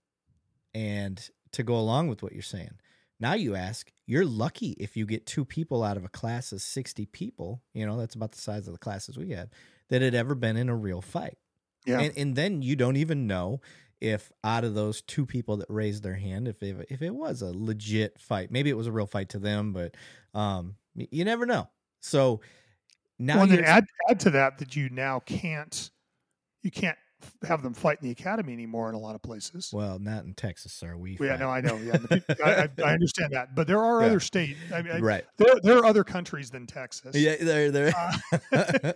And 0.74 1.26
to 1.52 1.62
go 1.62 1.76
along 1.76 2.08
with 2.08 2.22
what 2.22 2.34
you're 2.34 2.42
saying, 2.42 2.74
now 3.24 3.32
you 3.32 3.54
ask, 3.56 3.90
you're 4.06 4.26
lucky 4.26 4.72
if 4.78 4.98
you 4.98 5.06
get 5.06 5.24
two 5.24 5.46
people 5.46 5.82
out 5.82 5.96
of 5.96 6.04
a 6.04 6.10
class 6.10 6.52
of 6.52 6.60
60 6.60 7.06
people, 7.06 7.62
you 7.72 7.86
know, 7.86 7.96
that's 7.96 8.14
about 8.14 8.32
the 8.32 8.40
size 8.40 8.66
of 8.66 8.74
the 8.74 8.78
classes 8.78 9.16
we 9.16 9.30
had, 9.30 9.48
that 9.88 10.02
had 10.02 10.14
ever 10.14 10.34
been 10.34 10.58
in 10.58 10.68
a 10.68 10.76
real 10.76 11.00
fight. 11.00 11.38
Yeah. 11.86 12.00
And, 12.00 12.18
and 12.18 12.36
then 12.36 12.60
you 12.60 12.76
don't 12.76 12.98
even 12.98 13.26
know 13.26 13.62
if 13.98 14.30
out 14.44 14.64
of 14.64 14.74
those 14.74 15.00
two 15.00 15.24
people 15.24 15.56
that 15.56 15.70
raised 15.70 16.02
their 16.02 16.16
hand, 16.16 16.48
if 16.48 16.62
it, 16.62 16.86
if 16.90 17.00
it 17.00 17.14
was 17.14 17.40
a 17.40 17.50
legit 17.50 18.20
fight, 18.20 18.50
maybe 18.50 18.68
it 18.68 18.76
was 18.76 18.88
a 18.88 18.92
real 18.92 19.06
fight 19.06 19.30
to 19.30 19.38
them, 19.38 19.72
but 19.72 19.94
um, 20.38 20.74
you 20.94 21.24
never 21.24 21.46
know. 21.46 21.70
So 22.00 22.42
now, 23.18 23.38
well, 23.38 23.46
then 23.46 23.64
add 23.64 23.86
add 24.10 24.20
to 24.20 24.30
that 24.30 24.58
that 24.58 24.76
you 24.76 24.90
now 24.90 25.20
can't 25.20 25.90
you 26.62 26.70
can't 26.70 26.98
have 27.46 27.62
them 27.62 27.74
fight 27.74 27.98
in 28.00 28.06
the 28.06 28.12
academy 28.12 28.52
anymore 28.52 28.88
in 28.88 28.94
a 28.94 28.98
lot 28.98 29.14
of 29.14 29.22
places. 29.22 29.70
Well, 29.72 29.98
not 29.98 30.24
in 30.24 30.34
Texas, 30.34 30.72
sir. 30.72 30.96
We 30.96 31.18
yeah, 31.20 31.36
no, 31.36 31.50
I 31.50 31.60
know. 31.60 31.76
Yeah, 31.76 31.96
I, 32.44 32.68
I, 32.82 32.92
understand 32.92 33.32
that, 33.32 33.54
but 33.54 33.66
there 33.66 33.82
are 33.82 34.00
yeah. 34.00 34.06
other 34.06 34.20
states. 34.20 34.58
I 34.72 34.82
mean, 34.82 35.02
right? 35.02 35.24
There, 35.38 35.54
there 35.62 35.78
are 35.78 35.84
other 35.84 36.04
countries 36.04 36.50
than 36.50 36.66
Texas. 36.66 37.14
Yeah, 37.16 37.36
there, 37.40 37.70
there. 37.70 37.92
Uh, 37.96 38.12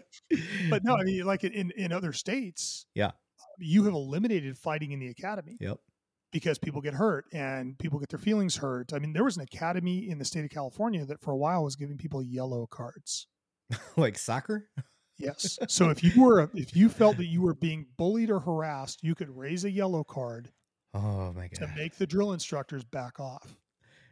but 0.71 0.85
no, 0.85 0.97
I 0.97 1.05
mean, 1.05 1.25
like 1.25 1.45
in 1.45 1.71
in 1.73 1.93
other 1.93 2.13
states. 2.13 2.87
Yeah, 2.95 3.13
you 3.59 3.85
have 3.85 3.95
eliminated 3.95 4.57
fighting 4.57 4.93
in 4.93 5.01
the 5.01 5.09
academy. 5.09 5.57
Yep. 5.61 5.79
Because 6.31 6.59
people 6.59 6.83
get 6.83 6.93
hurt 6.93 7.25
and 7.33 7.79
people 7.79 7.99
get 7.99 8.11
their 8.11 8.19
feelings 8.19 8.57
hurt. 8.57 8.93
I 8.93 8.99
mean, 8.99 9.15
there 9.15 9.25
was 9.25 9.39
an 9.39 9.43
academy 9.43 10.11
in 10.11 10.19
the 10.19 10.27
state 10.27 10.45
of 10.45 10.51
California 10.51 11.07
that 11.07 11.23
for 11.23 11.31
a 11.31 11.37
while 11.37 11.65
was 11.65 11.75
giving 11.75 11.97
people 11.97 12.23
yellow 12.23 12.67
cards. 12.67 13.27
like 13.97 14.19
soccer? 14.19 14.69
Yes. 15.19 15.59
So 15.69 15.91
if 15.91 16.03
you 16.03 16.23
were 16.23 16.51
if 16.55 16.75
you 16.75 16.89
felt 16.89 17.17
that 17.17 17.27
you 17.27 17.43
were 17.43 17.55
being 17.55 17.87
bullied 17.97 18.31
or 18.31 18.41
harassed, 18.41 19.03
you 19.03 19.15
could 19.15 19.37
raise 19.37 19.65
a 19.65 19.71
yellow 19.71 20.05
card. 20.05 20.51
Oh 20.95 21.33
my 21.33 21.49
god. 21.49 21.67
To 21.67 21.73
make 21.77 21.97
the 21.97 22.07
drill 22.07 22.33
instructors 22.33 22.85
back 22.85 23.21
off. 23.21 23.57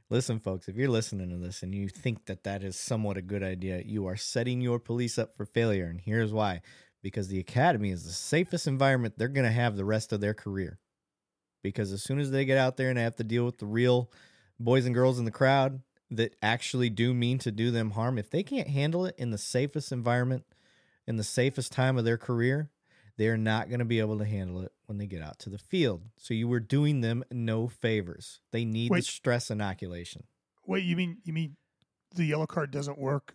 Listen, 0.09 0.39
folks, 0.39 0.69
if 0.69 0.77
you're 0.77 0.89
listening 0.89 1.31
to 1.31 1.37
this 1.37 1.63
and 1.63 1.75
you 1.75 1.89
think 1.89 2.27
that 2.27 2.45
that 2.45 2.63
is 2.63 2.77
somewhat 2.77 3.17
a 3.17 3.23
good 3.23 3.43
idea, 3.43 3.83
you 3.85 4.07
are 4.07 4.17
setting 4.17 4.61
your 4.61 4.79
police 4.79 5.19
up 5.19 5.35
for 5.37 5.45
failure. 5.45 5.87
And 5.87 6.01
here's 6.01 6.33
why 6.33 6.61
because 7.03 7.29
the 7.29 7.39
academy 7.39 7.91
is 7.91 8.05
the 8.05 8.11
safest 8.11 8.67
environment 8.67 9.15
they're 9.17 9.29
going 9.29 9.47
to 9.47 9.53
have 9.53 9.77
the 9.77 9.85
rest 9.85 10.13
of 10.13 10.21
their 10.21 10.35
career. 10.35 10.79
Because 11.63 11.93
as 11.93 12.03
soon 12.03 12.19
as 12.19 12.31
they 12.31 12.45
get 12.45 12.59
out 12.59 12.77
there 12.77 12.89
and 12.89 12.99
they 12.99 13.03
have 13.03 13.17
to 13.17 13.25
deal 13.25 13.45
with 13.45 13.59
the 13.59 13.67
real 13.67 14.11
boys 14.59 14.87
and 14.87 14.95
girls 14.95 15.19
in 15.19 15.25
the 15.25 15.31
crowd 15.31 15.83
that 16.11 16.37
actually 16.43 16.91
do 16.91 17.13
mean 17.13 17.39
to 17.39 17.51
do 17.51 17.71
them 17.71 17.93
harm, 17.93 18.19
if 18.19 18.31
they 18.31 18.43
can't 18.43 18.69
handle 18.69 19.05
it 19.07 19.15
in 19.19 19.31
the 19.31 19.39
safest 19.39 19.93
environment, 19.93 20.45
in 21.07 21.17
the 21.17 21.25
safest 21.25 21.73
time 21.73 21.97
of 21.97 22.05
their 22.05 22.19
career, 22.19 22.71
they 23.17 23.29
are 23.29 23.37
not 23.37 23.69
going 23.69 23.79
to 23.79 23.85
be 23.85 24.01
able 24.01 24.19
to 24.19 24.25
handle 24.25 24.61
it 24.61 24.73
when 24.87 24.99
they 24.99 25.07
get 25.07 25.23
out 25.23 25.39
to 25.41 25.51
the 25.51 25.59
field. 25.59 26.03
So 26.17 26.35
you 26.35 26.49
were 26.49 26.61
doing 26.61 27.01
them 27.01 27.25
no 27.31 27.69
favors. 27.69 28.41
They 28.53 28.65
need 28.65 28.91
Wait. 28.91 29.01
the 29.01 29.05
stress 29.05 29.51
inoculation. 29.51 30.25
Wait, 30.67 30.85
you 30.85 30.97
mean 30.97 31.19
you 31.25 31.33
mean 31.33 31.57
the 32.15 32.25
yellow 32.25 32.47
card 32.47 32.71
doesn't 32.71 32.99
work 32.99 33.35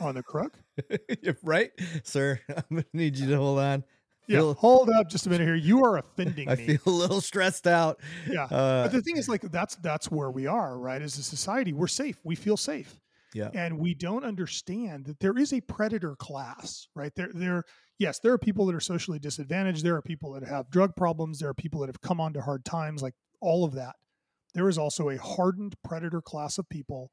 on 0.00 0.14
the 0.14 0.22
crook? 0.22 0.58
right, 1.42 1.70
sir. 2.02 2.40
I'm 2.48 2.64
gonna 2.70 2.84
need 2.92 3.18
you 3.18 3.28
to 3.28 3.36
hold 3.36 3.58
on. 3.58 3.84
Yeah, 4.26 4.38
feel, 4.38 4.54
hold 4.54 4.88
up 4.88 5.10
just 5.10 5.26
a 5.26 5.30
minute 5.30 5.44
here. 5.44 5.56
You 5.56 5.84
are 5.84 5.98
offending 5.98 6.48
I 6.48 6.54
me. 6.54 6.66
feel 6.66 6.80
a 6.86 6.90
little 6.90 7.20
stressed 7.20 7.66
out. 7.66 8.00
Yeah, 8.28 8.44
uh, 8.44 8.84
but 8.84 8.92
the 8.92 9.02
thing 9.02 9.16
is, 9.16 9.28
like 9.28 9.42
that's 9.42 9.76
that's 9.76 10.10
where 10.10 10.30
we 10.30 10.46
are, 10.46 10.78
right? 10.78 11.02
As 11.02 11.18
a 11.18 11.22
society, 11.22 11.72
we're 11.72 11.88
safe. 11.88 12.18
We 12.24 12.36
feel 12.36 12.56
safe. 12.56 12.98
Yeah. 13.34 13.50
And 13.54 13.78
we 13.78 13.94
don't 13.94 14.24
understand 14.24 15.06
that 15.06 15.20
there 15.20 15.36
is 15.38 15.52
a 15.52 15.60
predator 15.62 16.14
class, 16.16 16.88
right? 16.94 17.12
There, 17.14 17.30
there, 17.32 17.64
yes, 17.98 18.18
there 18.18 18.32
are 18.32 18.38
people 18.38 18.66
that 18.66 18.74
are 18.74 18.80
socially 18.80 19.18
disadvantaged. 19.18 19.84
There 19.84 19.96
are 19.96 20.02
people 20.02 20.32
that 20.32 20.46
have 20.46 20.70
drug 20.70 20.94
problems. 20.96 21.38
There 21.38 21.48
are 21.48 21.54
people 21.54 21.80
that 21.80 21.88
have 21.88 22.00
come 22.00 22.20
onto 22.20 22.40
hard 22.40 22.64
times, 22.64 23.02
like 23.02 23.14
all 23.40 23.64
of 23.64 23.74
that. 23.74 23.96
There 24.54 24.68
is 24.68 24.78
also 24.78 25.08
a 25.08 25.16
hardened 25.16 25.76
predator 25.82 26.20
class 26.20 26.58
of 26.58 26.68
people 26.68 27.10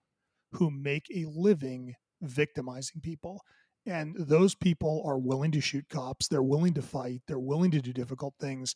who 0.54 0.70
make 0.70 1.06
a 1.14 1.26
living 1.30 1.94
victimizing 2.22 3.02
people. 3.02 3.42
And 3.86 4.16
those 4.20 4.56
people 4.56 5.02
are 5.06 5.18
willing 5.18 5.52
to 5.52 5.62
shoot 5.62 5.86
cops. 5.90 6.28
They're 6.28 6.44
willing 6.44 6.74
to 6.74 6.82
fight. 6.82 7.22
They're 7.28 7.40
willing 7.40 7.72
to 7.72 7.82
do 7.82 7.94
difficult 7.94 8.36
things. 8.40 8.76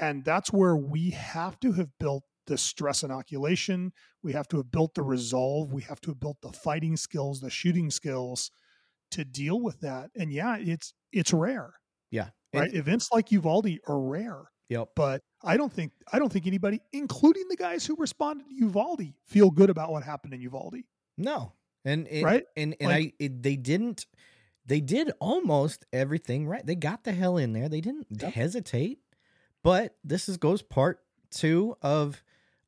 And 0.00 0.24
that's 0.24 0.52
where 0.52 0.76
we 0.76 1.10
have 1.10 1.60
to 1.60 1.72
have 1.72 1.90
built 2.00 2.24
the 2.46 2.58
stress 2.58 3.02
inoculation. 3.02 3.92
We 4.22 4.32
have 4.32 4.48
to 4.48 4.56
have 4.58 4.70
built 4.70 4.94
the 4.94 5.02
resolve. 5.02 5.72
We 5.72 5.82
have 5.82 6.00
to 6.02 6.10
have 6.10 6.20
built 6.20 6.38
the 6.42 6.52
fighting 6.52 6.96
skills, 6.96 7.40
the 7.40 7.50
shooting 7.50 7.90
skills 7.90 8.50
to 9.12 9.24
deal 9.24 9.60
with 9.60 9.80
that. 9.80 10.10
And 10.16 10.32
yeah, 10.32 10.56
it's 10.58 10.94
it's 11.12 11.32
rare. 11.32 11.74
Yeah. 12.10 12.30
Right. 12.54 12.68
And- 12.70 12.76
Events 12.78 13.08
like 13.12 13.30
Uvalde 13.32 13.78
are 13.86 14.00
rare. 14.00 14.42
Yep. 14.68 14.90
But 14.96 15.22
I 15.44 15.56
don't 15.56 15.72
think 15.72 15.92
I 16.12 16.18
don't 16.18 16.32
think 16.32 16.46
anybody, 16.46 16.80
including 16.92 17.48
the 17.48 17.56
guys 17.56 17.84
who 17.84 17.94
responded 17.96 18.48
to 18.48 18.54
Uvalde, 18.54 19.12
feel 19.26 19.50
good 19.50 19.68
about 19.70 19.90
what 19.92 20.02
happened 20.02 20.32
in 20.34 20.40
Uvalde. 20.40 20.76
No. 21.18 21.52
And 21.84 22.06
it, 22.08 22.24
Right? 22.24 22.44
and 22.56 22.74
and 22.80 22.88
Like- 22.88 23.06
I 23.06 23.12
it, 23.24 23.42
they 23.42 23.56
didn't 23.56 24.06
they 24.64 24.80
did 24.80 25.10
almost 25.20 25.84
everything 25.92 26.46
right. 26.46 26.64
They 26.64 26.76
got 26.76 27.02
the 27.04 27.12
hell 27.12 27.36
in 27.36 27.52
there. 27.52 27.68
They 27.68 27.80
didn't 27.80 28.06
Yep. 28.10 28.32
hesitate. 28.32 29.00
But 29.64 29.96
this 30.04 30.28
is 30.28 30.36
goes 30.38 30.62
part 30.62 31.00
2 31.32 31.76
of 31.82 32.22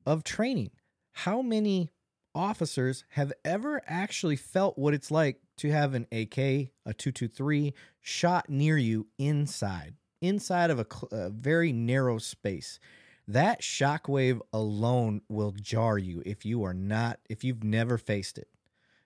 of 0.06 0.24
training. 0.24 0.70
How 1.12 1.42
many 1.42 1.90
officers 2.34 3.04
have 3.10 3.32
ever 3.44 3.80
actually 3.86 4.36
felt 4.36 4.78
what 4.78 4.94
it's 4.94 5.10
like 5.10 5.40
to 5.58 5.70
have 5.70 5.94
an 5.94 6.06
AK, 6.10 6.38
a 6.38 6.94
223 6.96 7.72
shot 8.00 8.48
near 8.48 8.76
you 8.76 9.06
inside, 9.18 9.94
inside 10.20 10.70
of 10.70 10.80
a, 10.80 10.86
a 11.14 11.30
very 11.30 11.72
narrow 11.72 12.18
space? 12.18 12.78
That 13.26 13.62
shockwave 13.62 14.40
alone 14.52 15.22
will 15.28 15.52
jar 15.52 15.96
you 15.96 16.22
if 16.26 16.44
you 16.44 16.64
are 16.64 16.74
not, 16.74 17.20
if 17.30 17.42
you've 17.42 17.64
never 17.64 17.96
faced 17.96 18.36
it. 18.36 18.48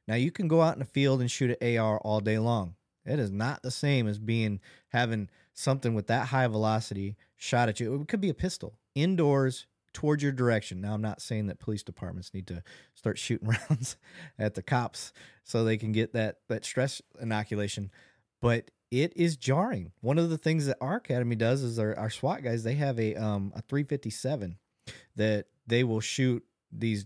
Now 0.08 0.16
you 0.16 0.30
can 0.30 0.48
go 0.48 0.62
out 0.62 0.72
in 0.72 0.80
the 0.80 0.86
field 0.86 1.20
and 1.20 1.30
shoot 1.30 1.56
an 1.60 1.78
AR 1.78 1.98
all 1.98 2.20
day 2.20 2.38
long. 2.38 2.74
It 3.04 3.18
is 3.18 3.30
not 3.30 3.62
the 3.62 3.70
same 3.70 4.08
as 4.08 4.18
being 4.18 4.60
having 4.88 5.28
something 5.54 5.94
with 5.94 6.08
that 6.08 6.28
high 6.28 6.46
velocity 6.46 7.16
shot 7.36 7.68
at 7.68 7.78
you. 7.78 7.94
It 7.94 8.08
could 8.08 8.20
be 8.20 8.28
a 8.28 8.34
pistol 8.34 8.74
indoors 8.94 9.66
towards 9.98 10.22
your 10.22 10.30
direction. 10.30 10.80
Now 10.80 10.94
I'm 10.94 11.02
not 11.02 11.20
saying 11.20 11.48
that 11.48 11.58
police 11.58 11.82
departments 11.82 12.32
need 12.32 12.46
to 12.46 12.62
start 12.94 13.18
shooting 13.18 13.48
rounds 13.68 13.96
at 14.38 14.54
the 14.54 14.62
cops 14.62 15.12
so 15.42 15.64
they 15.64 15.76
can 15.76 15.90
get 15.90 16.12
that 16.12 16.36
that 16.48 16.64
stress 16.64 17.02
inoculation, 17.20 17.90
but 18.40 18.70
it 18.92 19.12
is 19.16 19.36
jarring. 19.36 19.90
One 20.00 20.16
of 20.16 20.30
the 20.30 20.38
things 20.38 20.66
that 20.66 20.76
our 20.80 20.94
academy 20.98 21.34
does 21.34 21.64
is 21.64 21.80
our, 21.80 21.98
our 21.98 22.10
SWAT 22.10 22.44
guys 22.44 22.62
they 22.62 22.74
have 22.74 23.00
a 23.00 23.16
um 23.16 23.52
a 23.56 23.62
357 23.62 24.56
that 25.16 25.46
they 25.66 25.82
will 25.82 25.98
shoot 25.98 26.44
these 26.70 27.04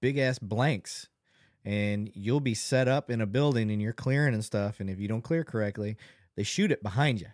big 0.00 0.16
ass 0.16 0.38
blanks 0.38 1.08
and 1.64 2.12
you'll 2.14 2.38
be 2.38 2.54
set 2.54 2.86
up 2.86 3.10
in 3.10 3.20
a 3.22 3.26
building 3.26 3.72
and 3.72 3.82
you're 3.82 3.92
clearing 3.92 4.34
and 4.34 4.44
stuff 4.44 4.78
and 4.78 4.88
if 4.88 5.00
you 5.00 5.08
don't 5.08 5.22
clear 5.22 5.42
correctly 5.42 5.96
they 6.36 6.44
shoot 6.44 6.70
it 6.70 6.80
behind 6.80 7.20
you 7.20 7.26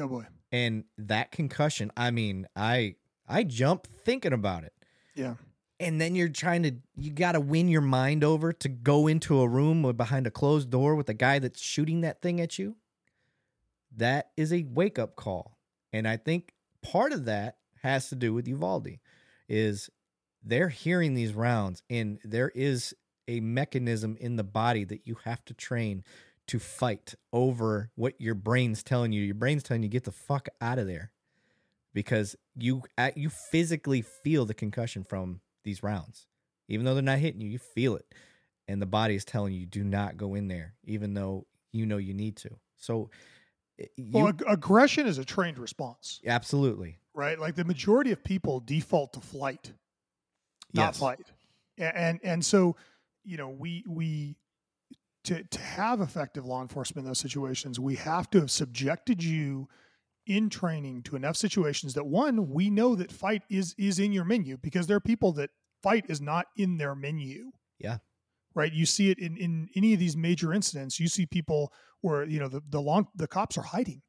Oh 0.00 0.08
boy. 0.08 0.24
and 0.50 0.84
that 0.98 1.30
concussion 1.30 1.92
i 1.96 2.10
mean 2.10 2.48
i 2.56 2.96
i 3.28 3.42
jump 3.42 3.86
thinking 3.86 4.32
about 4.32 4.64
it. 4.64 4.72
Yeah. 5.14 5.34
and 5.78 6.00
then 6.00 6.14
you're 6.14 6.28
trying 6.28 6.62
to 6.64 6.72
you 6.96 7.10
got 7.12 7.32
to 7.32 7.40
win 7.40 7.68
your 7.68 7.80
mind 7.80 8.24
over 8.24 8.52
to 8.52 8.68
go 8.68 9.06
into 9.06 9.40
a 9.40 9.48
room 9.48 9.82
behind 9.96 10.26
a 10.26 10.30
closed 10.30 10.70
door 10.70 10.94
with 10.96 11.08
a 11.08 11.14
guy 11.14 11.38
that's 11.38 11.60
shooting 11.60 12.00
that 12.02 12.20
thing 12.20 12.40
at 12.40 12.58
you. 12.58 12.76
That 13.96 14.30
is 14.36 14.52
a 14.52 14.64
wake 14.64 14.98
up 14.98 15.14
call. 15.16 15.56
And 15.92 16.08
i 16.08 16.16
think 16.16 16.52
part 16.82 17.12
of 17.12 17.24
that 17.26 17.58
has 17.82 18.08
to 18.08 18.16
do 18.16 18.34
with 18.34 18.48
uvalde 18.48 18.98
is 19.48 19.88
they're 20.42 20.68
hearing 20.68 21.14
these 21.14 21.32
rounds 21.32 21.82
and 21.88 22.18
there 22.24 22.50
is 22.54 22.94
a 23.28 23.40
mechanism 23.40 24.16
in 24.20 24.36
the 24.36 24.44
body 24.44 24.84
that 24.84 25.06
you 25.06 25.16
have 25.24 25.44
to 25.46 25.54
train 25.54 26.02
to 26.46 26.58
fight 26.58 27.14
over 27.32 27.90
what 27.94 28.20
your 28.20 28.34
brain's 28.34 28.82
telling 28.82 29.12
you. 29.12 29.22
Your 29.22 29.34
brain's 29.34 29.62
telling 29.62 29.82
you 29.82 29.88
get 29.88 30.04
the 30.04 30.12
fuck 30.12 30.48
out 30.60 30.78
of 30.78 30.86
there 30.86 31.10
because 31.94 32.36
you 32.56 32.82
you 33.16 33.30
physically 33.30 34.02
feel 34.02 34.44
the 34.44 34.52
concussion 34.54 35.04
from 35.04 35.40
these 35.64 35.82
rounds. 35.82 36.26
Even 36.68 36.84
though 36.84 36.94
they're 36.94 37.02
not 37.02 37.18
hitting 37.18 37.40
you 37.40 37.48
you 37.48 37.58
feel 37.58 37.96
it. 37.96 38.04
And 38.68 38.80
the 38.82 38.86
body 38.86 39.14
is 39.14 39.24
telling 39.24 39.52
you 39.54 39.64
do 39.66 39.84
not 39.84 40.16
go 40.16 40.34
in 40.34 40.48
there 40.48 40.74
even 40.84 41.14
though 41.14 41.46
you 41.72 41.86
know 41.86 41.96
you 41.98 42.12
need 42.14 42.36
to. 42.38 42.50
So 42.76 43.10
eh, 43.78 43.86
you, 43.96 44.12
Well, 44.12 44.28
ag- 44.28 44.44
aggression 44.46 45.06
is 45.06 45.18
a 45.18 45.24
trained 45.24 45.58
response, 45.58 46.20
absolutely. 46.26 46.98
Right? 47.14 47.38
Like 47.38 47.54
the 47.54 47.64
majority 47.64 48.10
of 48.12 48.22
people 48.24 48.60
default 48.60 49.12
to 49.14 49.20
flight, 49.20 49.72
not 50.72 50.88
yes. 50.94 50.98
fight. 50.98 51.20
A- 51.78 51.96
And 51.96 52.20
and 52.22 52.44
so, 52.44 52.76
you 53.24 53.36
know, 53.36 53.48
we 53.50 53.84
we 53.86 54.36
to 55.24 55.42
to 55.44 55.60
have 55.60 56.00
effective 56.00 56.44
law 56.44 56.62
enforcement 56.62 57.04
in 57.04 57.10
those 57.10 57.18
situations, 57.18 57.78
we 57.78 57.96
have 57.96 58.28
to 58.30 58.40
have 58.40 58.50
subjected 58.50 59.22
you 59.22 59.68
in 60.26 60.48
training 60.48 61.02
to 61.04 61.16
enough 61.16 61.36
situations 61.36 61.94
that 61.94 62.06
one, 62.06 62.48
we 62.50 62.70
know 62.70 62.94
that 62.96 63.12
fight 63.12 63.42
is 63.50 63.74
is 63.78 63.98
in 63.98 64.12
your 64.12 64.24
menu 64.24 64.56
because 64.56 64.86
there 64.86 64.96
are 64.96 65.00
people 65.00 65.32
that 65.34 65.50
fight 65.82 66.06
is 66.08 66.20
not 66.20 66.46
in 66.56 66.78
their 66.78 66.94
menu. 66.94 67.50
Yeah. 67.78 67.98
Right. 68.54 68.72
You 68.72 68.86
see 68.86 69.10
it 69.10 69.18
in, 69.18 69.36
in 69.36 69.68
any 69.74 69.92
of 69.94 69.98
these 69.98 70.16
major 70.16 70.52
incidents. 70.52 71.00
You 71.00 71.08
see 71.08 71.26
people 71.26 71.72
where, 72.02 72.24
you 72.24 72.38
know, 72.38 72.48
the, 72.48 72.62
the 72.68 72.80
law 72.80 73.02
the 73.16 73.26
cops 73.26 73.58
are 73.58 73.62
hiding. 73.62 74.02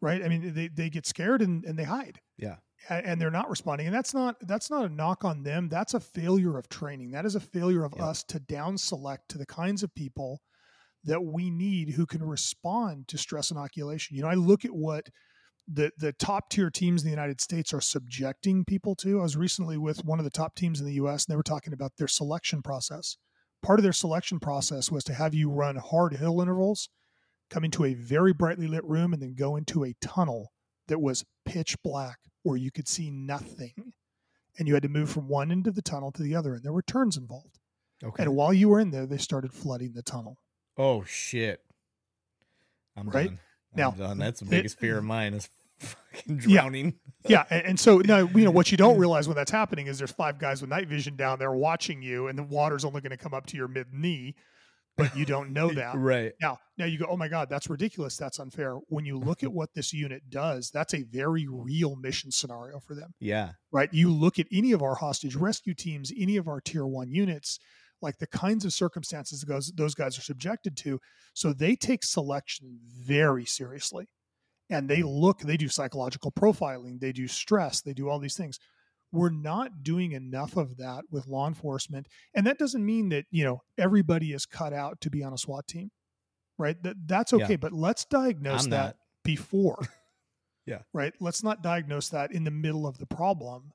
Right. 0.00 0.22
I 0.22 0.28
mean, 0.28 0.54
they, 0.54 0.68
they 0.68 0.90
get 0.90 1.06
scared 1.06 1.42
and, 1.42 1.64
and 1.64 1.78
they 1.78 1.84
hide 1.84 2.20
yeah 2.36 2.56
and 2.88 3.20
they're 3.20 3.30
not 3.30 3.50
responding 3.50 3.86
and 3.86 3.94
that's 3.94 4.14
not 4.14 4.36
that's 4.46 4.70
not 4.70 4.84
a 4.84 4.88
knock 4.88 5.24
on 5.24 5.42
them 5.42 5.68
that's 5.68 5.94
a 5.94 6.00
failure 6.00 6.56
of 6.56 6.68
training 6.68 7.10
that 7.10 7.26
is 7.26 7.34
a 7.34 7.40
failure 7.40 7.84
of 7.84 7.92
Yeah. 7.96 8.06
us 8.06 8.22
to 8.24 8.38
down 8.38 8.78
select 8.78 9.28
to 9.30 9.38
the 9.38 9.46
kinds 9.46 9.82
of 9.82 9.94
people 9.94 10.40
that 11.08 11.24
we 11.24 11.50
need 11.50 11.90
who 11.90 12.06
can 12.06 12.22
respond 12.22 13.08
to 13.08 13.18
stress 13.18 13.50
inoculation 13.50 14.16
you 14.16 14.22
know 14.22 14.28
i 14.28 14.34
look 14.34 14.64
at 14.64 14.70
what 14.70 15.06
the 15.66 15.90
the 15.98 16.12
top 16.12 16.48
tier 16.48 16.70
teams 16.70 17.02
in 17.02 17.06
the 17.06 17.14
united 17.14 17.40
states 17.40 17.72
are 17.74 17.80
subjecting 17.80 18.64
people 18.64 18.94
to 18.94 19.18
i 19.18 19.22
was 19.22 19.36
recently 19.36 19.76
with 19.76 20.04
one 20.04 20.18
of 20.18 20.24
the 20.24 20.30
top 20.30 20.54
teams 20.54 20.80
in 20.80 20.86
the 20.86 20.94
us 20.94 21.26
and 21.26 21.32
they 21.32 21.36
were 21.36 21.42
talking 21.42 21.72
about 21.72 21.92
their 21.98 22.08
selection 22.08 22.62
process 22.62 23.16
part 23.62 23.78
of 23.78 23.82
their 23.82 23.92
selection 23.92 24.38
process 24.38 24.90
was 24.90 25.04
to 25.04 25.14
have 25.14 25.34
you 25.34 25.50
run 25.50 25.76
hard 25.76 26.14
hill 26.14 26.40
intervals 26.40 26.88
come 27.50 27.64
into 27.64 27.84
a 27.84 27.94
very 27.94 28.32
brightly 28.32 28.66
lit 28.66 28.84
room 28.84 29.12
and 29.12 29.22
then 29.22 29.34
go 29.34 29.56
into 29.56 29.84
a 29.84 29.94
tunnel 30.00 30.52
that 30.88 31.00
was 31.00 31.24
pitch 31.44 31.76
black 31.82 32.18
where 32.42 32.56
you 32.56 32.70
could 32.70 32.88
see 32.88 33.10
nothing. 33.10 33.92
And 34.58 34.66
you 34.66 34.74
had 34.74 34.82
to 34.82 34.88
move 34.88 35.10
from 35.10 35.28
one 35.28 35.52
end 35.52 35.66
of 35.66 35.74
the 35.74 35.82
tunnel 35.82 36.10
to 36.12 36.22
the 36.22 36.34
other, 36.34 36.54
and 36.54 36.64
there 36.64 36.72
were 36.72 36.82
turns 36.82 37.16
involved. 37.16 37.58
okay 38.02 38.24
And 38.24 38.34
while 38.34 38.52
you 38.52 38.68
were 38.68 38.80
in 38.80 38.90
there, 38.90 39.06
they 39.06 39.18
started 39.18 39.52
flooding 39.52 39.92
the 39.94 40.02
tunnel. 40.02 40.36
Oh 40.78 41.02
shit 41.04 41.60
i'm 42.96 43.08
Right? 43.10 43.26
done 43.28 43.38
Now, 43.76 43.90
I'm 43.92 43.98
done. 43.98 44.18
that's 44.18 44.40
the 44.40 44.46
it- 44.46 44.50
biggest 44.50 44.78
fear 44.78 44.98
of 44.98 45.04
mine 45.04 45.34
is 45.34 45.48
fucking 45.78 46.36
Yeah. 46.36 46.60
drowning 46.62 46.94
Yeah, 47.28 47.44
and, 47.50 47.66
and 47.66 47.80
so 47.80 47.98
now 47.98 48.18
you 48.20 48.44
know 48.44 48.50
what 48.50 48.70
you 48.70 48.76
don't 48.78 48.98
realize 49.04 49.28
when 49.28 49.36
that's 49.36 49.50
happening 49.50 49.86
is 49.86 49.98
there's 49.98 50.12
five 50.12 50.38
guys 50.38 50.60
with 50.60 50.70
night 50.70 50.88
vision 50.88 51.14
down 51.16 51.38
there 51.38 51.52
watching 51.52 52.00
you, 52.02 52.28
and 52.28 52.38
the 52.38 52.42
water's 52.44 52.84
only 52.84 53.00
going 53.00 53.10
to 53.10 53.16
come 53.16 53.34
up 53.34 53.44
to 53.46 53.56
your 53.56 53.68
mid 53.68 53.92
knee, 53.92 54.34
but 54.96 55.14
you 55.16 55.24
don't 55.24 55.52
know 55.52 55.68
that. 55.74 55.94
right 55.96 56.32
Now, 56.40 56.58
now 56.78 56.86
you 56.86 56.98
go, 56.98 57.06
oh 57.08 57.16
my 57.16 57.28
God, 57.28 57.48
that's 57.50 57.68
ridiculous. 57.68 58.16
That's 58.16 58.38
unfair. 58.40 58.76
When 58.88 59.04
you 59.04 59.18
look 59.18 59.42
at 59.44 59.52
what 59.58 59.74
this 59.74 59.92
unit 59.92 60.30
does, 60.30 60.70
that's 60.70 60.94
a 60.94 61.02
very 61.04 61.46
real 61.48 61.94
mission 61.96 62.30
scenario 62.30 62.80
for 62.80 62.94
them. 62.94 63.12
yeah 63.20 63.50
right? 63.70 63.92
You 63.92 64.10
look 64.12 64.38
at 64.38 64.46
any 64.50 64.72
of 64.72 64.82
our 64.82 64.94
hostage 64.96 65.36
rescue 65.36 65.74
teams, 65.74 66.12
any 66.18 66.36
of 66.38 66.48
our 66.48 66.60
tier 66.60 66.86
one 66.86 67.10
units, 67.10 67.58
like 68.00 68.18
the 68.18 68.26
kinds 68.26 68.64
of 68.64 68.72
circumstances 68.72 69.42
those, 69.42 69.72
those 69.74 69.94
guys 69.94 70.18
are 70.18 70.22
subjected 70.22 70.76
to. 70.78 71.00
So 71.34 71.52
they 71.52 71.76
take 71.76 72.04
selection 72.04 72.78
very 73.00 73.44
seriously. 73.44 74.08
And 74.70 74.88
they 74.88 75.02
look, 75.02 75.40
they 75.40 75.56
do 75.56 75.68
psychological 75.68 76.30
profiling, 76.30 77.00
they 77.00 77.12
do 77.12 77.26
stress, 77.26 77.80
they 77.80 77.94
do 77.94 78.08
all 78.08 78.18
these 78.18 78.36
things. 78.36 78.58
We're 79.10 79.30
not 79.30 79.82
doing 79.82 80.12
enough 80.12 80.58
of 80.58 80.76
that 80.76 81.04
with 81.10 81.26
law 81.26 81.48
enforcement. 81.48 82.06
And 82.34 82.46
that 82.46 82.58
doesn't 82.58 82.84
mean 82.84 83.08
that, 83.08 83.24
you 83.30 83.44
know, 83.44 83.62
everybody 83.78 84.32
is 84.34 84.44
cut 84.44 84.74
out 84.74 85.00
to 85.00 85.10
be 85.10 85.24
on 85.24 85.32
a 85.32 85.38
SWAT 85.38 85.66
team, 85.66 85.90
right? 86.58 86.76
That, 86.82 86.96
that's 87.06 87.32
Yeah. 87.32 87.44
okay. 87.44 87.56
But 87.56 87.72
let's 87.72 88.04
diagnose 88.04 88.66
that 88.66 88.70
not 88.70 88.96
before. 89.24 89.78
Yeah. 90.66 90.80
Right. 90.92 91.14
Let's 91.18 91.42
not 91.42 91.62
diagnose 91.62 92.10
that 92.10 92.30
in 92.30 92.44
the 92.44 92.50
middle 92.50 92.86
of 92.86 92.98
the 92.98 93.06
problem. 93.06 93.72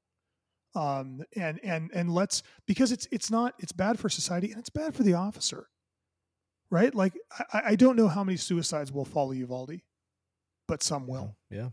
Um, 0.76 1.24
and 1.36 1.60
and 1.64 1.92
and 1.94 2.10
let's 2.14 2.42
because 2.68 2.92
it's 2.92 3.08
it's 3.12 3.30
not 3.30 3.54
it's 3.60 3.72
bad 3.72 4.00
for 4.00 4.10
society 4.10 4.52
and 4.52 4.60
it's 4.60 4.70
bad 4.72 4.96
for 4.96 5.04
the 5.04 5.14
officer. 5.14 5.68
Right. 6.72 6.94
Like 6.96 7.14
I, 7.54 7.62
I 7.68 7.76
don't 7.76 7.96
know 7.96 8.08
how 8.08 8.24
many 8.24 8.38
suicides 8.38 8.92
will 8.92 9.06
follow 9.06 9.32
Uvalde, 9.32 9.82
but 10.68 10.82
some 10.82 11.06
will. 11.08 11.36
yeah 11.52 11.70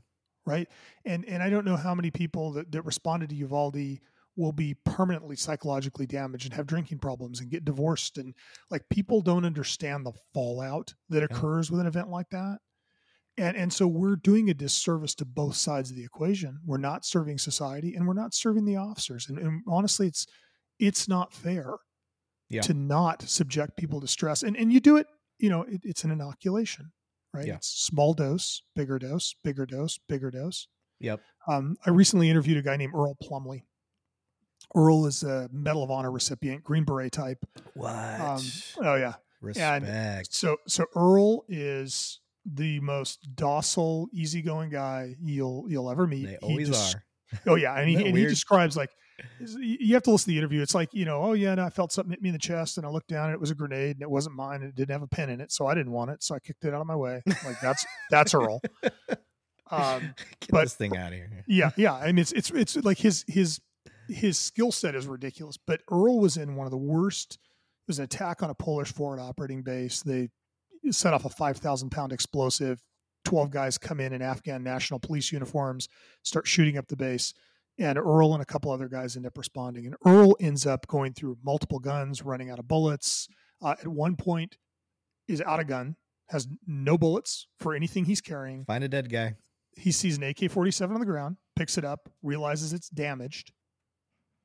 Right. 0.47 0.68
And 1.05 1.24
and 1.27 1.43
I 1.43 1.48
don't 1.51 1.64
know 1.64 1.77
how 1.77 1.94
many 1.94 2.10
people 2.10 2.52
that, 2.52 2.72
that 2.72 2.82
responded 2.82 3.31
to 3.31 3.36
Uvalde 3.36 4.01
will 4.36 4.52
be 4.52 4.74
permanently 4.85 5.36
psychologically 5.36 6.06
damaged 6.06 6.44
and 6.47 6.55
have 6.55 6.66
drinking 6.66 6.98
problems 6.98 7.40
and 7.40 7.51
get 7.51 7.64
divorced 7.64 8.16
and 8.18 8.35
like 8.70 8.89
people 8.90 9.20
don't 9.22 9.44
understand 9.44 10.05
the 10.05 10.12
fallout 10.35 10.94
that 11.09 11.18
Yeah. 11.20 11.24
occurs 11.31 11.70
with 11.70 11.81
an 11.81 11.86
event 11.86 12.09
like 12.10 12.28
that 12.31 12.59
And 13.41 13.57
and 13.57 13.73
so 13.73 13.87
we're 13.87 14.17
doing 14.17 14.51
a 14.51 14.55
disservice 14.55 15.15
to 15.17 15.25
both 15.25 15.57
sides 15.57 15.91
of 15.91 15.97
the 15.97 16.05
equation. 16.05 16.59
We're 16.65 16.77
not 16.79 17.05
serving 17.05 17.39
society 17.39 17.95
and 17.95 18.07
we're 18.07 18.15
not 18.15 18.35
serving 18.35 18.65
the 18.67 18.77
officers. 18.77 19.29
And, 19.29 19.39
and 19.39 19.62
honestly, 19.67 20.07
it's 20.07 20.27
it's 20.79 21.09
not 21.09 21.33
fair 21.33 21.77
Yeah. 22.49 22.62
to 22.62 22.75
not 22.75 23.23
subject 23.23 23.77
people 23.77 24.01
to 24.01 24.07
stress. 24.09 24.43
And 24.43 24.57
and 24.57 24.73
you 24.73 24.81
do 24.81 24.97
it, 24.97 25.07
you 25.39 25.49
know, 25.49 25.62
it, 25.62 25.81
it's 25.85 26.05
an 26.05 26.11
inoculation, 26.11 26.93
right? 27.33 27.47
Yeah. 27.47 27.57
It's 27.57 27.69
small 27.69 28.12
dose, 28.15 28.62
bigger 28.77 28.99
dose, 28.99 29.35
bigger 29.43 29.67
dose, 29.67 29.99
bigger 30.09 30.31
dose. 30.31 30.69
Yep. 31.01 31.21
Um, 31.49 31.77
I 31.87 31.91
recently 31.91 32.29
interviewed 32.29 32.59
a 32.59 32.62
guy 32.62 32.77
named 32.77 32.93
Earl 32.95 33.17
Plumlee. 33.23 33.62
Earl 34.77 35.07
is 35.07 35.23
a 35.23 35.49
Medal 35.51 35.83
of 35.83 35.91
Honor 35.91 36.11
recipient, 36.12 36.62
Green 36.62 36.85
Beret 36.85 37.12
type. 37.12 37.39
What? 37.75 38.21
Um, 38.21 38.43
oh 38.85 38.95
yeah. 38.97 39.15
Respect. 39.41 40.35
So 40.35 40.59
so 40.69 40.85
Earl 40.95 41.45
is 41.49 42.21
the 42.52 42.81
most 42.81 43.28
docile, 43.35 44.09
easygoing 44.12 44.70
guy 44.70 45.14
you'll 45.20 45.66
you'll 45.68 45.90
ever 45.90 46.06
meet. 46.06 46.27
they 46.27 46.31
He 46.32 46.36
always 46.39 46.68
just- 46.68 46.97
are. 46.97 47.05
Oh 47.47 47.55
yeah, 47.55 47.77
and 47.78 47.89
he, 47.89 47.94
and 47.94 48.18
he 48.18 48.24
describes 48.27 48.77
like 48.77 48.90
you 49.39 49.94
have 49.94 50.02
to 50.02 50.10
listen 50.10 50.24
to 50.24 50.31
the 50.32 50.39
interview. 50.39 50.62
It's 50.62 50.74
like 50.74 50.89
you 50.93 51.05
know, 51.05 51.22
oh 51.22 51.32
yeah, 51.35 51.52
and 51.52 51.60
I 51.60 51.70
felt 51.70 51.93
something 51.93 52.10
hit 52.10 52.20
me 52.20 52.31
in 52.31 52.32
the 52.32 52.40
chest, 52.40 52.77
and 52.77 52.85
I 52.85 52.90
looked 52.90 53.06
down, 53.06 53.27
and 53.27 53.35
it 53.35 53.40
was 53.40 53.52
a 53.52 53.55
grenade, 53.55 53.94
and 53.97 54.02
it 54.02 54.10
wasn't 54.10 54.35
mine, 54.35 54.62
and 54.62 54.70
it 54.70 54.74
didn't 54.74 54.90
have 54.90 55.02
a 55.02 55.06
pin 55.06 55.31
in 55.31 55.40
it, 55.40 55.52
so 55.52 55.66
I 55.68 55.74
didn't 55.74 55.93
want 55.93 56.10
it, 56.10 56.24
so 56.24 56.35
I 56.35 56.40
kicked 56.40 56.64
it 56.64 56.74
out 56.74 56.81
of 56.81 56.89
my 56.89 56.97
way. 56.97 57.22
Like 57.44 57.60
that's 57.60 57.86
that's 58.10 58.35
Earl. 58.35 58.60
Um, 59.70 60.14
Get 60.40 60.51
but- 60.51 60.62
this 60.64 60.74
thing 60.74 60.97
out 60.97 61.12
of 61.12 61.18
here. 61.18 61.44
yeah, 61.47 61.70
yeah. 61.77 62.02
Mean, 62.06 62.18
it's 62.18 62.32
it's 62.32 62.51
it's 62.51 62.77
like 62.77 62.98
his 62.98 63.24
his 63.28 63.60
his 64.09 64.36
skill 64.36 64.72
set 64.72 64.97
is 64.97 65.06
ridiculous. 65.06 65.56
But 65.64 65.82
Earl 65.90 66.18
was 66.18 66.36
in 66.36 66.56
one 66.56 66.66
of 66.66 66.72
the 66.72 66.77
worst. 66.77 67.35
It 67.35 67.86
was 67.86 67.98
an 68.01 68.05
attack 68.06 68.43
on 68.43 68.51
a 68.51 68.55
Polish 68.55 68.93
forward 68.93 69.20
operating 69.20 69.62
base. 69.62 70.02
They 70.02 70.28
set 70.90 71.15
off 71.15 71.24
a 71.24 71.31
five 71.31 71.59
thousand 71.59 71.90
pound 71.90 72.12
explosive. 72.12 72.82
Twelve 73.24 73.51
guys 73.51 73.77
come 73.78 74.01
in 74.01 74.12
in 74.12 74.23
Afghan 74.23 74.62
national 74.62 74.98
police 75.01 75.31
uniforms, 75.31 75.89
start 76.23 76.47
shooting 76.47 76.78
up 76.78 76.89
the 76.89 76.97
base, 76.97 77.35
and 77.78 77.98
Earl 77.98 78.32
and 78.32 78.43
a 78.43 78.47
couple 78.47 78.70
other 78.73 78.89
guys 78.89 79.16
end 79.16 79.27
up 79.27 79.36
responding. 79.36 79.86
And 79.86 79.94
Earl 80.07 80.36
ends 80.40 80.66
up 80.66 80.86
going 80.86 81.12
through 81.12 81.36
multiple 81.44 81.78
guns, 81.78 82.23
running 82.23 82.51
out 82.51 82.59
of 82.59 82.66
bullets. 82.66 83.28
Uh, 83.62 83.74
at 83.78 83.86
one 83.89 84.16
point, 84.16 84.57
is 85.28 85.43
out 85.43 85.61
of 85.61 85.66
gun, 85.66 85.97
has 86.31 86.48
no 86.66 86.97
bullets 86.97 87.47
for 87.59 87.74
anything 87.74 88.05
he's 88.07 88.20
carrying 88.23 88.65
Find 88.65 88.82
a 88.82 88.89
dead 88.89 89.11
guy. 89.11 89.35
he 89.77 89.93
sees 89.93 90.16
an 90.16 90.23
AK 90.24 90.51
47 90.51 90.94
on 90.94 91.01
the 91.01 91.07
ground, 91.07 91.36
picks 91.57 91.77
it 91.77 91.85
up, 91.85 92.09
realizes 92.23 92.73
it's 92.73 92.89
damaged, 92.89 93.52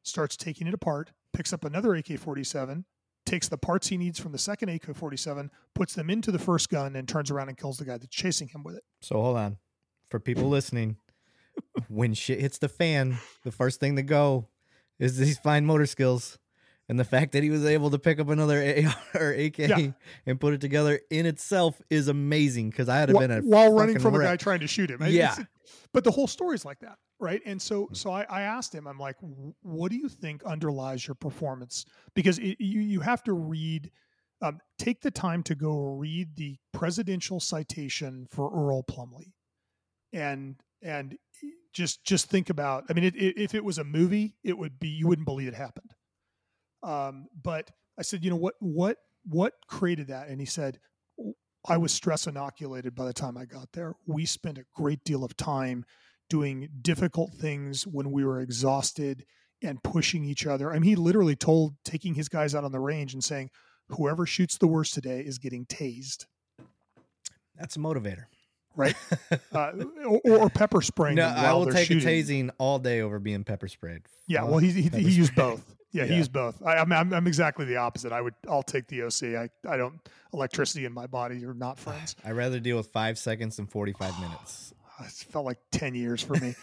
starts 0.03 0.35
taking 0.35 0.67
it 0.67 0.73
apart, 0.73 1.11
picks 1.33 1.53
up 1.53 1.63
another 1.63 1.95
AK 1.95 2.19
47, 2.19 2.85
takes 3.25 3.47
the 3.47 3.57
parts 3.57 3.87
he 3.87 3.97
needs 3.97 4.19
from 4.19 4.31
the 4.31 4.37
second 4.37 4.69
AK 4.69 4.95
47, 4.95 5.51
puts 5.73 5.93
them 5.95 6.09
into 6.09 6.31
the 6.31 6.39
first 6.39 6.69
gun, 6.69 6.95
and 6.95 7.07
turns 7.07 7.31
around 7.31 7.49
and 7.49 7.57
kills 7.57 7.77
the 7.77 7.85
guy 7.85 7.97
that's 7.97 8.15
chasing 8.15 8.47
him 8.47 8.63
with 8.63 8.75
it. 8.75 8.83
So 9.01 9.15
hold 9.21 9.37
on. 9.37 9.57
For 10.09 10.19
people 10.19 10.47
listening, 10.49 10.97
when 11.87 12.13
shit 12.13 12.39
hits 12.39 12.57
the 12.59 12.69
fan, 12.69 13.17
the 13.43 13.51
first 13.51 13.79
thing 13.79 13.95
to 13.95 14.03
go 14.03 14.47
is 14.99 15.17
these 15.17 15.37
fine 15.39 15.65
motor 15.65 15.85
skills. 15.85 16.37
And 16.87 16.99
the 16.99 17.03
fact 17.03 17.31
that 17.31 17.41
he 17.41 17.49
was 17.49 17.65
able 17.65 17.89
to 17.89 17.97
pick 17.97 18.19
up 18.19 18.29
another 18.29 18.59
AR 18.61 19.21
or 19.21 19.31
AK 19.31 19.57
Yeah. 19.57 19.87
and 20.27 20.39
put 20.39 20.53
it 20.53 20.61
together 20.61 20.99
in 21.09 21.25
itself 21.25 21.81
is 21.89 22.07
amazing 22.07 22.69
because 22.69 22.87
I 22.87 22.97
had 22.97 23.11
been 23.11 23.31
a 23.31 23.39
while 23.39 23.73
running 23.73 23.97
from 23.97 24.13
a 24.13 24.19
guy 24.19 24.37
trying 24.37 24.59
to 24.59 24.67
shoot 24.67 24.91
him. 24.91 25.01
Yeah. 25.07 25.35
but 25.93 26.03
the 26.03 26.11
whole 26.11 26.27
story's 26.27 26.63
like 26.63 26.77
that, 26.81 26.99
right? 27.25 27.41
And 27.43 27.59
so, 27.59 27.89
so 27.91 28.11
I, 28.11 28.23
I 28.29 28.41
asked 28.43 28.73
him, 28.73 28.85
I'm 28.85 28.99
like, 28.99 29.15
what 29.63 29.89
do 29.89 29.97
you 29.97 30.07
think 30.07 30.43
underlies 30.43 31.07
your 31.07 31.15
performance? 31.15 31.83
Because 32.13 32.37
it, 32.37 32.57
you 32.59 32.81
you 32.81 32.99
have 32.99 33.23
to 33.23 33.33
read, 33.33 33.89
um, 34.43 34.59
take 34.77 35.01
the 35.01 35.09
time 35.09 35.41
to 35.43 35.55
go 35.55 35.95
read 35.95 36.35
the 36.35 36.55
presidential 36.71 37.39
citation 37.39 38.27
for 38.29 38.51
Earl 38.53 38.83
Plumlee, 38.83 39.33
and 40.13 40.55
and 40.83 41.17
just 41.73 42.05
just 42.05 42.29
think 42.29 42.51
about. 42.51 42.83
I 42.89 42.93
mean, 42.93 43.05
it, 43.05 43.15
it, 43.15 43.41
if 43.41 43.55
it 43.55 43.63
was 43.63 43.79
a 43.79 43.83
movie, 43.83 44.35
it 44.43 44.55
would 44.55 44.79
be 44.79 44.89
you 44.89 45.07
wouldn't 45.07 45.25
believe 45.25 45.47
it 45.47 45.55
happened. 45.55 45.95
Um, 46.83 47.25
but 47.41 47.71
I 47.97 48.03
said, 48.03 48.23
you 48.23 48.29
know 48.29 48.35
what 48.35 48.53
what 48.59 48.97
what 49.23 49.53
created 49.67 50.09
that? 50.09 50.27
And 50.27 50.39
he 50.39 50.45
said, 50.45 50.79
I 51.67 51.77
was 51.77 51.91
stress 51.91 52.27
inoculated 52.27 52.93
by 52.93 53.05
the 53.05 53.13
time 53.13 53.35
I 53.35 53.45
got 53.45 53.71
there. 53.73 53.95
We 54.05 54.27
spent 54.27 54.59
a 54.59 54.65
great 54.75 55.03
deal 55.03 55.23
of 55.23 55.35
time 55.35 55.85
doing 56.29 56.69
difficult 56.81 57.33
things 57.33 57.85
when 57.85 58.11
we 58.11 58.25
were 58.25 58.39
exhausted 58.41 59.25
and 59.61 59.81
pushing 59.83 60.25
each 60.25 60.45
other. 60.45 60.71
I 60.71 60.73
mean, 60.75 60.83
he 60.83 60.95
literally 60.95 61.35
told 61.35 61.75
taking 61.83 62.13
his 62.13 62.29
guys 62.29 62.53
out 62.53 62.63
on 62.63 62.71
the 62.71 62.79
range 62.79 63.13
and 63.13 63.23
saying, 63.23 63.49
whoever 63.89 64.25
shoots 64.25 64.57
the 64.57 64.67
worst 64.67 64.93
today 64.93 65.21
is 65.21 65.37
getting 65.37 65.65
tased, 65.65 66.25
That's 67.57 67.75
a 67.75 67.79
motivator. 67.79 68.25
right? 68.75 68.95
uh, 69.53 69.71
or, 70.05 70.21
or 70.25 70.49
pepper 70.49 70.81
spraying. 70.81 71.15
No, 71.15 71.25
I 71.25 71.53
will 71.53 71.67
take 71.67 71.87
shooting. 71.87 72.07
a 72.07 72.11
tasing 72.11 72.49
all 72.57 72.79
day 72.79 73.01
over 73.01 73.19
being 73.19 73.43
pepper 73.43 73.67
sprayed. 73.67 74.01
Yeah, 74.27 74.43
well, 74.43 74.57
he, 74.57 74.71
he, 74.71 74.89
he 74.89 75.11
used 75.11 75.35
both. 75.35 75.63
Yeah, 75.95 76.03
he 76.03 76.15
used 76.15 76.33
both. 76.33 76.61
I, 76.61 76.75
I'm, 76.75 76.91
I'm 76.91 77.13
I'm 77.13 77.25
exactly 77.25 77.63
the 77.63 77.77
opposite. 77.77 78.11
I 78.11 78.19
would 78.19 78.33
I'll 78.49 78.63
take 78.63 78.87
the 78.87 79.03
OC. 79.03 79.23
I 79.39 79.49
I 79.65 79.77
don't 79.77 80.01
electricity 80.33 80.83
in 80.83 80.91
my 80.91 81.07
body 81.07 81.45
are 81.45 81.53
not 81.53 81.79
friends. 81.79 82.17
I'd 82.25 82.33
rather 82.33 82.59
deal 82.59 82.75
with 82.75 82.87
five 82.87 83.17
seconds 83.17 83.55
than 83.55 83.67
45 83.67 84.19
minutes. 84.19 84.73
It 85.01 85.11
felt 85.11 85.45
like 85.45 85.59
10 85.71 85.95
years 85.95 86.21
for 86.21 86.33
me. 86.35 86.55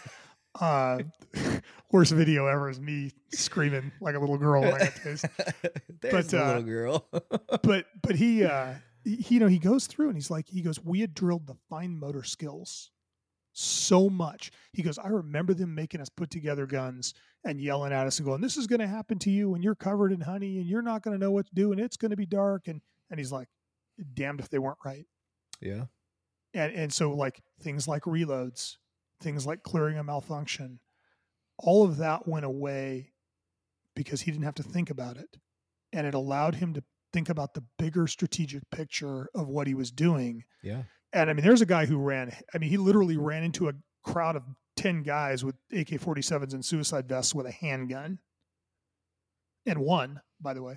uh, 0.61 0.99
worst 1.91 2.13
video 2.13 2.47
ever 2.47 2.69
is 2.71 2.81
me 2.81 3.11
screaming 3.33 3.93
like 4.01 4.15
a 4.15 4.19
little 4.19 4.39
girl 4.39 4.63
when 4.63 4.75
I 4.75 4.79
got 4.79 4.95
tased. 4.95 5.29
There's 6.01 6.31
But, 6.31 6.35
uh, 6.35 6.47
little 6.47 6.63
girl. 6.63 7.07
But, 7.63 7.87
but 8.03 8.17
he, 8.17 8.45
uh, 8.45 8.75
he, 9.05 9.35
you 9.35 9.41
know, 9.41 9.47
he 9.47 9.59
goes 9.59 9.87
through 9.87 10.09
and 10.09 10.17
he's 10.17 10.31
like, 10.31 10.49
he 10.49 10.63
goes, 10.63 10.83
we 10.83 11.01
had 11.01 11.15
drilled 11.15 11.47
the 11.47 11.57
fine 11.69 11.99
motor 11.99 12.23
skills 12.25 12.91
so 13.53 14.09
much. 14.09 14.51
He 14.73 14.83
goes, 14.83 14.99
I 14.99 15.09
remember 15.09 15.53
them 15.55 15.75
making 15.75 16.01
us 16.01 16.09
put 16.09 16.31
together 16.31 16.67
guns 16.67 17.13
and 17.45 17.61
yelling 17.61 17.93
at 17.93 18.07
us 18.07 18.19
and 18.19 18.27
going, 18.27 18.41
this 18.41 18.57
is 18.57 18.67
going 18.67 18.81
to 18.81 18.87
happen 18.87 19.19
to 19.21 19.31
you 19.31 19.55
and 19.55 19.63
you're 19.63 19.75
covered 19.75 20.13
in 20.13 20.21
honey 20.23 20.59
and 20.59 20.67
you're 20.67 20.83
not 20.83 21.03
going 21.03 21.17
to 21.19 21.23
know 21.23 21.31
what 21.31 21.47
to 21.47 21.55
do 21.55 21.73
and 21.73 21.81
it's 21.81 21.97
going 21.97 22.11
to 22.13 22.17
be 22.17 22.27
dark. 22.27 22.69
And, 22.69 22.81
and 23.11 23.19
he's 23.21 23.33
like, 23.33 23.49
damned 24.15 24.41
if 24.41 24.49
they 24.49 24.59
weren't 24.59 24.79
right. 24.85 25.07
yeah. 25.61 25.85
And 26.55 26.73
and 26.75 26.93
so 26.93 27.13
like 27.13 27.43
things 27.61 27.87
like 27.89 28.03
reloads 28.03 28.77
things 29.21 29.47
like 29.47 29.63
clearing 29.63 29.99
a 29.99 30.05
malfunction 30.05 30.81
all 31.59 31.85
of 31.85 31.99
that 31.99 32.27
went 32.27 32.45
away 32.45 33.13
because 33.95 34.23
he 34.23 34.31
didn't 34.31 34.45
have 34.45 34.55
to 34.55 34.63
think 34.63 34.91
about 34.91 35.17
it. 35.17 35.37
And 35.93 36.07
it 36.07 36.15
allowed 36.15 36.57
him 36.57 36.75
to 36.75 36.83
think 37.13 37.29
about 37.29 37.55
the 37.55 37.65
bigger 37.79 38.07
strategic 38.07 38.63
picture 38.71 39.29
of 39.35 39.49
what 39.49 39.67
he 39.67 39.75
was 39.75 39.91
doing. 39.91 40.45
Yeah. 40.63 40.83
and 41.13 41.29
i 41.29 41.33
mean 41.33 41.45
there's 41.45 41.61
a 41.61 41.67
guy 41.67 41.87
who 41.87 41.99
ran 41.99 42.33
i 42.55 42.59
mean 42.59 42.71
he 42.71 42.77
literally 42.79 43.17
ran 43.17 43.43
into 43.43 43.69
a 43.69 43.73
crowd 44.05 44.37
of 44.37 44.45
10 44.77 45.03
guys 45.03 45.45
with 45.45 45.57
ak-47s 45.73 46.55
and 46.55 46.65
suicide 46.65 47.09
vests 47.09 47.35
with 47.35 47.47
a 47.47 47.51
handgun. 47.51 48.19
And 49.67 49.79
one 49.81 50.21
by 50.41 50.55
the 50.55 50.63
way. 50.63 50.77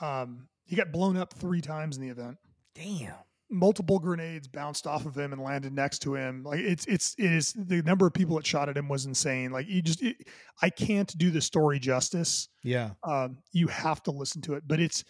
Um, 0.00 0.48
he 0.64 0.76
got 0.76 0.92
blown 0.92 1.16
up 1.16 1.34
three 1.34 1.60
times 1.60 1.96
in 1.96 2.02
the 2.02 2.08
event. 2.08 2.38
Damn. 2.74 3.14
Multiple 3.52 3.98
grenades 3.98 4.48
bounced 4.48 4.86
off 4.86 5.04
of 5.06 5.16
him 5.16 5.32
and 5.32 5.42
landed 5.42 5.72
next 5.72 6.00
to 6.00 6.14
him. 6.14 6.42
Like 6.42 6.60
it's 6.60 6.86
it's 6.86 7.14
it 7.18 7.30
is 7.30 7.52
the 7.52 7.82
number 7.82 8.06
of 8.06 8.14
people 8.14 8.36
that 8.36 8.46
shot 8.46 8.68
at 8.68 8.76
him 8.76 8.88
was 8.88 9.04
insane. 9.04 9.50
Like 9.50 9.68
you 9.68 9.82
just 9.82 10.02
it, 10.02 10.16
I 10.60 10.70
can't 10.70 11.16
do 11.18 11.30
the 11.30 11.40
story 11.40 11.78
justice. 11.78 12.48
Yeah. 12.64 12.90
Um, 13.04 13.38
you 13.52 13.68
have 13.68 14.02
to 14.04 14.10
listen 14.10 14.42
to 14.42 14.54
it, 14.54 14.64
but 14.66 14.80
it's 14.80 15.04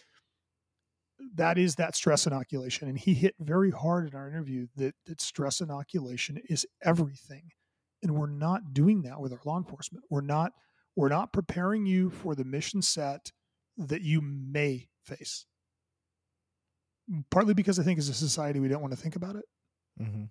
that 1.35 1.57
is 1.57 1.75
that 1.75 1.95
stress 1.95 2.27
inoculation, 2.27 2.89
and 2.89 2.97
he 2.97 3.13
hit 3.13 3.35
very 3.39 3.71
hard 3.71 4.07
in 4.07 4.15
our 4.15 4.27
interview 4.27 4.67
that 4.75 4.93
that 5.05 5.21
stress 5.21 5.61
inoculation 5.61 6.37
is 6.49 6.65
everything, 6.83 7.49
and 8.01 8.11
we're 8.11 8.27
not 8.27 8.73
doing 8.73 9.03
that 9.03 9.19
with 9.19 9.31
our 9.31 9.41
law 9.45 9.57
enforcement. 9.57 10.03
We're 10.09 10.21
not 10.21 10.51
we're 10.95 11.09
not 11.09 11.33
preparing 11.33 11.85
you 11.85 12.09
for 12.09 12.35
the 12.35 12.43
mission 12.43 12.81
set 12.81 13.31
that 13.77 14.01
you 14.01 14.21
may 14.21 14.89
face 15.05 15.45
partly 17.29 17.53
because 17.53 17.79
I 17.79 17.83
think 17.83 17.99
as 17.99 18.09
a 18.09 18.13
society 18.13 18.59
we 18.59 18.67
don't 18.67 18.81
want 18.81 18.93
to 18.93 18.99
think 18.99 19.15
about 19.15 19.35
it. 19.35 19.45
hmm 19.97 20.25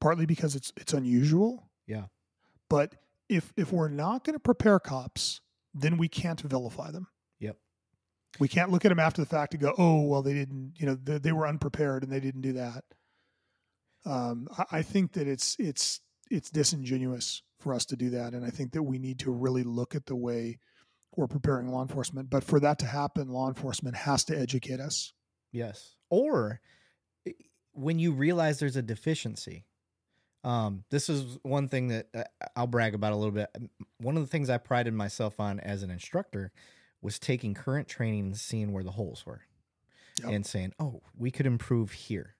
Partly 0.00 0.26
because 0.26 0.54
it's 0.54 0.72
it's 0.76 0.92
unusual. 0.92 1.70
Yeah. 1.86 2.06
But 2.68 2.94
if 3.28 3.52
if 3.56 3.72
we're 3.72 3.88
not 3.88 4.24
going 4.24 4.34
to 4.34 4.40
prepare 4.40 4.78
cops, 4.78 5.40
then 5.72 5.96
we 5.96 6.08
can't 6.08 6.40
vilify 6.40 6.90
them. 6.90 7.06
Yep. 7.40 7.56
We 8.38 8.48
can't 8.48 8.70
look 8.70 8.84
at 8.84 8.90
them 8.90 8.98
after 8.98 9.22
the 9.22 9.26
fact 9.28 9.54
and 9.54 9.62
go, 9.62 9.74
"Oh, 9.78 10.02
well, 10.02 10.20
they 10.20 10.34
didn't. 10.34 10.74
You 10.76 10.86
know, 10.86 10.94
they, 10.94 11.18
they 11.18 11.32
were 11.32 11.46
unprepared 11.46 12.02
and 12.02 12.12
they 12.12 12.20
didn't 12.20 12.42
do 12.42 12.52
that." 12.54 12.84
Um, 14.04 14.48
I, 14.58 14.78
I 14.78 14.82
think 14.82 15.12
that 15.12 15.26
it's 15.26 15.56
it's 15.58 16.00
it's 16.30 16.50
disingenuous 16.50 17.42
for 17.60 17.72
us 17.72 17.86
to 17.86 17.96
do 17.96 18.10
that, 18.10 18.34
and 18.34 18.44
I 18.44 18.50
think 18.50 18.72
that 18.72 18.82
we 18.82 18.98
need 18.98 19.20
to 19.20 19.30
really 19.30 19.62
look 19.62 19.94
at 19.94 20.06
the 20.06 20.16
way 20.16 20.58
we're 21.16 21.26
preparing 21.26 21.68
law 21.68 21.82
enforcement. 21.82 22.28
But 22.30 22.44
for 22.44 22.60
that 22.60 22.78
to 22.80 22.86
happen, 22.86 23.28
law 23.28 23.48
enforcement 23.48 23.96
has 23.96 24.24
to 24.24 24.38
educate 24.38 24.80
us. 24.80 25.12
Yes. 25.52 25.94
Or 26.14 26.60
when 27.72 27.98
you 27.98 28.12
realize 28.12 28.58
there's 28.58 28.76
a 28.76 28.82
deficiency. 28.82 29.66
Um, 30.44 30.84
this 30.90 31.08
is 31.08 31.38
one 31.42 31.68
thing 31.68 31.88
that 31.88 32.08
uh, 32.14 32.24
I'll 32.54 32.66
brag 32.66 32.94
about 32.94 33.12
a 33.12 33.16
little 33.16 33.32
bit. 33.32 33.48
One 33.98 34.16
of 34.16 34.22
the 34.22 34.28
things 34.28 34.50
I 34.50 34.58
prided 34.58 34.92
myself 34.94 35.40
on 35.40 35.58
as 35.58 35.82
an 35.82 35.90
instructor 35.90 36.52
was 37.00 37.18
taking 37.18 37.54
current 37.54 37.88
training 37.88 38.26
and 38.26 38.36
seeing 38.36 38.72
where 38.72 38.84
the 38.84 38.92
holes 38.92 39.24
were 39.26 39.42
Yep. 40.22 40.30
and 40.30 40.46
saying, 40.46 40.72
oh, 40.78 41.02
we 41.16 41.30
could 41.30 41.46
improve 41.46 41.92
here. 41.92 42.36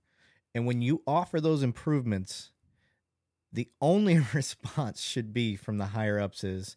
And 0.55 0.67
when 0.67 0.83
you 0.83 1.03
offer 1.07 1.41
those 1.41 1.63
improvements 1.63 2.53
the 3.53 3.69
only 3.81 4.19
response 4.35 5.01
should 5.01 5.33
be 5.33 5.57
from 5.57 5.79
the 5.79 5.87
higher 5.87 6.19
ups 6.21 6.43
is, 6.45 6.77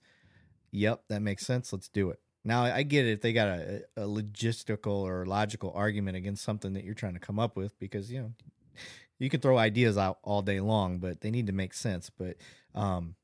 "Yep, 0.72 1.06
that 1.10 1.22
makes 1.22 1.46
sense. 1.46 1.74
Let's 1.74 1.90
do 1.90 2.12
it." 2.12 2.20
Now 2.48 2.64
I 2.64 2.84
get 2.84 3.06
it 3.06 3.12
if 3.12 3.22
they 3.22 3.34
got 3.34 3.50
a, 3.50 3.84
a 3.98 4.04
logistical 4.04 5.02
or 5.02 5.26
logical 5.26 5.74
argument 5.76 6.16
against 6.16 6.46
something 6.46 6.72
that 6.74 6.86
you're 6.86 6.94
trying 6.94 7.16
to 7.16 7.20
come 7.20 7.40
up 7.40 7.58
with 7.58 7.78
because 7.78 8.10
you 8.10 8.22
know 8.22 8.32
you 9.20 9.30
can 9.30 9.42
throw 9.42 9.58
ideas 9.58 9.98
out 9.98 10.20
all 10.24 10.42
day 10.42 10.62
long, 10.62 11.00
but 11.00 11.20
they 11.20 11.30
need 11.30 11.48
to 11.48 11.54
make 11.54 11.74
sense. 11.74 12.10
But 12.10 12.38
um, 12.74 13.16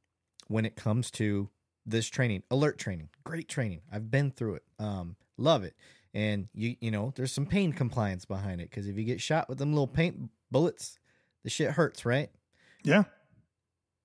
when 0.50 0.66
it 0.66 0.76
comes 0.76 1.10
to 1.12 1.50
this 1.86 2.10
training, 2.10 2.44
ALERRT 2.52 2.78
training, 2.78 3.10
great 3.24 3.48
training. 3.48 3.80
I've 3.90 4.12
been 4.12 4.30
through 4.30 4.56
it. 4.56 4.64
Um, 4.78 5.16
love 5.38 5.64
it. 5.64 5.76
And 6.14 6.50
you 6.54 6.76
you 6.82 6.92
know, 6.92 7.14
there's 7.16 7.32
some 7.32 7.46
pain 7.46 7.72
compliance 7.72 8.26
behind 8.26 8.60
it 8.60 8.70
because 8.70 8.88
if 8.88 8.98
you 8.98 9.06
get 9.06 9.22
shot 9.22 9.48
with 9.48 9.58
them 9.58 9.72
little 9.72 9.88
paint 9.88 10.32
bullets, 10.52 11.00
the 11.46 11.50
shit 11.50 11.72
hurts, 11.72 12.04
right? 12.04 12.30
Yeah. 12.84 13.04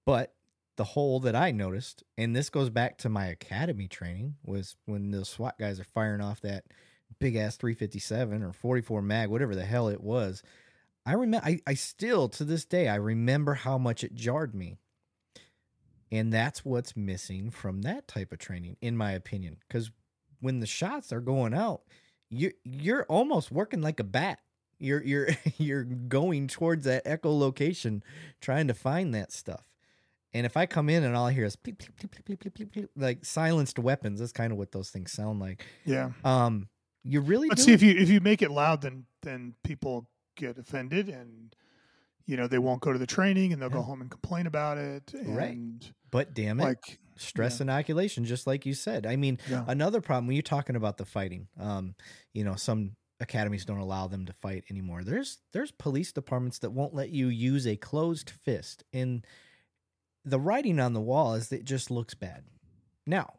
But 0.07 0.33
the 0.79 0.85
hole 0.85 1.21
that 1.21 1.37
I 1.37 1.51
noticed, 1.51 2.05
and 2.17 2.35
this 2.35 2.49
goes 2.49 2.71
back 2.71 2.97
to 2.99 3.09
my 3.09 3.27
academy 3.27 3.89
training, 3.89 4.37
was 4.45 4.77
when 4.87 5.11
the 5.11 5.25
SWAT 5.25 5.59
guys 5.59 5.79
are 5.79 5.85
firing 5.85 6.23
off 6.23 6.41
that 6.43 6.65
big 7.19 7.37
ass 7.37 7.57
357 7.57 8.43
or 8.43 8.53
44 8.53 9.03
mag, 9.03 9.29
whatever 9.29 9.55
the 9.55 9.65
hell 9.65 9.89
it 9.89 10.01
was. 10.01 10.43
I 11.05 11.13
remember, 11.13 11.47
I, 11.47 11.61
I 11.67 11.75
still 11.75 12.29
to 12.31 12.45
this 12.45 12.65
day, 12.65 12.89
I 12.89 12.95
remember 12.95 13.55
how 13.55 13.77
much 13.77 14.05
it 14.05 14.15
jarred 14.15 14.55
me. 14.55 14.77
And 16.11 16.33
that's 16.33 16.65
what's 16.65 16.97
missing 16.97 17.51
from 17.51 17.83
that 17.83 18.09
type 18.09 18.33
of 18.33 18.39
training, 18.39 18.77
in 18.81 18.97
my 18.97 19.13
opinion. 19.13 19.59
Because 19.67 19.91
when 20.41 20.61
the 20.61 20.67
shots 20.67 21.13
are 21.13 21.21
going 21.21 21.53
out, 21.53 21.83
you 22.31 22.53
you're 22.65 23.05
almost 23.05 23.51
working 23.51 23.83
like 23.83 24.01
a 24.01 24.05
bat. 24.05 24.39
You're 24.79 25.03
you're 25.03 25.29
you're 25.59 25.85
going 25.85 26.49
towards 26.49 26.85
that 26.85 27.05
echolocation, 27.05 28.03
trying 28.41 28.69
to 28.69 28.75
find 28.75 29.15
that 29.15 29.33
stuff. 29.33 29.68
And 30.35 30.45
if 30.45 30.57
I 30.57 30.67
come 30.67 30.89
in 30.89 31.05
and 31.05 31.17
all 31.17 31.27
I 31.27 31.33
hear 31.33 31.45
is 31.45 31.57
bleep, 31.57 31.79
bleep, 31.79 32.09
bleep, 32.09 32.23
bleep, 32.25 32.39
bleep, 32.39 32.53
bleep, 32.53 32.71
bleep, 32.71 32.89
like 32.97 33.25
silenced 33.25 33.79
weapons, 33.79 34.21
that's 34.21 34.33
kind 34.33 34.53
of 34.53 34.59
what 34.59 34.73
those 34.73 34.91
things 34.91 35.13
sound 35.13 35.41
like. 35.41 35.65
Yeah. 35.85 36.11
Um, 36.25 36.69
you 37.03 37.21
really 37.21 37.49
see 37.57 37.73
if 37.73 37.83
you 37.83 37.95
if 37.97 38.11
you 38.11 38.21
make 38.21 38.43
it 38.43 38.51
loud, 38.51 38.83
then 38.83 39.07
then 39.23 39.55
people 39.65 40.11
get 40.37 40.59
offended 40.59 41.09
and 41.09 41.55
you 42.27 42.37
know 42.37 42.47
they 42.47 42.59
won't 42.59 42.83
go 42.83 42.93
to 42.93 42.99
the 42.99 43.07
training 43.07 43.53
and 43.53 43.63
they'll 43.63 43.71
go 43.71 43.81
home 43.83 44.03
and 44.03 44.11
complain 44.11 44.47
about 44.47 44.77
it. 44.77 45.15
And 45.15 45.35
Right. 45.35 45.93
but 46.11 46.35
damn 46.35 46.61
it, 46.61 46.65
like 46.65 46.99
stress 47.17 47.61
inoculation, 47.61 48.25
just 48.25 48.47
like 48.47 48.67
you 48.67 48.75
said. 48.75 49.07
I 49.07 49.17
mean, 49.17 49.39
yeah. 49.49 49.65
another 49.67 50.01
problem 50.01 50.27
when 50.27 50.37
you're 50.37 50.43
talking 50.43 50.77
about 50.77 50.99
the 50.99 51.07
fighting 51.07 51.49
um 51.59 51.95
you 52.35 52.45
know 52.45 52.55
some 52.55 52.93
academies 53.21 53.65
don't 53.65 53.79
allow 53.79 54.07
them 54.07 54.27
to 54.27 54.33
fight 54.33 54.63
anymore 54.71 55.03
there's 55.03 55.39
there's 55.53 55.73
police 55.73 56.13
departments 56.13 56.61
that 56.61 56.71
won't 56.71 56.95
let 56.95 57.11
you 57.11 57.27
use 57.27 57.67
a 57.67 57.75
closed 57.75 58.31
fist 58.31 58.85
and 58.93 59.27
the 60.25 60.41
writing 60.41 60.81
on 60.81 60.93
the 60.93 61.01
wall 61.01 61.35
is 61.35 61.49
that 61.49 61.61
it 61.61 61.65
just 61.65 61.91
looks 61.91 62.15
bad 62.15 62.45
now 63.07 63.35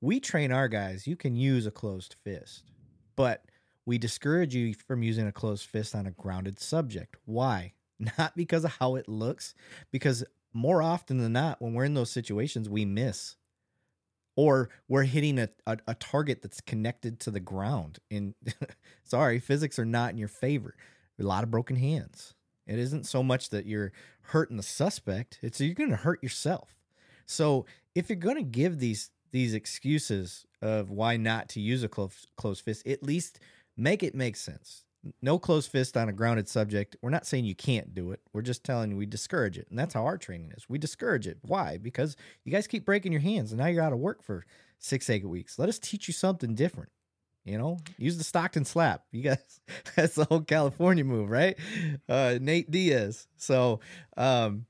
we 0.00 0.20
train 0.20 0.52
our 0.52 0.68
guys 0.68 1.06
you 1.06 1.16
can 1.16 1.36
use 1.36 1.66
a 1.66 1.70
closed 1.70 2.16
fist 2.24 2.64
but 3.16 3.44
we 3.84 3.98
discourage 3.98 4.54
you 4.54 4.74
from 4.74 5.02
using 5.02 5.26
a 5.26 5.32
closed 5.32 5.66
fist 5.66 5.94
on 5.94 6.06
a 6.06 6.12
grounded 6.12 6.58
subject 6.58 7.16
why 7.24 7.72
not 8.18 8.36
because 8.36 8.64
of 8.64 8.76
how 8.78 8.96
it 8.96 9.08
looks 9.08 9.54
because 9.90 10.24
more 10.52 10.82
often 10.82 11.18
than 11.18 11.32
not 11.32 11.60
when 11.60 11.74
we're 11.74 11.84
in 11.84 11.94
those 11.94 12.10
situations 12.10 12.68
we 12.68 12.84
miss 12.84 13.36
or 14.36 14.70
we're 14.88 15.04
hitting 15.04 15.38
a, 15.38 15.48
a, 15.66 15.78
a 15.88 15.94
target 15.94 16.42
that's 16.42 16.60
connected 16.60 17.20
to 17.20 17.30
the 17.30 17.40
ground. 17.40 17.98
And 18.10 18.34
sorry, 19.04 19.38
physics 19.38 19.78
are 19.78 19.84
not 19.84 20.10
in 20.10 20.18
your 20.18 20.28
favor. 20.28 20.74
A 21.20 21.22
lot 21.22 21.44
of 21.44 21.50
broken 21.50 21.76
hands. 21.76 22.34
It 22.72 22.78
isn't 22.78 23.06
so 23.06 23.22
much 23.22 23.50
that 23.50 23.66
you're 23.66 23.92
hurting 24.22 24.56
the 24.56 24.62
suspect; 24.62 25.38
it's 25.42 25.60
you're 25.60 25.74
going 25.74 25.90
to 25.90 25.96
hurt 25.96 26.22
yourself. 26.22 26.74
So 27.26 27.66
if 27.94 28.08
you're 28.08 28.16
going 28.16 28.36
to 28.36 28.42
give 28.42 28.78
these 28.78 29.10
these 29.30 29.54
excuses 29.54 30.46
of 30.60 30.90
why 30.90 31.16
not 31.16 31.48
to 31.50 31.60
use 31.60 31.82
a 31.82 31.88
close 31.88 32.26
closed 32.36 32.64
fist, 32.64 32.86
at 32.86 33.02
least 33.02 33.40
make 33.76 34.02
it 34.02 34.14
make 34.14 34.36
sense. 34.36 34.84
No 35.20 35.38
closed 35.38 35.70
fist 35.70 35.96
on 35.96 36.08
a 36.08 36.12
grounded 36.12 36.48
subject. 36.48 36.96
We're 37.02 37.10
not 37.10 37.26
saying 37.26 37.44
you 37.44 37.56
can't 37.56 37.92
do 37.92 38.12
it. 38.12 38.20
We're 38.32 38.42
just 38.42 38.62
telling 38.62 38.90
you 38.90 38.96
we 38.96 39.06
discourage 39.06 39.58
it. 39.58 39.66
And 39.68 39.76
that's 39.76 39.94
how 39.94 40.04
our 40.04 40.16
training 40.16 40.52
is. 40.56 40.68
We 40.68 40.78
discourage 40.78 41.26
it. 41.26 41.38
Why? 41.42 41.76
Because 41.76 42.16
you 42.44 42.52
guys 42.52 42.68
keep 42.68 42.84
breaking 42.84 43.10
your 43.10 43.20
hands 43.20 43.50
and 43.50 43.60
now 43.60 43.66
you're 43.66 43.82
out 43.82 43.92
of 43.92 43.98
work 43.98 44.22
for 44.22 44.46
six, 44.78 45.10
eight 45.10 45.28
weeks. 45.28 45.58
Let 45.58 45.68
us 45.68 45.80
teach 45.80 46.06
you 46.06 46.14
something 46.14 46.54
different. 46.54 46.90
You 47.44 47.58
know, 47.58 47.78
use 47.98 48.18
the 48.18 48.24
Stockton 48.24 48.64
slap. 48.64 49.04
You 49.10 49.22
guys, 49.22 49.60
that's 49.96 50.14
the 50.14 50.24
whole 50.24 50.42
California 50.42 51.04
move, 51.04 51.28
right? 51.30 51.56
Uh, 52.08 52.38
Nate 52.40 52.70
Diaz. 52.70 53.26
So, 53.36 53.80
um, 54.16 54.66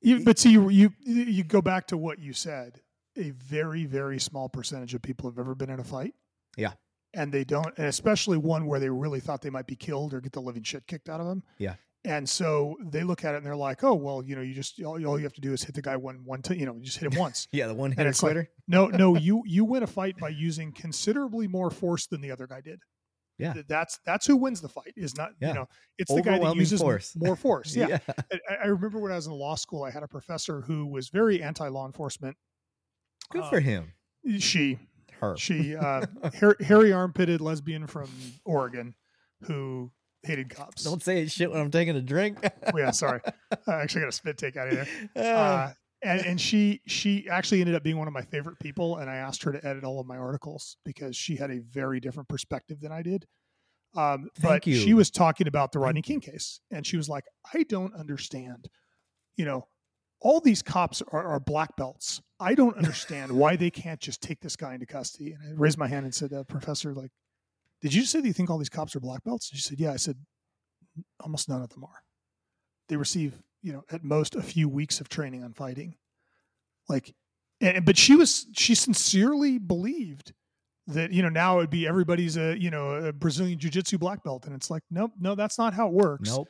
You, 0.00 0.24
but 0.24 0.38
see, 0.38 0.50
you, 0.52 0.68
you 0.70 0.90
you 1.04 1.44
go 1.44 1.62
back 1.62 1.86
to 1.88 1.96
what 1.96 2.18
you 2.18 2.32
said. 2.32 2.80
A 3.16 3.30
very 3.30 3.84
very 3.84 4.18
small 4.18 4.48
percentage 4.48 4.94
of 4.94 5.02
people 5.02 5.30
have 5.30 5.38
ever 5.38 5.54
been 5.54 5.70
in 5.70 5.78
a 5.80 5.84
fight. 5.84 6.14
Yeah. 6.56 6.72
and 7.14 7.32
they 7.32 7.44
don't, 7.44 7.76
and 7.78 7.86
especially 7.86 8.38
one 8.38 8.66
where 8.66 8.80
they 8.80 8.88
really 8.90 9.20
thought 9.20 9.40
they 9.42 9.50
might 9.50 9.66
be 9.66 9.76
killed 9.76 10.12
or 10.14 10.20
get 10.20 10.32
the 10.32 10.40
living 10.40 10.62
shit 10.64 10.86
kicked 10.86 11.08
out 11.08 11.20
of 11.20 11.26
them. 11.26 11.42
Yeah. 11.58 11.74
And 12.04 12.28
so 12.28 12.76
they 12.82 13.02
look 13.04 13.24
at 13.24 13.34
it 13.34 13.38
and 13.38 13.46
they're 13.46 13.56
like, 13.56 13.84
"Oh, 13.84 13.94
well, 13.94 14.22
you 14.22 14.34
know, 14.36 14.42
you 14.42 14.54
just 14.54 14.80
all, 14.82 15.04
all 15.06 15.18
you 15.18 15.24
have 15.24 15.32
to 15.34 15.40
do 15.40 15.52
is 15.52 15.62
hit 15.62 15.74
the 15.74 15.82
guy 15.82 15.96
one 15.96 16.24
one 16.24 16.42
time, 16.42 16.58
you 16.58 16.66
know, 16.66 16.78
just 16.82 16.98
hit 16.98 17.12
him 17.12 17.18
once." 17.18 17.46
yeah, 17.52 17.66
the 17.66 17.74
one 17.74 17.92
hitter 17.92 18.08
it's 18.08 18.22
like- 18.22 18.50
No, 18.68 18.86
no, 18.88 19.16
you 19.28 19.42
you 19.46 19.64
win 19.64 19.82
a 19.82 19.86
fight 19.86 20.16
by 20.18 20.28
using 20.30 20.72
considerably 20.72 21.46
more 21.48 21.70
force 21.70 22.06
than 22.06 22.20
the 22.20 22.30
other 22.30 22.46
guy 22.46 22.60
did. 22.60 22.80
Yeah. 23.38 23.54
That's 23.68 23.98
that's 24.04 24.26
who 24.26 24.36
wins 24.36 24.60
the 24.60 24.68
fight. 24.68 24.92
Is 24.96 25.16
not 25.16 25.30
Yeah. 25.40 25.48
you 25.48 25.54
know 25.54 25.68
it's 25.96 26.12
the 26.14 26.20
guy 26.20 26.38
that 26.38 26.56
uses 26.56 26.80
force. 26.82 27.14
more 27.16 27.36
force. 27.36 27.74
Yeah, 27.74 27.86
yeah. 27.88 27.98
I, 28.50 28.54
I 28.64 28.66
remember 28.66 28.98
when 28.98 29.12
I 29.12 29.16
was 29.16 29.26
in 29.28 29.32
law 29.32 29.54
school, 29.54 29.82
I 29.82 29.90
had 29.90 30.02
a 30.02 30.08
professor 30.08 30.60
who 30.60 30.86
was 30.86 31.08
very 31.08 31.42
anti 31.42 31.66
law 31.68 31.86
enforcement. 31.86 32.36
Good 33.30 33.42
Uh, 33.42 33.48
for 33.50 33.60
him. 33.60 33.92
She 34.38 34.78
Her. 35.20 35.36
she 35.38 35.74
uh, 35.74 36.04
hairy 36.60 36.92
armpitted 36.92 37.40
lesbian 37.40 37.86
from 37.86 38.10
Oregon 38.44 38.94
who 39.44 39.90
hated 40.22 40.50
cops. 40.50 40.84
Don't 40.84 41.02
say 41.02 41.22
it 41.22 41.30
shit 41.30 41.50
when 41.50 41.60
I'm 41.60 41.70
taking 41.70 41.96
a 41.96 42.02
drink. 42.02 42.38
Oh, 42.42 42.72
yeah, 42.78 42.90
sorry. 42.90 43.20
I 43.66 43.74
actually 43.74 44.02
got 44.02 44.08
a 44.08 44.12
spit 44.12 44.38
take 44.38 44.56
out 44.56 44.68
of 44.68 44.74
there. 44.74 44.86
Uh, 45.16 45.20
uh, 45.38 45.72
and 46.02 46.20
and 46.24 46.40
she 46.40 46.80
she 46.86 47.28
actually 47.28 47.60
ended 47.60 47.74
up 47.74 47.82
being 47.82 47.98
one 47.98 48.08
of 48.08 48.14
my 48.14 48.22
favorite 48.22 48.58
people 48.58 48.96
and 48.96 49.10
i 49.10 49.16
asked 49.16 49.42
her 49.42 49.52
to 49.52 49.66
edit 49.66 49.84
all 49.84 50.00
of 50.00 50.06
my 50.06 50.16
articles 50.16 50.76
because 50.84 51.16
she 51.16 51.36
had 51.36 51.50
a 51.50 51.60
very 51.60 52.00
different 52.00 52.28
perspective 52.28 52.80
than 52.80 52.92
i 52.92 53.02
did 53.02 53.26
um, 53.96 54.28
but 54.40 54.64
you. 54.68 54.76
she 54.76 54.94
was 54.94 55.10
talking 55.10 55.48
about 55.48 55.72
the 55.72 55.78
rodney 55.78 56.02
king 56.02 56.20
case 56.20 56.60
and 56.70 56.86
she 56.86 56.96
was 56.96 57.08
like 57.08 57.24
i 57.52 57.62
don't 57.64 57.94
understand 57.94 58.68
you 59.36 59.44
know 59.44 59.66
all 60.20 60.40
these 60.40 60.62
cops 60.62 61.02
are, 61.12 61.24
are 61.24 61.40
black 61.40 61.76
belts 61.76 62.20
i 62.38 62.54
don't 62.54 62.76
understand 62.76 63.32
why 63.32 63.56
they 63.56 63.70
can't 63.70 64.00
just 64.00 64.22
take 64.22 64.40
this 64.40 64.56
guy 64.56 64.74
into 64.74 64.86
custody 64.86 65.32
and 65.32 65.42
i 65.42 65.60
raised 65.60 65.78
my 65.78 65.88
hand 65.88 66.04
and 66.04 66.14
said 66.14 66.32
uh, 66.32 66.44
professor 66.44 66.94
like 66.94 67.10
did 67.80 67.94
you 67.94 68.04
say 68.04 68.20
that 68.20 68.26
you 68.26 68.32
think 68.32 68.50
all 68.50 68.58
these 68.58 68.68
cops 68.68 68.94
are 68.94 69.00
black 69.00 69.24
belts? 69.24 69.48
She 69.52 69.58
said 69.58 69.80
yeah. 69.80 69.92
I 69.92 69.96
said 69.96 70.16
almost 71.20 71.48
none 71.48 71.62
of 71.62 71.70
them 71.70 71.84
are. 71.84 72.02
They 72.88 72.96
receive 72.96 73.40
you 73.62 73.72
know 73.72 73.84
at 73.90 74.04
most 74.04 74.34
a 74.34 74.42
few 74.42 74.68
weeks 74.68 75.00
of 75.00 75.08
training 75.08 75.44
on 75.44 75.52
fighting. 75.52 75.94
Like 76.88 77.14
and, 77.60 77.84
but 77.84 77.96
she 77.96 78.16
was 78.16 78.46
she 78.52 78.74
sincerely 78.74 79.58
believed 79.58 80.32
that 80.86 81.12
you 81.12 81.22
know 81.22 81.28
now 81.28 81.58
it 81.58 81.62
would 81.62 81.70
be 81.70 81.86
everybody's 81.86 82.36
a 82.36 82.60
you 82.60 82.70
know 82.70 82.90
a 82.90 83.12
brazilian 83.12 83.58
jiu-jitsu 83.58 83.98
black 83.98 84.22
belt. 84.24 84.46
And 84.46 84.54
it's 84.54 84.70
like 84.70 84.82
nope 84.90 85.12
no 85.18 85.34
that's 85.34 85.58
not 85.58 85.74
how 85.74 85.88
it 85.88 85.92
works. 85.92 86.30
Nope. 86.30 86.48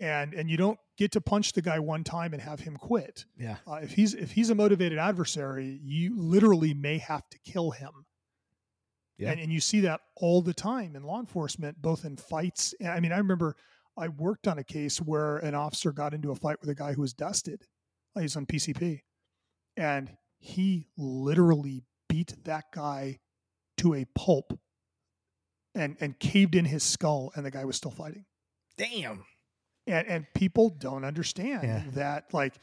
and 0.00 0.34
and 0.34 0.50
you 0.50 0.56
don't 0.56 0.78
get 0.96 1.12
to 1.12 1.20
punch 1.20 1.52
the 1.52 1.62
guy 1.62 1.78
one 1.78 2.04
time 2.04 2.32
and 2.32 2.42
have 2.42 2.60
him 2.60 2.76
quit. 2.76 3.24
Yeah. 3.38 3.56
uh, 3.66 3.76
if 3.82 3.92
he's 3.92 4.14
if 4.14 4.32
he's 4.32 4.50
a 4.50 4.54
motivated 4.54 4.98
adversary 4.98 5.80
you 5.82 6.20
literally 6.20 6.74
may 6.74 6.98
have 6.98 7.28
to 7.30 7.38
kill 7.44 7.70
him 7.70 7.90
Yeah. 9.18 9.32
and, 9.32 9.40
and 9.40 9.52
you 9.52 9.60
see 9.60 9.80
that 9.80 10.00
all 10.16 10.40
the 10.42 10.54
time 10.54 10.94
in 10.96 11.02
law 11.02 11.18
enforcement 11.20 11.82
both 11.82 12.04
in 12.04 12.16
fights 12.16 12.74
i 12.86 13.00
mean 13.00 13.12
i 13.12 13.18
remember 13.18 13.56
i 13.96 14.06
worked 14.08 14.46
on 14.46 14.58
a 14.58 14.64
case 14.64 14.98
where 14.98 15.38
an 15.38 15.54
officer 15.54 15.90
got 15.92 16.14
into 16.14 16.30
a 16.30 16.36
fight 16.36 16.56
with 16.60 16.70
a 16.70 16.74
guy 16.74 16.92
who 16.92 17.00
was 17.02 17.12
dusted 17.12 17.62
he's 18.18 18.36
on 18.36 18.46
pcp 18.46 19.00
and 19.76 20.16
he 20.38 20.86
literally 20.96 21.84
beat 22.08 22.34
that 22.44 22.64
guy 22.72 23.18
to 23.76 23.94
a 23.94 24.04
pulp 24.14 24.58
and 25.74 25.96
and 26.00 26.18
caved 26.18 26.54
in 26.54 26.64
his 26.64 26.82
skull 26.82 27.32
and 27.34 27.44
the 27.44 27.50
guy 27.50 27.64
was 27.64 27.76
still 27.76 27.90
fighting 27.90 28.24
Damn. 28.76 29.24
and 29.86 30.06
and 30.06 30.26
people 30.34 30.68
don't 30.70 31.04
understand 31.04 31.62
Yeah. 31.64 31.82
that 31.94 32.32
like 32.32 32.54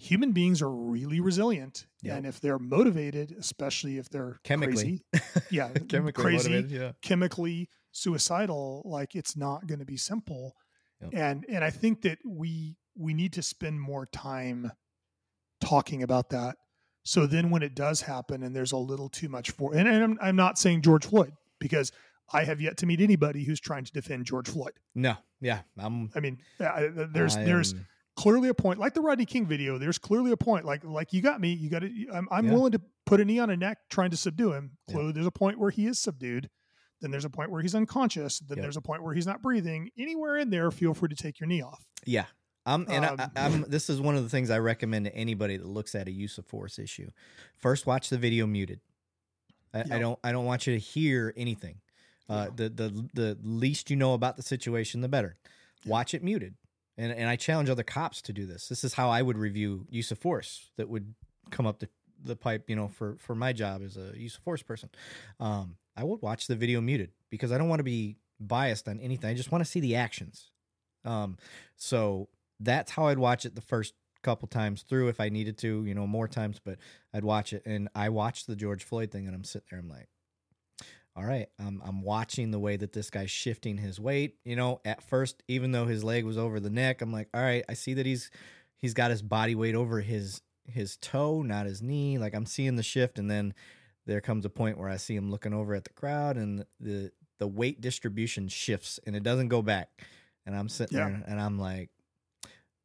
human 0.00 0.32
beings 0.32 0.62
are 0.62 0.70
really 0.70 1.20
resilient 1.20 1.86
Yep. 2.02 2.16
and 2.16 2.26
if 2.26 2.40
they're 2.40 2.58
motivated 2.60 3.34
especially 3.38 3.98
if 3.98 4.08
they're 4.08 4.38
Chemically. 4.44 5.02
crazy, 5.12 5.46
yeah 5.50 5.70
Chemically 5.88 6.22
crazy 6.22 6.48
motivated. 6.50 6.70
Yeah. 6.80 6.92
chemically 7.02 7.68
suicidal 7.90 8.82
like 8.84 9.14
it's 9.16 9.36
not 9.36 9.66
going 9.66 9.80
to 9.80 9.84
be 9.84 9.96
simple 9.96 10.54
Yep. 11.02 11.10
and 11.14 11.46
and 11.48 11.64
i 11.64 11.70
think 11.70 12.02
that 12.02 12.18
we 12.26 12.76
we 12.96 13.12
need 13.14 13.32
to 13.34 13.42
spend 13.42 13.80
more 13.80 14.06
time 14.06 14.70
talking 15.60 16.02
about 16.02 16.30
that 16.30 16.56
so 17.04 17.26
then 17.26 17.50
when 17.50 17.62
it 17.62 17.74
does 17.74 18.00
happen 18.02 18.42
and 18.42 18.54
there's 18.54 18.72
a 18.72 18.76
little 18.76 19.08
too 19.08 19.28
much 19.28 19.50
for 19.50 19.74
and, 19.74 19.88
and 19.88 20.02
I'm, 20.04 20.18
I'm 20.20 20.36
not 20.36 20.58
saying 20.58 20.82
george 20.82 21.06
floyd 21.06 21.32
because 21.58 21.90
i 22.32 22.44
have 22.44 22.60
yet 22.60 22.76
to 22.78 22.86
meet 22.86 23.00
anybody 23.00 23.44
who's 23.44 23.60
trying 23.60 23.84
to 23.84 23.92
defend 23.92 24.26
george 24.26 24.48
floyd 24.48 24.72
No. 24.94 25.14
Yeah. 25.40 25.60
I'm. 25.78 26.10
i 26.14 26.20
mean 26.20 26.38
I- 26.60 26.88
there's 27.12 27.36
I 27.36 27.44
there's 27.44 27.74
clearly 28.18 28.48
a 28.48 28.54
point, 28.54 28.78
like 28.80 28.94
the 28.94 29.00
Rodney 29.00 29.24
King 29.24 29.46
video. 29.46 29.78
There's 29.78 29.96
clearly 29.98 30.32
a 30.32 30.36
point. 30.36 30.64
Like 30.64 30.82
like 30.84 31.12
you 31.12 31.22
got 31.22 31.40
me. 31.40 31.52
You 31.52 31.70
got 31.70 31.80
to. 31.80 32.06
I'm, 32.12 32.26
I'm 32.30 32.46
Yeah. 32.46 32.52
willing 32.52 32.72
to 32.72 32.80
put 33.06 33.20
a 33.20 33.24
knee 33.24 33.38
on 33.38 33.48
a 33.48 33.56
neck 33.56 33.78
trying 33.88 34.10
to 34.10 34.16
subdue 34.16 34.52
him. 34.52 34.72
Yeah. 34.88 34.94
Clearly, 34.94 35.12
there's 35.12 35.26
a 35.26 35.30
point 35.30 35.58
where 35.58 35.70
he 35.70 35.86
is 35.86 35.98
subdued. 36.00 36.50
Then 37.00 37.12
there's 37.12 37.24
a 37.24 37.30
point 37.30 37.50
where 37.52 37.62
he's 37.62 37.76
unconscious. 37.76 38.40
Then 38.40 38.58
Yep. 38.58 38.62
there's 38.64 38.76
a 38.76 38.80
point 38.80 39.04
where 39.04 39.14
he's 39.14 39.26
not 39.26 39.40
breathing. 39.40 39.90
Anywhere 39.96 40.36
in 40.36 40.50
there, 40.50 40.68
feel 40.72 40.94
free 40.94 41.08
to 41.08 41.14
take 41.14 41.38
your 41.38 41.46
knee 41.46 41.62
off. 41.62 41.84
Yeah. 42.04 42.26
I'm, 42.66 42.84
and 42.90 43.04
Um, 43.04 43.16
I, 43.20 43.30
I'm, 43.36 43.62
this 43.68 43.88
is 43.88 44.00
one 44.00 44.16
of 44.16 44.24
the 44.24 44.28
things 44.28 44.50
I 44.50 44.58
recommend 44.58 45.04
to 45.06 45.14
anybody 45.14 45.56
that 45.56 45.66
looks 45.66 45.94
at 45.94 46.08
a 46.08 46.10
use 46.10 46.36
of 46.38 46.44
force 46.46 46.78
issue. 46.78 47.08
First, 47.56 47.86
watch 47.86 48.10
the 48.10 48.18
video 48.18 48.46
muted. 48.46 48.80
I, 49.72 49.84
I 49.92 49.98
don't, 50.00 50.18
I 50.24 50.32
don't 50.32 50.44
want 50.44 50.66
you 50.66 50.74
to 50.74 50.78
hear 50.78 51.32
anything. 51.36 51.76
Uh, 52.28 52.48
the, 52.54 52.68
the, 52.68 53.08
the 53.14 53.38
least 53.42 53.88
you 53.90 53.96
know 53.96 54.12
about 54.12 54.36
the 54.36 54.42
situation, 54.42 55.00
the 55.00 55.08
better. 55.08 55.36
Watch 55.86 56.12
it 56.14 56.22
muted. 56.24 56.56
And, 56.98 57.12
and 57.12 57.28
I 57.28 57.36
challenge 57.36 57.70
other 57.70 57.84
cops 57.84 58.20
to 58.22 58.32
do 58.32 58.44
this. 58.44 58.68
This 58.68 58.82
is 58.82 58.94
how 58.94 59.08
I 59.08 59.22
would 59.22 59.38
review 59.38 59.86
use 59.88 60.10
of 60.10 60.18
force 60.18 60.70
that 60.76 60.88
would 60.88 61.14
come 61.50 61.66
up 61.66 61.78
the, 61.78 61.88
the 62.22 62.36
pipe, 62.36 62.68
you 62.68 62.76
know, 62.76 62.88
for, 62.88 63.16
for 63.18 63.36
my 63.36 63.52
job 63.52 63.82
as 63.84 63.96
a 63.96 64.12
use 64.18 64.36
of 64.36 64.42
force 64.42 64.62
person. 64.62 64.90
Um, 65.38 65.76
I 65.96 66.04
would 66.04 66.20
watch 66.20 66.48
the 66.48 66.56
video 66.56 66.80
muted 66.80 67.12
because 67.30 67.52
I 67.52 67.58
don't 67.58 67.68
want 67.68 67.78
to 67.78 67.84
be 67.84 68.16
biased 68.40 68.88
on 68.88 69.00
anything. 69.00 69.30
I 69.30 69.34
just 69.34 69.52
want 69.52 69.64
to 69.64 69.70
see 69.70 69.80
the 69.80 69.96
actions. 69.96 70.50
Um, 71.04 71.38
so 71.76 72.28
that's 72.60 72.90
how 72.90 73.06
I'd 73.06 73.18
watch 73.18 73.46
it 73.46 73.54
the 73.54 73.60
first 73.60 73.94
couple 74.22 74.48
times 74.48 74.82
through 74.82 75.08
if 75.08 75.20
I 75.20 75.28
needed 75.28 75.56
to, 75.58 75.84
you 75.84 75.94
know, 75.94 76.06
more 76.06 76.26
times, 76.26 76.60
but 76.62 76.78
I'd 77.14 77.24
watch 77.24 77.52
it. 77.52 77.62
And 77.64 77.88
I 77.94 78.08
watched 78.08 78.48
the 78.48 78.56
George 78.56 78.84
Floyd 78.84 79.12
thing 79.12 79.26
and 79.26 79.34
I'm 79.34 79.44
sitting 79.44 79.66
there, 79.70 79.80
I'm 79.80 79.88
like, 79.88 80.08
all 81.18 81.24
right, 81.24 81.48
I'm, 81.58 81.82
I'm 81.84 82.02
watching 82.02 82.52
the 82.52 82.60
way 82.60 82.76
that 82.76 82.92
this 82.92 83.10
guy's 83.10 83.30
shifting 83.30 83.76
his 83.76 83.98
weight. 83.98 84.36
You 84.44 84.54
know, 84.54 84.80
at 84.84 85.02
first, 85.02 85.42
even 85.48 85.72
though 85.72 85.86
his 85.86 86.04
leg 86.04 86.24
was 86.24 86.38
over 86.38 86.60
the 86.60 86.70
neck, 86.70 87.02
I'm 87.02 87.12
like, 87.12 87.28
all 87.34 87.42
right, 87.42 87.64
I 87.68 87.74
see 87.74 87.94
that 87.94 88.06
he's 88.06 88.30
he's 88.76 88.94
got 88.94 89.10
his 89.10 89.20
body 89.20 89.56
weight 89.56 89.74
over 89.74 90.00
his 90.00 90.42
his 90.64 90.96
toe, 90.98 91.42
not 91.42 91.66
his 91.66 91.82
knee. 91.82 92.18
Like 92.18 92.34
I'm 92.34 92.46
seeing 92.46 92.76
the 92.76 92.82
shift, 92.84 93.18
and 93.18 93.28
then 93.28 93.52
there 94.06 94.20
comes 94.20 94.44
a 94.44 94.50
point 94.50 94.78
where 94.78 94.88
I 94.88 94.96
see 94.96 95.16
him 95.16 95.30
looking 95.30 95.52
over 95.52 95.74
at 95.74 95.82
the 95.84 95.92
crowd, 95.92 96.36
and 96.36 96.64
the 96.78 97.10
the 97.38 97.48
weight 97.48 97.80
distribution 97.80 98.46
shifts, 98.46 99.00
and 99.04 99.16
it 99.16 99.24
doesn't 99.24 99.48
go 99.48 99.60
back. 99.60 99.88
And 100.46 100.56
I'm 100.56 100.68
sitting 100.68 100.96
Yeah. 100.98 101.08
there, 101.08 101.24
and 101.26 101.40
I'm 101.40 101.58
like, 101.58 101.90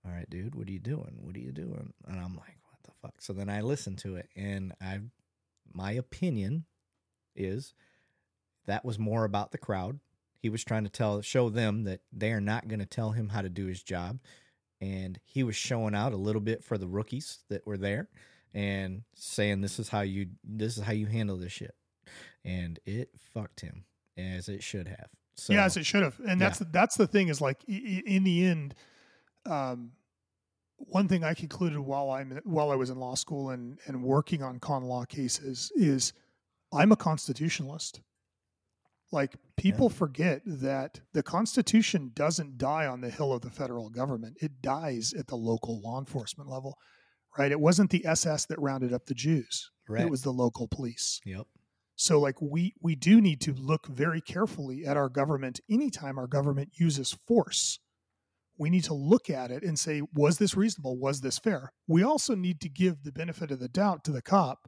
all 0.05 0.11
right, 0.11 0.29
dude, 0.29 0.55
what 0.55 0.67
are 0.67 0.71
you 0.71 0.79
doing? 0.79 1.19
What 1.21 1.35
are 1.35 1.39
you 1.39 1.51
doing? 1.51 1.93
And 2.07 2.19
I'm 2.19 2.35
like, 2.35 2.57
what 2.69 2.81
the 2.83 2.91
fuck? 3.01 3.15
So 3.21 3.31
then 3.33 3.49
I 3.49 3.61
listen 3.61 3.95
to 3.97 4.15
it, 4.15 4.27
and 4.35 4.73
I, 4.81 4.99
my 5.71 5.91
opinion 5.91 6.65
is 7.35 7.73
that 8.65 8.85
was 8.85 8.99
more 8.99 9.25
about 9.25 9.51
the 9.51 9.57
crowd. 9.57 9.99
He 10.37 10.49
was 10.49 10.63
trying 10.63 10.83
to 10.83 10.89
tell, 10.89 11.21
show 11.21 11.49
them 11.49 11.83
that 11.85 12.01
they 12.11 12.31
are 12.31 12.41
not 12.41 12.67
going 12.67 12.79
to 12.79 12.85
tell 12.85 13.11
him 13.11 13.29
how 13.29 13.41
to 13.41 13.49
do 13.49 13.67
his 13.67 13.81
job, 13.81 14.19
and 14.81 15.19
he 15.23 15.43
was 15.43 15.55
showing 15.55 15.95
out 15.95 16.13
a 16.13 16.17
little 16.17 16.41
bit 16.41 16.63
for 16.63 16.77
the 16.77 16.87
rookies 16.87 17.39
that 17.49 17.65
were 17.65 17.77
there, 17.77 18.09
and 18.53 19.03
saying 19.15 19.61
this 19.61 19.79
is 19.79 19.89
how 19.89 20.01
you, 20.01 20.27
this 20.43 20.77
is 20.77 20.83
how 20.83 20.91
you 20.91 21.05
handle 21.05 21.37
this 21.37 21.53
shit, 21.53 21.75
and 22.43 22.79
it 22.85 23.09
fucked 23.33 23.61
him 23.61 23.85
as 24.17 24.49
it 24.49 24.63
should 24.63 24.87
have. 24.87 25.07
So, 25.35 25.53
yeah, 25.53 25.65
as 25.65 25.77
it 25.77 25.85
should 25.85 26.03
have. 26.03 26.19
And 26.27 26.39
that's 26.39 26.59
that's 26.71 26.95
the 26.95 27.07
thing 27.07 27.29
is 27.29 27.41
like 27.41 27.63
in 27.63 28.23
the 28.23 28.45
end, 28.45 28.75
um, 29.45 29.91
one 30.77 31.07
thing 31.07 31.23
I 31.23 31.33
concluded 31.33 31.79
while 31.79 32.11
I'm 32.11 32.39
while 32.43 32.71
I 32.71 32.75
was 32.75 32.89
in 32.89 32.97
law 32.99 33.15
school 33.15 33.49
and 33.49 33.79
and 33.87 34.03
working 34.03 34.43
on 34.43 34.59
con 34.59 34.83
law 34.83 35.05
cases 35.05 35.71
is 35.75 36.13
I'm 36.71 36.91
a 36.91 36.95
constitutionalist. 36.95 38.01
Like 39.13 39.35
people 39.57 39.89
forget 39.89 40.41
that 40.45 40.99
the 41.13 41.21
Constitution 41.21 42.11
doesn't 42.15 42.57
die 42.57 42.87
on 42.87 43.01
the 43.01 43.11
hill 43.11 43.31
of 43.31 43.41
the 43.41 43.51
federal 43.51 43.89
government; 43.89 44.37
it 44.41 44.61
dies 44.61 45.13
at 45.13 45.27
the 45.27 45.35
local 45.35 45.79
law 45.81 45.99
enforcement 45.99 46.49
level. 46.49 46.77
Right? 47.37 47.51
It 47.51 47.59
wasn't 47.59 47.91
the 47.91 48.05
SS 48.05 48.47
that 48.47 48.59
rounded 48.59 48.91
up 48.91 49.05
the 49.05 49.13
Jews; 49.13 49.69
Right. 49.87 50.01
it 50.01 50.09
was 50.09 50.23
the 50.23 50.33
local 50.33 50.67
police. 50.67 51.21
Yep. 51.25 51.45
So 51.95 52.19
like 52.19 52.41
we 52.41 52.73
we 52.81 52.95
do 52.95 53.21
need 53.21 53.39
to 53.41 53.53
look 53.53 53.87
very 53.87 54.19
carefully 54.19 54.83
at 54.83 54.97
our 54.97 55.09
government 55.09 55.59
anytime 55.69 56.17
our 56.17 56.27
government 56.27 56.71
uses 56.73 57.15
force. 57.27 57.79
We 58.57 58.71
need 58.71 58.83
to 58.85 58.93
look 58.95 59.29
at 59.29 59.51
it 59.51 59.63
and 59.63 59.77
say 59.77 60.01
was 60.13 60.39
this 60.39 60.55
reasonable? 60.55 60.97
Was 60.99 61.21
this 61.21 61.37
fair? 61.37 61.71
We 61.87 62.03
also 62.03 62.33
need 62.33 62.59
to 62.61 62.69
give 62.69 63.03
the 63.03 63.11
benefit 63.11 63.51
of 63.51 63.59
the 63.59 63.69
doubt 63.69 64.03
to 64.05 64.11
the 64.11 64.23
cop 64.23 64.67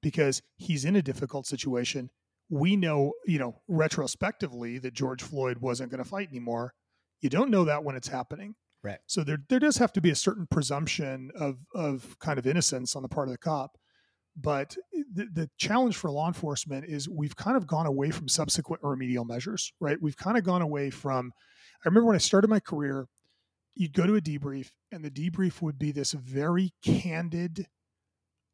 because 0.00 0.40
he's 0.56 0.86
in 0.86 0.96
a 0.96 1.02
difficult 1.02 1.46
situation. 1.46 2.08
We 2.50 2.76
know, 2.76 3.12
you 3.26 3.38
know, 3.38 3.60
retrospectively 3.68 4.78
that 4.78 4.94
George 4.94 5.22
Floyd 5.22 5.58
wasn't 5.58 5.90
going 5.90 6.02
to 6.02 6.08
fight 6.08 6.28
anymore. 6.28 6.74
You 7.20 7.30
don't 7.30 7.50
know 7.50 7.64
that 7.64 7.84
when 7.84 7.96
it's 7.96 8.08
happening. 8.08 8.54
Right. 8.82 8.98
So 9.06 9.24
there 9.24 9.38
there 9.48 9.58
does 9.58 9.78
have 9.78 9.92
to 9.94 10.02
be 10.02 10.10
a 10.10 10.14
certain 10.14 10.46
presumption 10.46 11.30
of 11.34 11.56
of 11.74 12.18
kind 12.18 12.38
of 12.38 12.46
innocence 12.46 12.94
on 12.94 13.02
the 13.02 13.08
part 13.08 13.28
of 13.28 13.32
the 13.32 13.38
cop. 13.38 13.78
But 14.36 14.76
the, 14.92 15.28
the 15.32 15.50
challenge 15.58 15.96
for 15.96 16.10
law 16.10 16.26
enforcement 16.26 16.86
is 16.86 17.08
we've 17.08 17.36
kind 17.36 17.56
of 17.56 17.66
gone 17.66 17.86
away 17.86 18.10
from 18.10 18.28
subsequent 18.28 18.82
remedial 18.82 19.24
measures, 19.24 19.72
right? 19.80 19.96
We've 20.00 20.16
kind 20.16 20.36
of 20.36 20.44
gone 20.44 20.60
away 20.60 20.90
from. 20.90 21.32
I 21.84 21.88
remember 21.88 22.08
when 22.08 22.16
I 22.16 22.18
started 22.18 22.48
my 22.48 22.60
career, 22.60 23.06
you'd 23.74 23.92
go 23.92 24.06
to 24.06 24.16
a 24.16 24.20
debrief, 24.20 24.70
and 24.90 25.04
the 25.04 25.10
debrief 25.10 25.62
would 25.62 25.78
be 25.78 25.92
this 25.92 26.12
very 26.12 26.72
candid, 26.84 27.68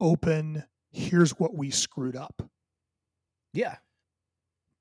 open, 0.01 0.65
here's 0.91 1.33
what 1.39 1.55
we 1.55 1.71
screwed 1.71 2.17
up. 2.17 2.43
Yeah. 3.53 3.77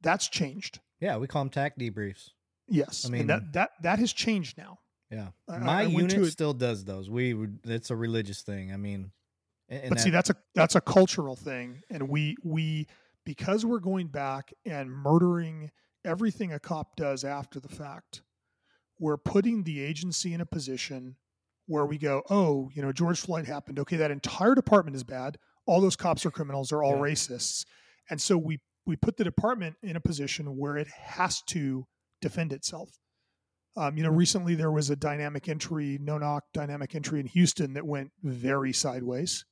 That's 0.02 0.28
changed. 0.28 0.80
Yeah. 1.00 1.18
We 1.18 1.28
call 1.28 1.44
them 1.44 1.50
TAC 1.50 1.78
debriefs. 1.78 2.30
Yes. 2.68 3.06
I 3.06 3.10
mean- 3.10 3.22
and 3.22 3.30
that, 3.30 3.54
that, 3.54 3.70
that 3.84 4.00
has 4.00 4.14
changed 4.14 4.58
now. 4.58 4.80
Yeah. 5.12 5.30
I- 5.48 5.58
My 5.60 5.80
I 5.82 5.84
unit 5.84 6.32
still 6.32 6.54
does 6.54 6.86
those. 6.86 7.10
We 7.10 7.36
it's 7.64 7.90
a 7.90 7.96
religious 7.96 8.42
thing. 8.42 8.72
I 8.72 8.78
mean, 8.78 9.12
but 9.90 10.00
see 10.00 10.10
that's 10.10 10.30
a 10.30 10.36
that's 10.56 10.76
a 10.76 10.82
cultural 10.82 11.36
thing 11.36 11.82
and 11.92 12.10
we 12.10 12.36
we 12.44 12.88
because 13.24 13.66
we're 13.68 13.78
going 13.80 14.08
back 14.08 14.52
and 14.66 14.90
murdering 14.92 15.70
everything 16.04 16.52
a 16.54 16.60
cop 16.60 16.96
does 16.96 17.24
after 17.24 17.60
the 17.60 17.68
fact 17.70 18.24
we're 19.00 19.16
putting 19.18 19.62
the 19.64 19.80
agency 19.84 20.34
in 20.34 20.42
a 20.42 20.46
position 20.46 21.16
where 21.68 21.86
we 21.86 22.00
go 22.00 22.24
oh 22.32 22.68
you 22.74 22.82
know 22.82 22.92
george 22.92 23.20
floyd 23.22 23.46
happened 23.46 23.78
okay 23.78 23.96
that 23.98 24.10
entire 24.10 24.56
department 24.56 24.96
is 24.96 25.04
bad 25.04 25.38
all 25.68 25.80
those 25.82 25.96
cops 25.96 26.26
are 26.26 26.32
criminals 26.32 26.70
they're 26.70 26.82
all 26.82 26.96
Yeah. 26.96 27.14
racists 27.14 27.64
and 28.10 28.22
so 28.22 28.38
we 28.38 28.60
we 28.86 28.96
put 28.96 29.18
the 29.18 29.24
department 29.24 29.76
in 29.84 29.96
a 29.96 30.02
position 30.02 30.58
where 30.58 30.78
it 30.78 30.88
has 30.88 31.42
to 31.48 31.86
defend 32.22 32.54
itself 32.54 32.90
um, 33.78 33.98
you 33.98 34.04
know 34.04 34.10
recently 34.10 34.56
there 34.56 34.72
was 34.72 34.90
a 34.90 34.96
dynamic 34.96 35.48
entry 35.48 35.98
no 36.02 36.18
knock 36.18 36.44
dynamic 36.54 36.96
entry 36.96 37.20
in 37.20 37.28
houston 37.28 37.74
that 37.74 37.86
went 37.86 38.12
very 38.24 38.74
sideways 38.74 39.46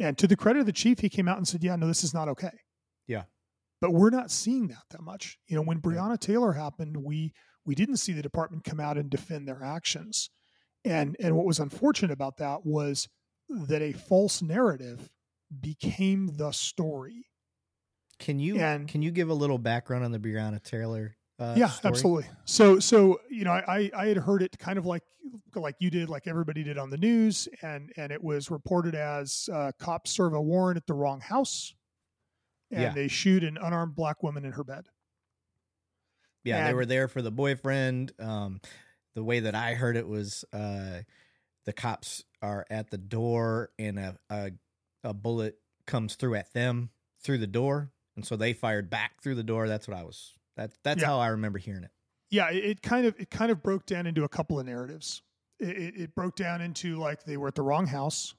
and 0.00 0.18
to 0.18 0.26
the 0.26 0.36
credit 0.36 0.60
of 0.60 0.66
the 0.66 0.72
chief, 0.72 1.00
he 1.00 1.08
came 1.08 1.28
out 1.28 1.36
and 1.36 1.46
said, 1.46 1.62
"Yeah, 1.62 1.76
no, 1.76 1.86
this 1.86 2.04
is 2.04 2.14
not 2.14 2.28
okay." 2.28 2.50
Yeah. 3.06 3.24
But 3.80 3.92
we're 3.92 4.10
not 4.10 4.30
seeing 4.30 4.68
that 4.68 4.84
that 4.90 5.02
much. 5.02 5.38
You 5.46 5.56
know, 5.56 5.62
when. 5.62 5.80
Breonna 5.80 6.18
Taylor 6.18 6.52
happened, 6.52 6.96
we 6.96 7.32
we 7.64 7.74
didn't 7.74 7.98
see 7.98 8.12
the 8.12 8.22
department 8.22 8.64
come 8.64 8.80
out 8.80 8.98
and 8.98 9.10
defend 9.10 9.46
their 9.46 9.62
actions. 9.62 10.30
And 10.84 11.16
and 11.20 11.36
what 11.36 11.46
was 11.46 11.60
unfortunate 11.60 12.12
about 12.12 12.38
that 12.38 12.64
was 12.64 13.08
that 13.48 13.82
a 13.82 13.92
false 13.92 14.42
narrative 14.42 15.10
became 15.60 16.36
the 16.36 16.52
story. 16.52 17.26
Can 18.18 18.38
you 18.38 18.56
And- 18.58 18.88
can 18.88 19.02
you 19.02 19.10
give 19.10 19.28
a 19.28 19.34
little 19.34 19.58
background 19.58 20.04
on 20.04 20.12
the 20.12 20.18
Breonna 20.18 20.62
Taylor? 20.62 21.16
Uh, 21.38 21.54
yeah, 21.56 21.66
story? 21.68 21.90
absolutely. 21.90 22.30
So 22.44 22.78
so 22.78 23.20
you 23.28 23.44
know, 23.44 23.50
I 23.52 23.90
I 23.94 24.06
had 24.06 24.16
heard 24.18 24.40
it 24.42 24.56
kind 24.58 24.78
of 24.78 24.86
like 24.86 25.02
like 25.56 25.74
you 25.80 25.90
did, 25.90 26.08
like 26.08 26.26
everybody 26.28 26.62
did 26.62 26.78
on 26.78 26.90
the 26.90 26.96
news, 26.96 27.48
and 27.62 27.92
and 27.96 28.12
it 28.12 28.22
was 28.22 28.50
reported 28.50 28.94
as 28.94 29.48
uh, 29.52 29.72
cops 29.78 30.12
serve 30.12 30.32
a 30.34 30.40
warrant 30.40 30.76
at 30.76 30.86
the 30.86 30.94
wrong 30.94 31.20
house, 31.20 31.74
and 32.70 32.82
Yeah. 32.82 32.92
they 32.92 33.08
shoot 33.08 33.42
an 33.42 33.56
unarmed 33.60 33.96
black 33.96 34.22
woman 34.22 34.44
in 34.44 34.52
her 34.52 34.62
bed. 34.64 34.86
Yeah, 36.44 36.66
they 36.68 36.74
were 36.74 36.86
there 36.86 37.08
for 37.08 37.22
the 37.22 37.30
boyfriend. 37.32 38.12
Um, 38.18 38.60
the 39.14 39.24
way 39.24 39.40
that 39.40 39.54
I 39.54 39.74
heard 39.74 39.96
it 39.96 40.06
was 40.06 40.44
uh, 40.52 41.00
the 41.64 41.72
cops 41.72 42.22
are 42.42 42.66
at 42.70 42.90
the 42.90 42.98
door 42.98 43.70
and 43.78 43.98
a, 43.98 44.16
a 44.30 44.50
a 45.02 45.14
bullet 45.14 45.56
comes 45.86 46.14
through 46.16 46.34
at 46.36 46.52
them 46.52 46.90
through 47.22 47.38
the 47.38 47.46
door, 47.46 47.90
and 48.16 48.24
so 48.24 48.36
they 48.36 48.52
fired 48.52 48.90
back 48.90 49.22
through 49.22 49.34
the 49.34 49.42
door. 49.42 49.68
That's 49.68 49.88
what 49.88 49.96
I 49.96 50.04
was. 50.04 50.32
That 50.56 50.72
that's 50.82 51.00
Yeah. 51.02 51.08
how 51.08 51.18
I 51.18 51.28
remember 51.28 51.58
hearing 51.58 51.84
it. 51.84 51.90
Yeah, 52.30 52.50
it, 52.50 52.64
it 52.64 52.82
kind 52.82 53.06
of 53.06 53.14
it 53.18 53.30
kind 53.30 53.50
of 53.50 53.62
broke 53.62 53.86
down 53.86 54.06
into 54.06 54.24
a 54.24 54.28
couple 54.28 54.58
of 54.58 54.66
narratives. 54.66 55.22
It, 55.60 55.96
it, 55.96 56.14
broke 56.16 56.34
down 56.34 56.60
into 56.60 56.98
like 56.98 57.24
they 57.24 57.36
were 57.36 57.46
at 57.48 57.54
the 57.54 57.62
wrong 57.62 57.86
house, 57.86 58.34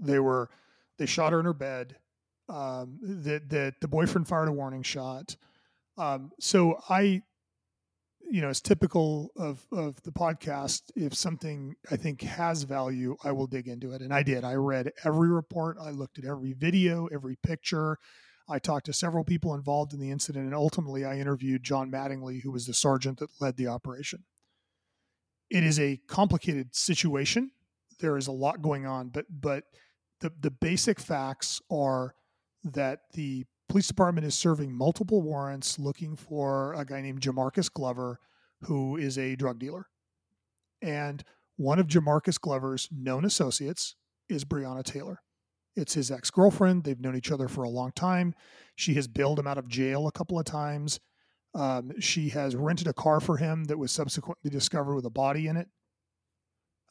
they 0.00 0.20
were 0.20 0.50
they 0.98 1.06
shot 1.06 1.32
her 1.32 1.40
in 1.40 1.46
her 1.46 1.52
bed, 1.52 1.96
um, 2.48 2.98
that 3.02 3.48
that 3.50 3.74
the 3.80 3.88
boyfriend 3.88 4.28
fired 4.28 4.48
a 4.48 4.52
warning 4.52 4.84
shot. 4.84 5.36
Um, 5.98 6.30
so 6.38 6.78
I, 6.88 7.22
you 8.30 8.40
know, 8.40 8.48
as 8.48 8.60
typical 8.60 9.30
of 9.36 9.66
of 9.72 10.00
the 10.02 10.12
podcast, 10.12 10.82
if 10.94 11.14
something 11.14 11.74
I 11.90 11.96
think 11.96 12.22
has 12.22 12.62
value, 12.62 13.16
I 13.24 13.32
will 13.32 13.48
dig 13.48 13.66
into 13.66 13.92
it, 13.92 14.00
and 14.00 14.14
I 14.14 14.22
did. 14.22 14.44
I 14.44 14.54
read 14.54 14.92
every 15.04 15.28
report, 15.28 15.76
I 15.80 15.90
looked 15.90 16.18
at 16.18 16.24
every 16.24 16.52
video, 16.52 17.06
every 17.12 17.36
picture. 17.42 17.98
I 18.48 18.58
talked 18.58 18.86
to 18.86 18.92
several 18.92 19.24
people 19.24 19.54
involved 19.54 19.94
in 19.94 20.00
the 20.00 20.10
incident, 20.10 20.44
and 20.44 20.54
ultimately, 20.54 21.04
I 21.04 21.18
interviewed 21.18 21.62
John 21.62 21.90
Mattingly, 21.90 22.42
who 22.42 22.50
was 22.52 22.66
the 22.66 22.74
sergeant 22.74 23.18
that 23.20 23.30
led 23.40 23.56
the 23.56 23.68
operation. 23.68 24.24
it 25.50 25.64
is 25.64 25.78
a 25.78 26.00
complicated 26.08 26.74
situation. 26.74 27.50
There 28.00 28.16
is 28.16 28.26
a 28.26 28.32
lot 28.32 28.62
going 28.62 28.86
on, 28.86 29.08
but 29.08 29.26
but 29.30 29.64
the 30.20 30.32
the 30.40 30.50
basic 30.50 31.00
facts 31.00 31.60
are 31.70 32.14
that 32.64 33.00
the 33.14 33.44
police 33.68 33.88
department 33.88 34.26
is 34.26 34.34
serving 34.34 34.72
multiple 34.72 35.22
warrants 35.22 35.78
looking 35.78 36.16
for 36.16 36.74
a 36.74 36.84
guy 36.84 37.00
named 37.00 37.20
Jamarcus 37.20 37.72
Glover, 37.72 38.18
who 38.62 38.96
is 38.96 39.18
a 39.18 39.36
drug 39.36 39.58
dealer. 39.58 39.86
And 40.82 41.24
one 41.56 41.78
of 41.78 41.86
Jamarcus 41.86 42.40
Glover's 42.40 42.88
known 42.90 43.24
associates 43.24 43.96
is 44.28 44.44
Breonna 44.44 44.82
Taylor. 44.82 45.22
It's 45.76 45.94
his 45.94 46.10
ex 46.10 46.30
girlfriend. 46.30 46.84
They've 46.84 47.00
known 47.00 47.16
each 47.16 47.32
other 47.32 47.48
for 47.48 47.64
a 47.64 47.68
long 47.68 47.92
time. 47.92 48.34
She 48.76 48.94
has 48.94 49.08
bailed 49.08 49.38
him 49.38 49.46
out 49.46 49.58
of 49.58 49.68
jail 49.68 50.06
a 50.06 50.12
couple 50.12 50.38
of 50.38 50.44
times. 50.44 51.00
Um, 51.54 51.92
she 52.00 52.30
has 52.30 52.56
rented 52.56 52.88
a 52.88 52.92
car 52.92 53.20
for 53.20 53.36
him 53.36 53.64
that 53.64 53.78
was 53.78 53.92
subsequently 53.92 54.50
discovered 54.50 54.94
with 54.94 55.06
a 55.06 55.10
body 55.10 55.46
in 55.46 55.56
it, 55.56 55.68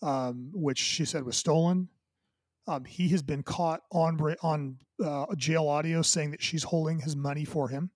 um, 0.02 0.52
which 0.54 0.80
she 0.80 1.06
said 1.06 1.26
was 1.26 1.36
stolen. 1.36 1.90
Um, 2.66 2.86
he 2.86 3.10
has 3.10 3.22
been 3.22 3.44
caught 3.44 3.82
on 3.92 4.20
on 4.42 4.78
uh, 5.04 5.26
jail 5.36 5.68
audio 5.68 6.02
saying 6.02 6.32
that 6.32 6.42
she's 6.42 6.64
holding 6.64 7.00
his 7.00 7.16
money 7.16 7.44
for 7.44 7.68
him. 7.68 7.92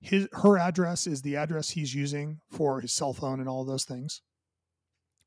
His 0.00 0.28
her 0.32 0.58
address 0.58 1.06
is 1.06 1.22
the 1.22 1.36
address 1.36 1.70
he's 1.70 1.94
using 1.94 2.40
for 2.50 2.80
his 2.80 2.92
cell 2.92 3.12
phone 3.12 3.40
and 3.40 3.48
all 3.48 3.64
those 3.64 3.84
things. 3.84 4.22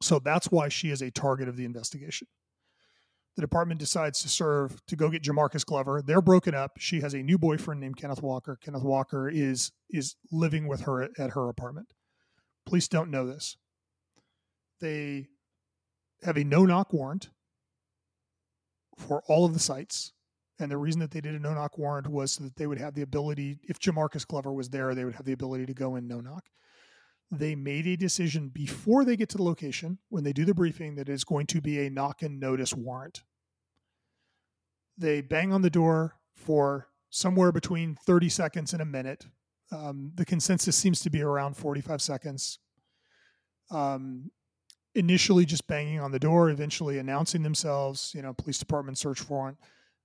So 0.02 0.20
that's 0.20 0.52
why 0.52 0.70
she 0.70 0.92
is 0.92 1.02
a 1.02 1.12
target 1.12 1.50
of 1.50 1.58
the 1.58 1.66
investigation. 1.66 2.28
The 3.38 3.42
department 3.42 3.80
decides 3.80 4.20
to 4.24 4.30
serve 4.30 4.84
to 4.88 4.96
go 4.96 5.12
get 5.12 5.22
Jamarcus 5.22 5.64
Glover. 5.64 6.02
They're 6.06 6.24
broken 6.24 6.56
up. 6.56 6.72
She 6.80 7.02
has 7.02 7.14
a 7.14 7.22
new 7.22 7.38
boyfriend 7.38 7.80
named 7.80 7.96
Kenneth 7.96 8.24
Walker. 8.24 8.58
Kenneth 8.60 8.84
Walker 8.84 9.30
is 9.30 9.72
is 9.92 10.16
living 10.32 10.68
with 10.68 10.82
her 10.82 11.04
at 11.04 11.32
her 11.32 11.48
apartment. 11.48 11.94
Police 12.66 12.88
don't 12.88 13.12
know 13.12 13.28
this. 13.28 13.56
They 14.82 15.28
have 16.24 16.36
a 16.36 16.44
no 16.44 16.66
knock 16.66 16.92
warrant 16.92 17.30
for 18.98 19.22
all 19.28 19.46
of 19.46 19.54
the 19.54 19.60
sites. 19.60 20.14
And 20.60 20.72
the 20.72 20.78
reason 20.78 21.00
that 21.02 21.12
they 21.12 21.22
did 21.22 21.36
a 21.36 21.40
no 21.40 21.54
knock 21.54 21.78
warrant 21.78 22.08
was 22.08 22.32
so 22.32 22.44
that 22.44 22.56
they 22.56 22.66
would 22.66 22.80
have 22.80 22.96
the 22.96 23.04
ability, 23.04 23.60
if 23.70 23.80
Jamarcus 23.80 24.26
Glover 24.26 24.52
was 24.52 24.70
there, 24.70 24.96
they 24.96 25.06
would 25.06 25.14
have 25.14 25.26
the 25.26 25.34
ability 25.34 25.68
to 25.68 25.76
go 25.76 25.96
in 25.96 26.08
no 26.08 26.20
knock. 26.20 26.46
They 27.30 27.56
made 27.56 27.88
a 27.88 27.98
decision 27.98 28.50
before 28.50 29.04
they 29.04 29.18
get 29.18 29.30
to 29.30 29.38
the 29.38 29.44
location, 29.44 29.98
when 30.10 30.24
they 30.24 30.32
do 30.32 30.46
the 30.46 30.54
briefing, 30.54 30.96
that 30.96 31.10
is 31.10 31.24
going 31.24 31.46
to 31.48 31.62
be 31.62 31.86
a 31.86 31.90
knock 31.90 32.22
and 32.22 32.40
notice 32.40 32.74
warrant. 32.74 33.24
They 34.98 35.22
bang 35.22 35.52
on 35.52 35.62
the 35.62 35.70
door 35.70 36.16
for 36.36 36.88
somewhere 37.10 37.52
between 37.52 37.96
30 37.96 38.30
seconds 38.30 38.74
and 38.74 38.82
a 38.82 38.86
minute. 38.86 39.26
Um, 39.72 40.12
the 40.16 40.26
consensus 40.26 40.78
seems 40.78 41.02
to 41.02 41.10
be 41.10 41.22
around 41.22 41.58
45 41.58 42.02
seconds. 42.02 42.60
Um, 43.70 44.32
initially 44.96 45.46
just 45.46 45.68
banging 45.68 46.00
on 46.00 46.12
the 46.12 46.20
door, 46.20 46.50
eventually 46.50 46.98
announcing 46.98 47.44
themselves, 47.44 48.14
you 48.16 48.22
know, 48.22 48.34
police 48.34 48.58
department 48.58 48.98
search 48.98 49.30
warrant. 49.30 49.58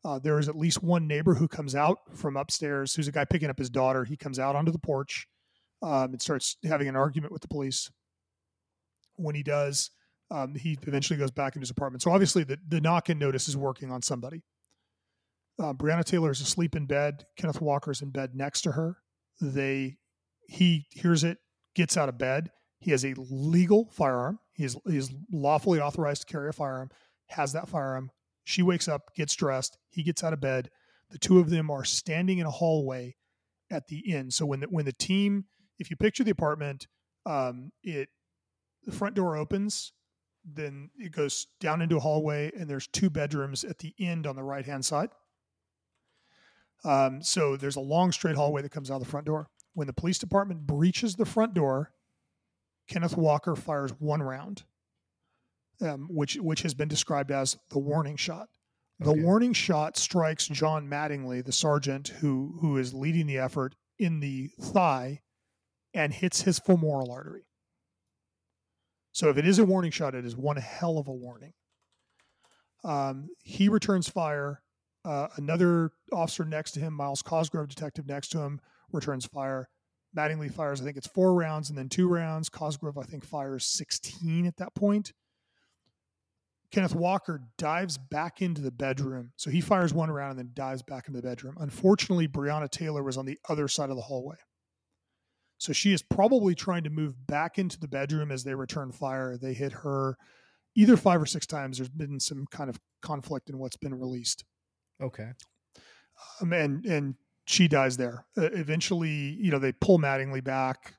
Uh, 0.04 0.18
there 0.18 0.40
is 0.40 0.48
at 0.48 0.56
least 0.56 0.82
one 0.82 1.06
neighbor 1.06 1.34
who 1.34 1.46
comes 1.46 1.76
out 1.76 1.98
from 2.12 2.36
upstairs, 2.36 2.94
who's 2.94 3.06
a 3.06 3.12
guy 3.12 3.24
picking 3.24 3.48
up 3.48 3.58
his 3.58 3.70
daughter. 3.70 4.04
He 4.04 4.16
comes 4.16 4.40
out 4.40 4.56
onto 4.56 4.72
the 4.72 4.78
porch 4.78 5.28
um, 5.82 6.12
and 6.12 6.22
starts 6.22 6.56
having 6.64 6.88
an 6.88 6.96
argument 6.96 7.32
with 7.32 7.42
the 7.42 7.48
police. 7.48 7.90
When 9.16 9.34
he 9.34 9.42
does, 9.42 9.90
um, 10.30 10.54
he 10.54 10.78
eventually 10.86 11.18
goes 11.18 11.30
back 11.30 11.54
into 11.54 11.64
his 11.64 11.70
apartment. 11.70 12.02
So 12.02 12.10
obviously, 12.10 12.44
the, 12.44 12.58
the 12.66 12.80
knock 12.80 13.08
and 13.08 13.20
notice 13.20 13.48
is 13.48 13.56
working 13.56 13.90
on 13.90 14.02
somebody. 14.02 14.42
Uh, 15.58 15.74
Taylor 16.04 16.30
is 16.30 16.40
asleep 16.40 16.74
in 16.74 16.86
bed. 16.86 17.26
Kenneth 17.36 17.60
Walker 17.60 17.90
is 17.90 18.00
in 18.00 18.10
bed 18.10 18.34
next 18.34 18.62
to 18.62 18.72
her. 18.72 18.96
They 19.40 19.98
he 20.48 20.86
hears 20.90 21.24
it, 21.24 21.38
gets 21.74 21.96
out 21.96 22.08
of 22.08 22.18
bed. 22.18 22.50
He 22.78 22.90
has 22.90 23.04
a 23.04 23.14
legal 23.16 23.90
firearm. 23.92 24.38
He 24.52 24.64
is, 24.64 24.76
he 24.86 24.96
is 24.96 25.12
lawfully 25.30 25.80
authorized 25.80 26.22
to 26.22 26.32
carry 26.32 26.48
a 26.48 26.52
firearm, 26.52 26.90
has 27.28 27.52
that 27.52 27.68
firearm. 27.68 28.10
She 28.44 28.62
wakes 28.62 28.88
up, 28.88 29.14
gets 29.14 29.34
dressed. 29.34 29.78
He 29.90 30.02
gets 30.02 30.24
out 30.24 30.32
of 30.32 30.40
bed. 30.40 30.68
The 31.10 31.18
two 31.18 31.38
of 31.38 31.48
them 31.48 31.70
are 31.70 31.84
standing 31.84 32.38
in 32.38 32.46
a 32.46 32.50
hallway 32.50 33.16
at 33.70 33.86
the 33.86 33.98
inn. 33.98 34.30
So 34.30 34.44
when 34.46 34.60
the, 34.60 34.66
when 34.66 34.84
the 34.84 34.92
team, 34.92 35.44
if 35.78 35.90
you 35.90 35.96
picture 35.96 36.24
the 36.24 36.30
apartment, 36.30 36.86
um, 37.26 37.72
it 37.82 38.08
the 38.84 38.92
front 38.92 39.14
door 39.14 39.36
opens, 39.36 39.92
then 40.44 40.90
it 40.96 41.12
goes 41.12 41.46
down 41.60 41.82
into 41.82 41.96
a 41.96 42.00
hallway, 42.00 42.50
and 42.58 42.68
there's 42.68 42.88
two 42.88 43.10
bedrooms 43.10 43.64
at 43.64 43.78
the 43.78 43.94
end 43.98 44.26
on 44.26 44.36
the 44.36 44.42
right 44.42 44.66
hand 44.66 44.84
side. 44.84 45.10
Um, 46.84 47.22
so 47.22 47.56
there's 47.56 47.76
a 47.76 47.80
long 47.80 48.10
straight 48.10 48.34
hallway 48.34 48.62
that 48.62 48.72
comes 48.72 48.90
out 48.90 48.96
of 48.96 49.04
the 49.04 49.08
front 49.08 49.26
door. 49.26 49.48
When 49.74 49.86
the 49.86 49.92
police 49.92 50.18
department 50.18 50.66
breaches 50.66 51.14
the 51.14 51.24
front 51.24 51.54
door, 51.54 51.92
Kenneth 52.88 53.16
Walker 53.16 53.54
fires 53.54 53.92
one 53.98 54.22
round, 54.22 54.64
um, 55.80 56.08
which 56.10 56.34
which 56.36 56.62
has 56.62 56.74
been 56.74 56.88
described 56.88 57.30
as 57.30 57.56
the 57.70 57.78
warning 57.78 58.16
shot. 58.16 58.48
The 58.98 59.12
okay. 59.12 59.22
warning 59.22 59.52
shot 59.52 59.96
strikes 59.96 60.46
John 60.48 60.88
Mattingly, 60.88 61.44
the 61.44 61.52
sergeant 61.52 62.08
who 62.08 62.58
who 62.60 62.76
is 62.76 62.92
leading 62.92 63.26
the 63.26 63.38
effort, 63.38 63.76
in 63.98 64.20
the 64.20 64.50
thigh, 64.60 65.20
and 65.94 66.12
hits 66.12 66.42
his 66.42 66.58
femoral 66.58 67.12
artery. 67.12 67.46
So 69.12 69.28
if 69.28 69.36
it 69.36 69.46
is 69.46 69.58
a 69.58 69.64
warning 69.64 69.90
shot, 69.90 70.14
it 70.14 70.24
is 70.24 70.36
one 70.36 70.56
hell 70.56 70.98
of 70.98 71.06
a 71.06 71.12
warning. 71.12 71.52
Um, 72.84 73.28
he 73.42 73.68
returns 73.68 74.08
fire. 74.08 74.62
Uh, 75.04 75.28
another 75.36 75.90
officer 76.12 76.44
next 76.44 76.72
to 76.72 76.80
him, 76.80 76.94
Myles 76.94 77.22
Cosgrove, 77.22 77.68
detective 77.68 78.06
next 78.06 78.28
to 78.28 78.40
him, 78.40 78.60
returns 78.92 79.26
fire. 79.26 79.68
Mattingly 80.16 80.52
fires, 80.52 80.80
I 80.80 80.84
think 80.84 80.96
it's 80.96 81.06
four 81.06 81.34
rounds 81.34 81.70
and 81.70 81.78
then 81.78 81.88
two 81.88 82.08
rounds. 82.08 82.48
Cosgrove, 82.48 82.98
I 82.98 83.02
think, 83.02 83.24
fires 83.24 83.66
16 83.66 84.46
at 84.46 84.56
that 84.58 84.74
point. 84.74 85.12
Kenneth 86.70 86.94
Walker 86.94 87.42
dives 87.58 87.98
back 87.98 88.40
into 88.40 88.62
the 88.62 88.70
bedroom. 88.70 89.32
So 89.36 89.50
he 89.50 89.60
fires 89.60 89.92
one 89.92 90.10
round 90.10 90.32
and 90.32 90.38
then 90.38 90.50
dives 90.54 90.82
back 90.82 91.06
into 91.06 91.20
the 91.20 91.26
bedroom. 91.26 91.56
Unfortunately, 91.58 92.26
Breonna 92.28 92.70
Taylor 92.70 93.02
was 93.02 93.18
on 93.18 93.26
the 93.26 93.38
other 93.48 93.68
side 93.68 93.90
of 93.90 93.96
the 93.96 94.02
hallway. 94.02 94.36
So 95.62 95.72
she 95.72 95.92
is 95.92 96.02
probably 96.02 96.56
trying 96.56 96.82
to 96.82 96.90
move 96.90 97.24
back 97.28 97.56
into 97.56 97.78
the 97.78 97.86
bedroom 97.86 98.32
as 98.32 98.42
they 98.42 98.52
return 98.52 98.90
fire. 98.90 99.36
They 99.36 99.54
hit 99.54 99.70
her 99.70 100.16
either 100.74 100.96
five 100.96 101.22
or 101.22 101.26
six 101.26 101.46
times. 101.46 101.78
There's 101.78 101.88
been 101.88 102.18
some 102.18 102.46
kind 102.50 102.68
of 102.68 102.80
conflict 103.00 103.48
in 103.48 103.58
what's 103.58 103.76
been 103.76 103.94
released. 103.94 104.42
Okay. 105.00 105.30
Um, 106.40 106.52
and 106.52 106.84
and 106.84 107.14
she 107.44 107.68
dies 107.68 107.96
there. 107.96 108.26
Uh, 108.36 108.50
eventually, 108.52 109.36
you 109.40 109.52
know, 109.52 109.60
they 109.60 109.70
pull 109.70 110.00
Mattingly 110.00 110.42
back, 110.42 110.94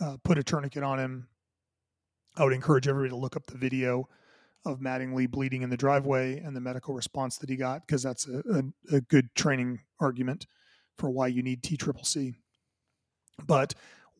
uh, 0.00 0.16
put 0.24 0.38
a 0.38 0.42
tourniquet 0.42 0.82
on 0.82 0.98
him. 0.98 1.28
I 2.38 2.44
would 2.44 2.54
encourage 2.54 2.88
everybody 2.88 3.10
to 3.10 3.16
look 3.16 3.36
up 3.36 3.44
the 3.44 3.58
video 3.58 4.08
of 4.64 4.80
Mattingly 4.80 5.30
bleeding 5.30 5.60
in 5.60 5.68
the 5.68 5.76
driveway 5.76 6.38
and 6.38 6.56
the 6.56 6.60
medical 6.62 6.94
response 6.94 7.36
that 7.36 7.50
he 7.50 7.56
got 7.56 7.86
because 7.86 8.02
that's 8.02 8.26
a, 8.26 8.38
a, 8.50 8.96
a, 8.96 9.00
good 9.02 9.28
training 9.34 9.80
argument 10.00 10.46
for 10.96 11.10
why 11.10 11.26
you 11.26 11.42
need 11.42 11.62
T 11.62 11.76
Triple 11.76 12.04
C. 12.04 12.34
But 13.46 13.74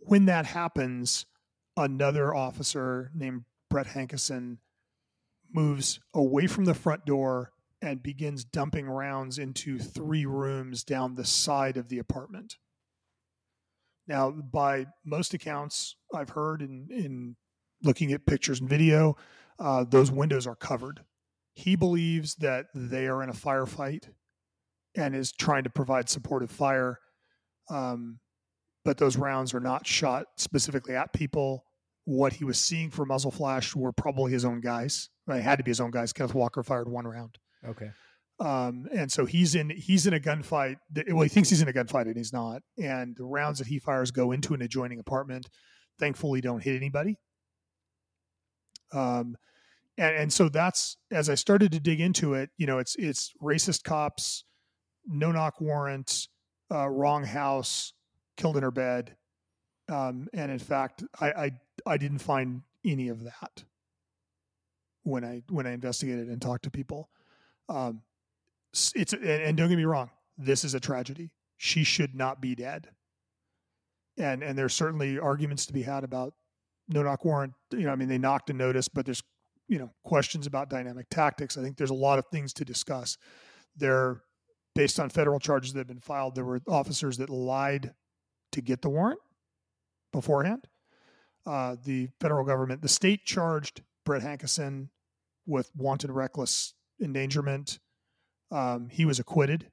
when 0.07 0.27
that 0.27 0.47
happens, 0.47 1.27
another 1.77 2.35
officer 2.35 3.11
named 3.15 3.45
Brett 3.69 3.89
Hankison 3.89 4.59
moves 5.53 6.01
away 6.15 6.47
from 6.47 6.65
the 6.65 6.75
front 6.75 7.05
door 7.05 7.53
and 7.83 8.03
begins 8.03 8.45
dumping 8.45 8.89
rounds 8.89 9.39
into 9.39 9.79
three 9.79 10.27
rooms 10.27 10.83
down 10.83 11.15
the 11.15 11.25
side 11.25 11.77
of 11.77 11.89
the 11.89 11.99
apartment. 11.99 12.57
Now, 14.09 14.31
by 14.31 14.87
most 15.05 15.35
accounts 15.35 15.97
I've 16.15 16.31
heard 16.31 16.63
in, 16.63 16.89
in 16.91 17.37
looking 17.83 18.13
at 18.13 18.27
pictures 18.27 18.61
and 18.61 18.69
video, 18.69 19.17
uh, 19.59 19.85
those 19.85 20.11
windows 20.11 20.47
are 20.47 20.55
covered. 20.55 21.01
He 21.55 21.77
believes 21.77 22.37
that 22.37 22.67
they 22.75 23.07
are 23.07 23.23
in 23.23 23.29
a 23.29 23.35
firefight 23.35 24.09
and 24.95 25.15
is 25.15 25.33
trying 25.33 25.65
to 25.65 25.71
provide 25.71 26.09
supportive 26.09 26.51
fire. 26.51 26.99
Um, 27.69 28.21
but 28.87 28.99
those 28.99 29.17
rounds 29.17 29.53
are 29.53 29.61
not 29.61 29.85
shot 29.85 30.27
specifically 30.37 30.95
at 30.95 31.13
people. 31.13 31.65
What 32.05 32.33
he 32.33 32.45
was 32.45 32.59
seeing 32.59 32.89
for 32.89 33.05
muzzle 33.05 33.33
flash 33.33 33.75
were 33.75 33.91
probably 33.91 34.31
his 34.31 34.45
own 34.45 34.61
guys. 34.61 35.11
It 35.29 35.43
had 35.43 35.57
to 35.57 35.65
be 35.65 35.73
his 35.73 35.81
own 35.81 35.91
guys. 35.91 36.13
Kenneth 36.13 36.35
Walker 36.35 36.63
fired 36.63 36.89
one 36.89 37.05
round. 37.05 37.37
Okay. 37.69 37.91
Um, 38.39 38.87
and 38.95 39.11
so 39.11 39.25
he's 39.25 39.57
in 39.57 39.71
he's 39.71 40.07
in 40.07 40.15
a 40.15 40.21
gunfight. 40.21 40.77
That, 40.93 41.13
well, 41.13 41.25
he 41.25 41.29
thinks 41.29 41.51
he's 41.51 41.63
in 41.63 41.69
a 41.69 41.73
gunfight 41.73 42.03
and 42.03 42.17
he's 42.17 42.33
not. 42.33 42.63
And 42.81 43.17
the 43.17 43.25
rounds 43.25 43.59
that 43.59 43.67
he 43.67 43.81
fires 43.81 44.13
go 44.13 44.31
into 44.31 44.55
an 44.55 44.63
adjoining 44.63 45.01
apartment. 45.01 45.49
Thankfully, 45.99 46.41
don't 46.41 46.63
hit 46.63 46.77
anybody. 46.77 47.19
Um, 48.93 49.37
and 49.99 50.15
and 50.15 50.33
so 50.33 50.49
that's 50.49 50.97
as 51.11 51.29
I 51.29 51.35
started 51.35 51.73
to 51.73 51.81
dig 51.81 52.01
into 52.01 52.35
it. 52.35 52.51
You 52.57 52.69
know, 52.69 52.79
it's 52.79 52.95
it's 52.97 53.33
racist 53.43 53.83
cops, 53.83 54.45
no 55.07 55.33
knock 55.33 55.61
warrant, 55.61 56.29
uh, 56.71 56.89
wrong 56.89 57.25
house, 57.25 57.93
killed 58.37 58.57
in 58.57 58.63
her 58.63 58.71
bed. 58.71 59.17
Um, 59.89 60.29
and 60.33 60.51
in 60.51 60.59
fact, 60.59 61.05
I, 61.21 61.31
I 61.31 61.51
I 61.87 61.97
didn't 61.97 62.19
find 62.19 62.63
any 62.85 63.09
of 63.09 63.25
that 63.25 63.65
when 65.03 65.25
I 65.25 65.43
when 65.49 65.67
I 65.67 65.73
investigated 65.73 66.29
and 66.29 66.41
talked 66.43 66.65
to 66.65 66.71
people. 66.71 67.09
Um, 67.69 68.03
it's 68.95 69.13
and, 69.13 69.25
and 69.25 69.57
don't 69.57 69.69
get 69.69 69.77
me 69.77 69.85
wrong, 69.85 70.11
this 70.37 70.65
is 70.65 70.75
a 70.75 70.81
tragedy. 70.81 71.31
She 71.57 71.85
should 71.85 72.15
not 72.15 72.41
be 72.41 72.55
dead. 72.55 72.89
And 74.19 74.43
and 74.43 74.59
there's 74.59 74.75
certainly 74.75 75.19
arguments 75.19 75.67
to 75.67 75.73
be 75.73 75.83
had 75.83 76.05
about 76.05 76.35
no 76.89 77.03
knock 77.03 77.25
warrant. 77.25 77.55
You 77.71 77.85
know, 77.85 77.93
I 77.93 77.97
mean, 77.97 78.09
they 78.09 78.19
knocked 78.19 78.51
a 78.51 78.53
notice, 78.53 78.89
but 78.89 79.05
there's 79.05 79.23
you 79.69 79.79
know 79.79 79.91
questions 80.05 80.47
about 80.47 80.71
dynamic 80.71 81.07
tactics. 81.11 81.57
I 81.57 81.63
think 81.63 81.77
there's 81.77 81.91
a 81.91 81.95
lot 81.95 82.19
of 82.19 82.27
things 82.27 82.53
to 82.55 82.65
discuss. 82.65 83.17
There, 83.77 84.23
based 84.75 84.99
on 84.99 85.11
federal 85.11 85.39
charges 85.39 85.73
that 85.75 85.81
have 85.81 85.87
been 85.87 86.01
filed, 86.01 86.35
there 86.35 86.45
were 86.45 86.61
officers 86.67 87.19
that 87.19 87.31
lied 87.31 87.95
to 88.57 88.63
get 88.63 88.83
the 88.83 88.91
warrant 88.91 89.21
beforehand. 90.13 90.67
Uh, 91.47 91.77
the 91.85 92.09
federal 92.21 92.45
government, 92.45 92.83
the 92.83 92.89
state 92.89 93.25
charged 93.25 93.83
Brett 94.05 94.23
Hankison 94.23 94.89
with 95.47 95.71
wanton 95.77 96.11
reckless 96.11 96.75
endangerment. 97.01 97.79
Um, 98.51 98.89
he 98.91 99.05
was 99.05 99.21
acquitted 99.21 99.71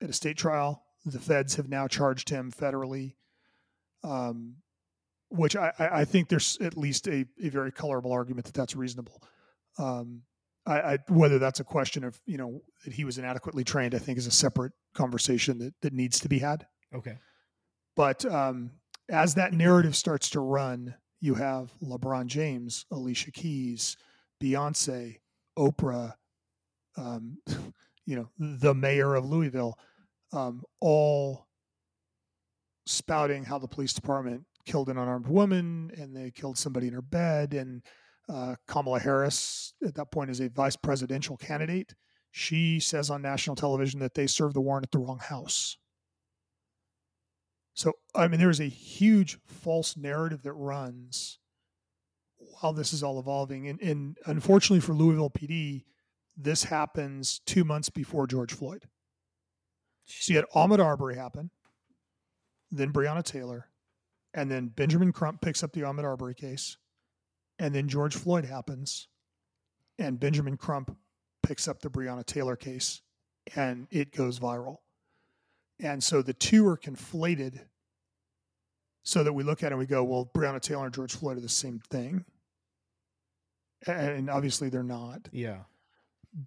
at 0.00 0.10
a 0.10 0.12
state 0.12 0.36
trial. 0.36 0.84
The 1.04 1.18
feds 1.18 1.56
have 1.56 1.68
now 1.68 1.88
charged 1.88 2.28
him 2.28 2.52
federally, 2.52 3.14
um, 4.04 4.56
which 5.30 5.56
I, 5.56 5.72
I, 5.78 6.04
think 6.04 6.28
there's 6.28 6.58
at 6.60 6.76
least 6.76 7.06
a, 7.06 7.26
a 7.42 7.48
very 7.48 7.70
colorable 7.70 8.12
argument 8.12 8.46
that 8.46 8.54
that's 8.54 8.74
reasonable. 8.74 9.22
Um, 9.78 10.22
I, 10.66 10.80
I, 10.80 10.98
whether 11.08 11.38
that's 11.38 11.60
a 11.60 11.64
question 11.64 12.02
of 12.02 12.20
you 12.26 12.38
know 12.38 12.60
that 12.84 12.92
he 12.92 13.04
was 13.04 13.18
inadequately 13.18 13.62
trained, 13.62 13.94
I 13.94 13.98
think 13.98 14.18
is 14.18 14.26
a 14.26 14.32
separate 14.32 14.72
conversation 14.94 15.58
that 15.58 15.74
that 15.82 15.92
needs 15.92 16.18
to 16.20 16.28
be 16.28 16.40
had. 16.40 16.66
Okay. 16.92 17.18
But 17.96 18.24
um, 18.26 18.70
as 19.08 19.34
that 19.34 19.52
narrative 19.52 19.96
starts 19.96 20.30
to 20.30 20.40
run, 20.40 20.94
you 21.20 21.34
have 21.34 21.72
LeBron 21.82 22.26
James, 22.26 22.84
Alicia 22.90 23.32
Keys, 23.32 23.96
Beyonce, 24.42 25.16
Oprah, 25.58 26.14
um, 26.96 27.38
you 28.06 28.16
know, 28.16 28.28
the 28.38 28.74
mayor 28.74 29.14
of 29.14 29.24
Louisville, 29.24 29.78
um, 30.32 30.62
all 30.80 31.46
spouting 32.86 33.44
how 33.44 33.58
the 33.58 33.66
police 33.66 33.92
department 33.92 34.44
killed 34.64 34.88
an 34.88 34.98
unarmed 34.98 35.26
woman 35.26 35.90
and 35.96 36.14
they 36.14 36.30
killed 36.30 36.58
somebody 36.58 36.88
in 36.88 36.94
her 36.94 37.02
bed. 37.02 37.54
And 37.54 37.82
uh, 38.28 38.56
Kamala 38.66 39.00
Harris, 39.00 39.72
at 39.84 39.94
that 39.94 40.10
point, 40.10 40.30
is 40.30 40.40
a 40.40 40.48
vice 40.48 40.76
presidential 40.76 41.36
candidate. 41.36 41.94
She 42.32 42.80
says 42.80 43.08
on 43.10 43.22
national 43.22 43.56
television 43.56 44.00
that 44.00 44.14
they 44.14 44.26
served 44.26 44.54
the 44.54 44.60
warrant 44.60 44.86
at 44.86 44.90
the 44.90 44.98
wrong 44.98 45.18
house. 45.18 45.78
So, 47.76 47.92
I 48.14 48.26
mean, 48.26 48.40
there 48.40 48.48
is 48.48 48.58
a 48.58 48.64
huge 48.64 49.38
false 49.44 49.98
narrative 49.98 50.42
that 50.44 50.54
runs 50.54 51.38
while 52.38 52.72
this 52.72 52.94
is 52.94 53.02
all 53.02 53.20
evolving. 53.20 53.68
And, 53.68 53.80
and 53.82 54.16
unfortunately 54.24 54.80
for 54.80 54.94
Louisville 54.94 55.28
PD, 55.28 55.84
this 56.34 56.64
happens 56.64 57.40
two 57.44 57.64
months 57.64 57.90
before 57.90 58.26
George 58.26 58.54
Floyd. 58.54 58.84
So 60.06 60.32
you 60.32 60.38
had 60.38 60.48
Ahmaud 60.54 60.82
Arbery 60.82 61.16
happen, 61.16 61.50
then 62.70 62.94
Breonna 62.94 63.22
Taylor, 63.22 63.68
and 64.32 64.50
then 64.50 64.68
Benjamin 64.68 65.12
Crump 65.12 65.42
picks 65.42 65.62
up 65.62 65.72
the 65.72 65.82
Ahmaud 65.82 66.04
Arbery 66.04 66.34
case, 66.34 66.78
and 67.58 67.74
then 67.74 67.88
George 67.88 68.16
Floyd 68.16 68.46
happens, 68.46 69.08
and 69.98 70.18
Benjamin 70.18 70.56
Crump 70.56 70.96
picks 71.42 71.68
up 71.68 71.82
the 71.82 71.90
Breonna 71.90 72.24
Taylor 72.24 72.56
case, 72.56 73.02
and 73.54 73.86
it 73.90 74.12
goes 74.12 74.38
viral. 74.38 74.78
And 75.80 76.02
so 76.02 76.22
the 76.22 76.32
two 76.32 76.66
are 76.66 76.76
conflated 76.76 77.60
so 79.02 79.22
that 79.22 79.32
we 79.32 79.44
look 79.44 79.62
at 79.62 79.66
it 79.66 79.72
and 79.72 79.78
we 79.78 79.86
go, 79.86 80.02
well, 80.02 80.30
Breonna 80.34 80.60
Taylor 80.60 80.86
and 80.86 80.94
George 80.94 81.14
Floyd 81.14 81.36
are 81.36 81.40
the 81.40 81.48
same 81.48 81.80
thing. 81.90 82.24
And 83.86 84.28
obviously 84.30 84.68
they're 84.68 84.82
not. 84.82 85.28
Yeah. 85.32 85.60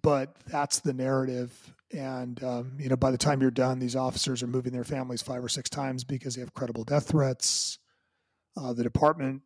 But 0.02 0.36
that's 0.46 0.80
the 0.80 0.92
narrative. 0.92 1.74
And, 1.92 2.42
um, 2.44 2.72
you 2.78 2.88
know, 2.88 2.96
by 2.96 3.10
the 3.10 3.18
time 3.18 3.40
you're 3.40 3.50
done, 3.50 3.78
these 3.78 3.96
officers 3.96 4.42
are 4.42 4.46
moving 4.46 4.72
their 4.72 4.84
families 4.84 5.22
five 5.22 5.42
or 5.42 5.48
six 5.48 5.70
times 5.70 6.04
because 6.04 6.34
they 6.34 6.40
have 6.40 6.54
credible 6.54 6.84
death 6.84 7.08
threats. 7.08 7.78
Uh, 8.56 8.72
the 8.72 8.82
department, 8.82 9.42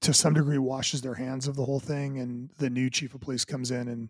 to 0.00 0.14
some 0.14 0.34
degree, 0.34 0.58
washes 0.58 1.02
their 1.02 1.14
hands 1.14 1.46
of 1.46 1.56
the 1.56 1.64
whole 1.64 1.80
thing. 1.80 2.18
And 2.18 2.50
the 2.58 2.70
new 2.70 2.88
chief 2.90 3.14
of 3.14 3.20
police 3.20 3.44
comes 3.44 3.70
in 3.70 3.88
and 3.88 4.08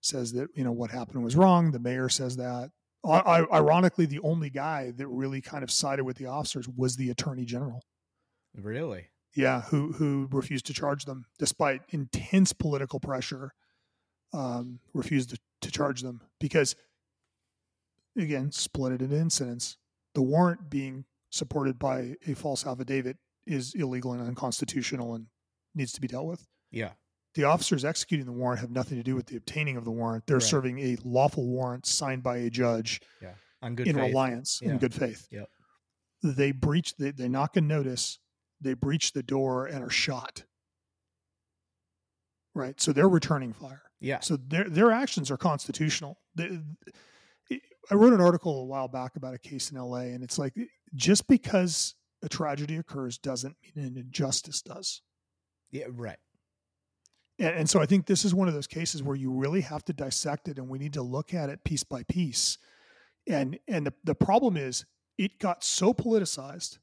says 0.00 0.32
that, 0.32 0.48
you 0.54 0.64
know, 0.64 0.72
what 0.72 0.90
happened 0.90 1.22
was 1.22 1.36
wrong. 1.36 1.70
The 1.70 1.78
mayor 1.78 2.08
says 2.08 2.36
that. 2.36 2.70
I, 3.04 3.44
ironically, 3.52 4.06
the 4.06 4.20
only 4.20 4.50
guy 4.50 4.92
that 4.96 5.06
really 5.06 5.40
kind 5.40 5.62
of 5.62 5.70
sided 5.70 6.04
with 6.04 6.16
the 6.16 6.26
officers 6.26 6.68
was 6.68 6.96
the 6.96 7.10
attorney 7.10 7.44
general. 7.44 7.84
Really? 8.54 9.08
Yeah, 9.34 9.62
who 9.62 9.92
who 9.92 10.28
refused 10.30 10.66
to 10.66 10.74
charge 10.74 11.04
them 11.04 11.26
despite 11.38 11.82
intense 11.90 12.52
political 12.52 12.98
pressure. 12.98 13.52
Um, 14.32 14.80
refused 14.92 15.30
to, 15.30 15.38
to 15.62 15.70
charge 15.70 16.02
them 16.02 16.20
because, 16.38 16.76
again, 18.14 18.52
split 18.52 18.92
it 18.92 19.00
into 19.00 19.16
incidents. 19.16 19.78
The 20.14 20.20
warrant 20.20 20.68
being 20.68 21.06
supported 21.30 21.78
by 21.78 22.16
a 22.26 22.34
false 22.34 22.66
affidavit 22.66 23.16
is 23.46 23.74
illegal 23.74 24.12
and 24.12 24.20
unconstitutional 24.20 25.14
and 25.14 25.28
needs 25.74 25.92
to 25.92 26.00
be 26.00 26.08
dealt 26.08 26.26
with. 26.26 26.46
Yeah 26.70 26.90
the 27.38 27.44
officers 27.44 27.84
executing 27.84 28.26
the 28.26 28.32
warrant 28.32 28.60
have 28.60 28.72
nothing 28.72 28.98
to 28.98 29.04
do 29.04 29.14
with 29.14 29.26
the 29.26 29.36
obtaining 29.36 29.76
of 29.76 29.84
the 29.84 29.92
warrant. 29.92 30.26
They're 30.26 30.38
right. 30.38 30.42
serving 30.42 30.80
a 30.80 30.96
lawful 31.04 31.46
warrant 31.46 31.86
signed 31.86 32.24
by 32.24 32.38
a 32.38 32.50
judge 32.50 33.00
yeah. 33.22 33.34
in 33.62 33.76
faith. 33.76 33.94
reliance, 33.94 34.58
yeah. 34.60 34.70
in 34.72 34.78
good 34.78 34.92
faith. 34.92 35.28
Yep. 35.30 35.48
They 36.24 36.50
breach, 36.50 36.96
they, 36.96 37.12
they 37.12 37.28
knock 37.28 37.56
a 37.56 37.60
notice, 37.60 38.18
they 38.60 38.74
breach 38.74 39.12
the 39.12 39.22
door 39.22 39.66
and 39.66 39.84
are 39.84 39.90
shot. 39.90 40.42
Right. 42.56 42.80
So 42.80 42.92
they're 42.92 43.08
returning 43.08 43.52
fire. 43.52 43.82
Yeah. 44.00 44.18
So 44.18 44.36
their, 44.36 44.68
their 44.68 44.90
actions 44.90 45.30
are 45.30 45.36
constitutional. 45.36 46.18
They, 46.34 46.58
I 47.88 47.94
wrote 47.94 48.14
an 48.14 48.20
article 48.20 48.62
a 48.62 48.64
while 48.64 48.88
back 48.88 49.14
about 49.14 49.34
a 49.34 49.38
case 49.38 49.70
in 49.70 49.78
LA, 49.78 49.98
and 49.98 50.24
it's 50.24 50.40
like 50.40 50.54
just 50.96 51.28
because 51.28 51.94
a 52.20 52.28
tragedy 52.28 52.78
occurs 52.78 53.16
doesn't 53.16 53.54
mean 53.76 53.86
an 53.86 53.96
injustice 53.96 54.60
does. 54.60 55.02
Yeah, 55.70 55.84
right. 55.92 56.18
And, 57.40 57.70
so 57.70 57.80
I 57.80 57.86
think 57.86 58.06
this 58.06 58.24
is 58.24 58.34
one 58.34 58.48
of 58.48 58.54
those 58.54 58.66
cases 58.66 59.02
where 59.02 59.14
you 59.14 59.30
really 59.30 59.60
have 59.60 59.84
to 59.84 59.92
dissect 59.92 60.48
it 60.48 60.58
and 60.58 60.68
we 60.68 60.78
need 60.78 60.94
to 60.94 61.02
look 61.02 61.32
at 61.32 61.50
it 61.50 61.62
piece 61.62 61.84
by 61.84 62.02
piece. 62.02 62.58
And 63.28 63.58
and 63.68 63.86
the, 63.86 63.94
the 64.02 64.14
problem 64.14 64.56
is 64.56 64.84
it 65.18 65.38
got 65.38 65.62
so 65.62 65.94
politicized 65.94 66.78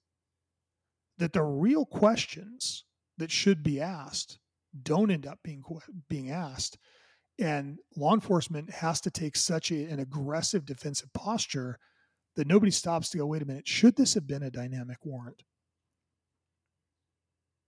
that 1.18 1.34
the 1.34 1.44
real 1.44 1.86
questions 1.86 2.86
that 3.18 3.32
should 3.32 3.64
be 3.64 3.82
asked 3.82 4.40
don't 4.84 5.12
end 5.12 5.26
up 5.26 5.40
being 5.44 5.64
being 6.08 6.32
asked. 6.32 6.78
And 7.38 7.80
law 7.98 8.14
enforcement 8.14 8.70
has 8.70 9.02
to 9.02 9.12
take 9.12 9.36
such 9.36 9.72
a, 9.72 9.84
an 9.86 10.00
aggressive 10.00 10.66
defensive 10.66 11.12
posture 11.14 11.80
that 12.38 12.48
nobody 12.48 12.72
stops 12.72 13.10
to 13.10 13.18
go, 13.18 13.26
wait 13.26 13.42
a 13.42 13.46
minute, 13.46 13.68
should 13.68 13.96
this 13.96 14.14
have 14.14 14.28
been 14.28 14.44
a 14.44 14.52
dynamic 14.52 14.98
warrant? 15.04 15.44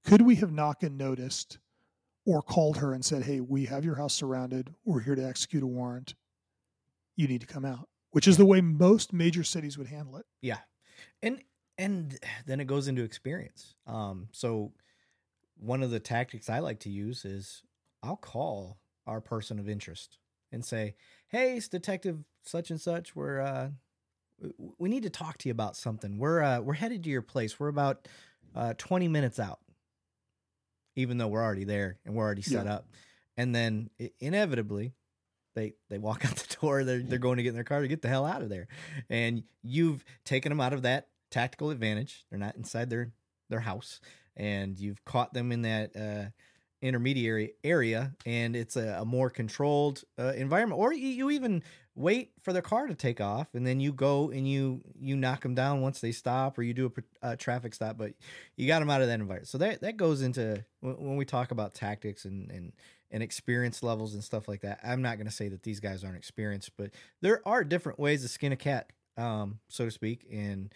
Could 0.06 0.22
we 0.22 0.36
have 0.36 0.52
not 0.52 0.80
noticed 0.96 1.58
or 2.28 2.42
called 2.42 2.78
her 2.78 2.94
and 2.94 3.04
said, 3.04 3.24
Hey, 3.24 3.40
we 3.40 3.66
have 3.66 3.86
your 3.86 3.96
house 3.96 4.14
surrounded. 4.14 4.76
We're 4.84 5.00
here 5.00 5.16
to 5.16 5.26
execute 5.26 5.64
a 5.64 5.68
warrant. 5.68 6.14
You 7.16 7.28
need 7.28 7.42
to 7.42 7.48
come 7.48 7.64
out, 7.64 7.88
which 8.12 8.28
is 8.28 8.36
the 8.38 8.46
way 8.46 8.60
most 8.60 9.14
major 9.14 9.44
cities 9.44 9.78
would 9.78 9.88
handle 9.88 10.18
it. 10.18 10.26
Yeah. 10.42 10.60
And, 11.24 11.42
and 11.78 12.20
then 12.46 12.60
it 12.60 12.66
goes 12.66 12.90
into 12.90 13.02
experience. 13.04 13.76
Um, 13.88 14.28
so 14.34 14.74
one 15.56 15.82
of 15.82 15.90
the 15.90 16.02
tactics 16.02 16.50
I 16.50 16.60
like 16.60 16.82
to 16.82 16.90
use 16.90 17.24
is 17.24 17.64
I'll 18.04 18.18
call 18.18 18.78
our 19.08 19.22
person 19.22 19.58
of 19.58 19.70
interest 19.70 20.20
and 20.52 20.66
say, 20.66 20.96
Hey, 21.30 21.56
it's 21.56 21.70
detective 21.70 22.20
such 22.44 22.72
and 22.72 22.80
such. 22.80 23.16
We're, 23.16 23.40
uh, 23.40 23.70
we 24.78 24.90
need 24.90 25.04
to 25.04 25.10
talk 25.10 25.38
to 25.40 25.48
you 25.48 25.54
about 25.54 25.78
something. 25.78 26.18
We're, 26.18 26.44
uh, 26.44 26.60
we're 26.60 26.74
headed 26.74 27.06
to 27.06 27.10
your 27.10 27.22
place. 27.22 27.58
We're 27.58 27.70
about, 27.70 28.10
uh, 28.54 28.74
20 28.78 29.08
minutes 29.08 29.40
out 29.40 29.60
even 30.98 31.18
though 31.18 31.28
we're 31.28 31.44
already 31.44 31.64
there 31.64 31.98
and 32.06 32.16
we're 32.16 32.26
already 32.26 32.42
set 32.42 32.66
yeah. 32.66 32.76
up. 32.76 32.88
And 33.38 33.54
then 33.56 33.90
inevitably, 34.20 34.94
they 35.56 35.76
they 35.90 36.00
walk 36.00 36.26
out 36.30 36.36
the 36.36 36.56
door. 36.60 36.84
They're 36.84 37.00
they're 37.00 37.20
going 37.20 37.38
to 37.38 37.44
get 37.44 37.50
in 37.50 37.56
their 37.56 37.64
car 37.64 37.82
to 37.82 37.88
get 37.88 38.02
the 38.02 38.10
hell 38.10 38.26
out 38.26 38.42
of 38.42 38.50
there, 38.50 38.68
and 39.10 39.44
you've 39.64 40.04
taken 40.26 40.50
them 40.50 40.60
out 40.60 40.74
of 40.74 40.82
that 40.82 41.08
tactical 41.32 41.70
advantage. 41.70 42.26
They're 42.30 42.40
not 42.40 42.56
inside 42.56 42.90
their 42.90 43.12
their 43.50 43.60
house, 43.60 44.02
and 44.36 44.78
you've 44.78 45.06
caught 45.06 45.34
them 45.34 45.52
in 45.52 45.62
that 45.62 45.96
uh, 45.96 46.30
intermediary 46.82 47.54
area, 47.64 48.14
and 48.26 48.56
it's 48.56 48.76
a, 48.76 49.00
a 49.02 49.06
more 49.06 49.30
controlled 49.30 50.04
uh, 50.20 50.34
environment. 50.36 50.80
Or 50.80 50.94
you, 50.94 51.08
you 51.10 51.30
even 51.30 51.64
wait 51.98 52.32
for 52.44 52.54
their 52.54 52.62
car 52.62 52.86
to 52.86 52.94
take 52.94 53.20
off 53.20 53.56
and 53.56 53.66
then 53.66 53.80
you 53.80 53.92
go 53.92 54.30
and 54.30 54.48
you 54.48 54.82
you 55.00 55.16
knock 55.16 55.42
them 55.42 55.56
down 55.56 55.82
once 55.82 56.00
they 56.00 56.12
stop 56.12 56.58
or 56.58 56.62
you 56.62 56.74
do 56.74 56.92
a, 57.24 57.32
a 57.32 57.36
traffic 57.36 57.74
stop 57.74 57.98
but 57.98 58.14
you 58.56 58.68
got 58.68 58.80
them 58.80 58.90
out 58.90 59.02
of 59.02 59.08
that 59.08 59.20
environment. 59.20 59.48
So 59.48 59.58
that 59.58 59.82
that 59.82 59.98
goes 59.98 60.22
into 60.22 60.64
when 60.82 61.18
we 61.18 61.26
talk 61.26 61.52
about 61.52 61.74
tactics 61.74 62.26
and 62.26 62.52
and 62.52 62.74
and 63.10 63.24
experience 63.24 63.82
levels 63.82 64.14
and 64.14 64.24
stuff 64.24 64.50
like 64.50 64.60
that 64.62 64.80
i'm 64.84 65.02
not 65.02 65.16
going 65.16 65.28
to 65.28 65.34
say 65.34 65.48
that 65.48 65.64
these 65.64 65.80
guys 65.80 66.04
aren't 66.04 66.18
experienced 66.18 66.72
but 66.76 66.92
there 67.22 67.42
are 67.48 67.64
different 67.64 67.98
ways 67.98 68.22
to 68.22 68.28
skin 68.28 68.52
a 68.52 68.58
cat 68.58 68.92
um 69.16 69.60
so 69.70 69.86
to 69.86 69.92
speak 69.92 70.28
and 70.30 70.74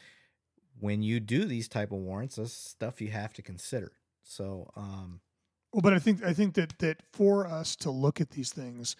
when 0.80 1.04
you 1.04 1.20
do 1.20 1.46
these 1.46 1.68
type 1.68 1.92
of 1.92 2.00
warrants 2.00 2.36
that's 2.38 2.54
stuff 2.54 3.02
you 3.02 3.10
have 3.10 3.34
to 3.34 3.42
consider. 3.42 3.92
So 4.24 4.72
um 4.76 5.22
well 5.74 5.82
but 5.82 5.94
i 5.94 6.00
think 6.00 6.24
i 6.24 6.34
think 6.34 6.56
that 6.56 6.78
that 6.80 7.02
for 7.14 7.48
us 7.48 7.76
to 7.78 7.92
look 7.92 8.20
at 8.20 8.32
these 8.32 8.52
things 8.52 8.96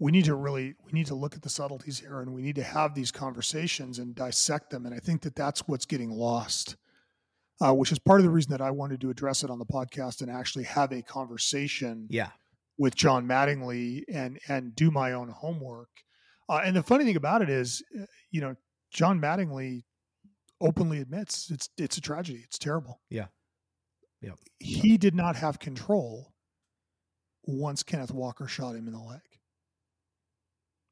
we 0.00 0.10
need 0.10 0.24
to 0.24 0.34
really 0.34 0.74
we 0.84 0.92
need 0.92 1.06
to 1.06 1.14
look 1.14 1.36
at 1.36 1.42
the 1.42 1.48
subtleties 1.50 2.00
here 2.00 2.20
and 2.20 2.32
we 2.34 2.42
need 2.42 2.56
to 2.56 2.62
have 2.64 2.94
these 2.94 3.10
conversations 3.12 3.98
and 4.00 4.14
dissect 4.16 4.70
them 4.70 4.86
and 4.86 4.94
i 4.94 4.98
think 4.98 5.20
that 5.22 5.36
that's 5.36 5.68
what's 5.68 5.86
getting 5.86 6.10
lost 6.10 6.76
uh, 7.62 7.72
which 7.74 7.92
is 7.92 7.98
part 7.98 8.18
of 8.20 8.24
the 8.24 8.30
reason 8.30 8.50
that 8.52 8.62
I 8.62 8.70
wanted 8.70 9.02
to 9.02 9.10
address 9.10 9.44
it 9.44 9.50
on 9.50 9.58
the 9.58 9.66
podcast 9.66 10.22
and 10.22 10.30
actually 10.30 10.64
have 10.64 10.92
a 10.92 11.02
conversation 11.02 12.06
Yeah. 12.08 12.30
with 12.78 12.94
John 12.94 13.26
Mattingly 13.28 14.02
and 14.10 14.38
and 14.48 14.74
do 14.74 14.90
my 14.90 15.12
own 15.12 15.28
homework. 15.28 15.90
Uh, 16.48 16.62
and 16.64 16.74
the 16.74 16.82
funny 16.82 17.04
thing 17.04 17.16
about 17.16 17.42
it 17.42 17.50
is, 17.50 17.82
uh, 18.00 18.06
you 18.30 18.40
know, 18.40 18.54
John 18.90 19.20
Mattingly 19.20 19.82
openly 20.62 21.00
admits 21.00 21.50
it's 21.50 21.68
it's 21.76 21.98
a 21.98 22.00
tragedy. 22.00 22.40
It's 22.44 22.58
terrible. 22.58 23.02
Yeah. 23.10 23.26
Yep. 24.22 24.38
He 24.58 24.96
did 24.96 25.14
not 25.14 25.36
have 25.36 25.58
control 25.58 26.32
once 27.44 27.82
Kenneth 27.82 28.10
Walker 28.12 28.46
shot 28.48 28.74
him 28.74 28.86
in 28.86 28.94
the 28.94 28.98
leg. 29.00 29.20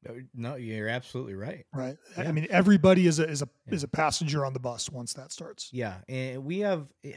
Uh, 0.07 0.13
No, 0.33 0.55
you're 0.55 0.87
absolutely 0.87 1.35
right. 1.35 1.65
Right. 1.73 1.97
I 2.17 2.31
mean, 2.31 2.47
everybody 2.49 3.05
is 3.07 3.19
a 3.19 3.27
is 3.29 3.41
a 3.41 3.49
Yeah. 3.67 3.73
is 3.75 3.83
a 3.83 3.87
passenger 3.87 4.45
on 4.45 4.53
the 4.53 4.59
bus 4.59 4.89
once 4.89 5.13
that 5.15 5.31
starts. 5.31 5.69
Yeah, 5.73 5.97
and 6.07 6.45
we 6.45 6.59
have 6.59 6.87
I 7.05 7.15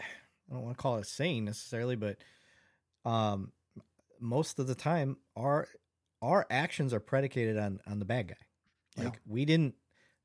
don't 0.51 0.63
want 0.63 0.77
to 0.77 0.83
call 0.83 0.97
it 0.97 1.03
a 1.03 1.05
saying 1.05 1.45
necessarily, 1.45 1.97
but 1.97 2.19
um 3.05 3.53
most 4.21 4.59
of 4.59 4.67
the 4.67 4.75
time 4.75 5.17
our 5.37 5.69
our 6.21 6.47
actions 6.51 6.93
are 6.93 7.01
predicated 7.01 7.57
on 7.59 7.81
on 7.87 7.99
the 7.99 8.05
bad 8.05 8.29
guy. 8.29 8.35
Yeah. 8.97 9.11
We 9.27 9.45
didn't 9.45 9.75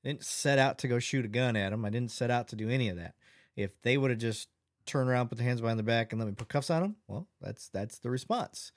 didn't 0.04 0.24
set 0.24 0.58
out 0.60 0.78
to 0.80 0.88
go 0.88 1.00
shoot 1.00 1.26
a 1.26 1.30
gun 1.30 1.56
at 1.56 1.74
him. 1.74 1.84
I 1.86 1.90
didn't 1.90 2.12
set 2.12 2.32
out 2.32 2.48
to 2.50 2.56
do 2.56 2.70
any 2.70 2.90
of 2.90 2.98
that. 2.98 3.16
If 3.56 3.82
they 3.82 3.98
would 3.98 4.12
have 4.12 4.20
just 4.20 4.50
turned 4.86 5.10
around, 5.10 5.28
put 5.30 5.38
their 5.38 5.48
hands 5.48 5.60
behind 5.62 5.78
their 5.80 5.84
back, 5.86 6.14
and 6.14 6.20
let 6.22 6.28
me 6.28 6.34
put 6.36 6.48
cuffs 6.48 6.70
on 6.70 6.82
them, 6.82 6.96
well, 7.08 7.28
that's 7.42 7.70
that's 7.70 8.00
the 8.00 8.10
response. 8.10 8.72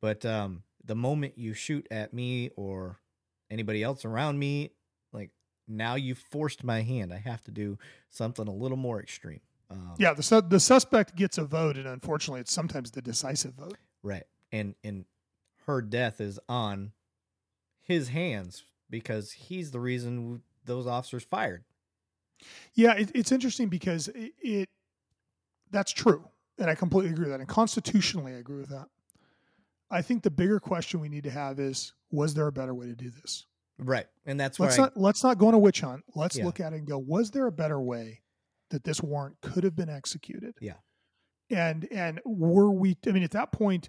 But 0.00 0.24
um 0.24 0.62
the 0.84 0.94
moment 0.94 1.36
you 1.36 1.52
shoot 1.54 1.86
at 1.90 2.12
me 2.14 2.50
or 2.56 2.98
anybody 3.50 3.82
else 3.82 4.04
around 4.04 4.38
me, 4.38 4.70
like 5.12 5.30
now 5.66 5.94
you 5.94 6.14
forced 6.14 6.64
my 6.64 6.82
hand. 6.82 7.12
I 7.12 7.18
have 7.18 7.42
to 7.44 7.50
do 7.50 7.78
something 8.10 8.46
a 8.48 8.52
little 8.54 8.76
more 8.76 9.00
extreme. 9.00 9.40
Um, 9.70 9.94
Yeah, 9.98 10.14
the 10.14 10.22
su- 10.22 10.40
the 10.40 10.60
suspect 10.60 11.14
gets 11.14 11.36
a 11.38 11.44
vote, 11.44 11.76
and 11.76 11.86
unfortunately, 11.86 12.40
it's 12.40 12.52
sometimes 12.52 12.90
the 12.90 13.02
decisive 13.02 13.54
vote. 13.54 13.76
right. 14.02 14.24
And 14.50 14.74
and 14.82 15.04
her 15.66 15.82
death 15.82 16.20
is 16.22 16.40
on 16.48 16.92
his 17.82 18.08
hands 18.08 18.64
because 18.88 19.32
he's 19.32 19.70
the 19.70 19.80
reason 19.80 20.42
those 20.64 20.86
officers 20.86 21.22
fired. 21.24 21.64
Yeah, 22.74 22.94
it, 22.94 23.10
it's 23.14 23.30
interesting 23.32 23.68
because 23.68 24.08
it, 24.08 24.32
it 24.40 24.68
that's 25.70 25.92
true, 25.92 26.24
and 26.58 26.70
I 26.70 26.74
completely 26.74 27.10
agree 27.12 27.24
with 27.24 27.32
that. 27.32 27.40
And 27.40 27.48
constitutionally, 27.48 28.32
I 28.32 28.38
agree 28.38 28.60
with 28.60 28.70
that. 28.70 28.88
I 29.90 30.00
think 30.00 30.22
the 30.22 30.30
bigger 30.30 30.60
question 30.60 31.00
we 31.00 31.10
need 31.10 31.24
to 31.24 31.30
have 31.30 31.58
is: 31.60 31.92
Was 32.10 32.34
there 32.34 32.46
a 32.46 32.52
better 32.52 32.74
way 32.74 32.86
to 32.86 32.94
do 32.94 33.10
this? 33.10 33.46
Right. 33.78 34.06
And 34.26 34.38
that's 34.40 34.58
Let's 34.58 34.76
not 34.76 34.96
let's 34.96 35.22
not 35.22 35.38
go 35.38 35.48
on 35.48 35.54
a 35.54 35.58
witch 35.58 35.80
hunt. 35.80 36.04
Let's 36.14 36.36
Yeah. 36.36 36.44
look 36.44 36.60
at 36.60 36.72
it 36.72 36.76
and 36.76 36.86
go: 36.86 36.98
Was 36.98 37.30
there 37.30 37.46
a 37.46 37.52
better 37.52 37.80
way 37.80 38.22
that 38.70 38.84
this 38.84 39.02
warrant 39.02 39.40
could 39.40 39.64
have 39.64 39.76
been 39.76 39.88
executed? 39.88 40.54
Yeah. 40.60 40.74
And 41.50 41.86
and 41.92 42.20
were 42.24 42.70
we? 42.70 42.96
I 43.06 43.12
mean, 43.12 43.22
at 43.22 43.30
that 43.32 43.52
point, 43.52 43.88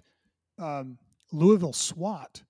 um, 0.58 0.98
Louisville 1.32 1.72
SWAT 1.72 2.44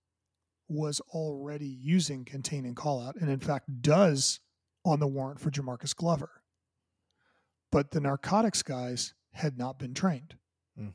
was 0.69 1.01
already 1.13 1.67
using 1.67 2.25
contain 2.25 2.65
and 2.65 2.77
call 2.77 3.01
out, 3.01 3.17
and 3.17 3.29
in 3.31 3.41
fact 3.41 3.83
does 3.83 4.41
on 4.85 5.01
the 5.01 5.07
warrant 5.07 5.41
for 5.41 5.51
Jamarcus 5.51 5.95
Glover. 5.97 6.43
But 7.73 7.91
the 7.91 8.01
narcotics 8.01 8.63
guys 8.63 9.15
had 9.33 9.59
not 9.59 9.79
been 9.79 9.95
trained. 9.95 10.37
Mm. 10.79 10.95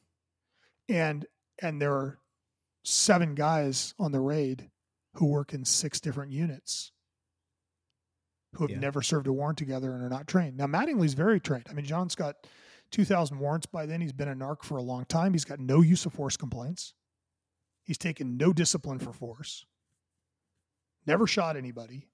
And 0.90 1.26
and 1.62 1.82
there 1.82 1.94
are 1.94 2.20
seven 2.86 3.36
guys 3.36 3.94
on 4.00 4.12
the 4.12 4.20
raid 4.20 4.70
who 5.16 5.26
work 5.28 5.54
in 5.54 5.66
six 5.66 6.00
different 6.00 6.32
units 6.32 6.92
who 8.54 8.64
have 8.64 8.72
Yeah. 8.72 8.80
never 8.80 9.02
served 9.02 9.28
a 9.28 9.34
warrant 9.34 9.58
together 9.58 9.94
and 9.94 10.04
are 10.04 10.10
not 10.10 10.28
trained. 10.28 10.56
Now 10.58 10.68
Mattingly's 10.68 11.14
very 11.14 11.40
trained. 11.40 11.66
I 11.70 11.74
mean, 11.74 11.86
John's 11.86 12.16
got 12.16 12.48
2,000 12.92 13.40
warrants 13.40 13.66
by 13.66 13.86
then. 13.86 14.00
He's 14.02 14.14
been 14.14 14.28
a 14.30 14.36
narc 14.36 14.64
for 14.64 14.78
a 14.78 14.82
long 14.82 15.06
time. 15.06 15.34
He's 15.34 15.46
got 15.46 15.60
no 15.60 15.82
use 15.82 16.06
of 16.06 16.14
force 16.14 16.38
complaints. 16.38 16.94
He's 17.84 17.98
taken 17.98 18.38
no 18.38 18.54
discipline 18.54 19.00
for 19.00 19.12
force. 19.14 19.66
Never 21.06 21.28
shot 21.28 21.58
anybody. 21.58 22.08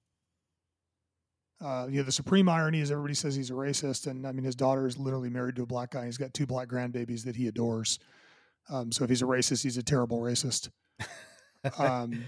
Uh, 1.62 1.88
you 1.90 1.98
know, 1.98 2.04
the 2.04 2.12
supreme 2.12 2.50
irony 2.50 2.80
is 2.80 2.92
everybody 2.92 3.14
says 3.14 3.36
he's 3.36 3.52
a 3.52 3.54
racist, 3.54 4.08
and 4.08 4.26
I 4.26 4.32
mean, 4.32 4.44
his 4.44 4.56
daughter 4.56 4.88
is 4.88 4.98
literally 4.98 5.30
married 5.30 5.56
to 5.58 5.62
a 5.62 5.68
black 5.68 5.92
guy. 5.92 6.06
He's 6.06 6.18
got 6.18 6.34
two 6.34 6.48
black 6.48 6.68
grandbabies 6.68 7.24
that 7.26 7.36
he 7.36 7.48
adores. 7.48 8.00
Um, 8.70 8.92
so 8.92 9.04
if 9.04 9.10
he's 9.10 9.22
a 9.22 9.26
racist, 9.26 9.64
he's 9.64 9.78
a 9.78 9.84
terrible 9.84 10.20
racist. 10.20 10.70
Um, 11.78 12.26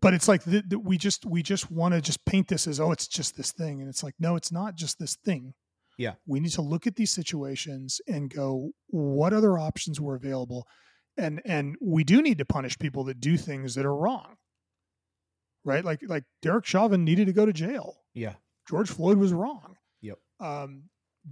but 0.00 0.14
it's 0.14 0.28
like 0.28 0.44
th- 0.44 0.68
th- 0.68 0.80
we 0.80 0.96
just 0.96 1.26
we 1.26 1.42
just 1.42 1.70
want 1.70 1.94
to 1.94 2.00
just 2.00 2.24
paint 2.24 2.46
this 2.46 2.66
as 2.66 2.78
oh, 2.78 2.92
it's 2.92 3.08
just 3.08 3.36
this 3.36 3.50
thing, 3.52 3.80
and 3.80 3.88
it's 3.88 4.02
like 4.02 4.14
no, 4.20 4.36
it's 4.36 4.52
not 4.52 4.76
just 4.76 4.98
this 4.98 5.16
thing. 5.16 5.54
Yeah. 5.98 6.14
we 6.26 6.40
need 6.40 6.52
to 6.52 6.62
look 6.62 6.86
at 6.86 6.96
these 6.96 7.10
situations 7.10 8.02
and 8.06 8.28
go, 8.32 8.72
what 8.88 9.32
other 9.32 9.58
options 9.58 10.00
were 10.00 10.14
available, 10.14 10.66
and 11.16 11.40
and 11.44 11.76
we 11.80 12.04
do 12.04 12.22
need 12.22 12.38
to 12.38 12.44
punish 12.44 12.78
people 12.78 13.04
that 13.04 13.18
do 13.18 13.36
things 13.36 13.74
that 13.74 13.86
are 13.86 13.96
wrong. 13.96 14.36
Right, 15.64 15.84
like 15.84 16.00
like 16.06 16.24
Derek 16.42 16.64
Chauvin 16.64 17.04
needed 17.04 17.26
to 17.26 17.32
go 17.32 17.46
to 17.46 17.52
jail. 17.52 17.96
Yeah. 18.14 18.34
George 18.68 18.90
Floyd 18.90 19.18
was 19.18 19.32
wrong. 19.32 19.76
Yep. 20.02 20.18
Um, 20.40 20.84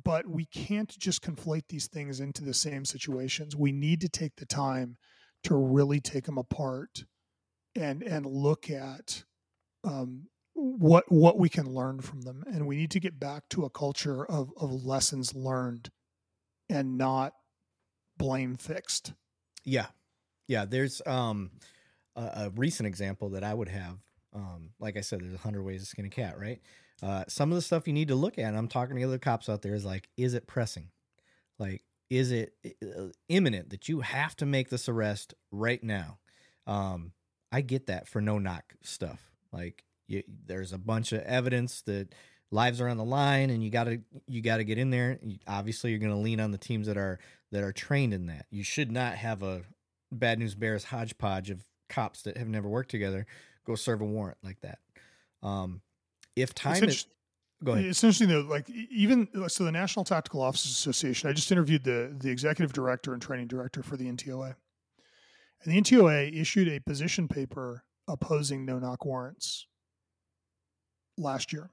but 0.03 0.27
we 0.27 0.47
can't 0.47 0.99
just 0.99 1.23
conflate 1.23 1.69
these 1.69 1.87
things 1.87 2.21
into 2.21 2.45
the 2.45 2.55
same 2.55 2.85
situations. 2.85 3.55
We 3.55 3.73
need 3.73 4.01
to 4.01 4.09
take 4.09 4.37
the 4.37 4.47
time 4.47 4.97
to 5.45 5.55
really 5.55 6.01
take 6.01 6.25
them 6.25 6.39
apart 6.39 7.05
and 7.77 8.03
and 8.03 8.27
look 8.27 8.71
at 8.71 9.25
um, 9.85 10.29
what 10.55 11.05
what 11.11 11.39
we 11.39 11.49
can 11.49 11.73
learn 11.73 12.01
from 12.01 12.23
them. 12.23 12.43
And 12.47 12.67
we 12.67 12.77
need 12.77 12.91
to 12.93 13.01
get 13.01 13.21
back 13.21 13.49
to 13.51 13.65
a 13.65 13.71
culture 13.71 14.25
of 14.25 14.51
of 14.57 14.85
lessons 14.85 15.35
learned 15.35 15.91
and 16.69 16.99
not 16.99 17.35
blame 18.17 18.57
fixed. 18.57 19.13
Yeah. 19.65 19.87
Yeah. 20.49 20.65
There's 20.65 21.03
um 21.07 21.51
a, 22.17 22.23
a 22.23 22.53
recent 22.57 22.87
example 22.87 23.31
that 23.31 23.45
I 23.45 23.55
would 23.55 23.69
have. 23.69 23.99
Um, 24.35 24.71
like 24.81 24.97
I 24.97 25.01
said, 25.01 25.21
there's 25.21 25.35
a 25.35 25.39
hundred 25.39 25.63
ways 25.63 25.83
to 25.83 25.87
skin 25.87 26.07
a 26.07 26.11
cat, 26.11 26.39
right? 26.39 26.61
Uh, 27.03 27.25
some 27.29 27.51
of 27.51 27.57
the 27.57 27.63
stuff 27.63 27.87
you 27.87 27.93
need 27.93 28.09
to 28.09 28.15
look 28.15 28.39
at, 28.39 28.47
and 28.47 28.57
I'm 28.57 28.69
talking 28.69 28.97
to 28.97 29.03
other 29.03 29.19
cops 29.19 29.49
out 29.49 29.63
there, 29.63 29.75
is 29.75 29.85
like, 29.85 30.09
is 30.17 30.35
it 30.35 30.47
pressing? 30.47 30.91
Like, 31.59 31.83
is 32.11 32.31
it 32.31 32.55
uh, 32.83 33.09
imminent 33.29 33.71
that 33.71 33.89
you 33.89 34.01
have 34.01 34.37
to 34.37 34.47
make 34.47 34.71
this 34.71 34.89
arrest 34.89 35.35
right 35.51 35.83
now? 35.83 36.19
Um, 36.67 37.13
I 37.53 37.61
get 37.61 37.87
that 37.87 38.09
for 38.09 38.21
no 38.21 38.39
knock 38.39 38.75
stuff. 38.83 39.21
Like, 39.53 39.85
you, 40.07 40.23
there's 40.47 40.73
a 40.73 40.79
bunch 40.79 41.13
of 41.13 41.21
evidence 41.23 41.83
that 41.83 42.15
lives 42.51 42.81
are 42.81 42.89
on 42.89 42.97
the 42.97 43.05
line, 43.05 43.51
and 43.51 43.63
you 43.63 43.71
gotta 43.71 44.01
you 44.27 44.43
gotta 44.43 44.65
get 44.65 44.79
in 44.79 44.91
there. 44.91 45.19
You, 45.23 45.39
obviously, 45.47 45.91
you're 45.91 46.01
gonna 46.01 46.21
lean 46.21 46.41
on 46.41 46.51
the 46.51 46.59
teams 46.59 46.87
that 46.87 46.97
are 46.97 47.19
that 47.53 47.63
are 47.63 47.73
trained 47.73 48.15
in 48.15 48.27
that. 48.27 48.47
You 48.51 48.63
should 48.63 48.93
not 48.93 49.15
have 49.15 49.43
a 49.43 49.63
bad 50.13 50.39
news 50.39 50.55
bears 50.55 50.85
hodgepodge 50.85 51.51
of 51.51 51.65
cops 51.89 52.23
that 52.23 52.37
have 52.37 52.49
never 52.49 52.69
worked 52.69 52.91
together 52.91 53.27
go 53.65 53.75
serve 53.75 54.01
a 54.01 54.05
warrant 54.05 54.39
like 54.43 54.61
that. 54.61 54.79
Um, 55.43 55.81
if 56.37 56.55
time 56.55 56.85
is, 56.85 57.07
go 57.63 57.73
ahead. 57.73 57.85
It's 57.85 58.03
interesting 58.03 58.29
though, 58.29 58.41
like 58.41 58.69
even 58.71 59.29
so, 59.49 59.65
the 59.65 59.73
National 59.73 60.05
Tactical 60.05 60.43
Officers 60.43 60.73
Association. 60.73 61.29
I 61.29 61.33
just 61.33 61.51
interviewed 61.53 61.85
the 61.85 62.15
the 62.17 62.31
executive 62.31 62.73
director 62.73 63.13
and 63.13 63.23
training 63.23 63.49
director 63.49 63.83
for 63.83 63.97
the 63.97 64.07
NTOA, 64.11 64.55
and 65.63 65.73
the 65.73 65.81
NTOA 65.81 66.39
issued 66.39 66.69
a 66.69 66.81
position 66.81 67.29
paper 67.29 67.85
opposing 68.09 68.65
no 68.65 68.79
knock 68.79 69.05
warrants 69.05 69.67
last 71.17 71.53
year, 71.53 71.71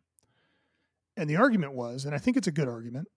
and 1.18 1.30
the 1.30 1.38
argument 1.38 1.74
was, 1.74 2.06
and 2.06 2.14
I 2.14 2.18
think 2.18 2.38
it's 2.38 2.48
a 2.48 2.52
good 2.52 2.68
argument, 2.68 3.08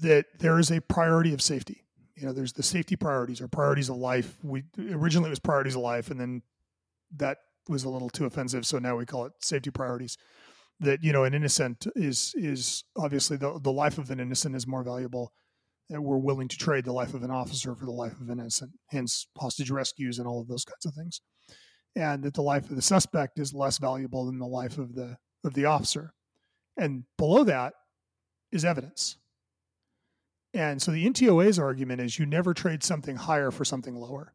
that 0.00 0.26
there 0.38 0.58
is 0.58 0.70
a 0.70 0.80
priority 0.80 1.34
of 1.34 1.42
safety. 1.42 1.84
You 2.14 2.26
know, 2.26 2.32
there's 2.32 2.54
the 2.54 2.62
safety 2.62 2.96
priorities 2.96 3.42
or 3.42 3.48
priorities 3.48 3.90
of 3.90 3.96
life. 3.96 4.38
We 4.42 4.64
originally 4.78 5.28
it 5.28 5.30
was 5.30 5.38
priorities 5.38 5.74
of 5.74 5.82
life, 5.82 6.10
and 6.10 6.18
then 6.18 6.42
that 7.14 7.38
was 7.68 7.84
a 7.84 7.88
little 7.88 8.08
too 8.08 8.24
offensive, 8.24 8.64
so 8.64 8.78
now 8.78 8.96
we 8.96 9.04
call 9.04 9.26
it 9.26 9.32
safety 9.40 9.70
priorities 9.70 10.16
that 10.80 11.02
you 11.02 11.12
know 11.12 11.24
an 11.24 11.34
innocent 11.34 11.86
is 11.96 12.34
is 12.36 12.84
obviously 12.96 13.36
the 13.36 13.58
the 13.60 13.72
life 13.72 13.98
of 13.98 14.10
an 14.10 14.20
innocent 14.20 14.54
is 14.54 14.66
more 14.66 14.82
valuable. 14.82 15.32
And 15.88 16.02
we're 16.04 16.18
willing 16.18 16.48
to 16.48 16.56
trade 16.56 16.84
the 16.84 16.92
life 16.92 17.14
of 17.14 17.22
an 17.22 17.30
officer 17.30 17.72
for 17.76 17.84
the 17.84 17.92
life 17.92 18.20
of 18.20 18.28
an 18.28 18.40
innocent 18.40 18.72
hence 18.88 19.28
hostage 19.38 19.70
rescues 19.70 20.18
and 20.18 20.26
all 20.26 20.40
of 20.40 20.48
those 20.48 20.64
kinds 20.64 20.84
of 20.84 20.94
things. 20.94 21.20
And 21.94 22.24
that 22.24 22.34
the 22.34 22.42
life 22.42 22.68
of 22.68 22.76
the 22.76 22.82
suspect 22.82 23.38
is 23.38 23.54
less 23.54 23.78
valuable 23.78 24.26
than 24.26 24.38
the 24.38 24.46
life 24.46 24.78
of 24.78 24.94
the 24.94 25.16
of 25.44 25.54
the 25.54 25.64
officer. 25.64 26.12
And 26.76 27.04
below 27.16 27.44
that 27.44 27.74
is 28.52 28.64
evidence. 28.64 29.16
And 30.52 30.80
so 30.80 30.90
the 30.90 31.06
NTOA's 31.06 31.58
argument 31.58 32.00
is 32.00 32.18
you 32.18 32.26
never 32.26 32.54
trade 32.54 32.82
something 32.82 33.16
higher 33.16 33.50
for 33.50 33.64
something 33.64 33.94
lower. 33.94 34.34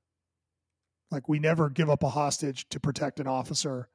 Like 1.10 1.28
we 1.28 1.40
never 1.40 1.70
give 1.70 1.90
up 1.90 2.04
a 2.04 2.10
hostage 2.10 2.70
to 2.70 2.80
protect 2.80 3.20
an 3.20 3.28
officer 3.28 3.90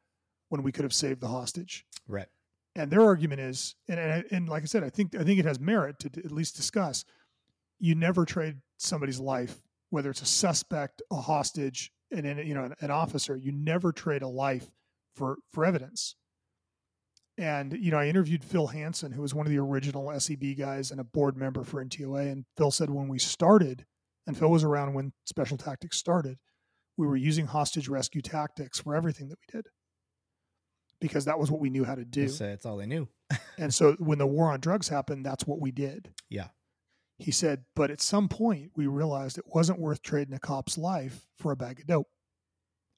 when 0.49 0.63
we 0.63 0.73
could 0.73 0.85
have 0.85 0.93
saved 0.93 1.21
the 1.21 1.29
hostage. 1.29 1.87
Right. 2.07 2.27
And 2.77 2.93
their 2.93 3.03
argument 3.03 3.41
is 3.43 3.77
and, 3.89 4.01
and 4.01 4.25
and 4.33 4.51
like 4.51 4.63
i 4.65 4.67
said 4.67 4.85
i 4.85 4.91
think 4.91 5.17
i 5.17 5.25
think 5.25 5.41
it 5.41 5.47
has 5.47 5.61
merit 5.61 5.99
to, 6.01 6.09
at 6.25 6.33
least 6.33 6.57
discuss 6.57 7.05
you 7.81 7.97
never 7.97 8.25
trade 8.27 8.57
somebody's 8.79 9.21
life 9.21 9.63
whether 9.91 10.11
it's 10.11 10.23
a 10.23 10.27
suspect 10.27 11.03
a 11.13 11.17
hostage 11.17 11.93
and 12.13 12.27
an, 12.27 12.47
you 12.47 12.55
know 12.55 12.65
an, 12.65 12.75
an 12.81 12.93
officer 12.93 13.37
you 13.37 13.53
never 13.53 13.93
trade 13.93 14.23
a 14.23 14.29
life 14.29 14.69
for 15.15 15.39
for 15.53 15.65
evidence 15.67 16.17
And 17.39 17.75
you 17.75 17.91
know, 17.91 17.99
I 17.99 18.09
interviewed 18.09 18.45
Phil 18.45 18.69
Hansen, 18.69 19.13
who 19.13 19.23
was 19.23 19.35
one 19.35 19.47
of 19.47 19.53
the 19.53 19.59
original 19.59 20.13
SEB 20.21 20.57
guys 20.59 20.93
and 20.93 21.01
a 21.01 21.05
board 21.05 21.37
member 21.37 21.65
for 21.65 21.85
NTOA. 21.85 22.33
And 22.33 22.47
Phil 22.57 22.71
said 22.71 22.91
when 22.91 23.09
we 23.09 23.19
started, 23.19 23.87
and 24.27 24.39
Phil 24.39 24.51
was 24.51 24.65
around 24.65 24.95
when 24.95 25.13
Special 25.27 25.59
Tactics 25.59 25.99
started, 25.99 26.39
we 26.97 27.07
were 27.07 27.17
using 27.17 27.47
hostage 27.47 27.89
rescue 27.89 28.23
tactics 28.23 28.81
for 28.81 28.95
everything 28.97 29.29
that 29.31 29.39
we 29.41 29.59
did 29.59 29.67
because 31.01 31.27
that 31.27 31.39
was 31.39 31.51
what 31.51 31.61
we 31.61 31.71
knew 31.71 31.85
how 31.85 31.95
to 31.95 32.05
do. 32.05 32.23
That's, 32.23 32.41
uh, 32.41 32.47
that's 32.47 32.67
all 32.67 32.77
they 32.77 32.87
knew. 32.87 33.09
And 33.59 33.73
so 33.73 33.95
when 33.99 34.19
the 34.19 34.27
war 34.27 34.53
on 34.53 34.61
drugs 34.61 34.89
happened, 34.89 35.25
that's 35.25 35.47
what 35.47 35.61
we 35.61 35.71
did. 35.71 36.13
Yeah. 36.29 36.49
He 37.19 37.31
said, 37.31 37.65
but 37.75 37.91
at 37.91 38.03
some 38.03 38.29
point 38.29 38.73
we 38.77 38.87
realized 38.87 39.39
it 39.39 39.47
wasn't 39.47 39.81
worth 39.81 40.03
trading 40.03 40.35
a 40.35 40.39
cop's 40.39 40.77
life 40.77 41.27
for 41.39 41.53
a 41.53 41.57
bag 41.57 41.81
of 41.81 41.87
dope. 41.87 42.09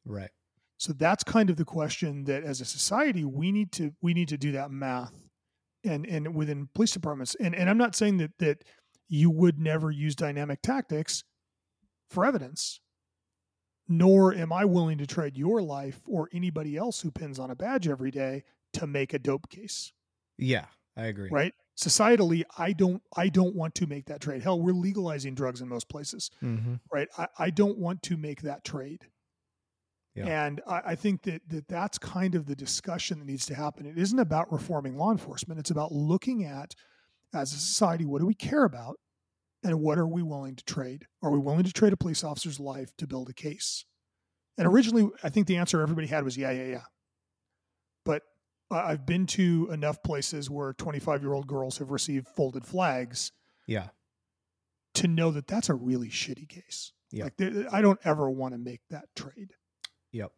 Right. 0.05 0.31
So 0.79 0.93
that's 0.93 1.23
kind 1.23 1.49
of 1.49 1.57
the 1.57 1.65
question 1.65 2.25
that 2.25 2.43
as 2.43 2.61
a 2.61 2.65
society 2.65 3.25
we 3.25 3.53
need 3.53 3.70
to 3.73 3.93
we 4.03 4.15
need 4.15 4.29
to 4.29 4.37
do 4.37 4.53
that 4.53 4.70
math 4.70 5.15
and 5.85 6.07
and 6.07 6.35
within 6.35 6.69
police 6.75 6.93
departments. 6.93 7.37
And 7.41 7.55
and 7.55 7.70
I'm 7.70 7.79
not 7.79 7.95
saying 7.95 8.19
that 8.19 8.33
that 8.39 8.65
you 9.09 9.31
would 9.31 9.59
never 9.59 9.91
use 9.91 10.15
dynamic 10.15 10.61
tactics 10.62 11.25
for 12.11 12.25
evidence. 12.25 12.81
Nor 13.89 14.35
am 14.35 14.52
I 14.52 14.66
willing 14.66 14.98
to 14.98 15.06
trade 15.06 15.36
your 15.36 15.62
life 15.62 16.02
or 16.06 16.28
anybody 16.32 16.77
else 16.77 17.01
who 17.01 17.10
pins 17.10 17.39
on 17.39 17.51
a 17.51 17.56
badge 17.56 17.89
every 17.89 18.10
day 18.10 18.44
to 18.74 18.86
make 18.86 19.15
a 19.15 19.19
dope 19.19 19.48
case. 19.48 19.93
Yeah, 20.36 20.66
I 20.97 21.06
agree. 21.06 21.31
Right? 21.32 21.55
Societally, 21.77 22.43
I 22.59 22.73
don't 22.73 23.02
I 23.16 23.28
don't 23.28 23.55
want 23.55 23.74
to 23.77 23.86
make 23.86 24.06
that 24.06 24.20
trade. 24.20 24.43
Hell, 24.43 24.60
we're 24.60 24.73
legalizing 24.73 25.35
drugs 25.35 25.60
in 25.60 25.69
most 25.69 25.89
places. 25.89 26.31
Mm-hmm. 26.43 26.74
Right. 26.93 27.09
I, 27.16 27.28
I 27.39 27.51
don't 27.51 27.78
want 27.78 28.02
to 28.05 28.16
make 28.16 28.43
that 28.43 28.65
trade. 28.65 29.06
Yeah. 30.15 30.47
And 30.47 30.60
I, 30.66 30.82
I 30.86 30.94
think 30.97 31.23
that, 31.23 31.48
that 31.48 31.69
that's 31.69 31.97
kind 31.97 32.35
of 32.35 32.47
the 32.47 32.56
discussion 32.56 33.20
that 33.20 33.27
needs 33.27 33.47
to 33.47 33.55
happen. 33.55 33.86
It 33.86 33.97
isn't 33.97 34.19
about 34.19 34.52
reforming 34.52 34.97
law 34.97 35.12
enforcement. 35.12 35.60
It's 35.60 35.70
about 35.70 35.93
looking 35.93 36.44
at, 36.44 36.74
as 37.32 37.52
a 37.52 37.56
society, 37.56 38.05
what 38.05 38.20
do 38.20 38.27
we 38.27 38.35
care 38.35 38.65
about 38.65 38.97
and 39.64 39.80
what 39.80 39.98
are 39.98 40.06
we 40.06 40.22
willing 40.22 40.55
to 40.56 40.64
trade? 40.64 41.06
Are 41.22 41.30
we 41.30 41.39
willing 41.39 41.64
to 41.64 41.72
trade 41.72 41.93
a 41.93 41.97
police 41.97 42.22
officer's 42.24 42.60
life 42.60 42.97
to 42.98 43.06
build 43.06 43.28
a 43.28 43.32
case? 43.35 43.85
And 44.56 44.66
originally, 44.66 45.09
I 45.22 45.28
think 45.28 45.47
the 45.47 45.56
answer 45.56 45.80
everybody 45.82 46.06
had 46.09 46.24
was 46.24 46.36
yeah, 46.36 46.51
yeah, 46.51 46.66
yeah. 46.66 46.82
But 48.05 48.22
I've 48.70 49.06
been 49.06 49.26
to 49.28 49.68
enough 49.72 50.02
places 50.02 50.51
where 50.51 50.72
25 50.74 51.22
year 51.22 51.32
old 51.32 51.47
girls 51.47 51.78
have 51.78 51.90
received 51.90 52.28
folded 52.28 52.66
flags 52.66 53.32
Yeah. 53.66 53.89
to 54.94 55.09
know 55.09 55.30
that 55.30 55.47
that's 55.47 55.68
a 55.68 55.74
really 55.74 56.09
shitty 56.09 56.48
case. 56.48 56.93
Yeah. 57.10 57.24
Like, 57.24 57.66
I 57.72 57.80
don't 57.80 58.01
ever 58.05 58.28
want 58.30 58.55
to 58.55 58.59
make 58.59 58.80
that 58.90 59.06
trade. 59.16 59.52
Yep. 60.12 60.32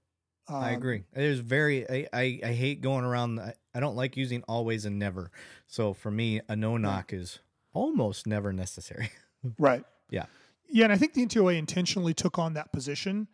Um, 0.49 0.57
I 0.57 0.71
agree. 0.71 1.05
It 1.15 1.23
is 1.25 1.41
very. 1.41 1.89
I, 1.89 2.09
I, 2.13 2.41
I 2.45 2.53
hate 2.53 2.81
going 2.81 3.05
around. 3.05 3.39
I, 3.41 3.55
I 3.75 3.81
don't 3.81 3.97
like 3.97 4.17
using 4.17 4.43
always 4.49 4.85
and 4.85 4.99
never. 4.99 5.31
So 5.67 5.93
for 5.93 6.11
me, 6.11 6.41
a 6.49 6.57
no 6.57 6.77
knock 6.77 7.13
is 7.13 7.39
almost 7.73 8.27
never 8.27 8.53
necessary. 8.53 9.11
Right. 9.59 9.85
Yeah. 10.11 10.27
Yeah, 10.69 10.85
and 10.85 10.93
I 10.93 10.97
think 10.97 11.15
the 11.15 11.25
NTOA 11.25 11.57
intentionally 11.57 12.13
took 12.13 12.39
on 12.39 12.53
that 12.53 12.75
position 12.75 13.27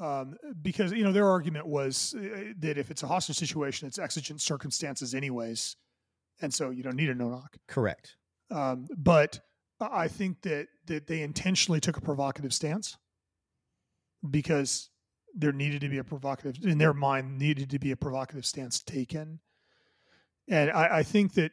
um, 0.00 0.36
because 0.62 0.92
you 0.92 1.04
know 1.04 1.12
their 1.12 1.28
argument 1.28 1.66
was 1.66 2.14
uh, 2.18 2.52
that 2.58 2.78
if 2.78 2.90
it's 2.90 3.02
a 3.02 3.06
hostage 3.06 3.36
situation, 3.36 3.86
it's 3.86 3.98
exigent 3.98 4.40
circumstances, 4.40 5.14
anyways, 5.14 5.76
and 6.40 6.52
so 6.52 6.70
you 6.70 6.82
don't 6.82 6.96
need 6.96 7.10
a 7.10 7.14
no 7.14 7.28
knock. 7.28 7.56
Correct. 7.68 8.16
Um, 8.50 8.88
but 8.96 9.40
I 9.80 10.08
think 10.08 10.42
that 10.42 10.66
that 10.86 11.06
they 11.06 11.22
intentionally 11.22 11.80
took 11.80 11.96
a 11.96 12.00
provocative 12.00 12.52
stance 12.52 12.96
because 14.28 14.90
there 15.34 15.52
needed 15.52 15.80
to 15.82 15.88
be 15.88 15.98
a 15.98 16.04
provocative 16.04 16.64
in 16.64 16.78
their 16.78 16.94
mind 16.94 17.38
needed 17.38 17.70
to 17.70 17.78
be 17.78 17.92
a 17.92 17.96
provocative 17.96 18.44
stance 18.44 18.82
taken, 18.82 19.38
and 20.48 20.72
I, 20.72 20.98
I 20.98 21.02
think 21.04 21.34
that 21.34 21.52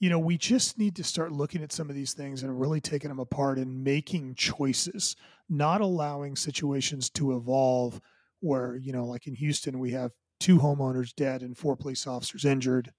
you 0.00 0.10
know 0.10 0.18
we 0.18 0.36
just 0.36 0.78
need 0.78 0.94
to 0.96 1.04
start 1.04 1.32
looking 1.32 1.62
at 1.62 1.72
some 1.72 1.88
of 1.88 1.96
these 1.96 2.12
things 2.12 2.42
and 2.42 2.60
really 2.60 2.80
taking 2.80 3.08
them 3.08 3.18
apart 3.18 3.58
and 3.58 3.82
making 3.84 4.34
choices, 4.34 5.16
not 5.48 5.80
allowing 5.80 6.36
situations 6.36 7.08
to 7.10 7.36
evolve 7.36 8.00
where 8.40 8.76
you 8.76 8.92
know 8.92 9.04
like 9.06 9.26
in 9.26 9.34
Houston 9.34 9.78
we 9.78 9.92
have 9.92 10.12
two 10.38 10.58
homeowners 10.58 11.14
dead 11.14 11.42
and 11.42 11.56
four 11.56 11.76
police 11.76 12.06
officers 12.06 12.44
injured 12.44 12.92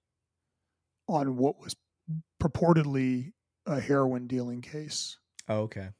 on 1.08 1.36
what 1.36 1.58
was 1.60 1.76
purportedly 2.42 3.32
a 3.66 3.78
heroin 3.80 4.26
dealing 4.26 4.60
case 4.60 5.18
Oh, 5.48 5.60
okay. 5.60 5.90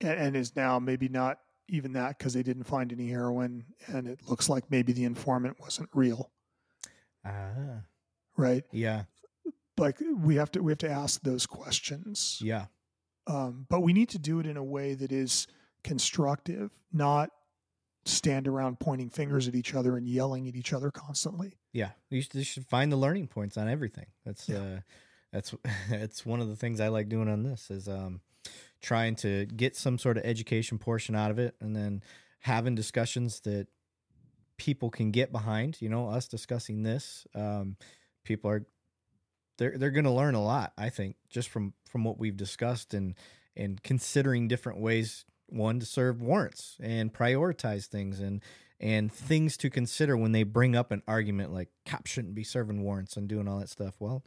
and, 0.00 0.10
and 0.18 0.36
is 0.36 0.54
now 0.54 0.78
maybe 0.78 1.08
not 1.08 1.38
even 1.68 1.92
that 1.94 2.18
because 2.18 2.34
they 2.34 2.42
didn't 2.42 2.64
find 2.64 2.92
any 2.92 3.08
heroin 3.08 3.64
and 3.86 4.06
it 4.06 4.20
looks 4.28 4.48
like 4.48 4.70
maybe 4.70 4.92
the 4.92 5.04
informant 5.04 5.56
wasn't 5.60 5.88
real 5.94 6.30
Ah. 7.24 7.80
right 8.36 8.64
Yeah. 8.70 9.04
Like 9.78 9.98
we 10.16 10.36
have 10.36 10.50
to 10.52 10.62
we 10.62 10.70
have 10.72 10.78
to 10.78 10.90
ask 10.90 11.20
those 11.22 11.46
questions 11.46 12.38
Yeah. 12.42 12.66
um, 13.26 13.66
but 13.68 13.80
we 13.80 13.92
need 13.92 14.08
to 14.10 14.18
do 14.18 14.38
it 14.40 14.46
in 14.46 14.56
a 14.56 14.64
way 14.64 14.94
that 14.94 15.12
is 15.12 15.46
constructive 15.82 16.70
not 16.92 17.30
stand 18.06 18.46
around 18.46 18.78
pointing 18.80 19.08
fingers 19.10 19.48
at 19.48 19.54
each 19.54 19.74
other 19.74 19.96
and 19.96 20.06
yelling 20.08 20.46
at 20.48 20.54
each 20.54 20.72
other 20.72 20.90
constantly 20.90 21.56
Yeah. 21.72 21.90
You 22.10 22.20
should, 22.22 22.34
you 22.34 22.44
should 22.44 22.66
find 22.66 22.92
the 22.92 22.96
learning 22.96 23.28
points 23.28 23.56
on 23.56 23.68
everything. 23.68 24.06
That's 24.24 24.48
Yeah. 24.48 24.58
uh 24.58 24.80
that's 25.32 25.54
that's 25.90 26.24
one 26.26 26.40
of 26.40 26.48
the 26.48 26.56
things 26.56 26.80
I 26.80 26.88
like 26.88 27.08
doing 27.08 27.28
on 27.28 27.42
this 27.42 27.70
is 27.70 27.88
um 27.88 28.20
trying 28.82 29.16
to 29.16 29.46
get 29.46 29.74
some 29.76 29.98
sort 29.98 30.18
of 30.18 30.24
education 30.24 30.78
portion 30.78 31.14
out 31.16 31.30
of 31.30 31.38
it 31.38 31.54
and 31.60 31.74
then 31.74 32.02
having 32.40 32.74
discussions 32.74 33.40
that 33.40 33.66
people 34.58 34.90
can 34.90 35.10
get 35.10 35.32
behind, 35.32 35.80
you 35.80 35.88
know, 35.88 36.08
us 36.10 36.28
discussing 36.28 36.82
this. 36.82 37.26
Um 37.34 37.76
people 38.24 38.50
are 38.50 38.66
they're 39.58 39.76
they're 39.76 39.90
going 39.90 40.04
to 40.04 40.10
learn 40.10 40.34
a 40.34 40.42
lot, 40.42 40.72
I 40.76 40.88
think, 40.88 41.16
just 41.28 41.48
from 41.48 41.74
from 41.84 42.04
what 42.04 42.18
we've 42.18 42.36
discussed 42.36 42.94
and 42.94 43.14
and 43.56 43.82
considering 43.82 44.48
different 44.48 44.80
ways 44.80 45.24
one 45.46 45.78
to 45.78 45.86
serve 45.86 46.20
warrants 46.20 46.76
and 46.80 47.12
prioritize 47.12 47.86
things 47.86 48.20
and 48.20 48.42
and 48.80 49.12
things 49.12 49.56
to 49.58 49.70
consider 49.70 50.16
when 50.16 50.32
they 50.32 50.42
bring 50.42 50.74
up 50.74 50.90
an 50.90 51.02
argument 51.06 51.52
like 51.52 51.68
cops 51.86 52.10
shouldn't 52.10 52.34
be 52.34 52.44
serving 52.44 52.82
warrants 52.82 53.16
and 53.16 53.28
doing 53.28 53.48
all 53.48 53.60
that 53.60 53.68
stuff. 53.68 53.94
Well, 53.98 54.24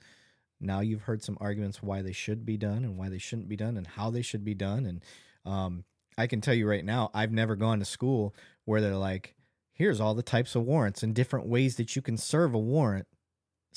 now 0.60 0.80
you've 0.80 1.04
heard 1.04 1.24
some 1.24 1.38
arguments 1.40 1.84
why 1.84 2.02
they 2.02 2.14
should 2.14 2.46
be 2.46 2.58
done 2.58 2.84
and 2.84 2.98
why 2.98 3.10
they 3.10 3.18
shouldn't 3.18 3.50
be 3.50 3.58
done 3.58 3.78
and 3.78 3.86
how 3.86 4.10
they 4.10 4.22
should 4.22 4.44
be 4.44 4.56
done. 4.56 4.86
And 4.86 5.04
um, 5.46 5.84
I 6.18 6.28
can 6.28 6.42
tell 6.42 6.54
you 6.54 6.68
right 6.68 6.86
now, 6.86 7.12
I've 7.14 7.32
never 7.32 7.56
gone 7.56 7.80
to 7.80 7.86
school 7.86 8.34
where 8.66 8.82
they're 8.82 8.96
like, 8.96 9.36
here's 9.74 10.00
all 10.00 10.16
the 10.16 10.24
types 10.24 10.56
of 10.56 10.64
warrants 10.64 11.04
and 11.04 11.14
different 11.14 11.46
ways 11.48 11.76
that 11.76 11.96
you 11.96 12.02
can 12.02 12.18
serve 12.18 12.56
a 12.56 12.60
warrant 12.60 13.08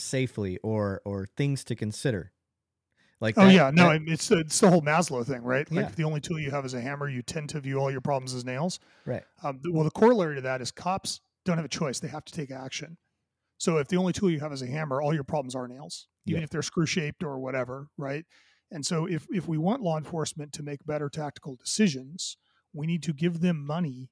safely 0.00 0.58
or 0.62 1.00
or 1.04 1.26
things 1.26 1.64
to 1.64 1.74
consider. 1.74 2.32
Like 3.20 3.36
oh 3.36 3.44
that- 3.46 3.52
yeah 3.52 3.70
no 3.70 3.90
that- 3.90 4.02
it's 4.06 4.28
the, 4.28 4.38
it's 4.38 4.58
the 4.60 4.70
whole 4.70 4.80
maslow 4.82 5.24
thing 5.24 5.42
right 5.42 5.70
like 5.70 5.82
Yeah. 5.82 5.88
if 5.88 5.96
the 5.96 6.04
only 6.04 6.20
tool 6.20 6.38
you 6.40 6.50
have 6.50 6.64
is 6.64 6.72
a 6.74 6.80
hammer 6.80 7.08
you 7.08 7.20
tend 7.22 7.50
to 7.50 7.60
view 7.60 7.78
all 7.78 7.90
your 7.90 8.00
problems 8.00 8.34
as 8.34 8.44
nails 8.44 8.80
right. 9.04 9.22
Um, 9.42 9.60
well, 9.70 9.84
the 9.84 9.90
corollary 9.90 10.36
to 10.36 10.40
that 10.42 10.60
is 10.62 10.70
cops 10.70 11.20
don't 11.44 11.56
have 11.56 11.64
a 11.66 11.68
choice; 11.68 12.00
they 12.00 12.08
have 12.08 12.24
to 12.24 12.32
take 12.32 12.50
action. 12.50 12.96
So 13.58 13.76
if 13.78 13.88
the 13.88 13.96
only 13.96 14.12
tool 14.14 14.30
you 14.30 14.40
have 14.40 14.52
is 14.54 14.62
a 14.62 14.66
hammer, 14.66 15.02
all 15.02 15.12
your 15.12 15.24
problems 15.24 15.54
are 15.54 15.68
nails, 15.68 16.08
even 16.26 16.40
Yeah. 16.40 16.44
if 16.44 16.50
they're 16.50 16.62
screw 16.62 16.86
shaped 16.86 17.22
or 17.22 17.38
whatever, 17.38 17.88
right? 17.98 18.24
And 18.70 18.86
so 18.86 19.06
if 19.06 19.26
if 19.30 19.46
we 19.48 19.58
want 19.58 19.82
law 19.82 19.98
enforcement 19.98 20.52
to 20.54 20.62
make 20.62 20.84
better 20.86 21.10
tactical 21.10 21.56
decisions, 21.56 22.36
we 22.72 22.86
need 22.86 23.02
to 23.02 23.12
give 23.12 23.40
them 23.40 23.66
money 23.66 24.10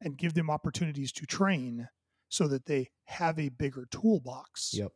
and 0.00 0.18
give 0.18 0.34
them 0.34 0.50
opportunities 0.50 1.12
to 1.12 1.24
train 1.26 1.88
so 2.28 2.48
that 2.48 2.66
they 2.66 2.90
have 3.04 3.38
a 3.38 3.48
bigger 3.50 3.86
toolbox 3.90 4.74
Yep. 4.74 4.92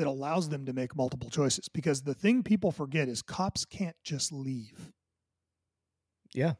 That 0.00 0.06
allows 0.06 0.48
them 0.48 0.64
to 0.64 0.72
make 0.72 0.96
multiple 0.96 1.28
choices. 1.28 1.68
Because 1.68 2.00
the 2.00 2.14
thing 2.14 2.42
people 2.42 2.72
forget 2.72 3.06
is 3.06 3.20
cops 3.20 3.66
can't 3.66 3.96
just 4.02 4.32
leave. 4.32 4.92
Yeah. 6.32 6.54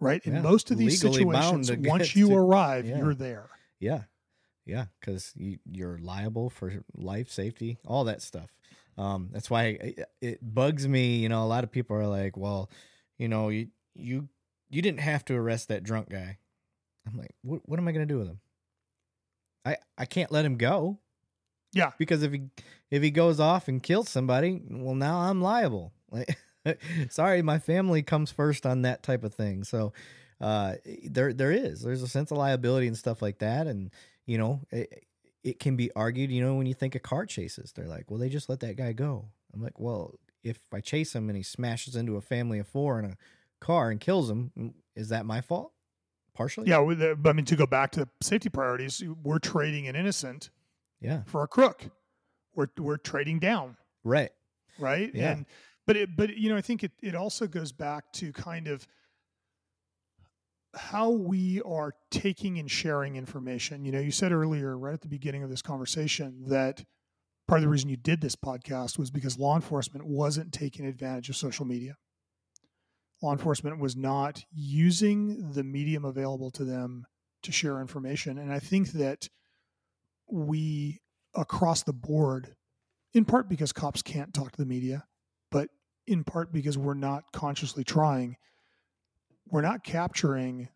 Right. 0.00 0.20
In 0.26 0.34
Yeah. 0.34 0.40
most 0.40 0.72
of 0.72 0.76
these 0.76 1.04
Legally 1.04 1.22
situations, 1.22 1.70
once 1.86 2.16
you 2.16 2.30
to- 2.30 2.34
arrive, 2.34 2.86
yeah. 2.86 2.98
you're 2.98 3.14
there. 3.14 3.48
Yeah. 3.78 4.02
Yeah. 4.66 4.86
Because 4.98 5.32
you, 5.36 5.60
you're 5.70 5.98
liable 5.98 6.50
for 6.50 6.82
life, 6.96 7.30
safety, 7.30 7.78
all 7.86 8.02
that 8.04 8.22
stuff. 8.22 8.50
Um, 8.98 9.28
that's 9.30 9.48
why 9.48 9.78
it, 9.80 10.08
it 10.20 10.38
bugs 10.42 10.88
me. 10.88 11.18
You 11.18 11.28
know, 11.28 11.44
a 11.44 11.46
lot 11.46 11.62
of 11.62 11.70
people 11.70 11.94
are 11.96 12.08
like, 12.08 12.36
well, 12.36 12.68
you 13.18 13.28
know, 13.28 13.50
you, 13.50 13.68
you, 13.94 14.28
you 14.68 14.82
didn't 14.82 15.00
have 15.00 15.24
to 15.26 15.34
arrest 15.36 15.68
that 15.68 15.84
drunk 15.84 16.08
guy. 16.10 16.38
I'm 17.06 17.16
like, 17.16 17.36
what, 17.42 17.60
what 17.68 17.78
am 17.78 17.86
I 17.86 17.92
going 17.92 18.06
to 18.06 18.12
do 18.12 18.18
with 18.18 18.26
him? 18.26 18.40
I, 19.64 19.76
I 19.96 20.06
can't 20.06 20.32
let 20.32 20.44
him 20.44 20.56
go 20.56 20.98
Yeah. 21.72 21.92
because 21.98 22.22
if 22.22 22.32
he, 22.32 22.42
if 22.90 23.02
he 23.02 23.10
goes 23.10 23.40
off 23.40 23.68
and 23.68 23.82
kills 23.82 24.08
somebody, 24.08 24.60
well, 24.68 24.94
now 24.94 25.20
I'm 25.20 25.40
liable. 25.40 25.92
Like, 26.10 26.36
sorry, 27.10 27.42
my 27.42 27.58
family 27.58 28.02
comes 28.02 28.30
first 28.30 28.66
on 28.66 28.82
that 28.82 29.02
type 29.02 29.24
of 29.24 29.34
thing. 29.34 29.64
So, 29.64 29.92
uh, 30.40 30.74
there, 31.04 31.32
there 31.32 31.52
is, 31.52 31.82
there's 31.82 32.02
a 32.02 32.08
sense 32.08 32.30
of 32.30 32.38
liability 32.38 32.86
and 32.86 32.96
stuff 32.96 33.20
like 33.22 33.38
that. 33.38 33.66
And, 33.66 33.90
you 34.26 34.38
know, 34.38 34.60
it, 34.70 35.04
it 35.44 35.60
can 35.60 35.76
be 35.76 35.90
argued, 35.94 36.30
you 36.30 36.42
know, 36.42 36.54
when 36.54 36.66
you 36.66 36.74
think 36.74 36.94
of 36.94 37.02
car 37.02 37.26
chases, 37.26 37.72
they're 37.72 37.86
like, 37.86 38.10
well, 38.10 38.18
they 38.18 38.28
just 38.28 38.48
let 38.48 38.60
that 38.60 38.76
guy 38.76 38.92
go. 38.92 39.26
I'm 39.54 39.62
like, 39.62 39.78
well, 39.78 40.14
if 40.42 40.58
I 40.72 40.80
chase 40.80 41.14
him 41.14 41.28
and 41.28 41.36
he 41.36 41.42
smashes 41.42 41.96
into 41.96 42.16
a 42.16 42.20
family 42.20 42.58
of 42.58 42.66
four 42.68 42.98
in 42.98 43.04
a 43.04 43.16
car 43.60 43.90
and 43.90 44.00
kills 44.00 44.28
them, 44.28 44.52
mm, 44.58 44.72
is 44.96 45.10
that 45.10 45.26
my 45.26 45.40
fault? 45.40 45.72
Partially? 46.34 46.68
Yeah, 46.68 46.80
I 46.80 47.32
mean, 47.32 47.44
to 47.44 47.56
go 47.56 47.66
back 47.66 47.90
to 47.92 48.00
the 48.00 48.08
safety 48.22 48.48
priorities, 48.48 49.02
we're 49.22 49.38
trading 49.40 49.88
an 49.88 49.96
innocent 49.96 50.50
Yeah. 51.00 51.22
for 51.24 51.42
a 51.42 51.48
crook. 51.48 51.84
We're 52.54 52.68
we're 52.78 52.96
trading 52.98 53.38
down, 53.38 53.76
Right. 54.04 54.30
right? 54.78 55.10
Yeah. 55.14 55.32
And 55.32 55.46
but 55.86 55.96
it 55.96 56.16
but 56.16 56.36
you 56.36 56.48
know, 56.50 56.56
I 56.56 56.60
think 56.60 56.82
it 56.84 56.92
it 57.02 57.14
also 57.14 57.46
goes 57.46 57.72
back 57.72 58.12
to 58.14 58.32
kind 58.32 58.68
of 58.68 58.86
how 60.74 61.10
we 61.10 61.60
are 61.62 61.94
taking 62.10 62.58
and 62.58 62.70
sharing 62.70 63.16
information. 63.16 63.84
You 63.84 63.92
know, 63.92 63.98
you 64.00 64.12
said 64.12 64.30
earlier, 64.32 64.76
right 64.78 64.94
at 64.94 65.00
the 65.00 65.08
beginning 65.08 65.42
of 65.42 65.50
this 65.50 65.62
conversation, 65.62 66.44
that 66.48 66.84
part 67.48 67.58
of 67.58 67.62
the 67.62 67.68
reason 67.68 67.88
you 67.88 67.96
did 67.96 68.20
this 68.20 68.36
podcast 68.36 68.96
was 68.98 69.10
because 69.10 69.36
law 69.38 69.56
enforcement 69.56 70.06
wasn't 70.06 70.52
taking 70.52 70.86
advantage 70.86 71.28
of 71.28 71.36
social 71.36 71.64
media. 71.64 71.96
Law 73.20 73.32
enforcement 73.32 73.80
was 73.80 73.96
not 73.96 74.44
using 74.52 75.50
the 75.52 75.64
medium 75.64 76.04
available 76.04 76.50
to 76.52 76.64
them 76.64 77.04
to 77.42 77.50
share 77.52 77.80
information. 77.80 78.38
And 78.38 78.52
I 78.52 78.60
think 78.60 78.92
that 78.92 79.28
we, 80.32 81.00
across 81.34 81.82
the 81.82 81.92
board, 81.92 82.54
in 83.14 83.24
part 83.24 83.48
because 83.48 83.72
cops 83.72 84.02
can't 84.02 84.32
talk 84.32 84.52
to 84.52 84.58
the 84.58 84.66
media, 84.66 85.04
but 85.50 85.68
in 86.06 86.24
part 86.24 86.52
because 86.52 86.78
we're 86.78 86.94
not 86.94 87.24
consciously 87.32 87.84
trying, 87.84 88.36
we're 89.48 89.62
not 89.62 89.84
capturing 89.84 90.68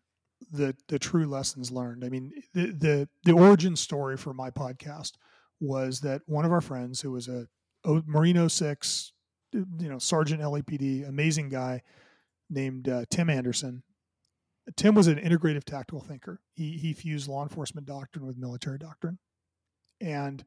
the 0.51 0.75
the 0.89 0.99
true 0.99 1.25
lessons 1.25 1.71
learned. 1.71 2.03
I 2.03 2.09
mean, 2.09 2.31
the 2.53 2.67
the 2.67 3.09
the 3.23 3.31
origin 3.31 3.75
story 3.75 4.17
for 4.17 4.33
my 4.33 4.51
podcast 4.51 5.13
was 5.59 6.01
that 6.01 6.21
one 6.25 6.45
of 6.45 6.51
our 6.51 6.61
friends 6.61 7.01
who 7.01 7.11
was 7.11 7.27
a 7.27 7.47
Marine 7.85 8.49
06, 8.49 9.11
you 9.53 9.65
know, 9.89 9.99
Sergeant 9.99 10.41
LAPD, 10.41 11.07
amazing 11.07 11.49
guy 11.49 11.81
named 12.49 12.89
uh, 12.89 13.05
Tim 13.09 13.29
Anderson. 13.29 13.83
Tim 14.75 14.95
was 14.95 15.07
an 15.07 15.17
integrative 15.17 15.63
tactical 15.63 16.01
thinker. 16.01 16.41
He 16.53 16.77
he 16.77 16.93
fused 16.93 17.27
law 17.27 17.43
enforcement 17.43 17.87
doctrine 17.87 18.25
with 18.25 18.37
military 18.37 18.77
doctrine. 18.77 19.19
And 20.01 20.43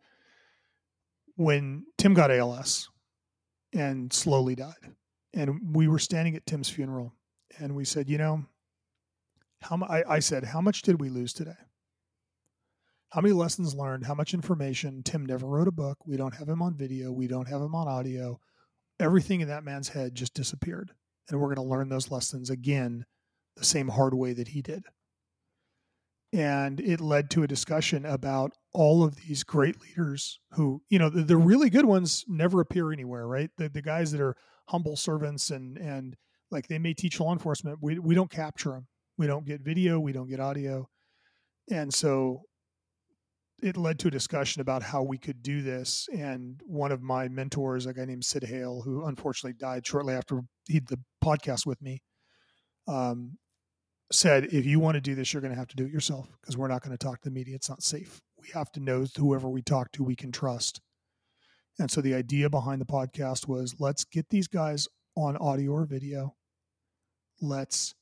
when 1.37 1.85
Tim 1.97 2.15
got 2.15 2.31
ALS 2.31 2.89
and 3.73 4.13
slowly 4.13 4.55
died, 4.55 4.93
and 5.35 5.75
we 5.75 5.89
were 5.89 5.99
standing 5.99 6.37
at 6.37 6.47
Tim's 6.47 6.69
funeral, 6.69 7.15
and 7.59 7.75
we 7.75 7.85
said, 7.85 8.09
you 8.09 8.19
know, 8.19 8.45
how 9.63 9.77
mu- 9.77 9.87
I, 9.87 10.03
I 10.09 10.19
said, 10.21 10.45
how 10.45 10.61
much 10.61 10.83
did 10.83 11.01
we 11.01 11.09
lose 11.09 11.33
today? 11.33 11.57
How 13.11 13.21
many 13.21 13.33
lessons 13.33 13.75
learned? 13.75 14.05
How 14.07 14.15
much 14.15 14.35
information? 14.35 15.03
Tim 15.03 15.25
never 15.25 15.47
wrote 15.47 15.69
a 15.69 15.73
book. 15.73 15.99
We 16.07 16.17
don't 16.17 16.35
have 16.35 16.49
him 16.49 16.61
on 16.61 16.77
video. 16.77 17.11
We 17.11 17.27
don't 17.27 17.49
have 17.49 17.63
him 17.63 17.75
on 17.75 17.89
audio. 17.89 18.39
Everything 19.01 19.41
in 19.41 19.49
that 19.49 19.65
man's 19.65 19.89
head 19.89 20.15
just 20.15 20.35
disappeared. 20.35 20.93
And 21.31 21.41
we're 21.41 21.55
going 21.55 21.57
to 21.57 21.63
learn 21.63 21.89
those 21.89 22.11
lessons 22.11 22.51
again 22.51 23.07
the 23.57 23.65
same 23.65 23.89
hard 23.89 24.15
way 24.15 24.35
that 24.35 24.49
he 24.49 24.63
did. 24.63 24.85
And 26.33 26.79
it 26.81 27.01
led 27.01 27.31
to 27.31 27.43
a 27.43 27.49
discussion 27.49 28.05
about 28.05 28.53
all 28.75 29.03
of 29.03 29.17
these 29.17 29.45
great 29.45 29.81
leaders 29.81 30.41
who, 30.53 30.83
you 30.91 30.99
know, 30.99 31.09
the, 31.09 31.23
the 31.23 31.37
really 31.37 31.71
good 31.71 31.87
ones 31.87 32.25
never 32.29 32.61
appear 32.61 32.93
anywhere, 32.93 33.27
right? 33.27 33.51
The, 33.57 33.69
the 33.71 33.81
guys 33.81 34.13
that 34.13 34.21
are 34.21 34.37
humble 34.69 34.97
servants 34.97 35.51
and, 35.51 35.79
and 35.79 36.17
like 36.51 36.69
they 36.69 36.79
may 36.79 36.93
teach 36.93 37.19
law 37.19 37.33
enforcement, 37.33 37.79
we, 37.81 37.99
we 37.99 38.15
don't 38.15 38.31
capture 38.31 38.71
them. 38.71 38.87
We 39.17 39.27
don't 39.27 39.47
get 39.47 39.63
video, 39.63 39.99
we 39.99 40.13
don't 40.13 40.29
get 40.29 40.39
audio. 40.39 40.89
And 41.71 41.93
so 41.93 42.43
it 43.63 43.77
led 43.77 43.99
to 44.01 44.09
a 44.09 44.13
discussion 44.13 44.61
about 44.61 44.83
how 44.83 45.03
we 45.03 45.19
could 45.19 45.43
do 45.43 45.63
this. 45.63 46.09
And 46.13 46.61
one 46.65 46.93
of 46.93 47.03
my 47.03 47.29
mentors, 47.29 47.87
a 47.87 47.93
guy 47.93 48.05
named 48.05 48.25
Sid 48.25 48.45
Heal, 48.45 48.83
who 48.85 49.05
unfortunately 49.07 49.57
died 49.59 49.87
shortly 49.87 50.15
after 50.15 50.43
he 50.69 50.75
did 50.75 50.89
the 50.89 51.01
podcast 51.25 51.67
with 51.67 51.83
me, 51.83 52.03
um, 52.87 53.39
said, 54.11 54.47
if 54.47 54.65
you 54.65 54.81
want 54.81 54.95
to 54.95 55.01
do 55.01 55.15
this, 55.15 55.33
you're 55.33 55.43
going 55.43 55.53
to 55.53 55.59
have 55.59 55.69
to 55.69 55.77
do 55.77 55.85
it 55.85 55.93
yourself 55.93 56.29
because 56.41 56.57
we're 56.57 56.69
not 56.69 56.83
going 56.83 56.97
to 56.97 57.05
talk 57.05 57.21
to 57.21 57.29
the 57.29 57.35
media. 57.35 57.55
It's 57.55 57.69
not 57.69 57.83
safe. 57.83 58.21
We 58.41 58.49
have 58.55 58.73
to 58.73 58.81
know 58.81 59.07
whoever 59.17 59.49
we 59.49 59.63
talk 59.63 59.93
to, 59.93 60.05
we 60.05 60.17
can 60.17 60.33
trust. 60.33 60.81
And 61.79 61.91
so 61.91 62.01
the 62.01 62.15
idea 62.15 62.51
behind 62.51 62.81
the 62.81 62.87
podcast 62.87 63.47
was 63.47 63.77
let's 63.79 64.05
get 64.05 64.31
these 64.31 64.49
guys 64.49 64.89
on 65.17 65.37
audio 65.37 65.73
or 65.73 65.85
video. 65.85 66.35
Let's 67.41 67.95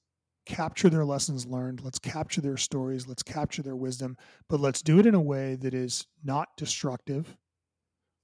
capture 0.47 0.89
their 0.89 1.05
lessons 1.05 1.45
learned. 1.45 1.83
Let's 1.83 1.99
capture 1.99 2.41
their 2.41 2.57
stories. 2.57 3.07
Let's 3.07 3.23
capture 3.23 3.63
their 3.63 3.77
wisdom, 3.77 4.17
but 4.49 4.61
let's 4.61 4.81
do 4.81 4.99
it 4.99 5.07
in 5.07 5.15
a 5.15 5.21
way 5.21 5.57
that 5.57 5.75
is 5.75 6.07
not 6.25 6.49
destructive. 6.57 7.37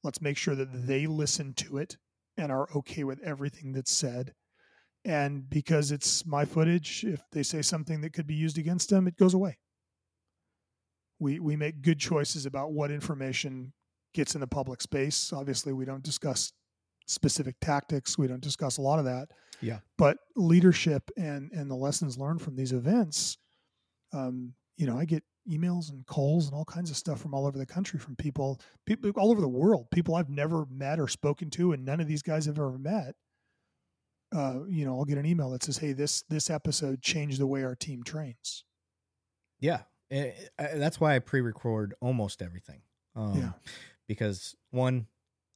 Let's 0.04 0.22
make 0.22 0.36
sure 0.36 0.54
that 0.54 0.86
they 0.86 1.06
listen 1.06 1.52
to 1.54 1.78
it 1.78 1.96
and 2.36 2.50
are 2.50 2.68
okay 2.74 3.04
with 3.04 3.20
everything 3.22 3.72
that's 3.72 3.92
said. 3.92 4.32
And 5.04 5.48
because 5.50 5.90
it's 5.90 6.24
my 6.24 6.44
footage, 6.44 7.04
if 7.04 7.22
they 7.32 7.42
say 7.42 7.62
something 7.62 8.00
that 8.02 8.12
could 8.12 8.26
be 8.26 8.34
used 8.34 8.58
against 8.58 8.88
them, 8.90 9.08
it 9.08 9.16
goes 9.16 9.34
away. 9.34 9.58
We 11.18 11.40
we 11.40 11.56
make 11.56 11.82
good 11.82 11.98
choices 11.98 12.46
about 12.46 12.72
what 12.72 12.90
information 12.90 13.72
gets 14.14 14.34
in 14.34 14.40
the 14.40 14.46
public 14.46 14.80
space. 14.80 15.32
Obviously, 15.32 15.72
we 15.72 15.84
don't 15.84 16.02
discuss 16.02 16.52
specific 17.06 17.56
tactics. 17.60 18.16
We 18.16 18.28
don't 18.28 18.42
discuss 18.42 18.78
a 18.78 18.82
lot 18.82 18.98
of 18.98 19.04
that. 19.06 19.28
Yeah. 19.60 19.78
But 19.98 20.18
leadership 20.36 21.10
and 21.16 21.50
and 21.52 21.70
the 21.70 21.76
lessons 21.76 22.18
learned 22.18 22.42
from 22.42 22.56
these 22.56 22.72
events, 22.72 23.38
um, 24.12 24.54
you 24.76 24.86
know, 24.86 24.98
I 24.98 25.04
get 25.04 25.22
emails 25.50 25.90
and 25.90 26.06
calls 26.06 26.46
and 26.46 26.54
all 26.54 26.64
kinds 26.64 26.90
of 26.90 26.96
stuff 26.96 27.20
from 27.20 27.34
all 27.34 27.46
over 27.46 27.58
the 27.58 27.66
country 27.66 27.98
from 27.98 28.16
people, 28.16 28.60
people 28.86 29.10
all 29.16 29.30
over 29.30 29.40
the 29.40 29.48
world, 29.48 29.90
people 29.90 30.14
I've 30.14 30.30
never 30.30 30.66
met 30.70 31.00
or 31.00 31.08
spoken 31.08 31.50
to, 31.50 31.72
and 31.72 31.84
none 31.84 32.00
of 32.00 32.06
these 32.06 32.22
guys 32.22 32.46
have 32.46 32.58
ever 32.58 32.78
met. 32.78 33.14
Uh, 34.32 34.60
you 34.68 34.84
know, 34.84 34.98
I'll 34.98 35.04
get 35.04 35.18
an 35.18 35.26
email 35.26 35.50
that 35.50 35.62
says, 35.62 35.78
"Hey, 35.78 35.92
this 35.92 36.22
this 36.22 36.48
episode 36.50 37.02
changed 37.02 37.38
the 37.38 37.46
way 37.46 37.62
our 37.64 37.74
team 37.74 38.02
trains." 38.02 38.64
Yeah. 39.60 39.82
Eh, 40.10 40.32
eh, 40.58 40.76
that's 40.78 41.00
why 41.00 41.14
I 41.14 41.18
pre-record 41.20 41.94
almost 42.00 42.42
everything. 42.42 42.82
Um, 43.14 43.34
Yeah. 43.38 43.52
Because 44.08 44.54
one, 44.70 45.06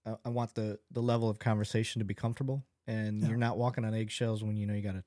I, 0.07 0.15
I 0.25 0.29
want 0.31 0.55
the 0.55 0.79
the 0.91 1.03
level 1.03 1.29
of 1.29 1.39
conversation 1.39 1.99
to 2.01 2.05
be 2.05 2.15
comfortable, 2.15 2.65
and 2.87 3.21
Yeah. 3.21 3.29
you're 3.29 3.39
not 3.39 3.59
walking 3.59 3.85
on 3.85 3.95
eggshells 3.95 4.43
when 4.45 4.57
you 4.57 4.67
know 4.67 4.75
you 4.75 4.83
got 4.83 4.93
to, 4.93 5.05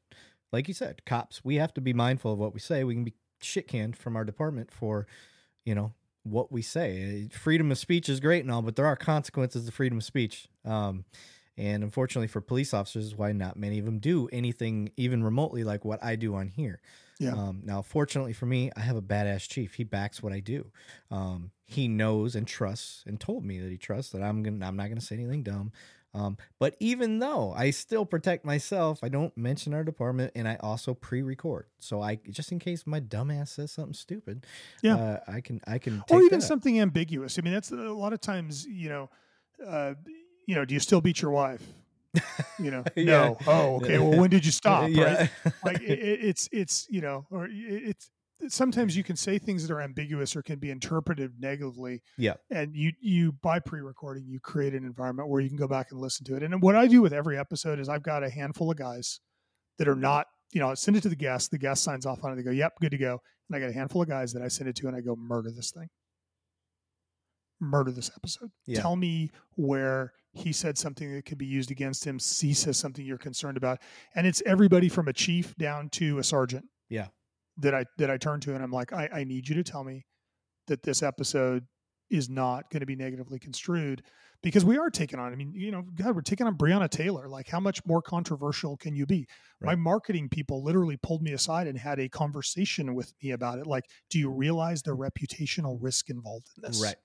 like 0.51 0.67
you 0.67 0.73
said, 0.73 1.05
cops. 1.05 1.43
We 1.43 1.55
have 1.55 1.73
to 1.75 1.81
be 1.81 1.93
mindful 1.93 2.33
of 2.33 2.39
what 2.39 2.53
we 2.53 2.59
say. 2.59 2.83
We 2.83 2.93
can 2.95 3.03
be 3.03 3.13
shit 3.41 3.67
canned 3.67 3.95
from 3.95 4.15
our 4.17 4.25
department 4.25 4.69
for, 4.71 5.07
you 5.65 5.73
know, 5.73 5.93
what 6.23 6.51
we 6.51 6.61
say. 6.61 7.25
Eh, 7.31 7.35
Freedom 7.37 7.71
of 7.71 7.77
speech 7.77 8.09
is 8.09 8.19
great 8.19 8.41
and 8.43 8.51
all, 8.51 8.61
but 8.61 8.75
there 8.75 8.85
are 8.85 8.95
consequences 8.97 9.65
to 9.65 9.71
freedom 9.71 9.97
of 9.99 10.03
speech. 10.03 10.47
Um, 10.65 11.05
and 11.59 11.83
unfortunately 11.83 12.27
for 12.27 12.41
police 12.41 12.73
officers, 12.73 13.15
why 13.15 13.33
not 13.33 13.57
many 13.57 13.77
of 13.79 13.85
them 13.85 13.99
do 13.99 14.29
anything 14.31 14.91
even 14.97 15.23
remotely 15.23 15.63
like 15.63 15.83
what 15.83 16.01
I 16.03 16.15
do 16.15 16.33
on 16.35 16.47
here. 16.47 16.79
Yeah. 17.19 17.33
Um, 17.33 17.61
now, 17.65 17.81
fortunately 17.81 18.31
for 18.31 18.45
me, 18.45 18.71
I 18.77 18.79
have 18.79 18.95
a 18.95 19.01
badass 19.01 19.47
chief. 19.49 19.73
He 19.73 19.83
backs 19.83 20.23
what 20.23 20.31
I 20.31 20.39
do. 20.39 20.71
Um, 21.11 21.51
he 21.65 21.89
knows 21.89 22.33
and 22.35 22.47
trusts, 22.47 23.03
and 23.05 23.19
told 23.19 23.43
me 23.43 23.59
that 23.59 23.69
he 23.69 23.77
trusts 23.77 24.13
that 24.13 24.23
I'm 24.23 24.41
gonna. 24.41 24.65
I'm 24.65 24.77
not 24.77 24.87
gonna 24.87 25.01
say 25.01 25.15
anything 25.15 25.43
dumb. 25.43 25.73
Um, 26.13 26.37
but 26.57 26.75
even 26.79 27.19
though 27.19 27.53
I 27.55 27.69
still 27.69 28.03
protect 28.03 28.43
myself, 28.43 29.03
I 29.03 29.09
don't 29.09 29.35
mention 29.37 29.75
our 29.75 29.83
department, 29.83 30.31
and 30.33 30.47
I 30.47 30.55
also 30.61 30.95
pre-record. 30.95 31.67
So 31.77 32.01
I 32.01 32.15
just 32.31 32.51
in 32.51 32.57
case 32.57 32.87
my 32.87 32.99
dumbass 32.99 33.49
says 33.49 33.71
something 33.71 33.93
stupid, 33.93 34.45
Yeah. 34.81 34.95
uh, 34.95 35.19
I 35.27 35.41
can 35.41 35.59
I 35.67 35.77
can 35.77 36.03
take 36.07 36.17
or 36.17 36.23
even 36.23 36.41
something 36.41 36.79
ambiguous. 36.79 37.37
I 37.37 37.41
mean, 37.43 37.53
that's 37.53 37.71
a 37.71 37.75
lot 37.75 38.13
of 38.13 38.21
times, 38.21 38.65
you 38.65 38.89
know, 38.89 39.09
uh, 39.63 39.93
you 40.49 40.55
know, 40.55 40.65
do 40.65 40.73
you 40.73 40.79
still 40.79 41.01
beat 41.01 41.21
your 41.21 41.31
wife? 41.31 41.61
You 42.57 42.71
know, 42.71 42.83
Yeah. 42.95 43.05
no. 43.05 43.37
Oh, 43.45 43.75
okay. 43.77 43.99
Well, 43.99 44.19
when 44.19 44.29
did 44.31 44.43
you 44.45 44.51
stop? 44.61 44.83
Right? 44.83 45.29
Like 45.63 45.81
it, 45.81 45.99
it- 45.99 46.19
it's 46.29 46.49
it's 46.51 46.87
you 46.89 47.01
know, 47.01 47.25
or 47.29 47.45
it- 47.45 47.51
it's 47.91 48.09
sometimes 48.47 48.95
you 48.97 49.03
can 49.03 49.15
say 49.15 49.37
things 49.37 49.67
that 49.67 49.73
are 49.73 49.81
ambiguous 49.81 50.35
or 50.35 50.41
can 50.41 50.57
be 50.59 50.71
interpreted 50.71 51.33
negatively. 51.39 52.01
Yeah. 52.17 52.33
And 52.49 52.75
you 52.75 52.93
you 52.99 53.33
by 53.43 53.59
pre-recording, 53.59 54.25
you 54.27 54.39
create 54.39 54.73
an 54.73 54.83
environment 54.85 55.29
where 55.29 55.39
you 55.41 55.49
can 55.49 55.57
go 55.57 55.67
back 55.67 55.87
and 55.91 55.99
listen 56.01 56.25
to 56.25 56.35
it. 56.35 56.41
And 56.43 56.61
what 56.63 56.75
I 56.75 56.87
do 56.87 57.01
with 57.01 57.13
every 57.13 57.37
episode 57.37 57.79
is 57.79 57.87
I've 57.89 58.01
got 58.03 58.23
a 58.23 58.29
handful 58.29 58.71
of 58.71 58.77
guys 58.77 59.19
that 59.77 59.87
are 59.87 59.95
not, 59.95 60.25
you 60.51 60.59
know, 60.61 60.69
I 60.71 60.73
send 60.73 60.97
it 60.97 61.01
to 61.03 61.09
the 61.09 61.15
guest. 61.27 61.51
The 61.51 61.59
guest 61.59 61.83
signs 61.83 62.05
off 62.07 62.23
on 62.23 62.31
it. 62.31 62.35
They 62.37 62.43
go, 62.43 62.51
"Yep, 62.51 62.73
good 62.81 62.91
to 62.91 62.97
go." 62.97 63.21
And 63.49 63.55
I 63.55 63.59
got 63.59 63.69
a 63.69 63.73
handful 63.73 64.01
of 64.01 64.07
guys 64.07 64.33
that 64.33 64.41
I 64.41 64.47
send 64.47 64.67
it 64.69 64.75
to, 64.77 64.87
and 64.87 64.95
I 64.95 65.01
go, 65.01 65.15
"Murder 65.15 65.51
this 65.51 65.71
thing." 65.71 65.89
Murder 67.59 67.91
this 67.91 68.11
episode. 68.15 68.51
Yeah. 68.65 68.81
Tell 68.81 68.95
me 68.95 69.31
where 69.55 70.13
he 70.33 70.53
said 70.53 70.77
something 70.77 71.13
that 71.13 71.25
could 71.25 71.37
be 71.37 71.45
used 71.45 71.71
against 71.71 72.05
him. 72.05 72.19
C 72.19 72.53
says 72.53 72.77
something 72.77 73.05
you're 73.05 73.17
concerned 73.17 73.57
about, 73.57 73.79
and 74.15 74.25
it's 74.25 74.41
everybody 74.45 74.89
from 74.89 75.07
a 75.07 75.13
chief 75.13 75.55
down 75.57 75.89
to 75.89 76.19
a 76.19 76.23
sergeant. 76.23 76.65
Yeah. 76.89 77.07
That 77.57 77.75
I 77.75 77.85
that 77.97 78.09
I 78.09 78.17
turn 78.17 78.39
to, 78.41 78.55
and 78.55 78.63
I'm 78.63 78.71
like, 78.71 78.93
I, 78.93 79.09
I 79.11 79.23
need 79.25 79.49
you 79.49 79.55
to 79.55 79.63
tell 79.63 79.83
me 79.83 80.05
that 80.67 80.83
this 80.83 81.03
episode 81.03 81.65
is 82.09 82.29
not 82.29 82.69
going 82.71 82.79
to 82.79 82.85
be 82.85 82.95
negatively 82.95 83.37
construed 83.37 84.01
because 84.41 84.63
we 84.63 84.77
are 84.77 84.89
taking 84.89 85.19
on. 85.19 85.31
I 85.31 85.35
mean, 85.35 85.53
you 85.53 85.71
know, 85.71 85.83
God, 85.95 86.15
we're 86.15 86.21
taking 86.21 86.47
on 86.47 86.57
Breonna 86.57 86.89
Taylor. 86.89 87.27
Like, 87.27 87.49
how 87.49 87.59
much 87.59 87.85
more 87.85 88.01
controversial 88.01 88.77
can 88.77 88.95
you 88.95 89.05
be? 89.05 89.27
My 89.61 89.75
marketing 89.75 90.29
people 90.29 90.63
literally 90.63 90.97
pulled 90.97 91.21
me 91.21 91.33
aside 91.33 91.67
and 91.67 91.77
had 91.77 91.99
a 91.99 92.07
conversation 92.07 92.95
with 92.95 93.13
me 93.21 93.31
about 93.31 93.59
it. 93.59 93.67
Like, 93.67 93.83
do 94.09 94.17
you 94.17 94.29
realize 94.29 94.81
the 94.81 94.95
reputational 94.95 95.77
risk 95.81 96.09
involved 96.09 96.47
in 96.55 96.63
this? 96.63 96.81
right, 96.81 96.95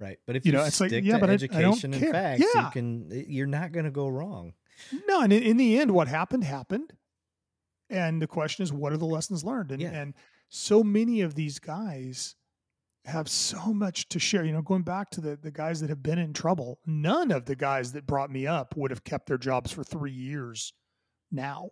right. 0.00 0.18
But 0.26 0.36
if 0.36 0.44
You 0.46 0.52
you, 0.52 0.58
know, 0.58 0.64
it's 0.64 0.80
like, 0.80 0.90
stick 0.90 1.04
yeah, 1.04 1.14
to 1.14 1.20
but 1.20 1.28
I- 1.30 1.32
I 1.32 1.34
education 1.34 1.92
and 1.94 2.02
care. 2.02 2.12
facts, 2.12 2.44
Yeah. 2.54 2.64
you 2.66 2.70
can. 2.72 3.12
Eh, 3.12 3.24
you're 3.28 3.46
not 3.46 3.72
going 3.72 3.84
to 3.84 3.90
go 3.90 4.08
wrong. 4.08 4.54
No, 5.08 5.22
and 5.22 5.32
in, 5.32 5.42
in 5.42 5.56
the 5.56 5.78
end, 5.78 5.90
what 5.92 6.08
happened 6.08 6.44
happened, 6.44 6.92
and 7.88 8.20
the 8.20 8.26
question 8.26 8.62
is, 8.62 8.72
what 8.72 8.92
are 8.92 8.98
the 8.98 9.06
lessons 9.06 9.42
learned? 9.44 9.72
And 9.72 9.80
Yeah. 9.80 9.90
and 9.90 10.14
so 10.48 10.84
many 10.84 11.22
of 11.22 11.34
these 11.34 11.58
guys 11.58 12.36
have 13.06 13.28
so 13.28 13.72
much 13.72 14.08
to 14.10 14.18
share. 14.18 14.44
You 14.44 14.52
know, 14.52 14.62
going 14.62 14.82
back 14.82 15.10
to 15.10 15.20
the 15.20 15.36
the 15.36 15.50
guys 15.50 15.80
that 15.80 15.88
have 15.90 16.02
been 16.02 16.18
in 16.18 16.32
trouble, 16.32 16.80
none 16.86 17.30
of 17.30 17.46
the 17.46 17.56
guys 17.56 17.92
that 17.92 18.06
brought 18.06 18.30
me 18.30 18.46
up 18.46 18.76
would 18.76 18.90
have 18.90 19.04
kept 19.04 19.26
their 19.28 19.38
jobs 19.38 19.72
for 19.72 19.82
three 19.84 20.12
years 20.12 20.72
now. 21.30 21.70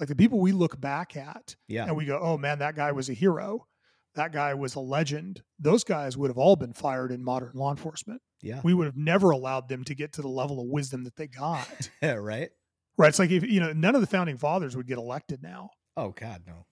Like 0.00 0.08
the 0.08 0.16
people 0.16 0.40
we 0.40 0.52
look 0.52 0.80
back 0.80 1.16
at 1.16 1.54
Yeah. 1.68 1.84
and 1.86 1.96
we 1.96 2.04
go, 2.06 2.18
oh 2.20 2.36
man, 2.38 2.58
that 2.58 2.74
guy 2.76 2.92
was 2.92 3.08
a 3.08 3.12
hero. 3.14 3.66
That 4.14 4.32
guy 4.32 4.52
was 4.54 4.74
a 4.74 4.80
legend. 4.80 5.42
Those 5.58 5.84
guys 5.84 6.16
would 6.16 6.28
have 6.28 6.36
all 6.38 6.56
been 6.56 6.72
fired 6.74 7.10
in 7.12 7.24
modern 7.24 7.52
law 7.54 7.70
enforcement. 7.70 8.20
Yeah. 8.42 8.60
We 8.62 8.74
would 8.74 8.86
have 8.86 8.96
never 8.96 9.30
allowed 9.30 9.68
them 9.68 9.84
to 9.84 9.94
get 9.94 10.12
to 10.14 10.22
the 10.22 10.28
level 10.28 10.60
of 10.60 10.66
wisdom 10.68 11.04
that 11.04 11.16
they 11.16 11.28
got. 11.28 11.90
Yeah. 12.02 12.14
Right. 12.14 12.50
right. 12.98 13.08
It's 13.08 13.18
like 13.18 13.30
if 13.30 13.42
you 13.44 13.60
know, 13.60 13.72
none 13.72 13.94
of 13.94 14.00
the 14.00 14.06
founding 14.06 14.36
fathers 14.36 14.76
would 14.76 14.86
get 14.86 14.98
elected 14.98 15.42
now. 15.42 15.70
Oh 15.96 16.10
God, 16.10 16.42
no. 16.46 16.66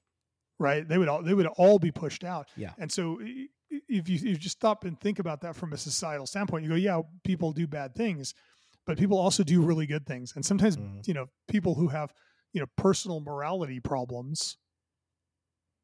Right. 0.58 0.86
They 0.86 0.98
would 0.98 1.08
all 1.08 1.22
they 1.22 1.32
would 1.34 1.46
all 1.46 1.78
be 1.78 1.90
pushed 1.90 2.24
out. 2.24 2.48
Yeah. 2.56 2.72
And 2.78 2.90
so 2.92 3.18
if 3.22 4.08
you, 4.08 4.16
if 4.16 4.22
you 4.22 4.36
just 4.36 4.58
stop 4.58 4.84
and 4.84 5.00
think 5.00 5.18
about 5.18 5.40
that 5.42 5.56
from 5.56 5.72
a 5.72 5.76
societal 5.78 6.26
standpoint, 6.26 6.64
you 6.64 6.68
go, 6.70 6.74
yeah, 6.74 7.00
people 7.24 7.52
do 7.52 7.66
bad 7.66 7.94
things, 7.94 8.34
but 8.86 8.98
people 8.98 9.16
also 9.16 9.42
do 9.44 9.62
really 9.62 9.86
good 9.86 10.04
things. 10.06 10.32
And 10.34 10.44
sometimes, 10.44 10.76
Mhm. 10.76 11.06
you 11.06 11.14
know, 11.14 11.26
people 11.48 11.76
who 11.76 11.88
have, 11.88 12.12
you 12.52 12.60
know, 12.60 12.66
personal 12.76 13.20
morality 13.20 13.78
problems, 13.80 14.56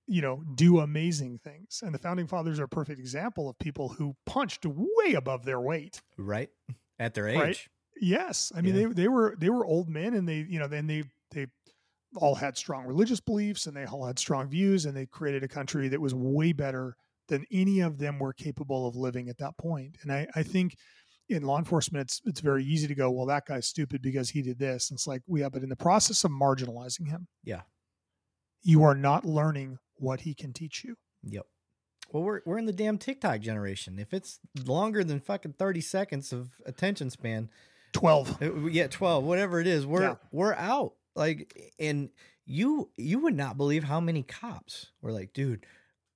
you 0.06 0.22
know, 0.22 0.42
do 0.54 0.80
amazing 0.80 1.38
things. 1.38 1.80
And 1.82 1.92
the 1.94 1.98
founding 1.98 2.26
fathers 2.26 2.60
are 2.60 2.64
a 2.64 2.68
perfect 2.68 3.00
example 3.00 3.48
of 3.48 3.58
people 3.58 3.88
who 3.88 4.14
punched 4.26 4.64
way 4.66 5.14
above 5.14 5.44
their 5.44 5.60
weight. 5.60 6.00
Right. 6.16 6.50
At 6.98 7.14
their 7.14 7.28
age. 7.28 7.36
Right. 7.38 7.68
Yes, 8.00 8.52
I 8.54 8.60
mean 8.60 8.74
Yeah. 8.74 8.88
they 8.88 8.92
they 8.94 9.08
were 9.08 9.36
they 9.38 9.50
were 9.50 9.64
old 9.64 9.88
men, 9.88 10.14
and 10.14 10.28
they 10.28 10.46
you 10.48 10.58
know 10.58 10.68
then 10.68 10.86
they 10.86 11.04
they 11.32 11.46
all 12.16 12.34
had 12.34 12.56
strong 12.56 12.84
religious 12.86 13.20
beliefs, 13.20 13.66
and 13.66 13.76
they 13.76 13.84
all 13.86 14.06
had 14.06 14.18
strong 14.18 14.48
views, 14.48 14.84
and 14.86 14.96
they 14.96 15.06
created 15.06 15.42
a 15.42 15.48
country 15.48 15.88
that 15.88 16.00
was 16.00 16.14
way 16.14 16.52
better 16.52 16.96
than 17.28 17.44
any 17.50 17.80
of 17.80 17.98
them 17.98 18.18
were 18.18 18.32
capable 18.32 18.86
of 18.86 18.96
living 18.96 19.28
at 19.28 19.38
that 19.38 19.56
point. 19.58 19.96
And 20.02 20.12
I 20.12 20.26
I 20.34 20.42
think 20.42 20.76
in 21.28 21.42
law 21.42 21.58
enforcement, 21.58 22.02
it's 22.02 22.20
it's 22.26 22.40
very 22.40 22.64
easy 22.64 22.86
to 22.86 22.94
go, 22.94 23.10
well, 23.10 23.26
that 23.26 23.46
guy's 23.46 23.66
stupid 23.66 24.02
because 24.02 24.28
he 24.30 24.42
did 24.42 24.58
this. 24.58 24.90
And 24.90 24.96
it's 24.96 25.06
like, 25.06 25.22
yeah, 25.26 25.48
but 25.48 25.62
in 25.62 25.68
the 25.70 25.74
process 25.76 26.22
of 26.22 26.30
marginalizing 26.30 27.08
him, 27.08 27.26
Yeah. 27.44 27.62
you 28.62 28.82
are 28.84 28.94
not 28.94 29.24
learning 29.24 29.78
what 29.96 30.20
he 30.22 30.34
can 30.34 30.52
teach 30.52 30.84
you. 30.84 30.96
Yep. 31.24 31.46
Well, 32.12 32.22
we're 32.22 32.40
we're 32.46 32.58
in 32.58 32.66
the 32.66 32.72
damn 32.72 32.98
TikTok 32.98 33.40
generation. 33.40 33.98
If 33.98 34.12
it's 34.14 34.38
longer 34.64 35.02
than 35.02 35.20
fucking 35.20 35.54
thirty 35.54 35.80
seconds 35.80 36.32
of 36.32 36.50
attention 36.64 37.10
span, 37.10 37.50
Twelve. 37.92 38.40
uh, 38.42 38.54
yeah, 38.66 38.86
twelve, 38.86 39.24
whatever 39.24 39.60
it 39.60 39.66
is, 39.66 39.86
we're 39.86 40.02
Yeah. 40.02 40.14
we're 40.30 40.54
out. 40.54 40.94
Like, 41.16 41.72
and 41.78 42.10
you 42.44 42.90
you 42.96 43.18
would 43.20 43.34
not 43.34 43.56
believe 43.56 43.84
how 43.84 44.00
many 44.00 44.22
cops 44.22 44.88
were 45.00 45.10
like, 45.12 45.32
dude, 45.32 45.66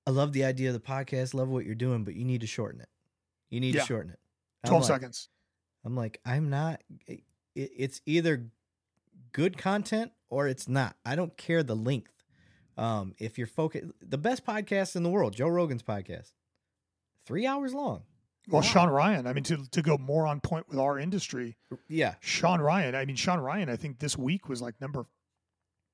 I 0.06 0.10
love 0.10 0.32
the 0.32 0.44
idea 0.44 0.68
of 0.68 0.74
the 0.74 0.80
podcast, 0.80 1.34
love 1.34 1.48
what 1.48 1.64
you're 1.64 1.74
doing, 1.74 2.04
but 2.04 2.14
you 2.14 2.24
need 2.24 2.42
to 2.42 2.46
shorten 2.46 2.80
it. 2.80 2.88
You 3.48 3.58
need 3.60 3.74
Yeah. 3.74 3.80
to 3.80 3.86
shorten 3.86 4.12
it. 4.12 4.20
I'm 4.62 4.68
Twelve 4.68 4.82
like- 4.84 4.88
seconds. 5.00 5.28
I'm 5.84 5.96
like, 5.96 6.20
I'm 6.24 6.50
not. 6.50 6.82
It, 7.06 7.22
it's 7.54 8.00
either 8.06 8.50
good 9.32 9.56
content 9.58 10.12
or 10.28 10.46
it's 10.46 10.68
not. 10.68 10.94
I 11.04 11.16
don't 11.16 11.36
care 11.36 11.62
the 11.62 11.74
length. 11.74 12.12
Um, 12.80 13.14
if 13.18 13.36
you're 13.36 13.46
focused, 13.46 13.86
the 14.00 14.16
best 14.18 14.44
podcast 14.46 14.96
in 14.96 15.02
the 15.02 15.10
world, 15.10 15.34
Joe 15.34 15.48
Rogan's 15.48 15.82
podcast, 15.82 16.32
three 17.26 17.46
hours 17.46 17.74
long. 17.74 18.04
Well, 18.48 18.62
Wow. 18.62 18.68
Sean 18.68 18.88
Ryan. 18.88 19.26
I 19.26 19.32
mean, 19.34 19.44
to 19.44 19.58
to 19.70 19.82
go 19.82 19.98
more 19.98 20.26
on 20.26 20.40
point 20.40 20.68
with 20.68 20.78
our 20.78 20.98
industry, 20.98 21.56
Yeah, 21.88 22.14
Sean 22.20 22.60
Ryan. 22.60 22.94
I 22.94 23.04
mean, 23.04 23.16
Sean 23.16 23.38
Ryan. 23.40 23.68
I 23.68 23.76
think 23.76 23.98
this 23.98 24.16
week 24.16 24.48
was 24.48 24.62
like 24.62 24.80
number 24.80 25.04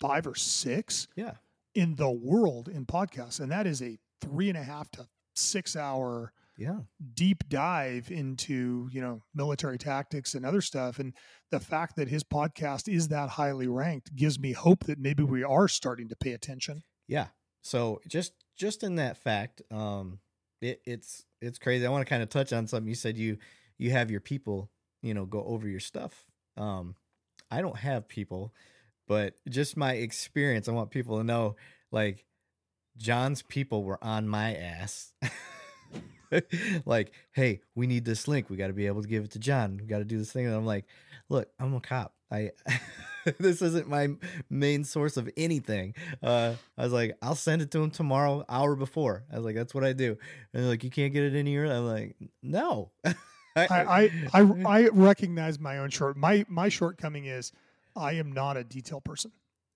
five 0.01 0.27
or 0.27 0.35
six 0.37 1.09
yeah, 1.17 1.35
in 1.75 1.97
the 1.97 2.11
world 2.11 2.69
in 2.69 2.87
podcasts, 2.87 3.41
and 3.41 3.51
that 3.51 3.67
is 3.67 3.83
a 3.83 3.99
three 4.21 4.49
and 4.49 4.57
a 4.57 4.63
half 4.63 4.91
to 4.93 5.09
six 5.35 5.75
hour 5.75 6.33
yeah, 6.57 6.81
deep 7.15 7.49
dive 7.49 8.11
into 8.11 8.89
you 8.93 9.01
know 9.01 9.23
military 9.35 9.79
tactics 9.79 10.35
and 10.35 10.47
other 10.47 10.61
stuff. 10.61 10.99
And 10.99 11.15
the 11.51 11.61
fact 11.61 11.97
that 11.97 12.09
his 12.09 12.25
podcast 12.25 12.93
is 12.93 13.09
that 13.09 13.31
highly 13.31 13.69
ranked 13.69 14.17
gives 14.17 14.39
me 14.39 14.53
hope 14.53 14.85
that 14.85 14.99
maybe 14.99 15.23
we 15.23 15.45
are 15.45 15.69
starting 15.69 16.09
to 16.09 16.17
pay 16.17 16.33
attention. 16.33 16.83
yeah. 17.07 17.29
So 17.63 18.01
just 18.07 18.33
just 18.57 18.85
in 18.85 18.95
that 18.97 19.17
fact, 19.17 19.61
um, 19.73 20.21
it, 20.61 20.81
it's 20.85 21.25
it's 21.41 21.59
crazy. 21.59 21.85
I 21.85 21.91
want 21.91 22.07
to 22.07 22.09
kind 22.09 22.23
of 22.23 22.29
touch 22.29 22.53
on 22.53 22.67
something 22.69 22.89
you 22.89 22.95
said. 22.95 23.19
You 23.19 23.39
you 23.77 23.91
have 23.91 24.11
your 24.11 24.21
people, 24.21 24.71
you 25.03 25.15
know, 25.15 25.27
go 25.27 25.45
over 25.45 25.69
your 25.69 25.81
stuff. 25.81 26.27
Um, 26.57 26.95
I 27.51 27.61
don't 27.61 27.77
have 27.77 28.09
people, 28.09 28.55
but 29.07 29.35
just 29.49 29.77
my 29.77 29.95
experience. 29.95 30.69
I 30.69 30.73
want 30.73 30.91
people 30.91 31.19
to 31.19 31.25
know, 31.25 31.57
like, 31.93 32.25
Jon's 32.97 33.43
people 33.43 33.85
were 33.85 34.03
on 34.03 34.27
my 34.27 34.55
ass. 34.55 35.13
like, 36.87 37.13
hey, 37.33 37.61
we 37.75 37.87
need 37.87 38.05
this 38.05 38.29
link. 38.29 38.51
We 38.51 38.57
got 38.57 38.69
to 38.69 38.73
be 38.73 38.87
able 38.87 39.03
to 39.03 39.09
give 39.09 39.25
it 39.25 39.31
to 39.33 39.39
Jon. 39.39 39.79
We 39.81 39.87
got 39.87 39.99
to 39.99 40.05
do 40.05 40.19
this 40.19 40.33
thing. 40.33 40.47
And 40.47 40.55
I'm 40.55 40.67
like, 40.67 40.85
look, 41.29 41.49
I'm 41.59 41.75
a 41.75 41.81
cop. 41.81 42.15
I 42.31 42.51
this 43.39 43.63
isn't 43.63 43.89
my 43.89 44.09
main 44.51 44.85
source 44.85 45.17
of 45.17 45.31
anything. 45.37 45.95
Uh, 46.23 46.55
I 46.77 46.83
was 46.83 46.93
like, 46.93 47.17
I'll 47.23 47.35
send 47.35 47.63
it 47.63 47.71
to 47.73 47.83
him 47.83 47.91
tomorrow, 47.91 48.45
hour 48.49 48.75
before. 48.75 49.25
I 49.33 49.37
was 49.37 49.45
like, 49.45 49.55
that's 49.55 49.75
what 49.75 49.85
I 49.85 49.93
do. 49.93 50.17
And 50.53 50.63
they're 50.63 50.71
like, 50.71 50.85
you 50.85 50.91
can't 50.91 51.13
get 51.13 51.25
it 51.25 51.37
any 51.37 51.57
early. 51.57 51.75
I'm 51.75 51.87
like, 51.87 52.17
no. 52.43 52.91
I 53.57 53.67
I, 53.71 54.11
I 54.35 54.53
I 54.67 54.89
recognize 54.89 55.59
my 55.59 55.79
own 55.79 55.89
short. 55.89 56.17
My 56.17 56.45
my 56.49 56.69
shortcoming 56.69 57.25
is 57.25 57.53
I 57.97 58.13
am 58.13 58.33
not 58.33 58.59
a 58.59 58.65
detail 58.65 59.01
person. 59.01 59.33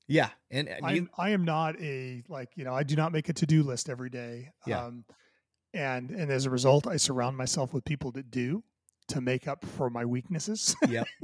yeah, 0.06 0.28
and, 0.50 0.68
and 0.68 0.84
I 0.84 0.92
you, 0.92 1.08
I 1.16 1.30
am 1.30 1.44
not 1.44 1.80
a 1.80 2.22
like 2.28 2.50
you 2.56 2.64
know 2.64 2.74
I 2.74 2.82
do 2.82 2.94
not 2.94 3.10
make 3.10 3.30
a 3.30 3.32
to 3.32 3.46
do 3.46 3.62
list 3.62 3.88
every 3.88 4.10
day. 4.10 4.50
Yeah. 4.66 4.84
Um, 4.84 5.04
and 5.74 6.10
and 6.10 6.30
as 6.30 6.46
a 6.46 6.50
result, 6.50 6.86
I 6.86 6.96
surround 6.96 7.36
myself 7.36 7.72
with 7.72 7.84
people 7.84 8.12
that 8.12 8.30
do 8.30 8.62
to 9.08 9.20
make 9.20 9.48
up 9.48 9.64
for 9.64 9.90
my 9.90 10.04
weaknesses. 10.04 10.74
Yep. 10.88 11.06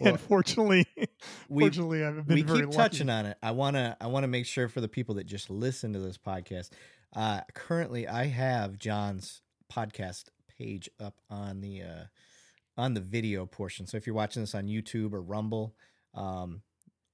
Well, 0.00 0.14
and 0.14 0.20
fortunately, 0.20 0.86
we 1.48 1.62
fortunately, 1.62 2.04
I've 2.04 2.26
been 2.26 2.34
we 2.34 2.42
very 2.42 2.58
keep 2.60 2.66
lucky. 2.66 2.76
touching 2.76 3.08
on 3.08 3.26
it. 3.26 3.38
I 3.42 3.52
wanna 3.52 3.96
I 4.00 4.08
wanna 4.08 4.26
make 4.26 4.44
sure 4.44 4.68
for 4.68 4.80
the 4.80 4.88
people 4.88 5.14
that 5.16 5.24
just 5.24 5.50
listen 5.50 5.92
to 5.92 6.00
this 6.00 6.18
podcast. 6.18 6.70
Uh, 7.14 7.40
currently, 7.54 8.06
I 8.08 8.26
have 8.26 8.78
Jon's 8.78 9.40
podcast 9.72 10.24
page 10.58 10.90
up 11.00 11.14
on 11.30 11.60
the 11.60 11.82
uh, 11.82 12.04
on 12.76 12.94
the 12.94 13.00
video 13.00 13.46
portion. 13.46 13.86
So 13.86 13.96
if 13.96 14.06
you're 14.06 14.16
watching 14.16 14.42
this 14.42 14.54
on 14.54 14.66
YouTube 14.66 15.12
or 15.12 15.22
Rumble, 15.22 15.74
um, 16.12 16.62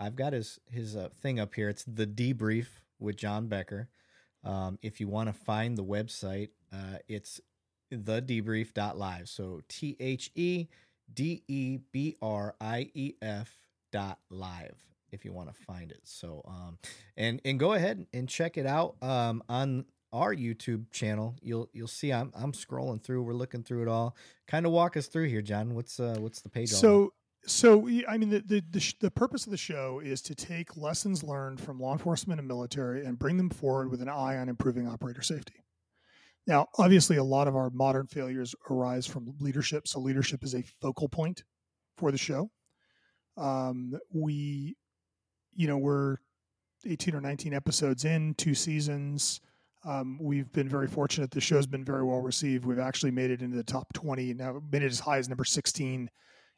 I've 0.01 0.17
got 0.17 0.33
his 0.33 0.59
his 0.71 0.97
uh, 0.97 1.11
thing 1.23 1.39
up 1.39 1.55
here. 1.55 1.69
It's 1.69 1.85
the 1.85 2.07
debrief 2.07 2.67
with 2.99 3.17
Jon 3.17 3.47
Becker. 3.47 3.89
Um, 4.45 4.79
if 4.83 5.01
you 5.01 5.09
want 5.09 5.29
to 5.29 5.33
find 5.33 5.77
the 5.77 5.85
website, 5.85 6.51
uh, 6.73 6.99
it's 7.09 7.41
the 7.91 8.21
debrief.live. 8.21 9.29
So 9.29 9.61
T 9.69 9.97
H 10.01 10.31
E 10.35 10.67
D 11.13 11.43
E 11.49 11.79
B 11.93 12.17
R 12.23 12.55
I 12.61 12.91
E 12.95 13.15
F 13.21 13.57
dot 13.93 14.19
live 14.31 14.77
if 15.13 15.25
you 15.25 15.33
want 15.33 15.55
to 15.55 15.63
find 15.63 15.93
it. 15.93 16.01
So 16.03 16.43
um 16.47 16.79
and 17.17 17.41
and 17.45 17.59
go 17.61 17.75
ahead 17.75 18.07
and 18.13 18.29
check 18.29 18.57
it 18.57 18.67
out 18.67 18.97
um 19.03 19.43
on 19.49 19.85
our 20.13 20.35
YouTube 20.35 20.91
channel. 20.91 21.37
You'll 21.43 21.69
you'll 21.73 21.89
see 21.89 22.13
I'm 22.13 22.33
I'm 22.35 22.53
scrolling 22.53 23.03
through. 23.03 23.23
We're 23.23 23.35
looking 23.35 23.63
through 23.63 23.83
it 23.83 23.89
all. 23.89 24.17
Kind 24.49 24.67
of 24.67 24.73
walk 24.73 24.97
us 24.97 25.07
through 25.07 25.29
here, 25.29 25.43
Jon. 25.43 25.75
What's 25.75 26.01
uh 26.01 26.17
what's 26.19 26.41
the 26.41 26.49
page? 26.49 26.71
So, 26.71 27.13
so 27.47 27.89
I 28.09 28.17
mean, 28.17 28.31
the 28.31 28.41
the 28.41 28.63
the, 28.71 28.81
sh- 28.81 28.95
the 29.01 29.11
purpose 29.11 29.45
of 29.45 29.51
the 29.51 29.57
show 29.57 30.01
is 30.03 30.23
to 30.23 30.35
take 30.35 30.77
lessons 30.77 31.23
learned 31.23 31.61
from 31.61 31.79
law 31.79 31.93
enforcement 31.93 32.39
and 32.39 32.49
military 32.49 33.05
and 33.05 33.19
bring 33.19 33.37
them 33.37 33.51
forward 33.51 33.91
with 33.91 34.01
an 34.01 34.09
eye 34.09 34.37
on 34.37 34.49
improving 34.49 34.89
operator 34.89 35.23
safety. 35.23 35.65
Now, 36.47 36.69
obviously, 36.79 37.17
a 37.17 37.25
lot 37.25 37.49
of 37.49 37.57
our 37.57 37.71
modern 37.71 38.07
failures 38.07 38.55
arise 38.71 39.07
from 39.07 39.35
leadership, 39.41 39.89
so 39.89 40.01
leadership 40.01 40.45
is 40.45 40.55
a 40.55 40.63
focal 40.81 41.09
point 41.09 41.45
for 41.97 42.13
the 42.13 42.19
show. 42.19 42.51
Um, 43.37 43.99
we, 44.13 44.77
you 45.55 45.67
know, 45.67 45.79
we're 45.79 46.19
18 46.87 47.15
or 47.15 47.21
19 47.21 47.55
episodes 47.55 48.05
in, 48.05 48.35
two 48.35 48.55
seasons. 48.55 49.41
Um, 49.87 50.19
we've 50.21 50.51
been 50.53 50.69
very 50.69 50.87
fortunate. 50.87 51.31
The 51.31 51.41
show's 51.41 51.67
been 51.67 51.85
very 51.85 52.05
well 52.05 52.21
received. 52.21 52.65
We've 52.65 52.79
actually 52.79 53.11
made 53.11 53.31
it 53.31 53.43
into 53.43 53.57
the 53.57 53.65
top 53.65 53.93
20. 53.95 54.35
Now, 54.35 54.61
made 54.71 54.83
it 54.83 54.93
as 54.93 55.01
high 55.01 55.19
as 55.19 55.29
number 55.29 55.45
16 55.45 56.11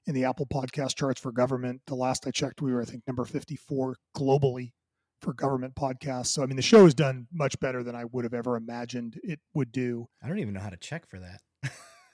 in 0.06 0.14
the 0.14 0.24
Apple 0.24 0.46
podcast 0.46 0.96
charts 0.96 1.20
for 1.20 1.32
government. 1.32 1.82
The 1.86 1.94
last 1.94 2.26
I 2.26 2.30
checked, 2.30 2.62
we 2.62 2.72
were, 2.72 2.82
I 2.82 2.84
think, 2.84 3.02
number 3.06 3.24
54 3.24 3.96
globally 4.16 4.72
for 5.20 5.32
government 5.32 5.74
podcasts. 5.74 6.28
So, 6.28 6.42
I 6.42 6.46
mean, 6.46 6.56
the 6.56 6.62
show 6.62 6.84
has 6.84 6.94
done 6.94 7.26
much 7.32 7.58
better 7.60 7.82
than 7.82 7.94
I 7.96 8.04
would 8.04 8.24
have 8.24 8.34
ever 8.34 8.56
imagined 8.56 9.18
it 9.22 9.40
would 9.54 9.72
do. 9.72 10.08
I 10.22 10.28
don't 10.28 10.38
even 10.38 10.54
know 10.54 10.60
how 10.60 10.70
to 10.70 10.76
check 10.76 11.08
for 11.08 11.18
that. 11.18 11.40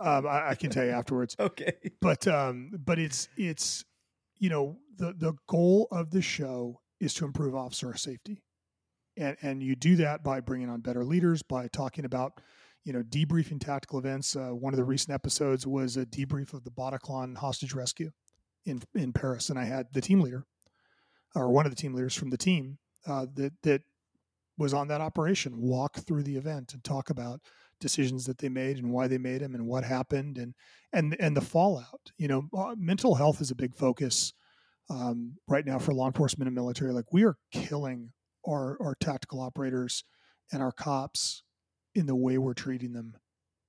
Um, 0.03 0.27
I, 0.27 0.51
I 0.51 0.55
can 0.57 0.71
tell 0.71 0.85
you 0.85 0.91
afterwards 0.91 1.37
okay. 1.41 1.75
but 2.01 2.27
um 2.27 2.73
but 2.85 2.99
it's 2.99 3.29
it's 3.37 3.85
you 4.39 4.51
know 4.51 4.79
the 4.97 5.15
the 5.17 5.35
goal 5.49 5.87
of 5.93 6.11
the 6.11 6.21
show 6.21 6.81
is 6.99 7.15
to 7.15 7.25
improve 7.25 7.55
officer 7.55 7.97
safety 7.97 8.43
and 9.17 9.37
and 9.43 9.63
you 9.63 9.77
do 9.77 9.97
that 9.97 10.25
by 10.25 10.41
bringing 10.41 10.69
on 10.69 10.81
better 10.81 11.05
leaders 11.05 11.43
by 11.43 11.69
talking 11.69 12.05
about 12.05 12.41
you 12.85 12.93
know 12.93 13.03
debriefing 13.03 13.61
tactical 13.61 13.99
events 13.99 14.35
uh, 14.37 14.51
one 14.51 14.73
of 14.73 14.77
the 14.77 14.85
recent 14.85 15.15
episodes 15.15 15.67
was 15.67 15.97
a 15.97 16.07
debrief 16.07 16.53
of 16.53 16.65
the 16.65 16.71
Bataclan 16.71 17.37
hostage 17.37 17.75
rescue 17.75 18.11
in 18.65 18.83
in 18.95 19.13
Paris. 19.13 19.51
And 19.51 19.59
I 19.59 19.65
had 19.65 19.87
the 19.93 20.01
team 20.01 20.21
leader 20.21 20.45
or 21.35 21.51
one 21.51 21.67
of 21.67 21.73
the 21.73 21.77
team 21.77 21.95
leaders 21.95 22.15
from 22.15 22.31
the 22.31 22.37
team 22.37 22.79
uh, 23.07 23.27
that 23.35 23.53
that 23.63 23.83
was 24.59 24.75
on 24.75 24.89
that 24.89 25.01
operation 25.01 25.61
walk 25.61 25.99
through 26.01 26.23
the 26.23 26.37
event 26.37 26.75
and 26.75 26.85
talk 26.85 27.11
about 27.11 27.41
decisions 27.81 28.27
that 28.27 28.39
they 28.39 28.49
made 28.49 28.77
and 28.77 28.93
why 28.93 29.09
they 29.09 29.19
made 29.19 29.41
them 29.41 29.55
and 29.55 29.67
what 29.67 29.85
happened 29.85 30.39
and 30.39 30.55
and 30.93 31.17
and 31.19 31.37
the 31.37 31.41
fallout. 31.41 32.13
You 32.19 32.29
know 32.29 32.49
uh, 32.57 32.75
mental 32.77 33.15
health 33.15 33.41
is 33.41 33.51
a 33.51 33.57
big 33.57 33.75
focus 33.75 34.33
um, 34.91 35.37
right 35.49 35.65
now 35.65 35.79
for 35.79 35.93
law 35.93 36.07
enforcement 36.07 36.49
and 36.49 36.55
military. 36.55 36.93
Like 36.93 37.13
we 37.13 37.25
are 37.25 37.37
killing 37.53 38.13
our 38.47 38.77
our 38.81 38.95
tactical 39.01 39.41
operators 39.41 40.05
and 40.53 40.63
our 40.63 40.73
cops 40.73 41.43
in 41.95 42.07
the 42.07 42.17
way 42.17 42.39
we're 42.39 42.55
treating 42.55 42.93
them 42.93 43.17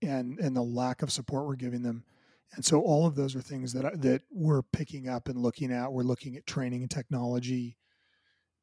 and 0.01 0.39
and 0.39 0.55
the 0.55 0.61
lack 0.61 1.01
of 1.01 1.11
support 1.11 1.47
we're 1.47 1.55
giving 1.55 1.83
them. 1.83 2.03
And 2.55 2.63
so 2.63 2.81
all 2.81 3.07
of 3.07 3.15
those 3.15 3.35
are 3.35 3.41
things 3.41 3.73
that 3.73 4.01
that 4.01 4.21
we're 4.31 4.61
picking 4.61 5.07
up 5.07 5.29
and 5.29 5.39
looking 5.39 5.71
at. 5.71 5.91
We're 5.91 6.03
looking 6.03 6.35
at 6.35 6.45
training 6.45 6.81
and 6.81 6.91
technology 6.91 7.77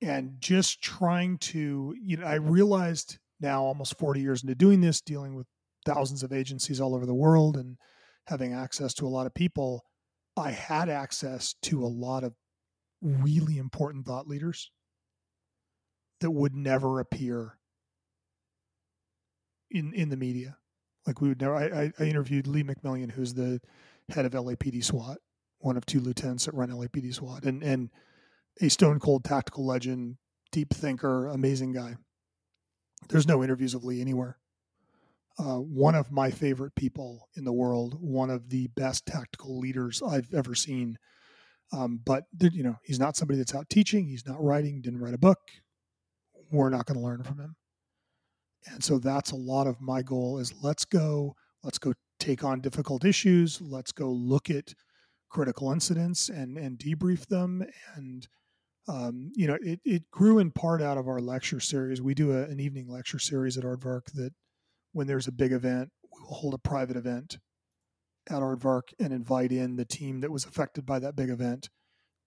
and 0.02 0.34
just 0.40 0.82
trying 0.82 1.38
to 1.38 1.94
you 2.00 2.16
know 2.16 2.26
i 2.26 2.34
realized 2.34 3.18
now 3.40 3.62
almost 3.62 3.98
40 3.98 4.20
years 4.20 4.42
into 4.42 4.54
doing 4.54 4.80
this 4.80 5.00
dealing 5.00 5.34
with 5.34 5.46
thousands 5.84 6.22
of 6.22 6.32
agencies 6.32 6.80
all 6.80 6.94
over 6.94 7.06
the 7.06 7.14
world 7.14 7.56
and 7.56 7.76
having 8.26 8.52
access 8.52 8.94
to 8.94 9.06
a 9.06 9.08
lot 9.08 9.26
of 9.26 9.34
people 9.34 9.84
i 10.36 10.50
had 10.50 10.88
access 10.88 11.54
to 11.62 11.84
a 11.84 11.86
lot 11.86 12.24
of 12.24 12.34
really 13.02 13.58
important 13.58 14.06
thought 14.06 14.28
leaders 14.28 14.70
that 16.20 16.30
would 16.30 16.54
never 16.54 17.00
appear 17.00 17.56
in 19.70 19.92
in 19.94 20.09
the 20.09 20.16
media 20.16 20.56
like 21.06 21.20
we 21.20 21.28
would 21.28 21.40
never 21.40 21.55
i, 21.55 21.92
I 21.98 22.05
interviewed 22.05 22.47
lee 22.47 22.62
mcmillian 22.62 23.12
who's 23.12 23.34
the 23.34 23.60
head 24.10 24.24
of 24.24 24.32
lapd 24.32 24.84
swat 24.84 25.18
one 25.59 25.76
of 25.76 25.86
two 25.86 26.01
lieutenants 26.01 26.47
that 26.47 26.55
run 26.55 26.70
lapd 26.70 27.14
swat 27.14 27.44
and 27.44 27.62
and 27.62 27.90
a 28.60 28.68
stone 28.68 28.98
cold 28.98 29.24
tactical 29.24 29.66
legend, 29.66 30.16
deep 30.52 30.72
thinker, 30.72 31.28
amazing 31.28 31.72
guy. 31.72 31.97
There's 33.09 33.26
no 33.26 33.42
interviews 33.42 33.74
of 33.74 33.84
Lee 33.84 34.01
anywhere. 34.01 34.38
Uh, 35.38 35.56
one 35.56 35.94
of 35.94 36.12
my 36.12 36.30
favorite 36.30 36.74
people 36.74 37.28
in 37.34 37.44
the 37.44 37.52
world, 37.52 37.97
one 37.98 38.28
of 38.28 38.51
the 38.51 38.66
best 38.76 39.06
tactical 39.06 39.59
leaders 39.59 40.02
I've 40.06 40.34
ever 40.34 40.55
seen. 40.55 40.98
Um, 41.72 42.01
but 42.05 42.24
you 42.38 42.62
know, 42.62 42.76
he's 42.82 42.98
not 42.98 43.16
somebody 43.16 43.38
that's 43.38 43.55
out 43.55 43.70
teaching. 43.70 44.06
He's 44.06 44.26
not 44.26 44.42
writing. 44.42 44.82
Didn't 44.82 45.01
write 45.01 45.14
a 45.14 45.18
book. 45.18 45.38
We're 46.51 46.68
not 46.68 46.84
going 46.84 46.98
to 46.98 47.05
learn 47.05 47.22
from 47.22 47.38
him. 47.38 47.56
And 48.66 48.82
so 48.84 48.98
that's 48.98 49.30
a 49.30 49.36
lot 49.36 49.66
of 49.66 49.80
my 49.80 50.02
goal 50.02 50.38
is 50.38 50.54
let's 50.62 50.84
go. 50.84 51.34
Let's 51.62 51.78
go 51.78 51.92
take 52.18 52.44
on 52.44 52.60
difficult 52.60 53.04
issues. 53.04 53.60
Let's 53.60 53.92
go 53.92 54.10
look 54.10 54.50
at 54.50 54.74
critical 55.30 55.72
incidents 55.72 56.28
and 56.28 56.58
and 56.58 56.78
debrief 56.78 57.26
them 57.26 57.64
and 57.94 58.26
um, 58.88 59.30
you 59.36 59.46
know, 59.46 59.56
it, 59.62 59.80
it 59.84 60.10
grew 60.10 60.38
in 60.38 60.50
part 60.50 60.82
out 60.82 60.98
of 60.98 61.06
our 61.06 61.20
lecture 61.20 61.60
series. 61.60 62.02
We 62.02 62.14
do 62.14 62.32
a, 62.32 62.42
an 62.44 62.58
evening 62.58 62.88
lecture 62.88 63.18
series 63.18 63.56
at 63.56 63.64
Aardvark 63.64 64.06
that 64.14 64.32
when 64.92 65.06
there's 65.06 65.28
a 65.28 65.32
big 65.32 65.52
event, 65.52 65.90
we 66.12 66.22
will 66.22 66.34
hold 66.34 66.54
a 66.54 66.58
private 66.58 66.96
event 66.96 67.38
at 68.28 68.40
Aardvark 68.42 68.92
and 68.98 69.12
invite 69.12 69.52
in 69.52 69.76
the 69.76 69.84
team 69.84 70.20
that 70.20 70.32
was 70.32 70.44
affected 70.44 70.86
by 70.86 70.98
that 70.98 71.14
big 71.14 71.30
event 71.30 71.68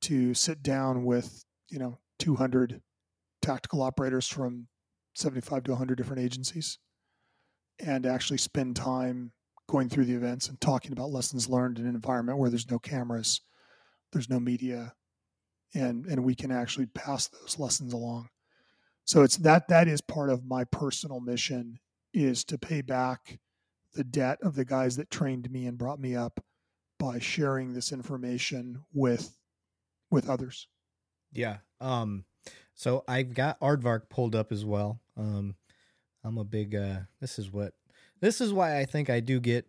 to 0.03 0.33
sit 0.33 0.63
down 0.63 1.03
with, 1.03 1.43
you 1.69 1.79
know, 1.79 1.97
200 2.19 2.81
tactical 3.41 3.81
operators 3.81 4.27
from 4.27 4.67
75 5.13 5.63
to 5.63 5.71
100 5.71 5.95
different 5.95 6.21
agencies 6.21 6.79
and 7.79 8.05
actually 8.05 8.37
spend 8.37 8.75
time 8.75 9.31
going 9.67 9.89
through 9.89 10.05
the 10.05 10.15
events 10.15 10.49
and 10.49 10.59
talking 10.59 10.91
about 10.91 11.11
lessons 11.11 11.49
learned 11.49 11.79
in 11.79 11.85
an 11.85 11.95
environment 11.95 12.37
where 12.37 12.49
there's 12.49 12.69
no 12.69 12.79
cameras, 12.79 13.41
there's 14.11 14.29
no 14.29 14.39
media, 14.39 14.93
and 15.73 16.05
and 16.05 16.23
we 16.23 16.35
can 16.35 16.51
actually 16.51 16.85
pass 16.87 17.27
those 17.27 17.57
lessons 17.57 17.93
along. 17.93 18.29
So 19.05 19.23
it's 19.23 19.37
that 19.37 19.67
that 19.69 19.87
is 19.87 20.01
part 20.01 20.29
of 20.29 20.45
my 20.45 20.63
personal 20.65 21.19
mission 21.19 21.79
is 22.13 22.43
to 22.45 22.57
pay 22.57 22.81
back 22.81 23.39
the 23.93 24.03
debt 24.03 24.37
of 24.43 24.55
the 24.55 24.65
guys 24.65 24.95
that 24.97 25.09
trained 25.09 25.49
me 25.51 25.65
and 25.65 25.77
brought 25.77 25.99
me 25.99 26.15
up 26.15 26.39
by 26.99 27.19
sharing 27.19 27.73
this 27.73 27.91
information 27.91 28.83
with 28.93 29.35
with 30.11 30.29
others. 30.29 30.67
Yeah 31.31 31.57
um 31.83 32.23
so 32.73 33.03
i've 33.07 33.33
got 33.33 33.59
aardvark 33.59 34.09
pulled 34.09 34.33
up 34.33 34.51
as 34.51 34.65
well 34.65 34.99
um 35.17 35.55
i'm 36.23 36.37
a 36.37 36.43
big 36.43 36.75
uh 36.75 36.99
this 37.19 37.37
is 37.37 37.51
what 37.51 37.73
this 38.21 38.41
is 38.41 38.53
why 38.53 38.79
i 38.79 38.85
think 38.85 39.09
i 39.09 39.19
do 39.19 39.39
get 39.39 39.67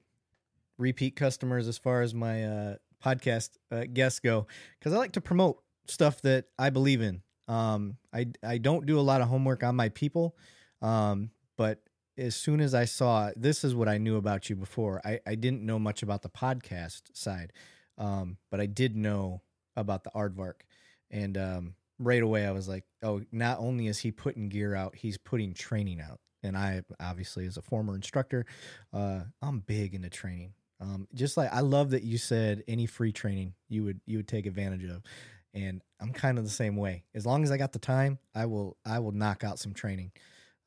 repeat 0.79 1.17
customers 1.17 1.69
as 1.69 1.79
far 1.79 2.03
as 2.03 2.15
my 2.15 2.45
uh 2.45 2.77
podcast 3.05 3.51
uh, 3.71 3.85
guests 3.93 4.19
go 4.19 4.47
because 4.79 4.93
i 4.93 4.97
like 4.97 5.13
to 5.13 5.21
promote 5.21 5.59
stuff 5.87 6.23
that 6.23 6.47
I 6.59 6.71
believe 6.71 7.01
in. 7.01 7.23
Um, 7.49 7.97
I 8.13 8.27
I 8.43 8.59
don't 8.59 8.87
do 8.87 8.99
a 8.99 9.03
lot 9.03 9.21
of 9.21 9.29
homework 9.29 9.63
on 9.63 9.77
my 9.77 9.91
people, 9.91 10.37
um, 10.81 11.31
but 11.57 11.81
as 12.17 12.37
soon 12.37 12.61
as 12.61 12.75
I 12.75 12.85
saw 12.85 13.31
this 13.37 13.65
is 13.65 13.75
what 13.75 13.89
I 13.89 13.99
knew 13.99 14.17
about 14.17 14.49
you 14.49 14.57
before. 14.57 15.01
I, 15.05 15.21
I 15.27 15.35
didn't 15.35 15.63
know 15.63 15.79
much 15.79 16.03
about 16.03 16.23
the 16.23 16.29
podcast 16.29 17.03
side, 17.13 17.53
um, 17.99 18.39
but 18.51 18.61
I 18.61 18.67
did 18.67 18.97
know 18.97 19.43
about 19.77 20.05
the 20.05 20.11
aardvark, 20.15 20.63
and 21.11 21.37
um, 21.37 21.75
right 21.99 22.23
away 22.23 22.47
I 22.47 22.51
was 22.51 22.69
like, 22.69 22.85
oh, 23.03 23.23
not 23.33 23.59
only 23.59 23.87
is 23.87 23.99
he 23.99 24.11
putting 24.11 24.49
gear 24.49 24.75
out, 24.75 24.95
he's 24.97 25.19
putting 25.19 25.55
training 25.55 26.01
out. 26.01 26.21
And 26.43 26.57
I 26.57 26.83
obviously, 27.01 27.47
as 27.47 27.57
a 27.57 27.63
former 27.63 27.95
instructor, 27.95 28.45
uh, 28.93 29.21
I'm 29.41 29.61
big 29.61 29.95
into 29.95 30.11
training. 30.11 30.53
Um, 30.81 31.09
just 31.15 31.37
like 31.37 31.53
I 31.53 31.61
love 31.61 31.91
that 31.91 32.03
you 32.03 32.19
said 32.19 32.65
any 32.69 32.87
free 32.87 33.13
training 33.13 33.55
you 33.69 33.85
would 33.85 34.01
you 34.07 34.19
would 34.19 34.29
take 34.29 34.45
advantage 34.45 34.85
of 34.85 35.03
and 35.55 35.81
I'm 36.01 36.13
kind 36.13 36.37
of 36.37 36.45
the 36.45 36.51
same 36.51 36.77
way. 36.77 37.05
As 37.15 37.25
long 37.25 37.45
as 37.45 37.51
I 37.51 37.57
got 37.57 37.73
the 37.73 37.79
time, 37.79 38.19
I 38.35 38.47
will 38.47 38.77
I 38.85 38.99
will 38.99 39.13
knock 39.13 39.45
out 39.45 39.59
some 39.59 39.73
training. 39.73 40.13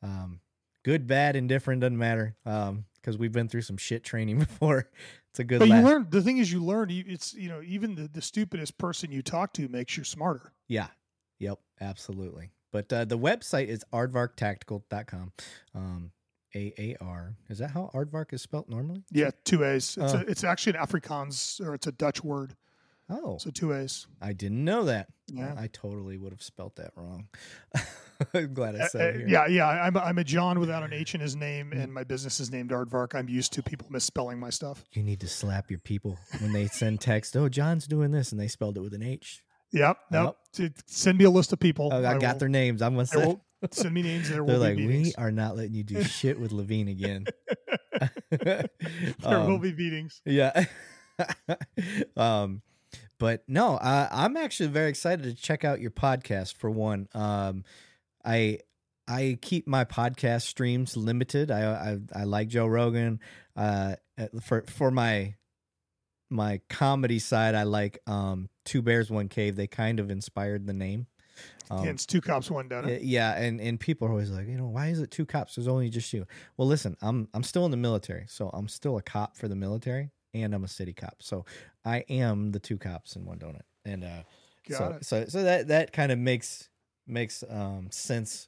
Um, 0.01 0.39
good, 0.83 1.07
bad, 1.07 1.35
indifferent 1.35 1.81
doesn't 1.81 1.97
matter. 1.97 2.35
Um, 2.45 2.85
because 3.07 3.17
we've 3.17 3.31
been 3.31 3.47
through 3.47 3.61
some 3.61 3.77
shit 3.77 4.03
training 4.03 4.39
before. 4.39 4.89
It's 5.31 5.39
a 5.39 5.43
good. 5.43 5.59
But 5.59 5.69
you 5.69 5.75
learn. 5.75 6.07
The 6.09 6.21
thing 6.21 6.39
is, 6.39 6.51
you 6.51 6.63
learn. 6.63 6.89
It's 6.89 7.33
you 7.33 7.49
know 7.49 7.61
even 7.65 7.95
the 7.95 8.07
the 8.07 8.21
stupidest 8.21 8.77
person 8.77 9.11
you 9.11 9.21
talk 9.21 9.53
to 9.53 9.67
makes 9.67 9.97
you 9.97 10.03
smarter. 10.03 10.53
Yeah. 10.67 10.87
Yep. 11.39 11.59
Absolutely. 11.79 12.51
But 12.71 12.91
uh, 12.91 13.05
the 13.05 13.17
website 13.17 13.67
is 13.67 13.83
aardvarktactical.com. 13.93 15.31
Um, 15.73 16.11
a 16.55 16.73
A 16.77 16.95
R. 17.01 17.35
Is 17.49 17.59
that 17.59 17.71
how 17.71 17.91
aardvark 17.93 18.33
is 18.33 18.41
spelled 18.41 18.69
normally? 18.69 19.03
Yeah, 19.11 19.31
two 19.43 19.63
A's. 19.63 19.97
It's, 19.97 20.13
uh, 20.13 20.23
a, 20.25 20.29
it's 20.29 20.43
actually 20.43 20.77
an 20.77 20.85
Afrikaans 20.85 21.61
or 21.61 21.73
it's 21.73 21.87
a 21.87 21.91
Dutch 21.91 22.23
word. 22.23 22.55
Oh, 23.09 23.37
so 23.37 23.51
two 23.51 23.73
A's. 23.73 24.05
I 24.21 24.33
didn't 24.33 24.65
know 24.65 24.85
that. 24.85 25.07
Yeah, 25.27 25.55
I 25.57 25.67
totally 25.67 26.17
would 26.17 26.33
have 26.33 26.41
spelt 26.41 26.75
that 26.75 26.91
wrong. 26.95 27.27
I'm 28.33 28.53
glad 28.53 28.75
I 28.75 28.87
said 28.87 29.15
uh, 29.15 29.19
it. 29.19 29.29
Yeah, 29.29 29.47
yeah. 29.47 29.67
I'm 29.67 29.95
a, 29.95 29.99
I'm 29.99 30.17
a 30.17 30.23
Jon 30.23 30.59
without 30.59 30.83
an 30.83 30.91
H 30.91 31.15
in 31.15 31.21
his 31.21 31.35
name, 31.35 31.71
and 31.71 31.93
my 31.93 32.03
business 32.03 32.39
is 32.39 32.51
named 32.51 32.71
Aardvark. 32.71 33.15
I'm 33.15 33.29
used 33.29 33.53
to 33.53 33.63
people 33.63 33.87
misspelling 33.89 34.39
my 34.39 34.49
stuff. 34.49 34.83
You 34.93 35.03
need 35.03 35.21
to 35.21 35.27
slap 35.27 35.69
your 35.69 35.79
people 35.79 36.17
when 36.39 36.51
they 36.51 36.67
send 36.67 36.99
text. 36.99 37.37
Oh, 37.37 37.47
Jon's 37.47 37.87
doing 37.87 38.11
this, 38.11 38.31
and 38.31 38.41
they 38.41 38.47
spelled 38.47 38.77
it 38.77 38.81
with 38.81 38.93
an 38.93 39.03
H. 39.03 39.43
Yep. 39.71 39.97
Nope. 40.11 40.37
Send 40.85 41.17
me 41.17 41.25
a 41.25 41.29
list 41.29 41.53
of 41.53 41.59
people. 41.59 41.89
Oh, 41.91 42.03
I, 42.03 42.15
I 42.15 42.17
got 42.17 42.35
will, 42.35 42.39
their 42.39 42.49
names. 42.49 42.81
I'm 42.81 42.93
gonna 42.93 43.05
send. 43.05 43.39
Send 43.71 43.93
me 43.93 44.03
names. 44.03 44.29
There 44.29 44.43
They're 44.45 44.57
like, 44.57 44.77
we 44.77 45.13
are 45.17 45.31
not 45.31 45.55
letting 45.55 45.73
you 45.73 45.83
do 45.83 46.03
shit 46.03 46.39
with 46.39 46.51
Levine 46.51 46.87
again. 46.87 47.25
there 48.29 48.69
um, 49.23 49.47
will 49.47 49.59
be 49.59 49.73
meetings. 49.73 50.21
Yeah. 50.25 50.65
um, 52.15 52.61
but 53.19 53.43
no, 53.47 53.75
uh, 53.75 54.07
I'm 54.11 54.37
actually 54.37 54.69
very 54.69 54.89
excited 54.89 55.23
to 55.23 55.33
check 55.33 55.65
out 55.65 55.81
your 55.81 55.91
podcast. 55.91 56.55
For 56.55 56.69
one, 56.69 57.07
um, 57.13 57.63
I 58.23 58.59
I 59.07 59.39
keep 59.41 59.67
my 59.67 59.85
podcast 59.85 60.43
streams 60.43 60.95
limited. 60.95 61.49
I 61.49 61.97
I, 62.13 62.21
I 62.21 62.23
like 62.25 62.49
Joe 62.49 62.67
Rogan. 62.67 63.19
Uh, 63.55 63.95
for 64.41 64.63
for 64.67 64.91
my 64.91 65.33
my 66.29 66.61
comedy 66.69 67.19
side, 67.19 67.55
I 67.55 67.63
like 67.63 67.99
um, 68.07 68.49
Two 68.65 68.81
Bears 68.81 69.09
One 69.09 69.29
Cave. 69.29 69.55
They 69.55 69.67
kind 69.67 69.99
of 69.99 70.09
inspired 70.09 70.67
the 70.67 70.73
name. 70.73 71.07
Um, 71.69 71.83
yeah, 71.83 71.91
it's 71.91 72.05
two 72.05 72.21
cops, 72.21 72.49
one 72.49 72.69
donut. 72.69 72.99
Yeah, 73.03 73.37
and 73.37 73.59
and 73.59 73.79
people 73.79 74.07
are 74.07 74.11
always 74.11 74.31
like, 74.31 74.47
you 74.47 74.57
know, 74.57 74.67
why 74.67 74.87
is 74.87 74.99
it 74.99 75.11
two 75.11 75.25
cops? 75.25 75.55
There's 75.55 75.67
only 75.67 75.89
just 75.89 76.11
you. 76.13 76.25
Well, 76.55 76.67
listen, 76.67 76.95
I'm 77.01 77.27
I'm 77.33 77.43
still 77.43 77.65
in 77.65 77.71
the 77.71 77.77
military, 77.77 78.25
so 78.27 78.49
I'm 78.53 78.67
still 78.67 78.97
a 78.97 79.01
cop 79.01 79.35
for 79.35 79.47
the 79.47 79.55
military, 79.55 80.11
and 80.33 80.53
I'm 80.53 80.63
a 80.63 80.67
city 80.67 80.93
cop. 80.93 81.17
So 81.21 81.45
I 81.83 82.05
am 82.09 82.51
the 82.51 82.59
two 82.59 82.77
cops 82.77 83.15
and 83.15 83.25
one 83.25 83.39
donut. 83.39 83.61
And 83.85 84.03
uh 84.03 84.23
Got 84.69 84.77
so, 84.77 84.85
it. 84.85 85.05
so 85.05 85.25
so 85.27 85.43
that 85.43 85.67
that 85.67 85.93
kind 85.93 86.11
of 86.11 86.19
makes 86.19 86.69
makes 87.05 87.43
um 87.49 87.87
sense 87.91 88.47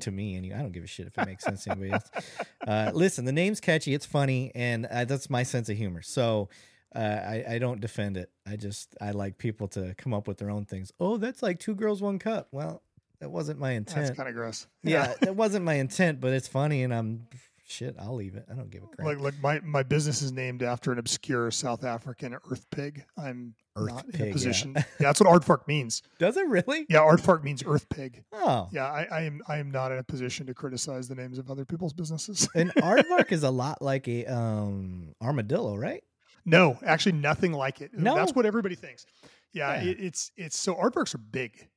to 0.00 0.10
me 0.10 0.36
and 0.36 0.52
I 0.52 0.58
don't 0.58 0.72
give 0.72 0.84
a 0.84 0.86
shit 0.86 1.06
if 1.06 1.18
it 1.18 1.26
makes 1.26 1.44
sense 1.44 1.64
to 1.64 1.70
anybody 1.70 1.92
else. 1.92 2.10
Uh, 2.64 2.92
listen, 2.94 3.24
the 3.24 3.32
name's 3.32 3.58
catchy, 3.58 3.92
it's 3.92 4.06
funny, 4.06 4.52
and 4.54 4.86
uh, 4.86 5.04
that's 5.04 5.28
my 5.28 5.42
sense 5.42 5.68
of 5.68 5.76
humor. 5.76 6.00
So 6.00 6.48
uh, 6.94 6.98
I, 6.98 7.44
I 7.48 7.58
don't 7.58 7.80
defend 7.80 8.16
it. 8.16 8.30
I 8.46 8.56
just 8.56 8.94
I 9.00 9.12
like 9.12 9.38
people 9.38 9.68
to 9.68 9.94
come 9.96 10.14
up 10.14 10.28
with 10.28 10.38
their 10.38 10.50
own 10.50 10.64
things. 10.64 10.92
Oh, 11.00 11.16
that's 11.16 11.42
like 11.42 11.58
two 11.58 11.74
girls, 11.74 12.02
one 12.02 12.18
cup. 12.18 12.48
Well, 12.52 12.82
that 13.20 13.30
wasn't 13.30 13.58
my 13.58 13.72
intent. 13.72 14.06
That's 14.06 14.16
kind 14.16 14.28
of 14.28 14.34
gross. 14.34 14.66
Yeah, 14.82 15.14
that 15.20 15.36
wasn't 15.36 15.64
my 15.64 15.74
intent, 15.74 16.20
but 16.20 16.32
it's 16.32 16.48
funny, 16.48 16.82
and 16.82 16.94
I'm 16.94 17.26
Shit, 17.72 17.96
I'll 17.98 18.16
leave 18.16 18.34
it. 18.34 18.44
I 18.50 18.54
don't 18.54 18.70
give 18.70 18.82
a 18.82 18.86
crap. 18.86 19.06
Like, 19.06 19.18
like 19.20 19.40
my, 19.40 19.58
my 19.60 19.82
business 19.82 20.20
is 20.20 20.30
named 20.30 20.62
after 20.62 20.92
an 20.92 20.98
obscure 20.98 21.50
South 21.50 21.84
African 21.84 22.34
earth 22.34 22.66
pig. 22.70 23.02
I'm 23.16 23.54
Earth 23.76 23.88
not 23.90 24.04
in 24.04 24.12
pig, 24.12 24.28
a 24.28 24.32
position. 24.32 24.74
Yeah. 24.76 24.84
that's 25.00 25.20
what 25.20 25.30
aardvark 25.30 25.66
means. 25.66 26.02
Does 26.18 26.36
it 26.36 26.46
really? 26.48 26.84
Yeah, 26.90 26.98
aardvark 26.98 27.42
means 27.42 27.62
earth 27.64 27.88
pig. 27.88 28.24
Oh. 28.30 28.68
Yeah, 28.72 28.84
I, 28.84 29.06
I 29.10 29.20
am 29.22 29.40
I 29.48 29.56
am 29.56 29.70
not 29.70 29.90
in 29.90 29.96
a 29.96 30.02
position 30.02 30.44
to 30.48 30.54
criticize 30.54 31.08
the 31.08 31.14
names 31.14 31.38
of 31.38 31.50
other 31.50 31.64
people's 31.64 31.94
businesses. 31.94 32.46
and 32.54 32.74
aardvark 32.74 33.32
is 33.32 33.42
a 33.42 33.50
lot 33.50 33.80
like 33.80 34.06
a 34.06 34.26
um 34.26 35.14
armadillo, 35.22 35.74
right? 35.74 36.04
No, 36.44 36.78
actually, 36.84 37.12
nothing 37.12 37.52
like 37.52 37.80
it. 37.80 37.92
No? 37.94 38.14
that's 38.14 38.34
what 38.34 38.46
everybody 38.46 38.74
thinks. 38.74 39.06
Yeah, 39.52 39.82
Yeah. 39.82 39.90
It, 39.90 40.00
it's 40.00 40.30
it's 40.36 40.58
so 40.58 40.74
aardvarks 40.74 41.14
are 41.14 41.18
big. 41.18 41.68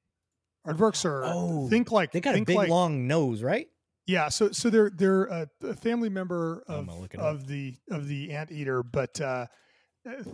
Aardvarks 0.68 1.06
are 1.06 1.24
Oh, 1.26 1.68
think 1.70 1.92
like 1.92 2.12
They 2.12 2.22
got 2.22 2.32
a 2.32 2.34
think 2.36 2.48
big 2.48 2.58
like, 2.58 2.70
long 2.70 3.08
nose, 3.08 3.44
right? 3.44 3.68
Yeah, 4.08 4.30
so 4.30 4.52
so 4.52 4.70
they're 4.70 4.92
they're 4.96 5.26
a, 5.26 5.50
a 5.64 5.74
family 5.74 6.10
member 6.10 6.64
of 6.68 6.86
gonna 6.86 7.00
look 7.00 7.14
it 7.14 7.20
up. 7.20 7.26
of 7.36 7.48
the 7.48 7.76
of 7.90 8.08
the 8.08 8.32
anteater, 8.34 8.84
but 8.84 9.20
uh, 9.20 9.48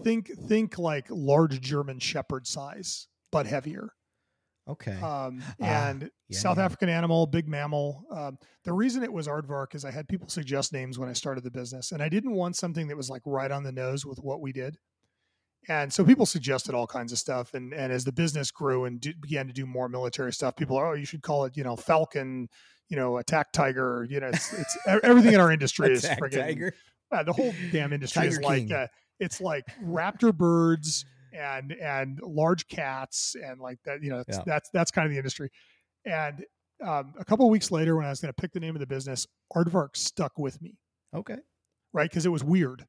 think 0.03 0.29
think 0.47 0.77
like 0.77 1.05
large 1.09 1.61
German 1.61 1.99
Shepherd 1.99 2.47
size, 2.47 3.07
but 3.31 3.45
heavier. 3.45 3.93
Okay. 4.69 4.93
Um, 5.01 5.41
Ah, 5.61 5.89
and 5.89 6.09
yeah, 6.29 6.39
South 6.39 6.57
yeah. 6.57 6.65
African 6.65 6.87
animal, 6.89 7.25
big 7.25 7.47
mammal. 7.47 8.03
Um, 8.11 8.37
the 8.63 8.73
reason 8.73 9.03
it 9.03 9.11
was 9.11 9.27
aardvark 9.27 9.73
is 9.75 9.83
I 9.83 9.91
had 9.91 10.07
people 10.07 10.29
suggest 10.29 10.71
names 10.71 10.99
when 10.99 11.09
I 11.09 11.13
started 11.13 11.43
the 11.43 11.51
business, 11.51 11.91
and 11.91 12.01
I 12.01 12.09
didn't 12.09 12.33
want 12.33 12.55
something 12.55 12.87
that 12.87 12.95
was 12.97 13.09
like 13.09 13.23
right 13.25 13.51
on 13.51 13.63
the 13.63 13.71
nose 13.71 14.05
with 14.05 14.19
what 14.19 14.39
we 14.39 14.51
did. 14.51 14.77
And 15.69 15.93
so 15.93 16.03
people 16.03 16.25
suggested 16.25 16.73
all 16.73 16.87
kinds 16.87 17.11
of 17.11 17.17
stuff, 17.17 17.53
and 17.53 17.73
and 17.73 17.91
as 17.91 18.03
the 18.03 18.11
business 18.11 18.49
grew 18.51 18.85
and 18.85 18.99
do, 19.01 19.13
began 19.19 19.47
to 19.47 19.53
do 19.53 19.65
more 19.65 19.89
military 19.89 20.33
stuff, 20.33 20.55
people 20.55 20.77
are, 20.77 20.91
oh, 20.91 20.93
you 20.93 21.05
should 21.05 21.21
call 21.21 21.45
it, 21.45 21.55
you 21.57 21.63
know, 21.63 21.75
Falcon, 21.75 22.47
you 22.89 22.97
know, 22.97 23.17
Attack 23.17 23.51
Tiger. 23.53 24.05
You 24.09 24.19
know, 24.21 24.27
it's 24.27 24.53
it's 24.53 24.77
everything 25.03 25.33
in 25.33 25.39
our 25.39 25.51
industry 25.51 25.91
is 25.91 26.03
Attack 26.03 26.19
friggin' 26.19 26.39
tiger. 26.45 26.73
uh, 27.11 27.23
the 27.23 27.33
whole 27.33 27.53
damn 27.71 27.93
industry 27.93 28.27
is 28.27 28.37
Tiger 28.37 28.47
like 28.47 28.71
uh, 28.71 28.87
it's 29.19 29.39
like 29.41 29.63
raptor 29.83 30.35
birds 30.35 31.05
and 31.33 31.71
and 31.73 32.19
large 32.21 32.67
cats 32.67 33.35
and 33.43 33.59
like 33.59 33.79
that 33.85 34.01
you 34.03 34.09
know 34.09 34.23
Yeah. 34.27 34.41
that's 34.45 34.69
that's 34.73 34.91
kind 34.91 35.05
of 35.05 35.11
the 35.11 35.17
industry. 35.17 35.49
And 36.05 36.43
um, 36.83 37.13
a 37.19 37.25
couple 37.25 37.45
of 37.45 37.51
weeks 37.51 37.69
later 37.71 37.95
when 37.95 38.05
i 38.05 38.09
was 38.09 38.19
going 38.21 38.33
to 38.33 38.41
pick 38.41 38.53
the 38.53 38.59
name 38.59 38.75
of 38.75 38.79
the 38.79 38.87
business 38.87 39.27
aardvark 39.55 39.95
stuck 39.95 40.37
with 40.39 40.61
me. 40.61 40.77
Okay. 41.15 41.37
right? 41.93 42.09
Because 42.09 42.25
it 42.25 42.29
was 42.29 42.43
weird. 42.43 42.85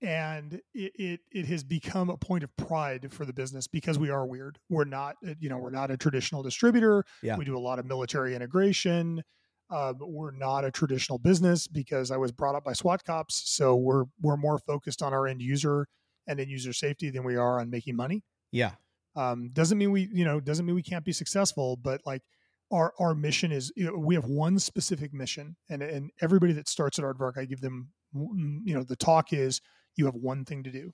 And 0.00 0.54
it, 0.74 0.92
it 0.96 1.20
it 1.30 1.46
has 1.46 1.62
become 1.62 2.10
a 2.10 2.16
point 2.16 2.42
of 2.42 2.54
pride 2.56 3.12
for 3.12 3.24
the 3.24 3.32
business 3.32 3.68
because 3.68 4.00
we 4.00 4.10
are 4.10 4.26
weird. 4.26 4.58
We're 4.68 4.84
not 4.84 5.14
uh, 5.26 5.34
you 5.38 5.48
know 5.48 5.58
we're 5.58 5.70
not 5.70 5.92
a 5.92 5.96
traditional 5.96 6.42
distributor. 6.42 7.04
Yeah. 7.22 7.36
we 7.36 7.44
do 7.44 7.56
a 7.56 7.60
lot 7.60 7.78
of 7.78 7.86
military 7.86 8.34
integration. 8.34 9.22
Um, 9.70 9.98
we're 10.00 10.32
not 10.32 10.64
a 10.66 10.70
traditional 10.70 11.18
business 11.18 11.66
because 11.66 12.10
i 12.10 12.16
was 12.18 12.30
brought 12.30 12.54
up 12.54 12.62
by 12.64 12.74
swat 12.74 13.04
cops 13.04 13.42
so 13.46 13.74
we're 13.74 14.04
we're 14.20 14.36
more 14.36 14.58
focused 14.58 15.02
on 15.02 15.14
our 15.14 15.26
end 15.26 15.40
user 15.40 15.86
and 16.26 16.40
end 16.40 16.50
user 16.50 16.72
safety 16.72 17.10
than 17.10 17.24
we 17.24 17.36
are 17.36 17.60
on 17.60 17.70
making 17.70 17.96
money. 17.96 18.22
Yeah. 18.50 18.72
um, 19.16 19.50
doesn't 19.52 19.78
mean 19.78 19.90
we 19.90 20.08
you 20.12 20.24
know 20.24 20.40
doesn't 20.40 20.66
mean 20.66 20.74
we 20.74 20.82
can't 20.82 21.04
be 21.04 21.12
successful 21.12 21.76
but 21.76 22.00
like 22.06 22.22
our 22.70 22.92
our 22.98 23.14
mission 23.14 23.52
is 23.52 23.72
you 23.76 23.86
know, 23.86 23.98
we 23.98 24.14
have 24.14 24.24
one 24.24 24.58
specific 24.58 25.12
mission 25.12 25.56
and 25.68 25.82
and 25.82 26.10
everybody 26.20 26.52
that 26.54 26.68
starts 26.68 26.98
at 26.98 27.04
aardvark 27.04 27.36
i 27.38 27.44
give 27.44 27.60
them 27.60 27.88
mm, 28.14 28.58
you 28.64 28.74
know 28.74 28.82
the 28.82 28.96
talk 28.96 29.32
is 29.32 29.60
you 29.96 30.04
have 30.06 30.14
one 30.14 30.44
thing 30.44 30.62
to 30.62 30.70
do 30.70 30.92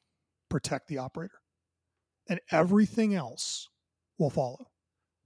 protect 0.48 0.88
the 0.88 0.98
operator. 0.98 1.40
And 2.28 2.40
everything 2.50 3.14
else 3.14 3.68
will 4.18 4.30
follow. 4.30 4.66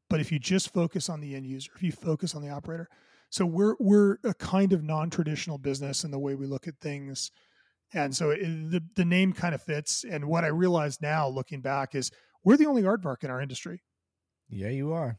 But 0.08 0.20
if 0.20 0.30
you 0.30 0.38
just 0.38 0.72
focus 0.72 1.08
on 1.08 1.20
the 1.20 1.34
end 1.34 1.46
user 1.46 1.70
if 1.74 1.82
you 1.82 1.90
focus 1.92 2.34
on 2.34 2.42
the 2.42 2.50
operator 2.50 2.88
so 3.30 3.46
we're 3.46 3.76
we're 3.80 4.18
a 4.24 4.34
kind 4.34 4.74
of 4.74 4.84
non-traditional 4.84 5.56
business 5.56 6.04
in 6.04 6.10
the 6.10 6.18
way 6.18 6.34
we 6.34 6.46
look 6.46 6.68
at 6.68 6.78
things 6.82 7.30
and 7.94 8.14
so 8.16 8.31
it, 8.31 8.40
the 8.70 8.82
the 8.97 9.05
name 9.05 9.32
kind 9.32 9.55
of 9.55 9.62
fits 9.62 10.05
and 10.05 10.24
what 10.27 10.44
i 10.44 10.48
realize 10.48 11.01
now 11.01 11.28
looking 11.28 11.60
back 11.60 11.94
is 11.94 12.10
we're 12.44 12.56
the 12.56 12.66
only 12.66 12.82
aardvark 12.82 13.23
in 13.24 13.31
our 13.31 13.40
industry 13.40 13.82
Yeah, 14.51 14.69
you 14.70 14.93
are. 14.93 15.19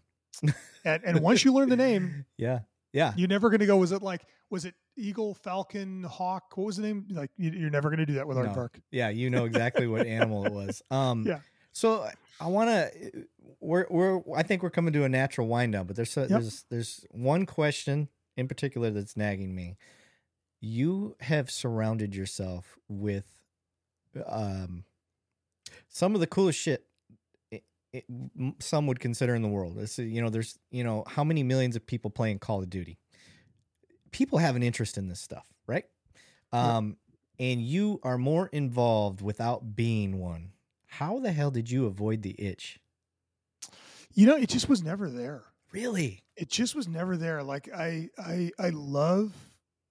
and 0.85 1.03
and 1.03 1.21
once 1.21 1.45
you 1.45 1.53
learn 1.53 1.69
the 1.69 1.77
name 1.77 2.25
Yeah. 2.37 2.59
Yeah. 2.91 3.13
you're 3.15 3.27
never 3.27 3.49
going 3.49 3.59
to 3.61 3.65
go 3.65 3.77
was 3.77 3.91
it 3.91 4.01
like 4.01 4.21
was 4.49 4.65
it 4.65 4.75
eagle 4.97 5.33
falcon 5.33 6.03
hawk 6.03 6.43
what 6.55 6.65
was 6.65 6.77
the 6.77 6.83
name 6.83 7.05
like 7.11 7.31
you, 7.37 7.51
you're 7.51 7.69
never 7.71 7.89
going 7.89 7.99
to 7.99 8.05
do 8.05 8.13
that 8.15 8.27
with 8.27 8.37
No. 8.37 8.43
aardvark 8.43 8.75
Yeah, 8.91 9.09
you 9.09 9.29
know 9.29 9.45
exactly 9.45 9.87
what 9.87 10.05
animal 10.05 10.45
it 10.45 10.51
was. 10.53 10.81
Um 10.91 11.25
Yeah. 11.27 11.39
so 11.71 12.07
I 12.39 12.47
want 12.47 12.69
to 12.69 13.25
we're 13.59 13.85
we're 13.89 14.21
I 14.35 14.43
think 14.43 14.61
we're 14.63 14.69
coming 14.69 14.93
to 14.93 15.03
a 15.05 15.09
natural 15.09 15.47
wind 15.47 15.73
down, 15.73 15.85
but 15.87 15.95
there's 15.95 16.15
a, 16.17 16.27
there's 16.27 16.65
there's 16.69 17.05
one 17.11 17.45
question 17.45 18.09
in 18.35 18.47
particular 18.47 18.89
that's 18.91 19.15
nagging 19.15 19.53
me. 19.55 19.77
You 20.65 21.17
have 21.19 21.51
surrounded 21.51 22.15
yourself 22.15 22.77
with 22.87 23.25
um 24.25 24.85
some 25.89 26.15
of 26.15 26.21
the 26.21 26.27
coolest 26.27 26.57
shit 26.57 26.85
it, 27.51 27.63
it, 27.91 28.05
some 28.59 28.87
would 28.87 28.99
consider 29.01 29.35
in 29.35 29.41
the 29.41 29.49
world. 29.49 29.77
It's, 29.77 29.99
you 29.99 30.21
know, 30.21 30.29
there's 30.29 30.57
you 30.71 30.85
know 30.85 31.03
how 31.05 31.25
many 31.25 31.43
millions 31.43 31.75
of 31.75 31.85
people 31.85 32.09
playing 32.09 32.39
Call 32.39 32.61
of 32.63 32.69
Duty. 32.69 32.97
People 34.11 34.37
have 34.39 34.55
an 34.55 34.63
interest 34.63 34.97
in 34.97 35.09
this 35.09 35.19
stuff, 35.19 35.45
right? 35.67 35.83
Yeah. 36.53 36.77
Um, 36.77 36.97
and 37.39 37.61
you 37.61 37.99
are 38.03 38.17
more 38.17 38.47
involved 38.47 39.21
without 39.21 39.75
being 39.75 40.17
one. 40.17 40.53
How 40.85 41.19
the 41.19 41.31
hell 41.33 41.51
did 41.51 41.69
you 41.69 41.87
avoid 41.87 42.21
the 42.21 42.35
itch? 42.39 42.79
you 44.15 44.27
know 44.27 44.37
it 44.37 44.47
just 44.47 44.69
was 44.69 44.83
never 44.83 45.09
there 45.09 45.43
Really? 45.71 46.21
it 46.37 46.47
just 46.47 46.75
was 46.75 46.87
never 46.87 47.17
there 47.17 47.41
like 47.41 47.67
i 47.75 48.09
i 48.19 48.51
i 48.59 48.69
love 48.69 49.31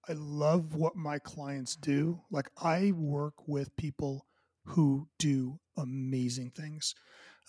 i 0.09 0.13
love 0.13 0.75
what 0.75 0.95
my 0.95 1.19
clients 1.19 1.75
do 1.75 2.21
like 2.31 2.49
i 2.61 2.91
work 2.91 3.33
with 3.47 3.75
people 3.75 4.25
who 4.65 5.07
do 5.19 5.59
amazing 5.77 6.49
things 6.51 6.93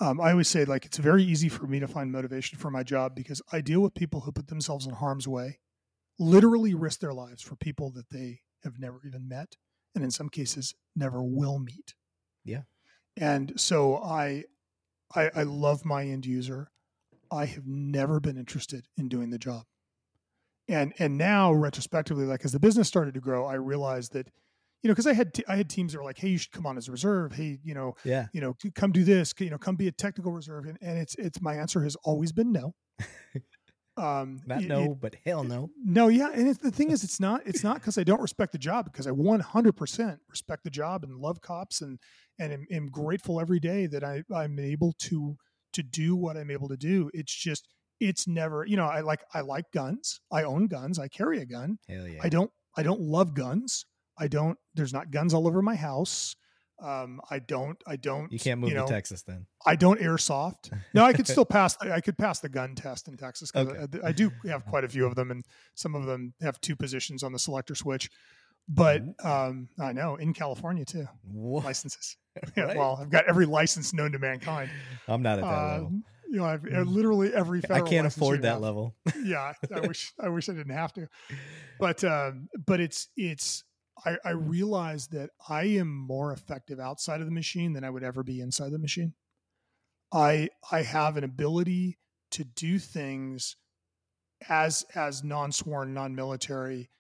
um, 0.00 0.20
i 0.20 0.30
always 0.30 0.48
say 0.48 0.64
like 0.64 0.84
it's 0.84 0.98
very 0.98 1.22
easy 1.22 1.48
for 1.48 1.66
me 1.66 1.78
to 1.80 1.88
find 1.88 2.10
motivation 2.10 2.58
for 2.58 2.70
my 2.70 2.82
job 2.82 3.14
because 3.14 3.40
i 3.52 3.60
deal 3.60 3.80
with 3.80 3.94
people 3.94 4.20
who 4.20 4.32
put 4.32 4.48
themselves 4.48 4.86
in 4.86 4.94
harm's 4.94 5.28
way 5.28 5.58
literally 6.18 6.74
risk 6.74 7.00
their 7.00 7.12
lives 7.12 7.42
for 7.42 7.56
people 7.56 7.90
that 7.90 8.08
they 8.10 8.40
have 8.62 8.78
never 8.78 9.00
even 9.06 9.28
met 9.28 9.56
and 9.94 10.02
in 10.04 10.10
some 10.10 10.28
cases 10.28 10.74
never 10.96 11.22
will 11.22 11.58
meet 11.58 11.94
Yeah. 12.44 12.62
and 13.16 13.52
so 13.60 13.96
i 13.96 14.44
i, 15.14 15.30
I 15.34 15.42
love 15.42 15.84
my 15.84 16.04
end 16.04 16.26
user 16.26 16.70
I 17.30 17.46
have 17.46 17.66
never 17.66 18.20
been 18.20 18.36
interested 18.36 18.86
in 18.96 19.08
doing 19.08 19.30
the 19.30 19.38
job. 19.38 19.64
And 20.68 20.92
and 20.98 21.18
now 21.18 21.52
retrospectively, 21.52 22.24
like 22.24 22.44
as 22.44 22.52
the 22.52 22.60
business 22.60 22.88
started 22.88 23.14
to 23.14 23.20
grow, 23.20 23.46
I 23.46 23.54
realized 23.54 24.12
that, 24.14 24.28
you 24.82 24.88
know, 24.88 24.92
because 24.94 25.06
I 25.06 25.12
had 25.12 25.34
t- 25.34 25.44
I 25.46 25.56
had 25.56 25.68
teams 25.68 25.92
that 25.92 25.98
were 25.98 26.04
like, 26.04 26.18
hey, 26.18 26.28
you 26.28 26.38
should 26.38 26.52
come 26.52 26.66
on 26.66 26.78
as 26.78 26.88
a 26.88 26.92
reserve. 26.92 27.32
Hey, 27.32 27.58
you 27.62 27.74
know, 27.74 27.94
Yeah. 28.04 28.26
you 28.32 28.40
know, 28.40 28.54
come 28.74 28.90
do 28.92 29.04
this. 29.04 29.34
You 29.38 29.50
know, 29.50 29.58
come 29.58 29.76
be 29.76 29.88
a 29.88 29.92
technical 29.92 30.32
reserve. 30.32 30.64
And, 30.64 30.78
and 30.80 30.98
it's 30.98 31.14
it's 31.16 31.40
my 31.42 31.54
answer 31.54 31.82
has 31.82 31.96
always 32.04 32.32
been 32.32 32.50
no. 32.52 32.74
Um, 33.96 34.40
Not 34.44 34.62
it- 34.62 34.66
no, 34.68 34.82
it- 34.92 35.00
but 35.00 35.14
hell 35.24 35.44
no. 35.44 35.70
no, 35.84 36.08
yeah, 36.08 36.30
and 36.34 36.48
it's, 36.48 36.58
the 36.58 36.72
thing 36.72 36.90
is, 36.90 37.04
it's 37.04 37.20
not 37.20 37.42
it's 37.46 37.62
not 37.62 37.76
because 37.76 37.96
I 37.96 38.02
don't 38.02 38.20
respect 38.20 38.50
the 38.50 38.58
job 38.58 38.86
because 38.86 39.06
I 39.06 39.10
100% 39.10 40.18
respect 40.28 40.64
the 40.64 40.70
job 40.70 41.04
and 41.04 41.14
love 41.16 41.40
cops 41.40 41.80
and 41.80 42.00
and 42.40 42.52
am, 42.52 42.66
am 42.72 42.86
grateful 42.88 43.40
every 43.40 43.60
day 43.60 43.86
that 43.86 44.02
I 44.02 44.24
I'm 44.34 44.58
able 44.58 44.94
to 45.02 45.36
to 45.74 45.82
do 45.84 46.16
what 46.16 46.36
I'm 46.36 46.50
able 46.50 46.68
to 46.70 46.76
do. 46.76 47.08
It's 47.14 47.32
just 47.32 47.68
it's 48.00 48.26
never 48.26 48.64
you 48.66 48.76
know 48.76 48.86
I 48.86 49.00
like 49.00 49.22
I 49.32 49.40
like 49.40 49.64
guns. 49.72 50.20
I 50.32 50.42
own 50.44 50.66
guns. 50.66 50.98
I 50.98 51.08
carry 51.08 51.40
a 51.40 51.46
gun. 51.46 51.78
Hell 51.88 52.06
yeah. 52.08 52.20
I 52.22 52.28
don't 52.28 52.50
I 52.76 52.82
don't 52.82 53.00
love 53.00 53.34
guns. 53.34 53.86
I 54.18 54.28
don't. 54.28 54.58
There's 54.74 54.92
not 54.92 55.10
guns 55.10 55.34
all 55.34 55.46
over 55.48 55.60
my 55.62 55.74
house. 55.76 56.36
Um, 56.82 57.20
I 57.30 57.38
don't. 57.38 57.80
I 57.86 57.96
don't. 57.96 58.30
you 58.32 58.38
can't 58.38 58.60
move 58.60 58.72
know, 58.74 58.84
to 58.86 58.92
Texas 58.92 59.22
then. 59.22 59.46
I 59.64 59.76
don't 59.76 60.00
airsoft. 60.00 60.72
No, 60.92 61.04
I 61.04 61.12
could 61.12 61.26
still 61.34 61.44
pass. 61.44 61.76
I 61.80 62.00
could 62.00 62.18
pass 62.18 62.40
the 62.40 62.48
gun 62.48 62.74
test 62.74 63.06
in 63.08 63.16
Texas 63.16 63.50
because 63.52 63.68
Okay. 63.68 63.98
I, 64.02 64.08
I 64.08 64.12
do 64.12 64.30
have 64.48 64.64
quite 64.66 64.82
a 64.84 64.88
few 64.88 65.06
of 65.06 65.14
them, 65.14 65.30
and 65.30 65.44
some 65.74 65.94
of 65.94 66.04
them 66.06 66.34
have 66.42 66.60
two 66.60 66.74
positions 66.76 67.22
on 67.22 67.32
the 67.32 67.38
selector 67.38 67.74
switch. 67.76 68.10
But 68.68 69.02
um, 69.22 69.68
I 69.78 69.92
know 69.92 70.16
in 70.16 70.32
California 70.32 70.84
too, 70.84 71.06
What? 71.32 71.64
licenses. 71.64 72.16
Yeah, 72.56 72.64
Right? 72.64 72.76
well, 72.76 72.98
I've 73.00 73.10
got 73.10 73.26
every 73.26 73.46
license 73.46 73.92
known 73.92 74.10
to 74.12 74.18
mankind. 74.18 74.70
I'm 75.06 75.22
not 75.22 75.38
at 75.38 75.44
that 75.44 75.48
Uh, 75.48 75.72
level. 75.74 75.92
You 76.34 76.40
know, 76.40 76.46
I've 76.46 76.64
uh, 76.64 76.80
literally 76.80 77.32
every. 77.32 77.62
I 77.70 77.80
can't 77.80 78.08
afford 78.08 78.42
that 78.42 78.54
have. 78.54 78.60
level. 78.60 78.96
yeah, 79.24 79.52
I 79.72 79.80
wish 79.86 80.12
I 80.20 80.28
wish 80.28 80.48
I 80.48 80.52
didn't 80.52 80.74
have 80.74 80.92
to. 80.94 81.06
But 81.78 82.02
um, 82.02 82.48
but 82.66 82.80
it's 82.80 83.06
it's 83.16 83.62
I, 84.04 84.16
I 84.24 84.30
realize 84.30 85.06
that 85.08 85.30
I 85.48 85.62
am 85.62 85.96
more 85.96 86.32
effective 86.32 86.80
outside 86.80 87.20
of 87.20 87.26
the 87.26 87.32
machine 87.32 87.72
than 87.72 87.84
I 87.84 87.90
would 87.90 88.02
ever 88.02 88.24
be 88.24 88.40
inside 88.40 88.72
the 88.72 88.80
machine. 88.80 89.14
I 90.12 90.48
I 90.72 90.82
have 90.82 91.16
an 91.16 91.22
ability 91.22 91.98
to 92.32 92.42
do 92.42 92.80
things 92.80 93.54
as 94.48 94.84
as 94.96 95.22
non-sworn, 95.22 95.94
non-military 95.94 96.90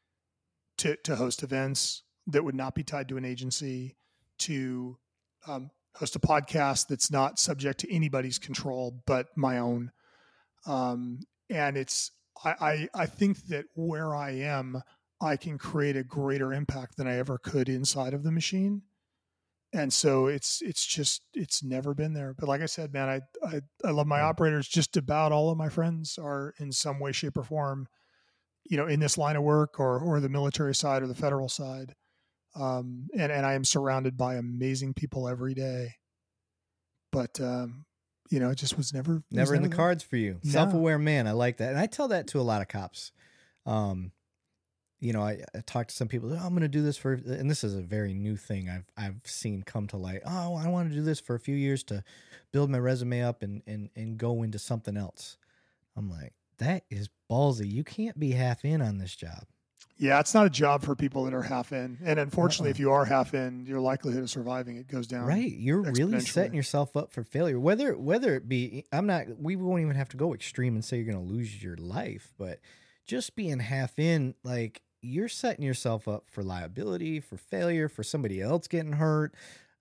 to 0.78 0.94
to 1.02 1.16
host 1.16 1.42
events 1.42 2.04
that 2.28 2.44
would 2.44 2.54
not 2.54 2.76
be 2.76 2.84
tied 2.84 3.08
to 3.08 3.16
an 3.16 3.24
agency, 3.24 3.96
to 4.38 4.96
um, 5.48 5.72
host 5.96 6.16
a 6.16 6.20
podcast 6.20 6.88
that's 6.88 7.10
not 7.10 7.38
subject 7.38 7.80
to 7.80 7.92
anybody's 7.92 8.38
control 8.38 9.02
but 9.06 9.28
my 9.36 9.58
own. 9.58 9.92
Um, 10.66 11.20
and 11.50 11.76
it's 11.76 12.10
I, 12.44 12.54
I 12.60 12.88
I 13.02 13.06
think 13.06 13.46
that 13.46 13.66
where 13.74 14.14
I 14.14 14.30
am, 14.30 14.82
I 15.20 15.36
can 15.36 15.58
create 15.58 15.96
a 15.96 16.04
greater 16.04 16.52
impact 16.52 16.96
than 16.96 17.06
I 17.06 17.16
ever 17.16 17.38
could 17.38 17.68
inside 17.68 18.14
of 18.14 18.22
the 18.22 18.32
machine. 18.32 18.82
And 19.72 19.92
so 19.92 20.26
it's 20.26 20.62
it's 20.62 20.86
just 20.86 21.22
it's 21.34 21.62
never 21.62 21.94
been 21.94 22.14
there. 22.14 22.34
But 22.38 22.48
like 22.48 22.60
I 22.60 22.66
said, 22.66 22.92
man, 22.92 23.08
I 23.08 23.20
I, 23.46 23.60
I 23.84 23.90
love 23.90 24.06
my 24.06 24.20
operators. 24.20 24.68
Just 24.68 24.96
about 24.96 25.32
all 25.32 25.50
of 25.50 25.58
my 25.58 25.68
friends 25.68 26.18
are 26.18 26.54
in 26.58 26.72
some 26.72 27.00
way, 27.00 27.12
shape, 27.12 27.36
or 27.36 27.42
form, 27.42 27.88
you 28.64 28.76
know, 28.76 28.86
in 28.86 29.00
this 29.00 29.18
line 29.18 29.36
of 29.36 29.42
work 29.42 29.78
or 29.80 29.98
or 29.98 30.20
the 30.20 30.28
military 30.28 30.74
side 30.74 31.02
or 31.02 31.06
the 31.06 31.14
federal 31.14 31.48
side. 31.48 31.94
Um, 32.54 33.08
and 33.16 33.32
and 33.32 33.44
I 33.44 33.54
am 33.54 33.64
surrounded 33.64 34.16
by 34.16 34.34
amazing 34.34 34.94
people 34.94 35.28
every 35.28 35.54
day. 35.54 35.96
But 37.10 37.40
um, 37.40 37.84
you 38.30 38.40
know, 38.40 38.50
it 38.50 38.58
just 38.58 38.76
was 38.76 38.92
never 38.92 39.16
it 39.16 39.22
was 39.30 39.36
never 39.36 39.54
in 39.54 39.62
the 39.62 39.68
cards 39.68 40.02
for 40.02 40.16
you. 40.16 40.38
No. 40.42 40.50
Self-aware 40.50 40.98
man, 40.98 41.26
I 41.26 41.32
like 41.32 41.58
that, 41.58 41.70
and 41.70 41.78
I 41.78 41.86
tell 41.86 42.08
that 42.08 42.28
to 42.28 42.40
a 42.40 42.42
lot 42.42 42.62
of 42.62 42.68
cops. 42.68 43.12
Um, 43.66 44.12
you 45.00 45.12
know, 45.12 45.22
I, 45.22 45.42
I 45.54 45.60
talk 45.66 45.88
to 45.88 45.94
some 45.94 46.08
people. 46.08 46.32
Oh, 46.32 46.36
I'm 46.36 46.50
going 46.50 46.62
to 46.62 46.68
do 46.68 46.82
this 46.82 46.96
for, 46.96 47.12
and 47.12 47.50
this 47.50 47.62
is 47.62 47.74
a 47.74 47.82
very 47.82 48.14
new 48.14 48.36
thing 48.36 48.70
I've 48.70 48.86
I've 48.96 49.20
seen 49.24 49.62
come 49.62 49.86
to 49.88 49.96
light. 49.96 50.22
Oh, 50.24 50.56
I 50.56 50.68
want 50.68 50.88
to 50.88 50.94
do 50.94 51.02
this 51.02 51.20
for 51.20 51.34
a 51.34 51.40
few 51.40 51.54
years 51.54 51.82
to 51.84 52.02
build 52.52 52.70
my 52.70 52.78
resume 52.78 53.22
up 53.22 53.42
and 53.42 53.62
and 53.66 53.90
and 53.94 54.16
go 54.16 54.42
into 54.42 54.58
something 54.58 54.96
else. 54.96 55.36
I'm 55.96 56.10
like, 56.10 56.32
that 56.58 56.84
is 56.90 57.08
ballsy. 57.30 57.70
You 57.70 57.84
can't 57.84 58.18
be 58.18 58.32
half 58.32 58.64
in 58.64 58.80
on 58.80 58.98
this 58.98 59.14
job. 59.14 59.44
Yeah, 59.96 60.18
it's 60.18 60.34
not 60.34 60.46
a 60.46 60.50
job 60.50 60.82
for 60.82 60.96
people 60.96 61.24
that 61.24 61.34
are 61.34 61.42
half 61.42 61.72
in. 61.72 61.98
And 62.04 62.18
unfortunately, 62.18 62.70
Uh-uh. 62.70 62.72
if 62.72 62.80
you 62.80 62.90
are 62.90 63.04
half 63.04 63.32
in, 63.32 63.64
your 63.64 63.80
likelihood 63.80 64.24
of 64.24 64.30
surviving 64.30 64.76
it 64.76 64.88
goes 64.88 65.06
down. 65.06 65.24
Right. 65.24 65.52
You're 65.52 65.82
really 65.82 66.20
setting 66.20 66.54
yourself 66.54 66.96
up 66.96 67.12
for 67.12 67.22
failure. 67.22 67.60
Whether 67.60 67.96
whether 67.96 68.34
it 68.34 68.48
be 68.48 68.84
I'm 68.92 69.06
not 69.06 69.26
we 69.38 69.54
won't 69.56 69.82
even 69.82 69.94
have 69.94 70.08
to 70.10 70.16
go 70.16 70.34
extreme 70.34 70.74
and 70.74 70.84
say 70.84 70.96
you're 70.96 71.06
gonna 71.06 71.24
lose 71.24 71.62
your 71.62 71.76
life, 71.76 72.32
but 72.38 72.60
just 73.06 73.36
being 73.36 73.60
half 73.60 73.98
in, 73.98 74.34
like 74.42 74.82
you're 75.00 75.28
setting 75.28 75.64
yourself 75.64 76.08
up 76.08 76.24
for 76.28 76.42
liability, 76.42 77.20
for 77.20 77.36
failure, 77.36 77.88
for 77.88 78.02
somebody 78.02 78.40
else 78.40 78.66
getting 78.66 78.94
hurt. 78.94 79.34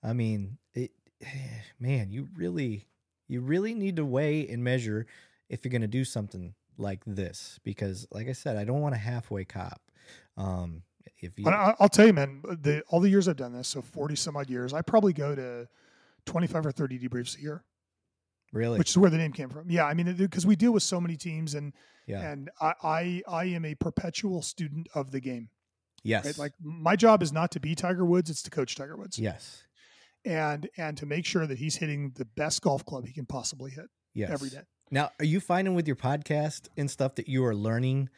I 0.03 0.13
mean, 0.13 0.57
it 0.75 0.91
man, 1.79 2.11
you 2.11 2.27
really 2.35 2.85
you 3.27 3.41
really 3.41 3.73
need 3.73 3.95
to 3.95 4.05
weigh 4.05 4.47
and 4.47 4.63
measure 4.63 5.07
if 5.49 5.65
you're 5.65 5.71
gonna 5.71 5.87
do 5.87 6.05
something 6.05 6.53
like 6.77 7.01
this. 7.07 7.59
Because 7.63 8.05
like 8.11 8.27
I 8.27 8.33
said, 8.33 8.57
I 8.57 8.63
don't 8.63 8.81
want 8.81 8.93
a 8.93 8.99
halfway 8.99 9.43
cop. 9.43 9.81
Um 10.37 10.83
if 11.23 11.39
you 11.39 11.47
I, 11.47 11.73
I'll 11.79 11.89
tell 11.89 12.05
you, 12.05 12.13
man, 12.13 12.41
the, 12.43 12.83
all 12.89 12.99
the 12.99 13.09
years 13.09 13.27
I've 13.27 13.37
done 13.37 13.53
this, 13.53 13.67
so 13.67 13.81
40 13.81 14.15
some 14.15 14.35
odd 14.35 14.49
years, 14.49 14.73
I 14.73 14.81
probably 14.81 15.13
go 15.13 15.35
to 15.35 15.67
25 16.25 16.65
or 16.67 16.71
30 16.71 16.99
debriefs 16.99 17.37
a 17.37 17.41
year, 17.41 17.63
really 18.51 18.77
which 18.77 18.89
is 18.89 18.97
where 18.97 19.09
the 19.09 19.17
name 19.17 19.31
came 19.31 19.49
from. 19.49 19.69
Yeah. 19.69 19.85
I 19.85 19.93
mean, 19.93 20.13
because 20.13 20.45
we 20.45 20.55
deal 20.55 20.71
with 20.71 20.83
so 20.83 20.99
many 20.99 21.15
teams 21.15 21.55
and, 21.55 21.73
yeah. 22.07 22.29
and 22.29 22.49
I, 22.59 22.73
I, 22.83 23.21
I 23.27 23.43
am 23.45 23.65
a 23.65 23.75
perpetual 23.75 24.41
student 24.41 24.87
of 24.93 25.11
the 25.11 25.19
game, 25.19 25.49
yes. 26.03 26.25
right? 26.25 26.37
Like 26.37 26.53
my 26.61 26.95
job 26.95 27.23
is 27.23 27.31
not 27.31 27.51
to 27.51 27.59
be 27.59 27.75
Tiger 27.75 28.05
Woods. 28.05 28.29
It's 28.29 28.43
to 28.43 28.49
coach 28.49 28.75
Tiger 28.75 28.97
Woods 28.97 29.17
yes. 29.17 29.63
and, 30.25 30.69
and 30.77 30.97
to 30.97 31.05
make 31.05 31.25
sure 31.25 31.47
that 31.47 31.57
he's 31.57 31.77
hitting 31.77 32.11
the 32.15 32.25
best 32.25 32.61
golf 32.61 32.85
club 32.85 33.05
he 33.05 33.13
can 33.13 33.25
possibly 33.25 33.71
hit 33.71 33.85
Yes. 34.15 34.29
every 34.29 34.49
day. 34.49 34.61
Now, 34.91 35.09
are 35.17 35.25
you 35.25 35.39
finding 35.39 35.73
with 35.73 35.87
your 35.87 35.95
podcast 35.95 36.67
and 36.77 36.91
stuff 36.91 37.15
that 37.15 37.27
you 37.27 37.43
are 37.45 37.55
learning 37.55 38.09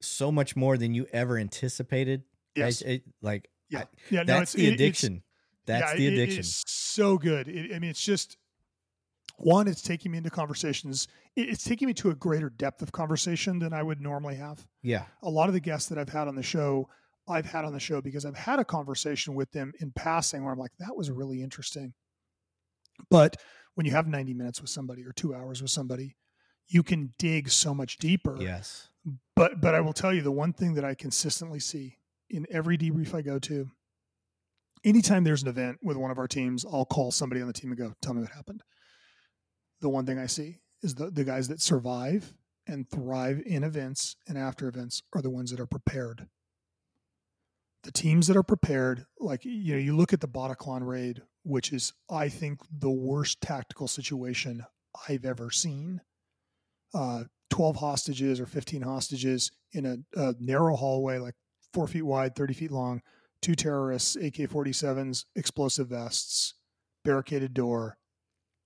so 0.00 0.30
much 0.32 0.56
more 0.56 0.76
than 0.76 0.94
you 0.94 1.06
ever 1.12 1.38
anticipated? 1.38 2.22
Yes. 2.54 2.82
I- 2.84 2.88
it- 2.88 3.04
like 3.22 3.48
Yeah. 3.68 3.80
I- 3.80 3.86
Yeah. 4.10 4.22
no, 4.22 4.38
that's 4.38 4.54
it's, 4.54 4.62
the 4.62 4.68
addiction. 4.68 5.22
that's 5.66 5.92
Yeah, 5.92 5.96
the 5.98 6.06
addiction. 6.08 6.42
So 6.44 7.18
good. 7.18 7.48
It, 7.48 7.74
I 7.74 7.78
mean, 7.78 7.90
it's 7.90 8.02
just 8.04 8.36
one. 9.38 9.68
It's 9.68 9.82
taking 9.82 10.12
me 10.12 10.18
into 10.18 10.30
conversations. 10.30 11.08
it- 11.34 11.48
It's 11.50 11.64
taking 11.64 11.86
me 11.86 11.94
to 11.94 12.10
a 12.10 12.14
greater 12.14 12.48
depth 12.48 12.80
of 12.82 12.92
conversation 12.92 13.58
than 13.58 13.72
I 13.72 13.82
would 13.82 14.00
normally 14.00 14.36
have. 14.36 14.66
yeah. 14.82 15.06
A 15.22 15.28
lot 15.30 15.48
of 15.48 15.52
the 15.54 15.60
guests 15.60 15.88
that 15.90 15.98
I've 15.98 16.08
had 16.08 16.28
on 16.28 16.34
the 16.36 16.42
show, 16.42 16.88
I've 17.28 17.46
had 17.46 17.64
on 17.64 17.72
the 17.72 17.80
show 17.80 18.00
because 18.00 18.24
I've 18.24 18.36
had 18.36 18.58
a 18.60 18.64
conversation 18.64 19.34
with 19.34 19.50
them 19.52 19.72
in 19.80 19.90
passing 19.92 20.44
where 20.44 20.52
I'm 20.52 20.58
like, 20.58 20.70
that 20.78 20.96
was 20.96 21.10
really 21.10 21.42
interesting. 21.42 21.92
But 23.10 23.36
when 23.74 23.84
you 23.84 23.92
have 23.92 24.06
90 24.06 24.32
minutes 24.32 24.60
with 24.62 24.70
somebody 24.70 25.04
or 25.04 25.12
two 25.12 25.34
hours 25.34 25.60
with 25.60 25.70
somebody, 25.70 26.16
you 26.68 26.82
can 26.82 27.12
dig 27.18 27.50
so 27.50 27.74
much 27.74 27.98
deeper. 27.98 28.38
Yes. 28.40 28.88
But 29.36 29.60
but 29.60 29.74
I 29.74 29.80
will 29.80 29.92
tell 29.92 30.12
you 30.12 30.22
the 30.22 30.32
one 30.32 30.52
thing 30.52 30.74
that 30.74 30.84
I 30.84 30.94
consistently 30.94 31.60
see 31.60 31.98
in 32.30 32.46
every 32.50 32.76
debrief 32.76 33.14
I 33.14 33.22
go 33.22 33.38
to, 33.38 33.70
anytime 34.84 35.22
there's 35.22 35.42
an 35.42 35.48
event 35.48 35.78
with 35.82 35.96
one 35.96 36.10
of 36.10 36.18
our 36.18 36.26
teams, 36.26 36.64
I'll 36.64 36.86
call 36.86 37.12
somebody 37.12 37.40
on 37.40 37.46
the 37.46 37.52
team 37.52 37.70
and 37.70 37.78
go, 37.78 37.94
"Tell 38.00 38.14
me 38.14 38.22
what 38.22 38.32
happened." 38.32 38.62
The 39.80 39.90
one 39.90 40.06
thing 40.06 40.18
I 40.18 40.26
see 40.26 40.58
is 40.82 40.94
the 40.94 41.10
the 41.10 41.24
guys 41.24 41.48
that 41.48 41.60
survive 41.60 42.32
and 42.66 42.88
thrive 42.90 43.42
in 43.46 43.62
events 43.62 44.16
and 44.26 44.36
after 44.36 44.66
events 44.66 45.02
are 45.12 45.22
the 45.22 45.30
ones 45.30 45.50
that 45.50 45.60
are 45.60 45.66
prepared. 45.66 46.28
The 47.82 47.92
teams 47.92 48.26
that 48.26 48.36
are 48.36 48.42
prepared, 48.42 49.06
like 49.20 49.44
you 49.44 49.74
know, 49.74 49.78
you 49.78 49.94
look 49.94 50.12
at 50.12 50.20
the 50.20 50.28
Bataclan 50.28 50.84
raid, 50.84 51.22
which 51.44 51.72
is 51.72 51.92
I 52.10 52.30
think 52.30 52.60
the 52.70 52.90
worst 52.90 53.40
tactical 53.42 53.86
situation 53.86 54.64
I've 55.08 55.26
ever 55.26 55.50
seen. 55.50 56.00
Uh, 56.94 57.24
12 57.50 57.76
hostages 57.76 58.40
or 58.40 58.46
15 58.46 58.82
hostages 58.82 59.50
in 59.72 59.86
a, 59.86 59.96
a 60.20 60.34
narrow 60.40 60.76
hallway, 60.76 61.18
like 61.18 61.34
four 61.72 61.86
feet 61.86 62.02
wide, 62.02 62.34
30 62.34 62.54
feet 62.54 62.70
long, 62.72 63.00
two 63.42 63.54
terrorists, 63.54 64.16
AK 64.16 64.34
47s, 64.34 65.24
explosive 65.36 65.88
vests, 65.88 66.54
barricaded 67.04 67.54
door, 67.54 67.98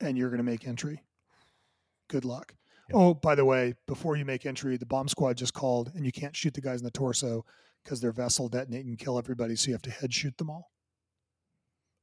and 0.01 0.17
you're 0.17 0.31
going 0.31 0.39
to 0.39 0.45
make 0.45 0.67
entry. 0.67 1.03
Good 2.09 2.25
luck. 2.25 2.55
Yep. 2.89 2.97
Oh, 2.97 3.15
by 3.15 3.35
the 3.35 3.45
way, 3.45 3.75
before 3.87 4.17
you 4.17 4.25
make 4.25 4.47
entry, 4.47 4.77
the 4.77 4.87
bomb 4.87 5.09
squad 5.09 5.37
just 5.37 5.55
called, 5.55 5.93
and 5.95 6.05
you 6.05 6.13
can't 6.13 6.35
shoot 6.35 6.55
the 6.55 6.61
guys 6.61 6.81
in 6.81 6.85
the 6.85 6.91
torso 6.91 7.45
because 7.85 8.01
their 8.01 8.13
vessel 8.13 8.49
detonate 8.49 8.85
and 8.85 8.99
kill 8.99 9.19
everybody, 9.19 9.57
so 9.57 9.69
you 9.69 9.75
have 9.75 9.83
to 9.83 9.91
head 9.91 10.13
shoot 10.13 10.37
them 10.39 10.51
all. 10.51 10.71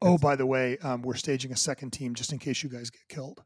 Oh, 0.02 0.18
by 0.18 0.36
the 0.36 0.46
way, 0.46 0.78
um, 0.80 1.02
we're 1.02 1.16
staging 1.16 1.52
a 1.52 1.56
second 1.58 1.92
team 1.92 2.14
just 2.14 2.32
in 2.32 2.38
case 2.40 2.62
you 2.64 2.70
guys 2.70 2.90
get 2.92 3.02
killed 3.10 3.44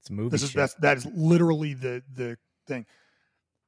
It's 0.00 0.10
movie 0.10 0.30
this 0.30 0.42
is 0.42 0.50
shit. 0.50 0.56
that's 0.56 0.74
that 0.76 0.96
is 0.96 1.06
literally 1.14 1.74
the 1.74 2.02
the 2.12 2.38
thing. 2.66 2.86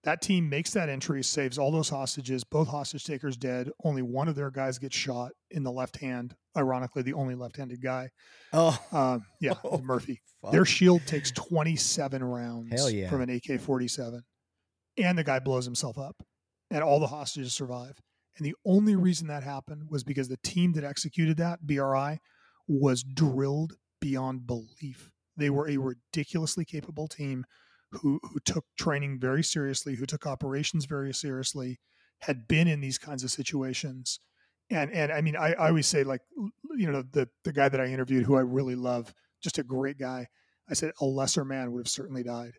That 0.05 0.23
team 0.23 0.49
makes 0.49 0.71
that 0.73 0.89
entry 0.89 1.25
saves 1.25 1.59
all 1.59 1.73
those 1.73 1.89
hostages 1.89 2.45
both 2.45 2.69
hostage 2.69 3.05
takers 3.05 3.37
dead. 3.37 3.71
Only 3.83 4.03
one 4.03 4.29
of 4.29 4.37
their 4.37 4.53
guys 4.53 4.79
gets 4.79 4.97
shot 4.97 5.33
in 5.51 5.65
the 5.65 5.73
left 5.73 5.97
hand 5.97 6.37
ironically 6.57 7.03
the 7.03 7.13
only 7.13 7.35
left-handed 7.35 7.83
guy. 7.83 8.11
Oh, 8.53 8.79
um, 8.93 9.25
yeah 9.41 9.55
Oh, 9.65 9.79
murphy. 9.79 10.23
fuck. 10.41 10.53
their 10.53 10.65
shield 10.65 11.03
takes 11.07 11.31
27 11.33 12.25
rounds 12.25 12.93
yeah. 12.93 13.11
from 13.11 13.21
an 13.21 13.31
ak-47 13.31 14.21
and 14.97 15.19
the 15.19 15.25
guy 15.25 15.39
blows 15.39 15.65
himself 15.65 15.99
up 15.99 16.17
and 16.71 16.83
all 16.83 17.01
the 17.01 17.07
hostages 17.07 17.53
survive. 17.53 18.01
And 18.39 18.47
the 18.47 18.55
only 18.65 18.97
reason 18.97 19.29
that 19.29 19.43
happened 19.43 19.85
was 19.91 20.05
because 20.05 20.29
the 20.29 20.39
team 20.43 20.73
that 20.75 20.85
executed 20.85 21.37
that 21.39 21.67
bri 21.67 22.19
was 22.69 23.03
drilled 23.03 23.75
beyond 24.01 24.47
belief. 24.47 25.11
They 25.37 25.51
were 25.51 25.69
a 25.69 25.77
ridiculously 25.77 26.65
capable 26.65 27.09
team 27.09 27.45
who 27.93 28.21
who 28.23 28.41
took 28.45 28.65
training 28.79 29.19
very 29.21 29.43
seriously 29.43 29.95
who 29.95 30.07
took 30.07 30.27
operations 30.27 30.87
very 30.87 31.15
seriously 31.15 31.79
had 32.21 32.49
been 32.49 32.67
in 32.69 32.81
these 32.81 32.99
kinds 32.99 33.23
of 33.23 33.31
situations. 33.31 34.21
And 34.71 34.91
and 34.93 35.13
i 35.13 35.21
mean 35.21 35.37
i, 35.37 35.53
I 35.53 35.69
always 35.69 35.87
say 35.87 36.03
like 36.03 36.23
you 36.77 36.91
know 36.91 37.05
the 37.13 37.29
the 37.45 37.53
guy 37.53 37.69
that 37.69 37.81
i 37.81 37.87
interviewed 37.87 38.25
who 38.25 38.37
i 38.37 38.41
really 38.41 38.75
love 38.75 39.15
just 39.41 39.59
a 39.59 39.63
great 39.63 39.97
guy 39.97 40.27
i 40.69 40.75
said 40.75 40.91
a 41.01 41.05
lesser 41.05 41.45
man 41.45 41.71
would 41.71 41.81
have 41.81 41.89
certainly 41.89 42.25
died. 42.25 42.55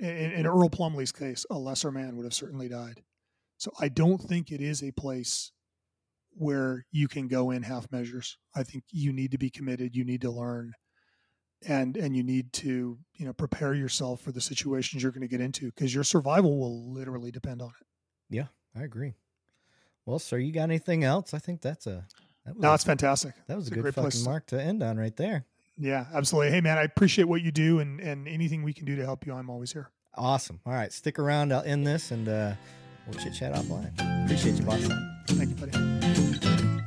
In, 0.00 0.32
in 0.32 0.46
Earl 0.46 0.70
Plumlee's 0.70 1.12
case 1.12 1.44
a 1.50 1.58
lesser 1.58 1.92
man 1.92 2.16
would 2.16 2.24
have 2.24 2.32
certainly 2.32 2.70
died. 2.70 3.02
So 3.58 3.70
i 3.78 3.88
don't 3.88 4.18
think 4.20 4.50
it 4.50 4.62
is 4.62 4.82
a 4.82 4.92
place 4.92 5.52
where 6.30 6.86
you 6.90 7.06
can 7.06 7.28
go 7.28 7.50
in 7.50 7.62
half 7.62 7.92
measures. 7.92 8.38
I 8.56 8.62
think 8.62 8.84
you 8.90 9.12
need 9.12 9.32
to 9.32 9.38
be 9.38 9.50
committed 9.50 9.94
you 9.94 10.06
need 10.06 10.22
to 10.22 10.30
learn 10.30 10.72
and 11.66 11.96
and 11.96 12.16
you 12.16 12.22
need 12.22 12.52
to 12.52 12.98
you 13.14 13.26
know 13.26 13.32
prepare 13.32 13.74
yourself 13.74 14.20
for 14.20 14.32
the 14.32 14.40
situations 14.40 15.02
you're 15.02 15.12
going 15.12 15.22
to 15.22 15.28
get 15.28 15.40
into 15.40 15.66
because 15.66 15.94
your 15.94 16.04
survival 16.04 16.58
will 16.58 16.92
literally 16.92 17.30
depend 17.30 17.62
on 17.62 17.68
it 17.80 17.86
Yeah, 18.30 18.46
I 18.76 18.82
agree. 18.82 19.14
Well, 20.06 20.18
sir, 20.18 20.38
you 20.38 20.52
got 20.52 20.64
anything 20.64 21.04
else? 21.04 21.32
I 21.34 21.38
think 21.38 21.60
that's 21.60 21.86
a 21.86 22.06
that 22.44 22.54
was, 22.56 22.62
no 22.62 22.70
a, 22.70 22.74
it's 22.74 22.84
fantastic 22.84 23.34
that 23.46 23.56
was 23.56 23.66
it's 23.66 23.70
a 23.70 23.74
a 23.74 23.76
good 23.76 23.82
great 23.82 23.94
fucking 23.94 24.10
place. 24.10 24.24
mark 24.24 24.46
to 24.46 24.60
end 24.60 24.82
on 24.82 24.96
right 24.96 25.16
there. 25.16 25.44
yeah 25.78 26.06
absolutely 26.12 26.50
hey 26.50 26.60
man 26.60 26.76
i 26.76 26.82
appreciate 26.82 27.24
what 27.24 27.40
you 27.40 27.52
do 27.52 27.78
and 27.78 28.00
and 28.00 28.26
anything 28.28 28.62
we 28.64 28.72
can 28.72 28.84
do 28.84 28.96
to 28.96 29.04
help 29.04 29.24
you 29.26 29.32
i'm 29.32 29.48
always 29.50 29.72
here 29.72 29.90
Awesome. 30.14 30.60
All 30.66 30.74
right, 30.74 30.92
stick 30.92 31.18
around. 31.18 31.54
I'll 31.54 31.62
end 31.62 31.86
this 31.86 32.10
and 32.10 32.28
uh, 32.28 32.52
we'll 33.06 33.18
chit 33.18 33.32
chat 33.32 33.54
offline. 33.54 33.92
Appreciate 34.26 34.56
you, 34.56 34.64
boss. 34.64 34.86
thank 35.28 35.48
you 35.48 35.56
buddy 35.56 36.82